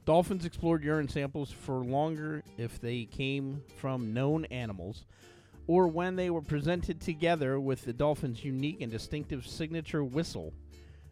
Dolphins 0.05 0.45
explored 0.45 0.85
urine 0.85 1.09
samples 1.09 1.51
for 1.51 1.85
longer 1.85 2.45
if 2.57 2.81
they 2.81 3.07
came 3.07 3.65
from 3.77 4.15
known 4.15 4.45
animals 4.47 5.07
or 5.67 5.89
when 5.89 6.15
they 6.15 6.31
were 6.31 6.43
presented 6.43 7.01
together 7.01 7.59
with 7.59 7.85
the 7.85 7.93
dolphin's 7.93 8.45
unique 8.45 8.81
and 8.81 8.93
distinctive 8.93 9.49
signature 9.49 10.05
whistle, 10.05 10.53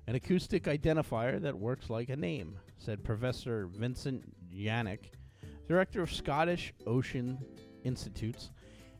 an 0.06 0.14
acoustic 0.14 0.64
identifier 0.64 1.42
that 1.42 1.58
works 1.58 1.90
like 1.90 2.08
a 2.08 2.16
name, 2.16 2.56
said 2.78 3.02
Professor 3.02 3.66
Vincent 3.66 4.24
Janik, 4.54 5.10
director 5.68 6.02
of 6.02 6.12
Scottish 6.12 6.72
Ocean 6.86 7.38
Institutes, 7.84 8.50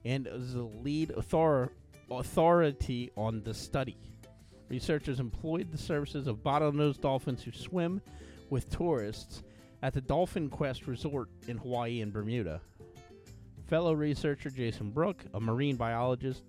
and 0.04 0.26
is 0.26 0.54
the 0.54 0.62
lead 0.62 1.12
author- 1.12 1.72
authority 2.10 3.10
on 3.16 3.42
the 3.42 3.54
study. 3.54 3.96
Researchers 4.68 5.18
employed 5.18 5.72
the 5.72 5.78
services 5.78 6.26
of 6.26 6.42
bottlenose 6.42 7.00
dolphins 7.00 7.42
who 7.42 7.52
swim 7.52 8.00
with 8.50 8.68
tourists 8.70 9.42
at 9.82 9.94
the 9.94 10.00
Dolphin 10.00 10.48
Quest 10.50 10.86
Resort 10.86 11.28
in 11.46 11.56
Hawaii 11.56 12.00
and 12.00 12.12
Bermuda. 12.12 12.60
Fellow 13.66 13.92
researcher 13.92 14.50
Jason 14.50 14.90
Bruck, 14.90 15.24
a 15.34 15.40
marine 15.40 15.76
biologist 15.76 16.42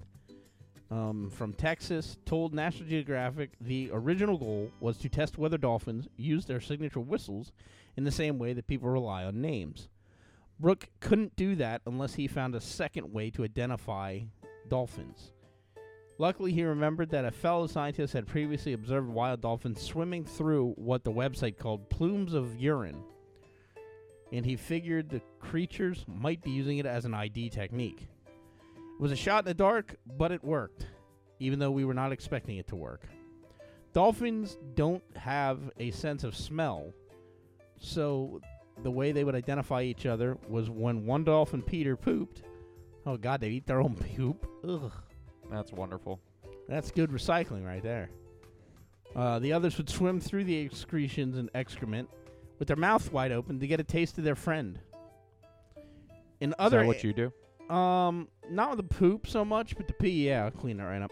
um, 0.90 1.30
from 1.30 1.54
Texas, 1.54 2.18
told 2.26 2.54
National 2.54 2.90
Geographic 2.90 3.52
the 3.62 3.90
original 3.94 4.38
goal 4.38 4.72
was 4.80 4.98
to 4.98 5.10
test 5.10 5.38
whether 5.38 5.58
dolphins 5.58 6.08
use 6.18 6.46
their 6.46 6.62
signature 6.62 7.02
whistles 7.02 7.52
in 8.00 8.06
the 8.06 8.12
same 8.12 8.40
way 8.40 8.54
that 8.54 8.66
people 8.66 8.88
rely 8.88 9.26
on 9.26 9.42
names. 9.42 9.90
Bruck 10.58 10.88
couldn't 11.02 11.36
do 11.36 11.54
that 11.58 11.82
unless 11.86 12.14
he 12.14 12.28
found 12.28 12.56
a 12.56 12.62
second 12.62 13.12
way 13.12 13.30
to 13.30 13.44
identify 13.44 14.22
dolphins. 14.70 15.34
Luckily, 16.18 16.54
he 16.54 16.64
remembered 16.64 17.10
that 17.10 17.26
a 17.26 17.32
fellow 17.32 17.68
scientist 17.68 18.14
had 18.14 18.26
previously 18.26 18.72
observed 18.72 19.10
wild 19.10 19.42
dolphins 19.42 19.82
swimming 19.82 20.24
through 20.24 20.76
what 20.78 21.04
the 21.04 21.12
website 21.12 21.58
called 21.58 21.90
plumes 21.90 22.34
of 22.34 22.56
urine, 22.58 23.04
and 24.32 24.46
he 24.46 24.56
figured 24.56 25.10
the 25.10 25.22
creatures 25.42 26.06
might 26.08 26.42
be 26.42 26.52
using 26.52 26.78
it 26.78 26.86
as 26.86 27.04
an 27.04 27.14
ID 27.14 27.50
technique. 27.50 28.08
It 28.66 29.02
was 29.02 29.12
a 29.12 29.18
shot 29.18 29.44
in 29.44 29.50
the 29.50 29.54
dark, 29.54 29.98
but 30.18 30.32
it 30.32 30.42
worked, 30.42 30.86
even 31.42 31.60
though 31.60 31.72
we 31.72 31.84
were 31.84 31.94
not 31.94 32.14
expecting 32.14 32.56
it 32.56 32.68
to 32.68 32.78
work. 32.78 33.10
Dolphins 33.92 34.58
don't 34.74 35.04
have 35.18 35.60
a 35.78 35.92
sense 35.92 36.24
of 36.24 36.34
smell, 36.34 36.94
so 37.80 38.42
the 38.84 38.92
way 38.92 39.12
they 39.12 39.24
would 39.24 39.36
identify 39.36 39.84
each 39.84 40.06
other 40.06 40.38
was 40.48 40.70
when 40.70 41.06
one 41.06 41.24
dolphin 41.24 41.62
Peter 41.62 41.96
pooped. 41.96 42.44
Oh 43.06 43.18
god, 43.18 43.42
they 43.42 43.50
eat 43.50 43.66
their 43.68 43.82
own 43.82 43.96
poop. 44.16 44.48
Ugh. 44.68 44.92
That's 45.52 45.72
wonderful. 45.72 46.20
That's 46.68 46.92
good 46.92 47.10
recycling 47.10 47.66
right 47.66 47.82
there. 47.82 48.10
Uh, 49.16 49.40
the 49.40 49.52
others 49.54 49.78
would 49.78 49.90
swim 49.90 50.20
through 50.20 50.44
the 50.44 50.62
excretions 50.62 51.38
and 51.38 51.50
excrement 51.56 52.08
with 52.60 52.68
their 52.68 52.78
mouth 52.78 53.12
wide 53.12 53.32
open 53.32 53.60
to 53.60 53.66
get 53.66 53.80
a 53.80 53.84
taste 53.84 54.18
of 54.20 54.24
their 54.24 54.36
friend. 54.36 54.80
In 56.40 56.50
Is 56.52 56.56
other 56.60 56.80
that 56.82 56.86
what 56.88 57.04
you 57.04 57.14
do? 57.14 57.74
um, 57.76 58.28
not 58.52 58.70
with 58.70 58.78
the 58.78 58.96
poop 58.96 59.26
so 59.28 59.44
much, 59.44 59.76
but 59.76 59.88
the 59.88 59.94
pee, 59.94 60.28
yeah, 60.28 60.46
I'll 60.46 60.52
clean 60.52 60.80
it 60.80 60.84
right 60.84 61.02
up. 61.02 61.12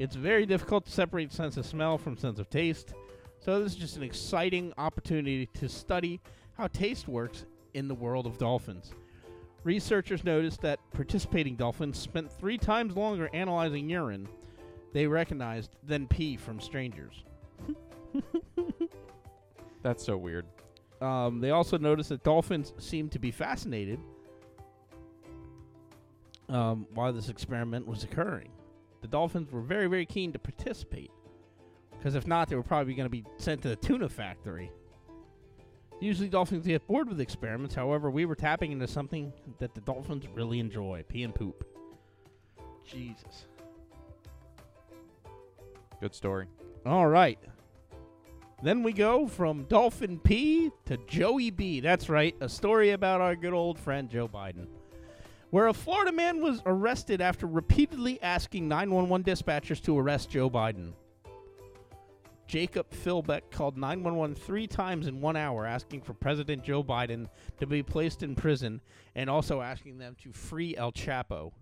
It's 0.00 0.14
very 0.16 0.46
difficult 0.46 0.84
to 0.86 0.90
separate 0.90 1.32
sense 1.32 1.56
of 1.56 1.64
smell 1.66 1.96
from 1.98 2.16
sense 2.16 2.38
of 2.38 2.50
taste. 2.50 2.92
So 3.40 3.62
this 3.62 3.72
is 3.72 3.78
just 3.78 3.96
an 3.96 4.02
exciting 4.02 4.72
opportunity 4.78 5.46
to 5.54 5.68
study 5.68 6.20
how 6.56 6.66
taste 6.66 7.08
works 7.08 7.46
in 7.74 7.88
the 7.88 7.94
world 7.94 8.26
of 8.26 8.38
dolphins. 8.38 8.92
Researchers 9.64 10.24
noticed 10.24 10.60
that 10.62 10.80
participating 10.92 11.56
dolphins 11.56 11.98
spent 11.98 12.32
three 12.32 12.58
times 12.58 12.96
longer 12.96 13.28
analyzing 13.32 13.88
urine 13.88 14.28
they 14.92 15.06
recognized 15.06 15.76
than 15.86 16.06
pee 16.06 16.36
from 16.36 16.60
strangers. 16.60 17.24
That's 19.82 20.04
so 20.04 20.16
weird. 20.16 20.46
Um, 21.00 21.40
they 21.40 21.50
also 21.50 21.78
noticed 21.78 22.08
that 22.08 22.24
dolphins 22.24 22.72
seemed 22.78 23.12
to 23.12 23.18
be 23.18 23.30
fascinated 23.30 24.00
um, 26.48 26.86
while 26.94 27.12
this 27.12 27.28
experiment 27.28 27.86
was 27.86 28.02
occurring. 28.02 28.50
The 29.02 29.08
dolphins 29.08 29.52
were 29.52 29.60
very, 29.60 29.86
very 29.86 30.06
keen 30.06 30.32
to 30.32 30.38
participate 30.38 31.10
because 31.98 32.14
if 32.14 32.26
not, 32.26 32.48
they 32.48 32.56
were 32.56 32.62
probably 32.62 32.94
going 32.94 33.06
to 33.06 33.10
be 33.10 33.24
sent 33.36 33.62
to 33.62 33.68
the 33.68 33.76
tuna 33.76 34.08
factory. 34.08 34.70
Usually, 36.00 36.28
dolphins 36.28 36.66
get 36.66 36.86
bored 36.86 37.08
with 37.08 37.20
experiments. 37.20 37.74
However, 37.74 38.10
we 38.10 38.24
were 38.24 38.36
tapping 38.36 38.70
into 38.70 38.86
something 38.86 39.32
that 39.58 39.74
the 39.74 39.80
dolphins 39.80 40.26
really 40.32 40.60
enjoy: 40.60 41.04
pee 41.08 41.24
and 41.24 41.34
poop. 41.34 41.66
Jesus. 42.86 43.46
Good 46.00 46.14
story. 46.14 46.46
All 46.86 47.08
right. 47.08 47.38
Then 48.62 48.82
we 48.82 48.92
go 48.92 49.28
from 49.28 49.64
Dolphin 49.64 50.18
P 50.18 50.70
to 50.86 50.96
Joey 51.06 51.50
B. 51.50 51.80
That's 51.80 52.08
right, 52.08 52.34
a 52.40 52.48
story 52.48 52.90
about 52.90 53.20
our 53.20 53.36
good 53.36 53.52
old 53.52 53.78
friend 53.78 54.08
Joe 54.08 54.26
Biden. 54.26 54.66
Where 55.50 55.68
a 55.68 55.72
Florida 55.72 56.12
man 56.12 56.42
was 56.42 56.60
arrested 56.66 57.20
after 57.20 57.46
repeatedly 57.46 58.20
asking 58.20 58.66
911 58.68 59.24
dispatchers 59.24 59.80
to 59.84 59.98
arrest 59.98 60.30
Joe 60.30 60.50
Biden. 60.50 60.92
Jacob 62.48 62.90
Philbeck 62.90 63.50
called 63.50 63.76
911 63.76 64.34
three 64.34 64.66
times 64.66 65.06
in 65.06 65.20
one 65.20 65.36
hour 65.36 65.66
asking 65.66 66.00
for 66.00 66.14
President 66.14 66.64
Joe 66.64 66.82
Biden 66.82 67.28
to 67.60 67.66
be 67.66 67.82
placed 67.82 68.22
in 68.22 68.34
prison 68.34 68.80
and 69.14 69.28
also 69.28 69.60
asking 69.60 69.98
them 69.98 70.16
to 70.22 70.32
free 70.32 70.74
El 70.74 70.90
Chapo. 70.90 71.52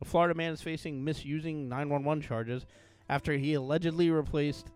A 0.00 0.04
Florida 0.04 0.34
man 0.34 0.52
is 0.52 0.62
facing 0.62 1.02
misusing 1.02 1.68
911 1.68 2.22
charges 2.22 2.64
after 3.08 3.32
he 3.32 3.54
allegedly 3.54 4.08
replaced 4.10 4.68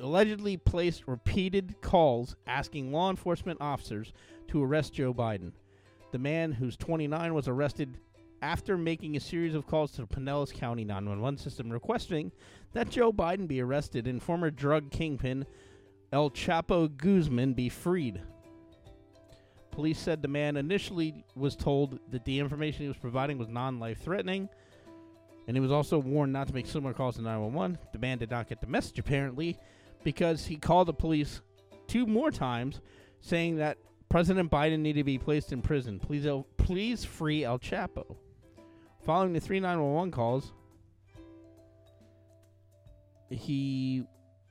allegedly 0.00 0.56
placed 0.56 1.06
repeated 1.06 1.80
calls 1.80 2.34
asking 2.48 2.92
law 2.92 3.10
enforcement 3.10 3.60
officers 3.60 4.12
to 4.48 4.62
arrest 4.62 4.92
Joe 4.92 5.14
Biden. 5.14 5.52
The 6.10 6.18
man, 6.18 6.50
who's 6.50 6.76
29, 6.76 7.32
was 7.34 7.46
arrested 7.46 7.98
after 8.42 8.76
making 8.76 9.16
a 9.16 9.20
series 9.20 9.54
of 9.54 9.66
calls 9.66 9.92
to 9.92 10.02
the 10.02 10.08
Pinellas 10.08 10.52
County 10.52 10.84
911 10.84 11.38
system 11.38 11.70
requesting 11.70 12.32
that 12.72 12.90
Joe 12.90 13.12
Biden 13.12 13.48
be 13.48 13.60
arrested 13.60 14.06
and 14.06 14.22
former 14.22 14.50
drug 14.50 14.90
kingpin 14.90 15.46
El 16.12 16.30
Chapo 16.30 16.88
Guzman 16.96 17.54
be 17.54 17.68
freed. 17.68 18.20
Police 19.70 19.98
said 19.98 20.22
the 20.22 20.28
man 20.28 20.56
initially 20.56 21.24
was 21.36 21.54
told 21.54 22.00
that 22.10 22.24
the 22.24 22.40
information 22.40 22.82
he 22.82 22.88
was 22.88 22.96
providing 22.96 23.38
was 23.38 23.48
non 23.48 23.78
life 23.78 24.00
threatening, 24.02 24.48
and 25.46 25.56
he 25.56 25.60
was 25.60 25.70
also 25.70 25.98
warned 25.98 26.32
not 26.32 26.48
to 26.48 26.54
make 26.54 26.66
similar 26.66 26.92
calls 26.92 27.16
to 27.16 27.22
911. 27.22 27.78
The 27.92 27.98
man 27.98 28.18
did 28.18 28.30
not 28.30 28.48
get 28.48 28.60
the 28.60 28.66
message, 28.66 28.98
apparently, 28.98 29.56
because 30.02 30.46
he 30.46 30.56
called 30.56 30.88
the 30.88 30.94
police 30.94 31.42
two 31.86 32.06
more 32.06 32.30
times 32.30 32.80
saying 33.20 33.56
that 33.56 33.78
President 34.08 34.50
Biden 34.50 34.80
needed 34.80 35.00
to 35.00 35.04
be 35.04 35.18
placed 35.18 35.52
in 35.52 35.62
prison. 35.62 36.00
Please, 36.00 36.26
please 36.56 37.04
free 37.04 37.44
El 37.44 37.58
Chapo. 37.58 38.16
Following 39.04 39.32
the 39.32 39.40
three 39.40 39.60
911 39.60 40.10
calls, 40.10 40.52
he 43.30 44.04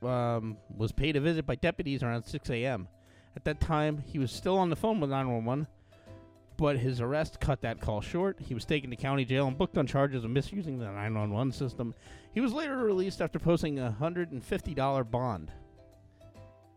um, 0.03 0.57
was 0.75 0.91
paid 0.91 1.15
a 1.15 1.21
visit 1.21 1.45
by 1.45 1.55
deputies 1.55 2.03
around 2.03 2.23
6 2.23 2.49
a.m. 2.49 2.87
At 3.35 3.43
that 3.45 3.59
time, 3.59 4.03
he 4.05 4.19
was 4.19 4.31
still 4.31 4.57
on 4.57 4.69
the 4.69 4.75
phone 4.75 4.99
with 4.99 5.09
911, 5.09 5.67
but 6.57 6.77
his 6.77 7.01
arrest 7.01 7.39
cut 7.39 7.61
that 7.61 7.79
call 7.79 8.01
short. 8.01 8.39
He 8.39 8.53
was 8.53 8.65
taken 8.65 8.89
to 8.89 8.95
county 8.95 9.25
jail 9.25 9.47
and 9.47 9.57
booked 9.57 9.77
on 9.77 9.85
charges 9.85 10.23
of 10.23 10.31
misusing 10.31 10.79
the 10.79 10.85
911 10.85 11.51
system. 11.53 11.93
He 12.33 12.41
was 12.41 12.53
later 12.53 12.77
released 12.77 13.21
after 13.21 13.39
posting 13.39 13.79
a 13.79 13.95
$150 13.99 15.11
bond, 15.11 15.51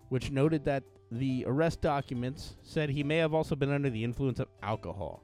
which 0.08 0.30
noted 0.30 0.64
that 0.64 0.82
the 1.10 1.44
arrest 1.46 1.80
documents 1.80 2.56
said 2.62 2.90
he 2.90 3.02
may 3.02 3.16
have 3.16 3.34
also 3.34 3.56
been 3.56 3.72
under 3.72 3.90
the 3.90 4.04
influence 4.04 4.38
of 4.38 4.48
alcohol. 4.62 5.22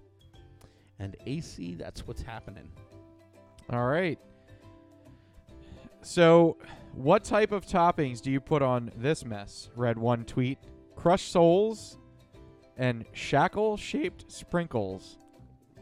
And 0.98 1.16
AC, 1.26 1.74
that's 1.74 2.06
what's 2.06 2.22
happening. 2.22 2.70
All 3.70 3.86
right. 3.86 4.18
So, 6.06 6.56
what 6.94 7.24
type 7.24 7.50
of 7.50 7.66
toppings 7.66 8.22
do 8.22 8.30
you 8.30 8.40
put 8.40 8.62
on 8.62 8.92
this 8.96 9.24
mess? 9.24 9.70
Read 9.74 9.98
one 9.98 10.24
tweet. 10.24 10.58
Crushed 10.94 11.32
soles 11.32 11.98
and 12.76 13.04
shackle 13.12 13.76
shaped 13.76 14.30
sprinkles. 14.30 15.18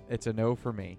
It's 0.08 0.26
a 0.26 0.32
no 0.32 0.56
for 0.56 0.72
me. 0.72 0.98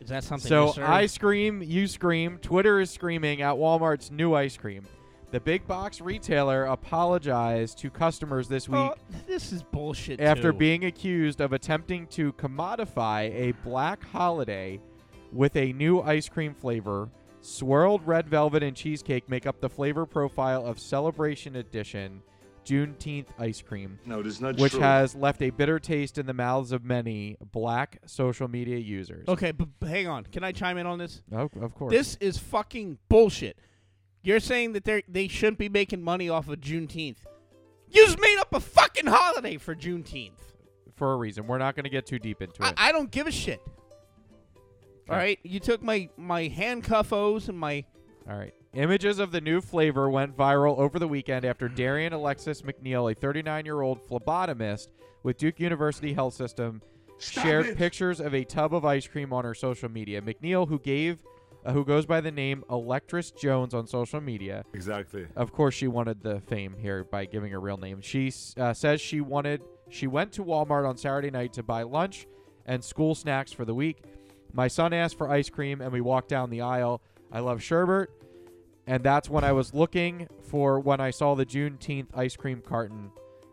Is 0.00 0.10
that 0.10 0.24
something? 0.24 0.46
So 0.46 0.66
you 0.66 0.72
serve? 0.74 0.90
I 0.90 1.06
scream, 1.06 1.62
you 1.62 1.86
scream. 1.86 2.36
Twitter 2.42 2.80
is 2.80 2.90
screaming 2.90 3.40
at 3.40 3.54
Walmart's 3.54 4.10
new 4.10 4.34
ice 4.34 4.58
cream. 4.58 4.84
The 5.30 5.40
big 5.40 5.66
box 5.66 6.02
retailer 6.02 6.66
apologized 6.66 7.78
to 7.78 7.88
customers 7.90 8.46
this 8.46 8.68
oh, 8.68 8.72
week 8.72 8.92
Oh, 8.92 9.16
this 9.26 9.52
is 9.52 9.62
bullshit. 9.62 10.20
after 10.20 10.52
too. 10.52 10.58
being 10.58 10.84
accused 10.84 11.40
of 11.40 11.54
attempting 11.54 12.06
to 12.08 12.34
commodify 12.34 13.32
a 13.34 13.52
black 13.64 14.04
holiday 14.04 14.80
with 15.32 15.56
a 15.56 15.72
new 15.72 16.02
ice 16.02 16.28
cream 16.28 16.52
flavor. 16.54 17.08
Swirled 17.48 18.06
red 18.06 18.28
velvet 18.28 18.62
and 18.62 18.76
cheesecake 18.76 19.28
make 19.28 19.46
up 19.46 19.60
the 19.60 19.70
flavor 19.70 20.04
profile 20.04 20.66
of 20.66 20.78
Celebration 20.78 21.56
Edition 21.56 22.22
Juneteenth 22.66 23.28
ice 23.38 23.62
cream, 23.62 23.98
No, 24.04 24.20
it 24.20 24.26
is 24.26 24.42
not 24.42 24.58
which 24.58 24.72
true. 24.72 24.82
has 24.82 25.14
left 25.14 25.40
a 25.40 25.48
bitter 25.48 25.78
taste 25.78 26.18
in 26.18 26.26
the 26.26 26.34
mouths 26.34 26.70
of 26.72 26.84
many 26.84 27.38
black 27.50 28.00
social 28.04 28.46
media 28.46 28.76
users. 28.76 29.26
Okay, 29.26 29.52
but, 29.52 29.68
but 29.80 29.88
hang 29.88 30.06
on. 30.06 30.24
Can 30.24 30.44
I 30.44 30.52
chime 30.52 30.76
in 30.76 30.84
on 30.86 30.98
this? 30.98 31.22
Oh, 31.32 31.48
of 31.62 31.74
course. 31.74 31.90
This 31.90 32.16
is 32.20 32.36
fucking 32.36 32.98
bullshit. 33.08 33.58
You're 34.22 34.40
saying 34.40 34.74
that 34.74 34.84
they 34.84 35.02
they 35.08 35.28
shouldn't 35.28 35.58
be 35.58 35.70
making 35.70 36.02
money 36.02 36.28
off 36.28 36.48
of 36.50 36.60
Juneteenth. 36.60 37.16
You 37.88 38.04
just 38.04 38.20
made 38.20 38.36
up 38.38 38.52
a 38.52 38.60
fucking 38.60 39.06
holiday 39.06 39.56
for 39.56 39.74
Juneteenth. 39.74 40.32
for 40.94 41.14
a 41.14 41.16
reason. 41.16 41.46
We're 41.46 41.56
not 41.56 41.74
going 41.74 41.84
to 41.84 41.90
get 41.90 42.04
too 42.04 42.18
deep 42.18 42.42
into 42.42 42.62
I, 42.62 42.68
it. 42.68 42.74
I 42.76 42.92
don't 42.92 43.10
give 43.10 43.26
a 43.26 43.30
shit. 43.32 43.62
All 45.08 45.16
right, 45.16 45.38
you 45.42 45.60
took 45.60 45.82
my 45.82 46.08
my 46.16 46.48
handcuff 46.48 47.12
O's 47.12 47.48
and 47.48 47.58
my 47.58 47.84
All 48.28 48.36
right. 48.36 48.54
Images 48.74 49.18
of 49.18 49.32
the 49.32 49.40
new 49.40 49.60
flavor 49.62 50.10
went 50.10 50.36
viral 50.36 50.78
over 50.78 50.98
the 50.98 51.08
weekend 51.08 51.44
after 51.46 51.68
Darian 51.68 52.12
Alexis 52.12 52.62
McNeil, 52.62 53.10
a 53.10 53.14
39 53.14 53.64
year 53.64 53.80
old 53.80 54.06
phlebotomist 54.06 54.88
with 55.22 55.38
Duke 55.38 55.58
University 55.58 56.12
Health 56.12 56.34
System, 56.34 56.82
shared 57.18 57.76
pictures 57.76 58.20
of 58.20 58.34
a 58.34 58.44
tub 58.44 58.74
of 58.74 58.84
ice 58.84 59.06
cream 59.08 59.32
on 59.32 59.44
her 59.44 59.54
social 59.54 59.88
media. 59.88 60.20
McNeil, 60.20 60.68
who 60.68 60.78
gave, 60.78 61.18
uh, 61.64 61.72
who 61.72 61.84
goes 61.84 62.04
by 62.06 62.20
the 62.20 62.30
name 62.30 62.62
Electress 62.70 63.30
Jones 63.30 63.72
on 63.74 63.86
social 63.86 64.20
media, 64.20 64.64
Exactly. 64.74 65.26
of 65.34 65.50
course, 65.52 65.74
she 65.74 65.88
wanted 65.88 66.22
the 66.22 66.40
fame 66.42 66.76
here 66.78 67.04
by 67.04 67.24
giving 67.24 67.50
her 67.52 67.60
real 67.60 67.78
name. 67.78 68.00
She 68.02 68.30
uh, 68.58 68.74
says 68.74 69.00
she 69.00 69.20
wanted. 69.22 69.62
She 69.88 70.06
went 70.06 70.32
to 70.32 70.44
Walmart 70.44 70.86
on 70.86 70.98
Saturday 70.98 71.30
night 71.30 71.54
to 71.54 71.62
buy 71.62 71.82
lunch 71.82 72.26
and 72.66 72.84
school 72.84 73.14
snacks 73.14 73.50
for 73.52 73.64
the 73.64 73.74
week. 73.74 74.02
My 74.52 74.68
son 74.68 74.92
asked 74.92 75.18
for 75.18 75.28
ice 75.30 75.50
cream, 75.50 75.80
and 75.80 75.92
we 75.92 76.00
walked 76.00 76.28
down 76.28 76.50
the 76.50 76.62
aisle. 76.62 77.02
I 77.30 77.40
love 77.40 77.62
sherbet, 77.62 78.08
and 78.86 79.02
that's 79.02 79.28
when 79.28 79.44
I 79.44 79.52
was 79.52 79.74
looking 79.74 80.28
for 80.42 80.80
when 80.80 81.00
I 81.00 81.10
saw 81.10 81.34
the 81.34 81.44
Juneteenth 81.46 82.08
ice 82.14 82.36
cream 82.36 82.62
carton. 82.66 83.10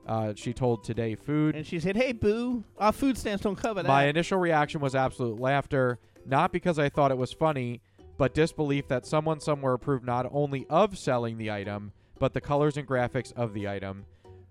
Uh, 0.08 0.34
she 0.36 0.54
told 0.54 0.84
Today 0.84 1.16
Food. 1.16 1.56
and 1.56 1.66
she 1.66 1.80
said, 1.80 1.96
"Hey, 1.98 2.12
boo, 2.12 2.64
our 2.78 2.92
food 2.92 3.18
stamps 3.18 3.44
don't 3.44 3.56
cover 3.56 3.82
that." 3.82 3.88
My 3.90 4.06
initial 4.06 4.38
reaction 4.38 4.80
was 4.80 4.94
absolute 4.94 5.40
laughter, 5.40 6.00
not 6.26 6.52
because 6.52 6.78
I 6.78 6.90
thought 6.90 7.12
it 7.12 7.18
was 7.18 7.34
funny, 7.34 7.82
but 8.18 8.34
disbelief 8.34 8.88
that 8.88 9.06
someone 9.06 9.40
somewhere 9.40 9.74
approved 9.74 10.06
not 10.06 10.28
only 10.32 10.66
of 10.70 10.98
selling 10.98 11.38
the 11.38 11.52
item, 11.52 11.92
but 12.20 12.34
the 12.34 12.42
colors 12.42 12.78
and 12.78 12.88
graphics 12.88 13.34
of 13.34 13.54
the 13.54 13.68
item. 13.68 14.06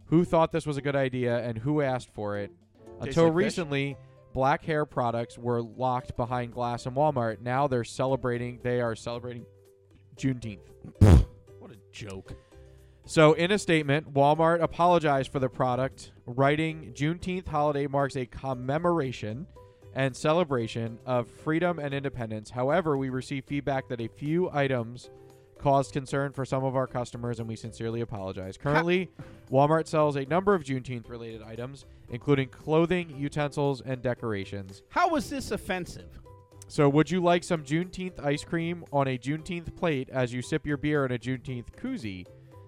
Who 0.07 0.25
thought 0.25 0.53
this 0.53 0.67
was 0.67 0.77
a 0.77 0.83
good 0.83 0.97
idea 0.97 1.39
and 1.39 1.57
who 1.59 1.81
asked 1.81 2.11
for 2.11 2.37
it? 2.37 2.51
Until 3.01 3.31
recently. 3.31 3.95
fish. 3.95 3.99
Black 4.35 4.65
hair 4.65 4.85
products 4.85 5.39
were 5.39 5.63
locked 5.63 6.17
behind 6.17 6.53
glass 6.53 6.85
in 6.85 6.93
Walmart. 6.93 7.41
Now 7.41 7.67
they're 7.67 7.85
celebrating, 7.85 8.61
they 8.63 8.83
are 8.83 8.95
celebrating 8.95 9.47
Juneteenth. 10.17 10.59
what 11.59 11.71
a 11.71 11.77
joke. 11.93 12.35
So, 13.07 13.35
in 13.35 13.51
a 13.51 13.59
statement, 13.59 14.13
Walmart 14.13 14.63
apologized 14.63 15.31
for 15.31 15.39
the 15.39 15.49
product, 15.49 16.13
writing 16.27 16.93
Juneteenth 16.95 17.47
holiday 17.47 17.87
marks 17.87 18.17
a 18.17 18.27
commemoration 18.27 19.47
and 19.95 20.17
celebration 20.17 20.99
of 21.07 21.29
freedom 21.29 21.79
and 21.79 21.95
independence. 21.95 22.51
However, 22.51 22.97
we 22.97 23.11
received 23.11 23.47
feedback 23.47 23.89
that 23.89 24.01
a 24.01 24.09
few 24.09 24.51
items 24.51 25.11
caused 25.65 25.95
concern 25.95 26.31
for 26.31 26.45
some 26.45 26.63
of 26.63 26.77
our 26.77 26.87
customers, 26.87 27.41
and 27.41 27.49
we 27.49 27.57
sincerely 27.57 28.03
apologize. 28.03 28.59
Currently, 28.59 29.11
Walmart 29.51 29.87
sells 29.87 30.15
a 30.15 30.27
number 30.27 30.55
of 30.55 30.63
Juneteenth 30.63 31.09
related 31.09 31.41
items, 31.41 31.87
including 32.11 32.51
clothing, 32.51 33.09
utensils, 33.17 33.81
and 33.81 34.03
decorations. 34.03 34.83
How 34.91 35.09
was 35.09 35.31
this 35.31 35.53
offensive? 35.53 36.21
So, 36.69 36.87
would 36.91 37.11
you 37.11 37.23
like 37.23 37.43
some 37.43 37.63
Juneteenth 37.65 38.23
ice 38.23 38.45
cream 38.45 38.85
on 38.93 39.09
a 39.09 39.17
Juneteenth 39.17 39.75
plate 39.75 40.11
as 40.11 40.35
you 40.35 40.43
sip 40.43 40.67
your 40.67 40.77
beer 40.77 41.07
in 41.07 41.13
a 41.13 41.19
Juneteenth 41.19 41.73
koozie? 41.81 42.27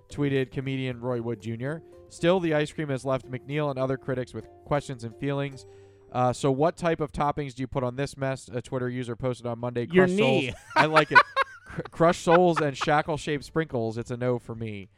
tweeted 0.09 0.51
comedian 0.51 0.99
Roy 1.01 1.21
Wood 1.21 1.43
Jr. 1.43 1.79
Still, 2.09 2.41
the 2.41 2.55
ice 2.55 2.73
cream 2.73 2.89
has 2.89 3.05
left 3.05 3.31
McNeil 3.31 3.69
and 3.69 3.79
other 3.79 3.99
critics 3.99 4.33
with 4.33 4.47
questions 4.65 5.05
and 5.05 5.15
feelings. 5.17 5.67
Uh, 6.13 6.33
so, 6.33 6.51
what 6.51 6.79
type 6.79 7.01
of 7.01 7.13
toppings 7.13 7.55
do 7.55 7.63
you 7.63 7.67
put 7.67 7.85
on 7.85 7.97
this 7.97 8.17
mess? 8.17 8.49
A 8.51 8.63
Twitter 8.63 8.89
user 8.89 9.17
posted 9.17 9.45
on 9.45 9.59
Monday. 9.59 9.87
Your 9.93 10.07
knee. 10.07 10.55
I 10.75 10.87
like 10.87 11.13
it. 11.13 11.19
Cr- 11.67 11.83
crushed 11.91 12.23
souls 12.23 12.61
and 12.61 12.77
shackle 12.77 13.19
shaped 13.19 13.45
sprinkles. 13.45 13.99
It's 13.99 14.11
a 14.11 14.17
no 14.17 14.39
for 14.39 14.55
me. 14.55 14.89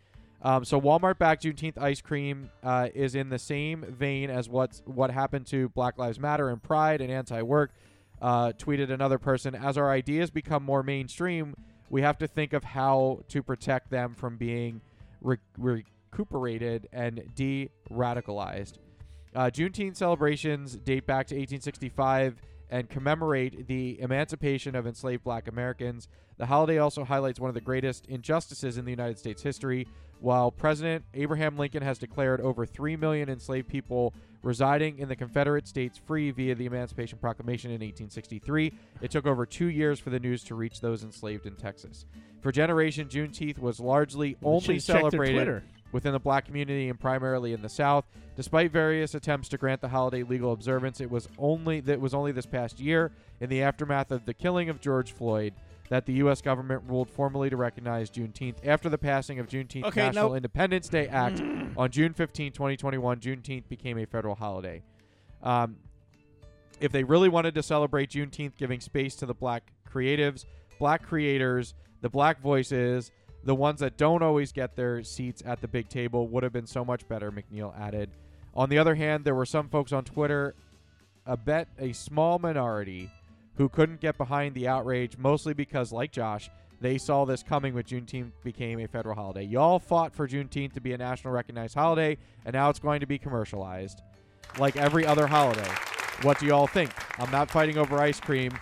Um, 0.41 0.65
so 0.65 0.81
Walmart 0.81 1.19
back 1.19 1.41
Juneteenth 1.41 1.79
ice 1.79 2.01
cream 2.01 2.51
uh, 2.63 2.89
is 2.95 3.17
in 3.17 3.29
the 3.29 3.39
same 3.39 3.85
vein 3.89 4.31
as 4.31 4.49
what's 4.49 4.83
what 4.85 5.11
happened 5.11 5.47
to 5.49 5.69
Black 5.71 5.99
Lives 5.99 6.21
Matter 6.21 6.49
and 6.49 6.63
Pride 6.63 7.01
and 7.01 7.11
anti-work. 7.11 7.73
Uh, 8.23 8.53
tweeted 8.53 8.91
another 8.91 9.19
person: 9.19 9.55
As 9.55 9.77
our 9.77 9.91
ideas 9.91 10.31
become 10.31 10.63
more 10.63 10.85
mainstream, 10.85 11.55
we 11.91 12.03
have 12.03 12.19
to 12.19 12.29
think 12.29 12.53
of 12.53 12.63
how 12.63 13.25
to 13.29 13.43
protect 13.43 13.91
them 13.91 14.15
from 14.15 14.37
being 14.37 14.81
re- 15.21 15.39
recuperated 15.57 16.89
and 16.93 17.23
de-radicalized. 17.35 18.75
Uh, 19.35 19.51
Juneteenth 19.51 19.97
celebrations 19.97 20.77
date 20.77 21.07
back 21.07 21.27
to 21.29 21.35
1865 21.35 22.37
and 22.71 22.89
commemorate 22.89 23.67
the 23.67 24.01
emancipation 24.01 24.75
of 24.75 24.87
enslaved 24.87 25.25
black 25.25 25.49
Americans. 25.49 26.09
The 26.37 26.47
holiday 26.47 26.79
also 26.79 27.05
highlights 27.05 27.41
one 27.41 27.49
of 27.49 27.55
the 27.55 27.61
greatest 27.61 28.07
injustices 28.07 28.79
in 28.79 28.85
the 28.85 28.91
United 28.91 29.19
States 29.19 29.43
history. 29.43 29.87
While 30.21 30.51
President 30.51 31.05
Abraham 31.15 31.57
Lincoln 31.57 31.83
has 31.83 31.99
declared 31.99 32.41
over 32.41 32.67
3 32.67 32.97
million 32.97 33.29
enslaved 33.29 33.69
people 33.69 34.15
residing 34.43 34.99
in 34.99 35.09
the 35.09 35.17
Confederate 35.17 35.69
States 35.69 35.99
free 35.99 36.31
via 36.31 36.55
the 36.55 36.67
Emancipation 36.67 37.19
Proclamation 37.19 37.71
in 37.71 37.81
1863, 37.81 38.73
it 39.01 39.11
took 39.11 39.27
over 39.27 39.47
two 39.47 39.67
years 39.67 40.01
for 40.01 40.11
the 40.11 40.19
news 40.21 40.43
to 40.45 40.55
reach 40.55 40.81
those 40.81 41.05
enslaved 41.05 41.47
in 41.47 41.55
Texas. 41.55 42.05
For 42.41 42.53
generations, 42.53 43.13
Juneteenth 43.13 43.59
was 43.59 43.81
largely 43.81 44.37
only 44.45 44.61
should've 44.61 44.85
checked 44.85 45.11
their 45.11 45.27
celebrated. 45.27 45.63
Within 45.93 46.13
the 46.13 46.19
black 46.19 46.47
community 46.47 46.89
and 46.89 46.99
primarily 46.99 47.53
in 47.53 47.63
the 47.63 47.69
South. 47.69 48.05
Despite 48.37 48.71
various 48.71 49.15
attempts 49.15 49.49
to 49.51 49.59
grant 49.59 49.81
the 49.81 49.89
holiday 49.89 50.23
legal 50.23 50.53
observance, 50.53 51.01
it 51.01 51.11
was 51.11 51.29
only 51.39 51.81
that 51.81 52.01
was 52.01 52.15
only 52.15 52.33
this 52.33 52.47
past 52.47 52.79
year, 52.79 53.11
in 53.41 53.49
the 53.49 53.63
aftermath 53.63 54.11
of 54.11 54.25
the 54.27 54.35
killing 54.35 54.69
of 54.69 54.81
George 54.81 55.13
Floyd, 55.13 55.55
that 55.89 56.07
the 56.07 56.13
U.S. 56.15 56.41
government 56.41 56.83
ruled 56.87 57.11
formally 57.11 57.51
to 57.51 57.57
recognize 57.57 58.11
Juneteenth. 58.11 58.67
After 58.67 58.89
the 58.89 58.99
passing 58.99 59.39
of 59.39 59.49
Juneteenth 59.49 59.85
Okay, 59.85 60.07
National 60.07 60.29
nope. 60.29 60.37
Independence 60.37 60.89
Day 60.89 61.09
Act 61.09 61.41
on 61.77 61.91
June 61.91 62.13
15, 62.13 62.53
2021, 62.53 63.21
Juneteenth 63.21 63.69
became 63.69 63.99
a 63.99 64.05
federal 64.05 64.35
holiday. 64.35 64.83
Um, 65.43 65.77
if 66.81 66.93
they 66.93 67.05
really 67.05 67.29
wanted 67.29 67.55
to 67.55 67.63
celebrate 67.63 68.11
Juneteenth, 68.11 68.57
giving 68.57 68.81
space 68.81 69.17
to 69.17 69.27
the 69.27 69.35
black 69.35 69.73
creatives, 69.89 70.45
black 70.79 71.03
creators, 71.03 71.75
the 72.01 72.09
black 72.09 72.41
voices, 72.41 73.11
the 73.45 73.55
ones 73.55 73.81
that 73.81 73.97
don't 73.97 74.23
always 74.23 74.53
get 74.53 74.77
their 74.77 75.03
seats 75.03 75.43
at 75.47 75.61
the 75.61 75.69
big 75.69 75.89
table 75.89 76.29
would 76.29 76.43
have 76.43 76.53
been 76.53 76.67
so 76.67 76.85
much 76.85 77.09
better, 77.09 77.31
McNeil 77.31 77.79
added. 77.79 78.11
On 78.55 78.69
the 78.69 78.79
other 78.79 78.95
hand, 78.95 79.25
there 79.25 79.35
were 79.35 79.47
some 79.47 79.69
folks 79.69 79.93
on 79.93 80.05
Twitter, 80.05 80.55
a 81.25 81.37
bet 81.37 81.69
a 81.79 81.93
small 81.93 82.39
minority, 82.39 83.11
who 83.57 83.69
couldn't 83.69 84.01
get 84.01 84.17
behind 84.17 84.55
the 84.55 84.69
outrage, 84.69 85.19
mostly 85.19 85.53
because, 85.53 85.93
like 85.93 86.13
Josh, 86.13 86.49
they 86.81 86.97
saw 86.97 87.25
this 87.25 87.43
coming 87.43 87.75
when 87.75 87.83
Juneteenth 87.85 88.31
became 88.45 88.79
a 88.79 88.87
federal 88.87 89.17
holiday. 89.17 89.43
Y'all 89.43 89.81
fought 89.81 90.15
for 90.15 90.29
Juneteenth 90.29 90.75
to 90.75 90.81
be 90.81 90.93
a 90.93 90.99
national 90.99 91.33
recognized 91.33 91.75
holiday, 91.75 92.17
and 92.45 92.55
now 92.55 92.71
it's 92.71 92.79
going 92.79 93.01
to 93.01 93.07
be 93.07 93.19
commercialized 93.19 94.01
like 94.59 94.77
every 94.77 95.05
other 95.05 95.27
holiday. 95.27 95.69
What 96.23 96.39
do 96.39 96.47
y'all 96.47 96.67
think? 96.67 96.91
I'm 97.21 97.31
not 97.31 97.51
fighting 97.51 97.79
over 97.79 97.99
ice 97.99 98.21
cream. 98.21 98.53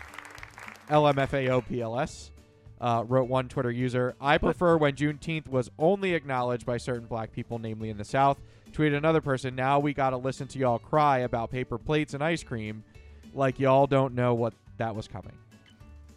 LMFAO 0.88 2.35
uh, 2.80 3.04
wrote 3.06 3.28
one 3.28 3.48
Twitter 3.48 3.70
user. 3.70 4.14
I 4.20 4.38
prefer 4.38 4.76
when 4.76 4.94
Juneteenth 4.94 5.48
was 5.48 5.70
only 5.78 6.14
acknowledged 6.14 6.66
by 6.66 6.76
certain 6.76 7.06
black 7.06 7.32
people, 7.32 7.58
namely 7.58 7.88
in 7.90 7.96
the 7.96 8.04
South. 8.04 8.38
Tweeted 8.72 8.96
another 8.96 9.20
person. 9.20 9.54
Now 9.54 9.78
we 9.78 9.94
got 9.94 10.10
to 10.10 10.16
listen 10.18 10.46
to 10.48 10.58
y'all 10.58 10.78
cry 10.78 11.18
about 11.20 11.50
paper 11.50 11.78
plates 11.78 12.12
and 12.14 12.22
ice 12.22 12.42
cream, 12.42 12.84
like 13.32 13.58
y'all 13.58 13.86
don't 13.86 14.14
know 14.14 14.34
what 14.34 14.52
that 14.78 14.94
was 14.94 15.08
coming. 15.08 15.32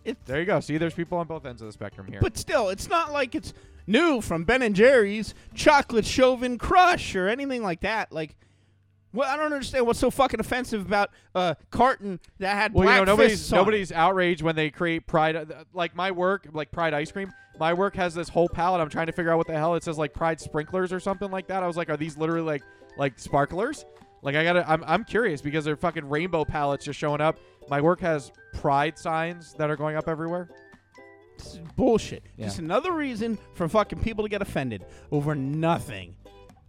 It's- 0.04 0.22
there 0.26 0.40
you 0.40 0.46
go. 0.46 0.60
See, 0.60 0.78
there's 0.78 0.94
people 0.94 1.18
on 1.18 1.28
both 1.28 1.46
ends 1.46 1.62
of 1.62 1.68
the 1.68 1.72
spectrum 1.72 2.08
here. 2.08 2.20
But 2.22 2.38
still, 2.38 2.70
it's 2.70 2.90
not 2.90 3.12
like 3.12 3.36
it's 3.36 3.54
new 3.88 4.22
from 4.22 4.44
Ben 4.44 4.62
and 4.62 4.76
Jerry's 4.76 5.34
chocolate 5.54 6.06
Chauvin 6.06 6.58
Crush 6.58 7.16
or 7.16 7.28
anything 7.30 7.64
like 7.64 7.82
that. 7.82 8.12
Like, 8.12 8.36
well, 9.14 9.30
I 9.32 9.36
don't 9.38 9.52
understand 9.54 9.86
what's 9.88 10.00
so 10.00 10.12
fucking 10.12 10.40
offensive 10.40 10.86
about 10.86 11.10
a 11.36 11.56
carton 11.72 12.20
that 12.40 12.56
had 12.56 12.74
well, 12.74 12.84
black 12.84 13.00
you 13.00 13.06
know, 13.06 13.12
nobody's 13.14 13.52
nobody's 13.52 13.92
outraged 13.92 14.42
when 14.42 14.56
they 14.56 14.70
create 14.70 15.08
Pride. 15.08 15.36
uh, 15.36 15.46
Like 15.74 15.96
my 15.96 16.12
work, 16.12 16.48
like 16.54 16.72
Pride 16.72 16.94
ice 16.94 17.12
cream. 17.12 17.32
My 17.60 17.74
work 17.74 17.96
has 17.96 18.14
this 18.14 18.30
whole 18.30 18.48
palette. 18.48 18.80
I'm 18.82 18.90
trying 18.90 19.08
to 19.08 19.12
figure 19.12 19.32
out 19.32 19.38
what 19.38 19.48
the 19.48 19.54
hell 19.54 19.76
it 19.76 19.84
says, 19.84 19.98
like 19.98 20.14
Pride 20.14 20.40
sprinklers 20.40 20.94
or 20.94 21.00
something 21.00 21.30
like 21.32 21.48
that. 21.48 21.62
I 21.64 21.68
was 21.68 21.76
like, 21.78 21.90
are 21.90 21.98
these 21.98 22.18
literally 22.18 22.46
like 22.46 22.62
like 22.98 23.20
sparklers? 23.20 23.86
Like 24.22 24.36
I 24.36 24.44
gotta, 24.44 24.70
I'm 24.70 24.84
I'm 24.86 25.04
curious 25.04 25.42
because 25.42 25.66
they're 25.66 25.76
fucking 25.78 26.08
rainbow 26.08 26.46
palettes 26.46 26.86
just 26.86 27.00
showing 27.00 27.22
up. 27.22 27.38
My 27.70 27.82
work 27.82 28.00
has 28.02 28.32
Pride 28.54 28.98
signs 28.98 29.54
that 29.54 29.70
are 29.70 29.76
going 29.76 29.96
up 29.96 30.08
everywhere. 30.08 30.50
This 31.38 31.54
is 31.54 31.60
bullshit. 31.78 32.24
Yeah. 32.36 32.46
Just 32.48 32.60
another 32.60 32.92
reason 32.92 33.38
for 33.54 33.68
fucking 33.70 34.00
people 34.00 34.26
to 34.26 34.30
get 34.30 34.42
offended 34.42 34.86
over 35.12 35.36
nothing. 35.36 36.16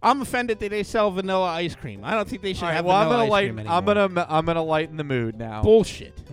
I'm 0.03 0.21
offended 0.21 0.59
that 0.59 0.69
they 0.69 0.83
sell 0.83 1.11
vanilla 1.11 1.47
ice 1.47 1.75
cream. 1.75 2.01
I 2.03 2.15
don't 2.15 2.27
think 2.27 2.41
they 2.41 2.53
should 2.53 2.63
All 2.63 2.69
right, 2.69 2.75
have 2.77 2.85
well, 2.85 2.95
I'm 2.97 3.03
vanilla 3.07 3.17
gonna 3.19 3.25
ice 3.25 3.31
lighten. 3.31 3.55
cream 3.55 3.67
I'm 3.69 3.85
gonna 3.85 4.25
I'm 4.29 4.45
gonna 4.45 4.63
lighten 4.63 4.97
the 4.97 5.03
mood 5.03 5.37
now. 5.37 5.61
bullshit. 5.61 6.17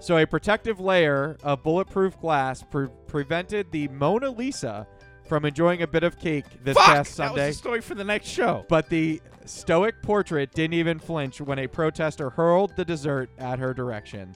So 0.00 0.16
a 0.16 0.26
protective 0.26 0.80
layer 0.80 1.36
of 1.44 1.62
bulletproof 1.62 2.18
glass 2.20 2.60
pre- 2.64 2.88
prevented 3.06 3.70
the 3.70 3.86
Mona 3.86 4.30
Lisa 4.30 4.84
from 5.28 5.44
enjoying 5.44 5.82
a 5.82 5.86
bit 5.86 6.02
of 6.02 6.18
cake 6.18 6.44
this 6.64 6.76
Fuck! 6.76 6.86
past 6.86 7.16
That 7.18 7.28
Sunday. 7.28 7.46
was 7.46 7.54
the 7.54 7.58
story 7.60 7.80
for 7.80 7.94
the 7.94 8.02
next 8.02 8.26
show. 8.26 8.66
But 8.68 8.88
the 8.88 9.22
stoic 9.44 10.02
portrait 10.02 10.50
didn't 10.54 10.74
even 10.74 10.98
flinch 10.98 11.40
when 11.40 11.60
a 11.60 11.68
protester 11.68 12.30
hurled 12.30 12.74
the 12.74 12.84
dessert 12.84 13.30
at 13.38 13.60
her 13.60 13.72
direction. 13.72 14.34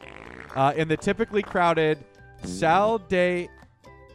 Uh, 0.55 0.73
in 0.77 0.87
the 0.87 0.97
typically 0.97 1.43
crowded 1.43 1.99
Salle 2.45 2.99
des 2.99 3.49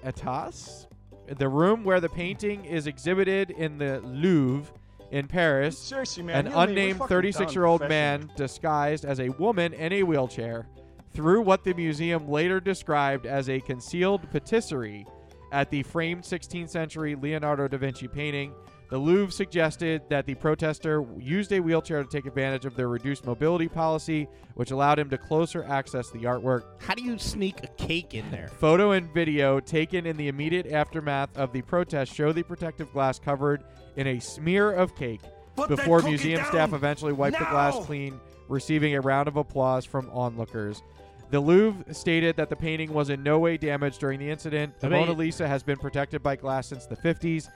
Etats, 0.06 0.88
the 1.28 1.48
room 1.48 1.84
where 1.84 2.00
the 2.00 2.10
painting 2.10 2.66
is 2.66 2.88
exhibited 2.88 3.52
in 3.52 3.78
the 3.78 4.00
Louvre 4.02 4.72
in 5.12 5.28
Paris, 5.28 5.78
Seriously, 5.78 6.22
an 6.22 6.28
man. 6.28 6.46
you 6.46 6.52
and 6.52 6.54
me, 6.54 6.56
we're 6.56 6.64
unnamed 6.64 7.10
36 7.10 7.54
year 7.54 7.66
old 7.66 7.82
man 7.88 8.32
disguised 8.36 9.06
as 9.06 9.20
a 9.20 9.30
woman 9.30 9.74
in 9.74 9.92
a 9.94 10.04
wheelchair 10.04 10.68
threw 11.14 11.42
what 11.42 11.64
the 11.64 11.74
museum 11.74 12.30
later 12.30 12.60
described 12.60 13.26
as 13.26 13.50
a 13.50 13.60
concealed 13.62 14.30
patisserie 14.32 15.06
at 15.52 15.70
the 15.70 15.84
framed 15.84 16.24
16th 16.24 16.70
century 16.70 17.16
Leonardo 17.16 17.68
da 17.68 17.78
Vinci 17.78 18.08
painting. 18.08 18.54
The 18.92 18.98
Louvre 18.98 19.32
suggested 19.32 20.02
that 20.10 20.26
the 20.26 20.36
protester 20.36 21.06
used 21.18 21.54
a 21.54 21.62
wheelchair 21.62 22.04
to 22.04 22.10
take 22.10 22.26
advantage 22.26 22.66
of 22.66 22.76
their 22.76 22.90
reduced 22.90 23.26
mobility 23.26 23.70
policy, 23.70 24.28
which 24.56 24.72
allowed 24.72 25.00
him 25.00 25.10
to 25.12 25.18
closer 25.18 25.64
access 25.64 26.10
the 26.12 26.24
artwork. 26.24 26.64
How 26.82 26.94
do 26.96 27.02
you 27.02 27.18
sneak 27.18 27.64
a 27.64 27.68
cake 27.68 28.14
in 28.14 28.30
there? 28.32 28.50
Photo 28.50 28.92
and 28.92 29.10
video 29.14 29.62
taken 29.62 30.06
in 30.06 30.18
the 30.18 30.28
immediate 30.28 30.68
aftermath 30.68 31.30
of 31.38 31.54
the 31.54 31.62
protest 31.62 32.14
show 32.14 32.34
the 32.34 32.44
protective 32.44 32.92
glass 32.92 33.18
covered 33.18 33.64
in 33.96 34.08
a 34.08 34.20
smear 34.20 34.74
of 34.74 34.94
cake 34.94 35.22
Put 35.56 35.70
before 35.70 36.02
museum 36.02 36.42
down 36.42 36.52
staff 36.52 36.74
eventually 36.74 37.14
wiped 37.14 37.40
the 37.40 37.46
glass 37.46 37.78
clean, 37.86 38.20
receiving 38.50 38.96
a 38.96 39.00
round 39.00 39.30
of 39.30 39.38
applause 39.38 39.86
from 39.86 40.10
onlookers. 40.10 40.84
The 41.30 41.40
Louvre 41.40 41.94
stated 41.94 42.36
that 42.36 42.50
the 42.50 42.58
painting 42.58 42.92
was 42.92 43.10
in 43.10 43.24
no 43.24 43.40
way 43.40 43.56
damaged 43.56 44.02
during 44.02 44.20
the 44.20 44.30
incident. 44.30 44.78
The 44.82 44.88
I 44.88 44.90
mean- 44.90 45.00
Mona 45.00 45.14
Lisa 45.14 45.48
has 45.48 45.64
been 45.64 45.78
protected 45.78 46.22
by 46.22 46.36
glass 46.36 46.68
since 46.68 46.88
the 46.88 46.98
50s 46.98 47.48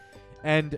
and 0.45 0.77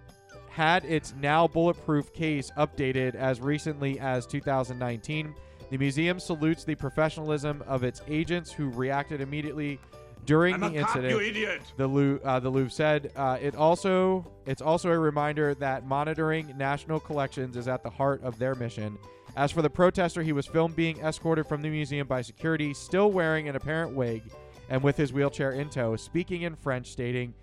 had 0.57 0.83
its 0.85 1.13
now 1.21 1.47
bulletproof 1.47 2.11
case 2.13 2.49
updated 2.57 3.13
as 3.13 3.39
recently 3.39 3.99
as 3.99 4.25
2019. 4.25 5.35
The 5.69 5.77
museum 5.77 6.19
salutes 6.19 6.63
the 6.63 6.73
professionalism 6.73 7.63
of 7.67 7.83
its 7.83 8.01
agents 8.07 8.51
who 8.51 8.69
reacted 8.69 9.21
immediately 9.21 9.79
during 10.25 10.55
I'm 10.55 10.61
the 10.61 10.69
cop, 10.69 10.75
incident. 10.77 11.13
you 11.13 11.19
idiot. 11.19 11.61
The 11.77 11.85
Louvre, 11.85 12.25
uh, 12.25 12.39
the 12.39 12.49
Louvre 12.49 12.71
said 12.71 13.11
uh, 13.15 13.37
it 13.39 13.55
also 13.55 14.25
it's 14.47 14.63
also 14.63 14.89
a 14.89 14.97
reminder 14.97 15.53
that 15.53 15.85
monitoring 15.85 16.51
national 16.57 17.01
collections 17.01 17.55
is 17.55 17.67
at 17.67 17.83
the 17.83 17.91
heart 17.91 18.23
of 18.23 18.39
their 18.39 18.55
mission. 18.55 18.97
As 19.35 19.51
for 19.51 19.61
the 19.61 19.69
protester, 19.69 20.23
he 20.23 20.33
was 20.33 20.47
filmed 20.47 20.75
being 20.75 20.99
escorted 21.01 21.45
from 21.45 21.61
the 21.61 21.69
museum 21.69 22.07
by 22.07 22.23
security, 22.23 22.73
still 22.73 23.11
wearing 23.11 23.47
an 23.47 23.55
apparent 23.55 23.93
wig 23.93 24.23
and 24.71 24.81
with 24.81 24.97
his 24.97 25.13
wheelchair 25.13 25.51
in 25.51 25.69
tow, 25.69 25.95
speaking 25.95 26.41
in 26.41 26.55
French, 26.55 26.87
stating, 26.89 27.35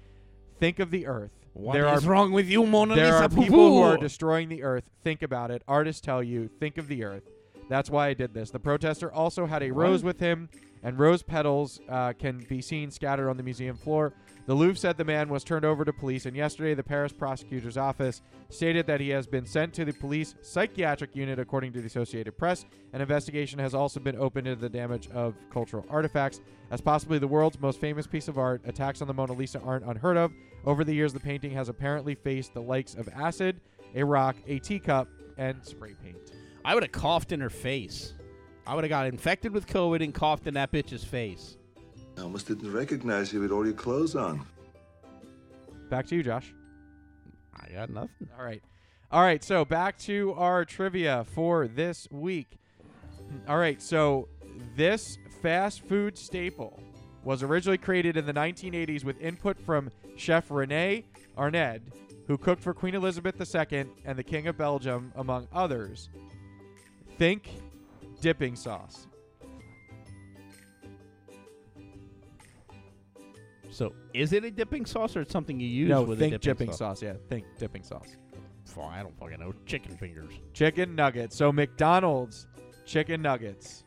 "Think 0.58 0.80
of 0.80 0.90
the 0.90 1.06
Earth. 1.06 1.43
What 1.54 1.72
there 1.74 1.86
is 1.94 2.04
are 2.04 2.10
wrong 2.10 2.32
with 2.32 2.48
you, 2.48 2.66
Mona 2.66 2.94
there 2.94 3.12
Lisa? 3.12 3.24
are 3.24 3.28
people 3.28 3.56
who 3.56 3.82
are 3.82 3.96
destroying 3.96 4.48
the 4.48 4.62
Earth. 4.62 4.90
Think 5.02 5.22
about 5.22 5.50
it. 5.50 5.62
Artists 5.68 6.00
tell 6.00 6.22
you, 6.22 6.48
think 6.60 6.78
of 6.78 6.88
the 6.88 7.04
Earth." 7.04 7.22
That's 7.68 7.88
why 7.88 8.08
I 8.08 8.14
did 8.14 8.34
this. 8.34 8.50
The 8.50 8.58
protester 8.58 9.10
also 9.12 9.46
had 9.46 9.62
a 9.62 9.70
rose 9.70 10.02
with 10.02 10.20
him, 10.20 10.50
and 10.82 10.98
rose 10.98 11.22
petals 11.22 11.80
uh, 11.88 12.12
can 12.12 12.44
be 12.48 12.60
seen 12.60 12.90
scattered 12.90 13.30
on 13.30 13.36
the 13.36 13.42
museum 13.42 13.76
floor. 13.76 14.12
The 14.46 14.54
Louvre 14.54 14.76
said 14.76 14.98
the 14.98 15.04
man 15.04 15.30
was 15.30 15.42
turned 15.42 15.64
over 15.64 15.86
to 15.86 15.92
police, 15.92 16.26
and 16.26 16.36
yesterday 16.36 16.74
the 16.74 16.82
Paris 16.82 17.14
prosecutor's 17.14 17.78
office 17.78 18.20
stated 18.50 18.86
that 18.86 19.00
he 19.00 19.08
has 19.08 19.26
been 19.26 19.46
sent 19.46 19.72
to 19.74 19.86
the 19.86 19.92
police 19.94 20.34
psychiatric 20.42 21.16
unit, 21.16 21.38
according 21.38 21.72
to 21.72 21.80
the 21.80 21.86
Associated 21.86 22.36
Press. 22.36 22.66
An 22.92 23.00
investigation 23.00 23.58
has 23.58 23.74
also 23.74 24.00
been 24.00 24.18
opened 24.18 24.46
into 24.46 24.60
the 24.60 24.68
damage 24.68 25.08
of 25.12 25.34
cultural 25.50 25.86
artifacts. 25.88 26.42
As 26.70 26.82
possibly 26.82 27.18
the 27.18 27.26
world's 27.26 27.58
most 27.58 27.80
famous 27.80 28.06
piece 28.06 28.28
of 28.28 28.36
art, 28.36 28.60
attacks 28.66 29.00
on 29.00 29.08
the 29.08 29.14
Mona 29.14 29.32
Lisa 29.32 29.60
aren't 29.60 29.86
unheard 29.86 30.18
of. 30.18 30.30
Over 30.66 30.84
the 30.84 30.94
years, 30.94 31.14
the 31.14 31.20
painting 31.20 31.52
has 31.52 31.70
apparently 31.70 32.14
faced 32.14 32.52
the 32.52 32.60
likes 32.60 32.94
of 32.94 33.08
acid, 33.08 33.62
a 33.94 34.04
rock, 34.04 34.36
a 34.46 34.58
teacup, 34.58 35.08
and 35.38 35.64
spray 35.64 35.94
paint. 36.02 36.32
I 36.66 36.74
would 36.74 36.82
have 36.82 36.92
coughed 36.92 37.32
in 37.32 37.40
her 37.40 37.50
face. 37.50 38.12
I 38.66 38.74
would 38.74 38.84
have 38.84 38.90
got 38.90 39.06
infected 39.06 39.52
with 39.52 39.66
COVID 39.66 40.04
and 40.04 40.12
coughed 40.12 40.46
in 40.46 40.54
that 40.54 40.70
bitch's 40.70 41.04
face. 41.04 41.56
I 42.16 42.22
almost 42.22 42.46
didn't 42.46 42.72
recognize 42.72 43.32
you 43.32 43.40
with 43.40 43.50
all 43.50 43.64
your 43.64 43.74
clothes 43.74 44.14
on. 44.14 44.46
Back 45.90 46.06
to 46.08 46.16
you, 46.16 46.22
Josh. 46.22 46.54
I 47.54 47.68
got 47.72 47.90
nothing. 47.90 48.28
All 48.38 48.44
right. 48.44 48.62
All 49.10 49.22
right. 49.22 49.42
So 49.42 49.64
back 49.64 49.98
to 50.00 50.32
our 50.34 50.64
trivia 50.64 51.24
for 51.34 51.68
this 51.68 52.08
week. 52.10 52.58
All 53.48 53.58
right. 53.58 53.80
So 53.80 54.28
this 54.76 55.18
fast 55.42 55.82
food 55.82 56.16
staple 56.16 56.80
was 57.24 57.42
originally 57.42 57.78
created 57.78 58.16
in 58.16 58.26
the 58.26 58.34
1980s 58.34 59.04
with 59.04 59.20
input 59.20 59.58
from 59.58 59.90
chef 60.16 60.50
Rene 60.50 61.04
Arend, 61.36 61.80
who 62.26 62.36
cooked 62.38 62.62
for 62.62 62.74
Queen 62.74 62.94
Elizabeth 62.94 63.40
II 63.40 63.86
and 64.04 64.18
the 64.18 64.22
King 64.22 64.46
of 64.46 64.56
Belgium, 64.56 65.12
among 65.16 65.48
others. 65.52 66.10
Think 67.18 67.48
dipping 68.20 68.56
sauce. 68.56 69.06
So, 73.74 73.92
is 74.12 74.32
it 74.32 74.44
a 74.44 74.52
dipping 74.52 74.86
sauce 74.86 75.16
or 75.16 75.22
it's 75.22 75.32
something 75.32 75.58
you 75.58 75.66
use 75.66 75.88
no, 75.88 76.04
with 76.04 76.20
think 76.20 76.32
a 76.32 76.38
dipping, 76.38 76.66
dipping 76.68 76.76
sauce. 76.76 77.02
Yeah, 77.02 77.14
think 77.28 77.44
dipping 77.58 77.82
sauce. 77.82 78.16
Fuck, 78.66 78.84
I 78.84 79.02
don't 79.02 79.18
fucking 79.18 79.40
know. 79.40 79.52
Chicken 79.66 79.96
fingers. 79.96 80.32
Chicken 80.52 80.94
nuggets. 80.94 81.34
So 81.34 81.50
McDonald's 81.50 82.46
chicken 82.86 83.20
nuggets 83.20 83.82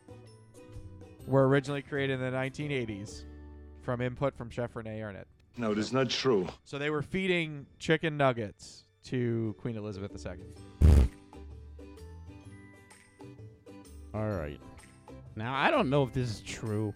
were 1.25 1.47
originally 1.47 1.81
created 1.81 2.19
in 2.19 2.31
the 2.31 2.37
1980s 2.37 3.23
from 3.81 4.01
input 4.01 4.35
from 4.35 4.49
Chef 4.49 4.75
Rene 4.75 5.01
Arnett. 5.01 5.25
No, 5.55 5.71
it 5.71 5.77
is 5.77 5.93
not 5.93 6.09
true. 6.09 6.49
So 6.65 6.77
they 6.77 6.89
were 6.89 7.01
feeding 7.01 7.65
chicken 7.79 8.17
nuggets 8.17 8.83
to 9.05 9.55
Queen 9.57 9.77
Elizabeth 9.77 10.11
II. 10.25 10.91
All 14.13 14.29
right. 14.31 14.59
Now, 15.37 15.55
I 15.55 15.71
don't 15.71 15.89
know 15.89 16.03
if 16.03 16.11
this 16.11 16.29
is 16.29 16.41
true, 16.41 16.93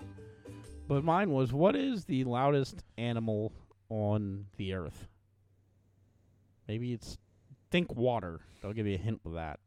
but 0.91 1.05
mine 1.05 1.30
was 1.31 1.53
what 1.53 1.73
is 1.73 2.03
the 2.03 2.26
loudest 2.26 2.84
animal 2.97 3.53
on 3.88 4.47
the 4.57 4.73
earth? 4.73 5.07
Maybe 6.68 6.91
it's 6.91 7.18
think 7.69 7.95
water. 7.95 8.41
I'll 8.61 8.73
give 8.73 8.85
you 8.85 8.95
a 8.95 8.97
hint 8.97 9.22
with 9.23 9.35
that. 9.35 9.61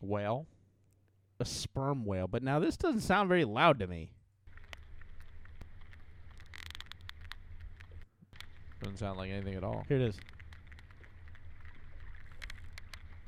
Whale. 0.00 0.46
A 1.40 1.44
sperm 1.44 2.06
whale. 2.06 2.26
But 2.26 2.42
now 2.42 2.58
this 2.58 2.78
doesn't 2.78 3.02
sound 3.02 3.28
very 3.28 3.44
loud 3.44 3.78
to 3.80 3.86
me. 3.86 4.12
Doesn't 8.82 8.96
sound 8.96 9.18
like 9.18 9.30
anything 9.30 9.56
at 9.56 9.62
all. 9.62 9.84
Here 9.88 9.98
it 9.98 10.04
is. 10.04 10.16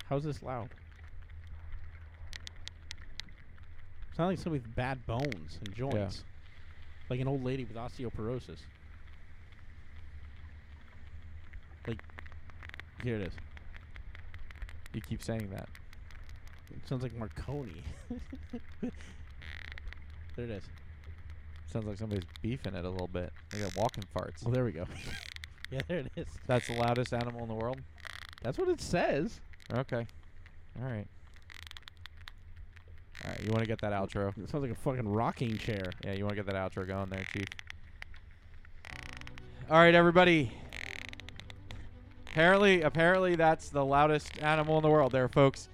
How's 0.09 0.25
this 0.25 0.43
loud? 0.43 0.70
Sounds 4.16 4.31
like 4.31 4.39
somebody 4.39 4.62
with 4.62 4.75
bad 4.75 5.05
bones 5.07 5.59
and 5.62 5.75
joints. 5.75 6.25
Like 7.10 7.20
an 7.20 7.28
old 7.28 7.44
lady 7.44 7.64
with 7.64 7.76
osteoporosis. 7.76 8.59
Like, 11.86 12.02
here 13.02 13.16
it 13.16 13.22
is. 13.22 13.32
You 14.93 15.01
keep 15.01 15.22
saying 15.22 15.48
that. 15.51 15.68
It 16.70 16.86
sounds 16.86 17.02
like 17.02 17.14
Marconi. 17.14 17.82
there 18.82 18.90
it 20.44 20.51
is. 20.51 20.64
Sounds 21.72 21.86
like 21.86 21.98
somebody's 21.98 22.24
beefing 22.43 22.74
it 22.74 22.85
a 22.85 22.90
little 22.90 23.09
bit. 23.09 23.32
They 23.51 23.60
got 23.60 23.76
walking 23.76 24.05
farts. 24.14 24.43
Oh, 24.47 24.51
there 24.51 24.64
we 24.64 24.72
go. 24.72 24.86
yeah, 25.70 25.80
there 25.89 25.98
it 25.98 26.12
is. 26.16 26.26
That's 26.47 26.66
the 26.68 26.74
loudest 26.74 27.12
animal 27.12 27.43
in 27.43 27.48
the 27.48 27.55
world? 27.55 27.80
That's 28.43 28.59
what 28.59 28.68
it 28.68 28.80
says. 28.80 29.40
Okay. 29.72 30.06
All 30.80 30.89
right. 30.89 31.06
All 33.24 33.31
right, 33.31 33.40
you 33.45 33.51
want 33.51 33.62
to 33.62 33.66
get 33.66 33.81
that 33.81 33.93
outro? 33.93 34.28
It 34.39 34.49
sounds 34.49 34.62
like 34.62 34.70
a 34.70 34.74
fucking 34.74 35.09
rocking 35.09 35.59
chair. 35.59 35.90
Yeah, 36.05 36.12
you 36.12 36.24
want 36.24 36.36
to 36.36 36.43
get 36.43 36.47
that 36.47 36.55
outro 36.55 36.86
going 36.86 37.11
there, 37.11 37.27
Chief. 37.32 37.47
All 39.70 39.78
right, 39.78 39.95
everybody. 39.95 40.53
Apparently, 42.28 42.82
apparently 42.82 43.35
that's 43.35 43.69
the 43.70 43.85
loudest 43.85 44.40
animal 44.43 44.77
in 44.77 44.82
the 44.82 44.89
world 44.89 45.12
there, 45.12 45.28
folks. 45.28 45.69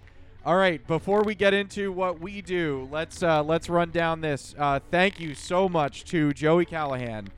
All 0.47 0.57
right, 0.57 0.85
before 0.87 1.23
we 1.23 1.35
get 1.35 1.55
into 1.55 1.93
what 1.93 2.21
we 2.21 2.43
do, 2.43 2.89
let's 2.91 3.23
uh, 3.23 3.43
let's 3.43 3.69
run 3.69 3.91
down 3.91 4.21
this. 4.21 4.55
Uh, 4.59 4.81
thank 4.91 5.21
you 5.21 5.35
so 5.35 5.69
much 5.69 6.05
to 6.07 6.33
Joey 6.33 6.65
Callahan 6.65 7.29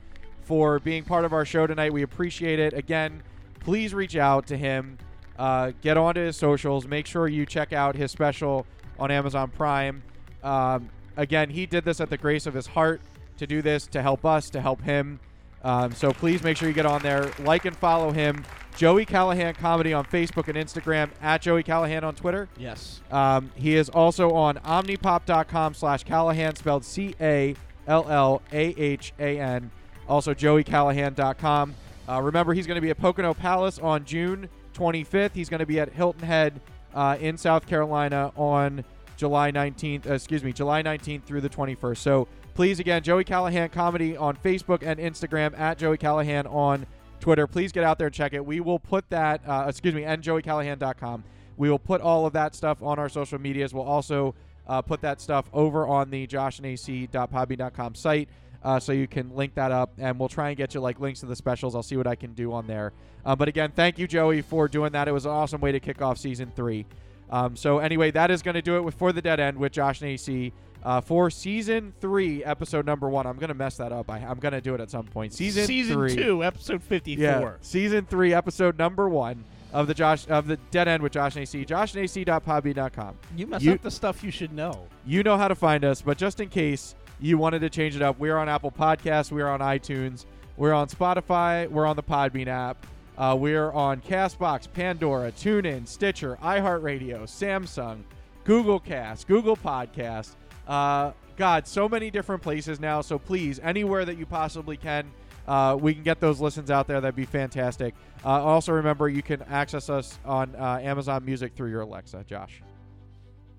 for 0.43 0.79
being 0.79 1.03
part 1.03 1.25
of 1.25 1.33
our 1.33 1.45
show 1.45 1.67
tonight. 1.67 1.93
We 1.93 2.01
appreciate 2.01 2.59
it. 2.59 2.73
Again, 2.73 3.21
please 3.59 3.93
reach 3.93 4.15
out 4.15 4.47
to 4.47 4.57
him. 4.57 4.97
Uh, 5.37 5.71
get 5.81 5.97
onto 5.97 6.21
his 6.21 6.35
socials. 6.35 6.87
Make 6.87 7.05
sure 7.05 7.27
you 7.27 7.45
check 7.45 7.71
out 7.71 7.95
his 7.95 8.11
special 8.11 8.65
on 8.99 9.11
Amazon 9.11 9.49
Prime. 9.49 10.03
Um, 10.43 10.89
again, 11.15 11.49
he 11.49 11.65
did 11.65 11.85
this 11.85 11.99
at 11.99 12.09
the 12.09 12.17
grace 12.17 12.45
of 12.45 12.53
his 12.53 12.67
heart 12.67 13.01
to 13.37 13.47
do 13.47 13.61
this 13.61 13.87
to 13.87 14.01
help 14.01 14.25
us, 14.25 14.49
to 14.51 14.61
help 14.61 14.81
him. 14.81 15.19
Um, 15.63 15.91
so 15.91 16.13
please 16.13 16.43
make 16.43 16.57
sure 16.57 16.67
you 16.67 16.73
get 16.73 16.85
on 16.85 17.01
there, 17.01 17.31
like 17.39 17.65
and 17.65 17.75
follow 17.75 18.11
him. 18.11 18.45
Joey 18.75 19.05
Callahan 19.05 19.55
Comedy 19.55 19.91
on 19.91 20.05
Facebook 20.05 20.47
and 20.47 20.55
Instagram, 20.55 21.09
at 21.21 21.41
Joey 21.41 21.63
Callahan 21.63 22.03
on 22.03 22.13
Twitter. 22.13 22.47
Yes. 22.57 23.01
Um, 23.11 23.51
he 23.55 23.75
is 23.75 23.89
also 23.89 24.33
on 24.33 24.57
omnipop.com 24.57 25.73
slash 25.73 26.03
Callahan, 26.03 26.55
spelled 26.55 26.85
C 26.85 27.15
A 27.19 27.55
L 27.87 28.07
L 28.07 28.41
A 28.53 28.67
H 28.79 29.13
A 29.19 29.39
N. 29.39 29.71
Also, 30.07 30.33
joeycallahan.com. 30.33 31.73
Uh, 32.07 32.21
remember, 32.21 32.53
he's 32.53 32.67
going 32.67 32.75
to 32.75 32.81
be 32.81 32.91
at 32.91 32.97
Pocono 32.97 33.33
Palace 33.33 33.79
on 33.79 34.05
June 34.05 34.47
25th. 34.73 35.31
He's 35.33 35.49
going 35.49 35.59
to 35.59 35.65
be 35.65 35.79
at 35.79 35.91
Hilton 35.91 36.21
Head 36.25 36.61
uh, 36.93 37.17
in 37.19 37.37
South 37.37 37.67
Carolina 37.67 38.31
on 38.35 38.83
July 39.17 39.51
19th. 39.51 40.09
Uh, 40.09 40.13
excuse 40.13 40.43
me, 40.43 40.53
July 40.53 40.83
19th 40.83 41.23
through 41.23 41.41
the 41.41 41.49
21st. 41.49 41.97
So 41.97 42.27
please, 42.53 42.79
again, 42.79 43.03
Joey 43.03 43.23
Callahan 43.23 43.69
Comedy 43.69 44.15
on 44.15 44.35
Facebook 44.37 44.83
and 44.83 44.99
Instagram, 44.99 45.57
at 45.59 45.77
Joey 45.77 45.97
Callahan 45.97 46.47
on 46.47 46.85
Twitter. 47.19 47.47
Please 47.47 47.71
get 47.71 47.83
out 47.83 47.97
there 47.97 48.07
and 48.07 48.13
check 48.13 48.33
it. 48.33 48.45
We 48.45 48.59
will 48.59 48.79
put 48.79 49.09
that, 49.09 49.41
uh, 49.47 49.65
excuse 49.67 49.93
me, 49.93 50.03
and 50.03 50.23
joeycallahan.com. 50.23 51.23
We 51.57 51.69
will 51.69 51.79
put 51.79 52.01
all 52.01 52.25
of 52.25 52.33
that 52.33 52.55
stuff 52.55 52.81
on 52.81 52.99
our 52.99 53.09
social 53.09 53.39
medias. 53.39 53.73
We'll 53.73 53.83
also 53.83 54.35
uh, 54.67 54.81
put 54.81 55.01
that 55.01 55.19
stuff 55.19 55.49
over 55.53 55.87
on 55.87 56.09
the 56.09 56.27
joshandac.podbean.com 56.27 57.95
site. 57.95 58.29
Uh, 58.63 58.79
so 58.79 58.91
you 58.91 59.07
can 59.07 59.33
link 59.35 59.53
that 59.55 59.71
up, 59.71 59.93
and 59.97 60.19
we'll 60.19 60.27
try 60.29 60.49
and 60.49 60.57
get 60.57 60.73
you 60.73 60.81
like 60.81 60.99
links 60.99 61.19
to 61.21 61.25
the 61.25 61.35
specials. 61.35 61.75
I'll 61.75 61.83
see 61.83 61.95
what 61.97 62.07
I 62.07 62.15
can 62.15 62.33
do 62.33 62.51
on 62.53 62.67
there. 62.67 62.91
Uh, 63.25 63.35
but 63.35 63.47
again, 63.47 63.71
thank 63.75 63.97
you, 63.99 64.07
Joey, 64.07 64.41
for 64.41 64.67
doing 64.67 64.91
that. 64.93 65.07
It 65.07 65.11
was 65.11 65.25
an 65.25 65.31
awesome 65.31 65.61
way 65.61 65.71
to 65.71 65.79
kick 65.79 66.01
off 66.01 66.17
season 66.17 66.51
three. 66.55 66.85
Um, 67.29 67.55
so 67.55 67.79
anyway, 67.79 68.11
that 68.11 68.31
is 68.31 68.41
going 68.41 68.55
to 68.55 68.61
do 68.61 68.77
it 68.77 68.81
with 68.83 68.95
for 68.95 69.11
the 69.13 69.21
dead 69.21 69.39
end 69.39 69.57
with 69.57 69.71
Josh 69.73 70.01
and 70.01 70.09
AC 70.11 70.53
uh, 70.83 71.01
for 71.01 71.29
season 71.29 71.93
three, 71.99 72.43
episode 72.43 72.85
number 72.85 73.09
one. 73.09 73.25
I'm 73.27 73.35
going 73.37 73.49
to 73.49 73.53
mess 73.53 73.77
that 73.77 73.91
up. 73.91 74.09
I, 74.09 74.19
I'm 74.19 74.39
going 74.39 74.53
to 74.53 74.61
do 74.61 74.73
it 74.75 74.81
at 74.81 74.89
some 74.89 75.05
point. 75.05 75.33
Season 75.33 75.65
Season 75.65 75.93
three, 75.95 76.15
two, 76.15 76.43
episode 76.43 76.81
fifty-four. 76.83 77.23
yeah, 77.23 77.51
season 77.61 78.05
three, 78.05 78.33
episode 78.33 78.77
number 78.77 79.09
one 79.09 79.43
of 79.73 79.87
the 79.87 79.93
Josh 79.93 80.25
of 80.29 80.47
the 80.47 80.55
Dead 80.71 80.87
End 80.87 81.03
with 81.03 81.11
Josh 81.11 81.35
and 81.35 81.43
AC. 81.43 81.65
JoshandAC.podbean.com. 81.65 83.15
You 83.35 83.47
mess 83.47 83.61
You- 83.61 83.73
up 83.73 83.81
the 83.81 83.91
stuff 83.91 84.23
you 84.23 84.31
should 84.31 84.53
know. 84.53 84.87
You 85.05 85.23
know 85.23 85.37
how 85.37 85.47
to 85.47 85.55
find 85.55 85.83
us, 85.83 86.01
but 86.01 86.17
just 86.17 86.39
in 86.39 86.49
case 86.49 86.95
you 87.19 87.37
wanted 87.37 87.59
to 87.59 87.69
change 87.69 87.95
it 87.95 88.01
up, 88.01 88.19
we're 88.19 88.37
on 88.37 88.49
Apple 88.49 88.71
Podcasts, 88.71 89.31
we're 89.31 89.47
on 89.47 89.59
iTunes, 89.59 90.25
we're 90.55 90.73
on 90.73 90.87
Spotify, 90.87 91.69
we're 91.69 91.85
on 91.85 91.95
the 91.95 92.03
Podbean 92.03 92.47
app, 92.47 92.85
uh, 93.17 93.35
we're 93.37 93.71
on 93.71 94.01
Castbox, 94.01 94.71
Pandora, 94.71 95.31
TuneIn, 95.31 95.87
Stitcher, 95.87 96.37
iHeartRadio, 96.41 97.23
Samsung, 97.23 98.03
Google 98.43 98.79
Cast, 98.79 99.27
Google 99.27 99.57
Podcast. 99.57 100.35
Uh, 100.67 101.11
God, 101.35 101.67
so 101.67 101.87
many 101.87 102.09
different 102.09 102.41
places 102.41 102.79
now. 102.79 103.01
So 103.01 103.19
please, 103.19 103.59
anywhere 103.59 104.05
that 104.05 104.17
you 104.17 104.25
possibly 104.25 104.77
can, 104.77 105.09
uh, 105.47 105.77
we 105.79 105.93
can 105.93 106.03
get 106.03 106.19
those 106.19 106.39
listens 106.41 106.69
out 106.71 106.87
there. 106.87 106.99
That'd 106.99 107.15
be 107.15 107.25
fantastic. 107.25 107.93
Uh, 108.25 108.29
also, 108.29 108.73
remember 108.73 109.07
you 109.07 109.21
can 109.21 109.41
access 109.43 109.89
us 109.89 110.19
on 110.25 110.55
uh, 110.55 110.79
Amazon 110.81 111.23
Music 111.23 111.53
through 111.55 111.69
your 111.69 111.81
Alexa. 111.81 112.25
Josh. 112.27 112.61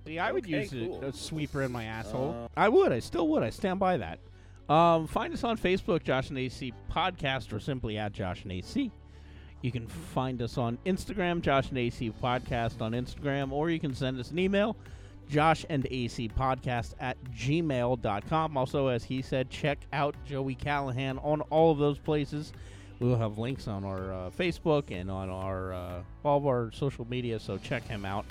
See, 0.08 0.18
I 0.18 0.32
would 0.32 0.46
Okay, 0.46 0.62
use 0.62 0.72
a- 0.72 1.08
a, 1.08 1.12
sweeper 1.12 1.62
in 1.62 1.70
my 1.70 1.84
asshole. 1.84 2.30
Uh, 2.30 2.48
I 2.56 2.70
would. 2.70 2.92
I 2.92 2.98
still 2.98 3.28
would. 3.28 3.42
I 3.42 3.50
stand 3.50 3.78
by 3.78 3.98
that. 3.98 4.20
Um, 4.66 5.06
find 5.06 5.34
us 5.34 5.44
on 5.44 5.58
Facebook, 5.58 6.02
Josh 6.02 6.30
and 6.30 6.38
AC 6.38 6.72
Podcast, 6.90 7.52
or 7.52 7.60
simply 7.60 7.98
at 7.98 8.14
Josh 8.14 8.42
and 8.44 8.52
AC. 8.52 8.90
You 9.60 9.70
can 9.70 9.86
find 9.86 10.40
us 10.40 10.56
on 10.56 10.78
Instagram, 10.86 11.42
Josh 11.42 11.68
and 11.68 11.76
AC 11.76 12.10
Podcast 12.22 12.80
on 12.80 12.92
Instagram, 12.92 13.52
or 13.52 13.68
you 13.68 13.78
can 13.78 13.94
send 13.94 14.18
us 14.18 14.30
an 14.30 14.38
email, 14.38 14.78
Josh 15.28 15.66
and 15.68 15.86
AC 15.90 16.30
podcast 16.30 16.94
at 17.00 17.22
gmail.com. 17.32 18.56
Also, 18.56 18.86
as 18.86 19.04
he 19.04 19.20
said, 19.20 19.50
check 19.50 19.78
out 19.92 20.14
Joey 20.24 20.54
Callahan 20.54 21.18
on 21.18 21.42
all 21.42 21.70
of 21.70 21.76
those 21.76 21.98
places. 21.98 22.54
We 22.98 23.08
will 23.08 23.18
have 23.18 23.36
links 23.36 23.68
on 23.68 23.84
our 23.84 24.10
uh, 24.12 24.30
Facebook 24.30 24.90
and 24.90 25.10
on 25.10 25.28
our 25.28 25.74
uh, 25.74 26.02
all 26.24 26.38
of 26.38 26.46
our 26.46 26.72
social 26.72 27.06
media, 27.10 27.38
so 27.38 27.58
check 27.58 27.86
him 27.86 28.06
out. 28.06 28.24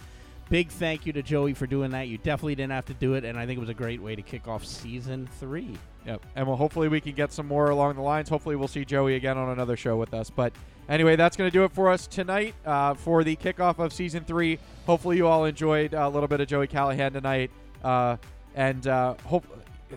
Big 0.49 0.69
thank 0.69 1.05
you 1.05 1.13
to 1.13 1.21
Joey 1.21 1.53
for 1.53 1.67
doing 1.67 1.91
that. 1.91 2.07
You 2.07 2.17
definitely 2.17 2.55
didn't 2.55 2.71
have 2.71 2.85
to 2.85 2.93
do 2.93 3.15
it, 3.15 3.25
and 3.25 3.37
I 3.37 3.45
think 3.45 3.57
it 3.57 3.59
was 3.59 3.69
a 3.69 3.73
great 3.73 4.01
way 4.01 4.15
to 4.15 4.21
kick 4.21 4.47
off 4.47 4.65
season 4.65 5.27
three. 5.39 5.77
Yep. 6.05 6.25
And 6.35 6.47
well, 6.47 6.55
hopefully 6.55 6.87
we 6.87 7.01
can 7.01 7.13
get 7.13 7.33
some 7.33 7.47
more 7.47 7.69
along 7.69 7.95
the 7.95 8.01
lines. 8.01 8.29
Hopefully 8.29 8.55
we'll 8.55 8.69
see 8.69 8.85
Joey 8.85 9.15
again 9.15 9.37
on 9.37 9.49
another 9.49 9.75
show 9.75 9.97
with 9.97 10.13
us. 10.13 10.29
But 10.29 10.53
anyway, 10.87 11.17
that's 11.17 11.35
going 11.35 11.49
to 11.49 11.53
do 11.53 11.65
it 11.65 11.71
for 11.73 11.89
us 11.89 12.07
tonight 12.07 12.55
uh, 12.65 12.93
for 12.93 13.25
the 13.25 13.35
kickoff 13.35 13.79
of 13.79 13.91
season 13.91 14.23
three. 14.23 14.57
Hopefully 14.85 15.17
you 15.17 15.27
all 15.27 15.43
enjoyed 15.43 15.93
a 15.93 16.07
little 16.07 16.29
bit 16.29 16.39
of 16.39 16.47
Joey 16.47 16.67
Callahan 16.67 17.11
tonight, 17.11 17.51
uh, 17.83 18.15
and 18.55 18.87
uh, 18.87 19.15
hope 19.25 19.45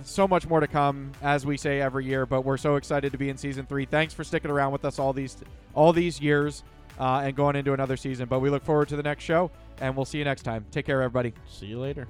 so 0.02 0.26
much 0.26 0.48
more 0.48 0.60
to 0.60 0.66
come 0.66 1.12
as 1.22 1.46
we 1.46 1.56
say 1.56 1.80
every 1.80 2.06
year. 2.06 2.26
But 2.26 2.44
we're 2.44 2.56
so 2.56 2.74
excited 2.74 3.12
to 3.12 3.18
be 3.18 3.28
in 3.28 3.36
season 3.36 3.66
three. 3.66 3.84
Thanks 3.84 4.12
for 4.12 4.24
sticking 4.24 4.50
around 4.50 4.72
with 4.72 4.84
us 4.84 4.98
all 4.98 5.12
these 5.12 5.36
all 5.74 5.92
these 5.92 6.20
years 6.20 6.64
uh, 6.98 7.22
and 7.24 7.34
going 7.34 7.56
into 7.56 7.72
another 7.72 7.96
season. 7.96 8.26
But 8.26 8.40
we 8.40 8.50
look 8.50 8.64
forward 8.64 8.88
to 8.88 8.96
the 8.96 9.02
next 9.02 9.24
show, 9.24 9.50
and 9.80 9.96
we'll 9.96 10.04
see 10.04 10.18
you 10.18 10.24
next 10.24 10.42
time. 10.42 10.64
Take 10.70 10.86
care, 10.86 11.02
everybody. 11.02 11.34
See 11.48 11.66
you 11.66 11.80
later. 11.80 12.06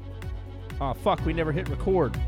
Oh, 0.80 0.94
fuck, 0.94 1.24
we 1.24 1.32
never 1.32 1.52
hit 1.52 1.68
record. 1.68 2.18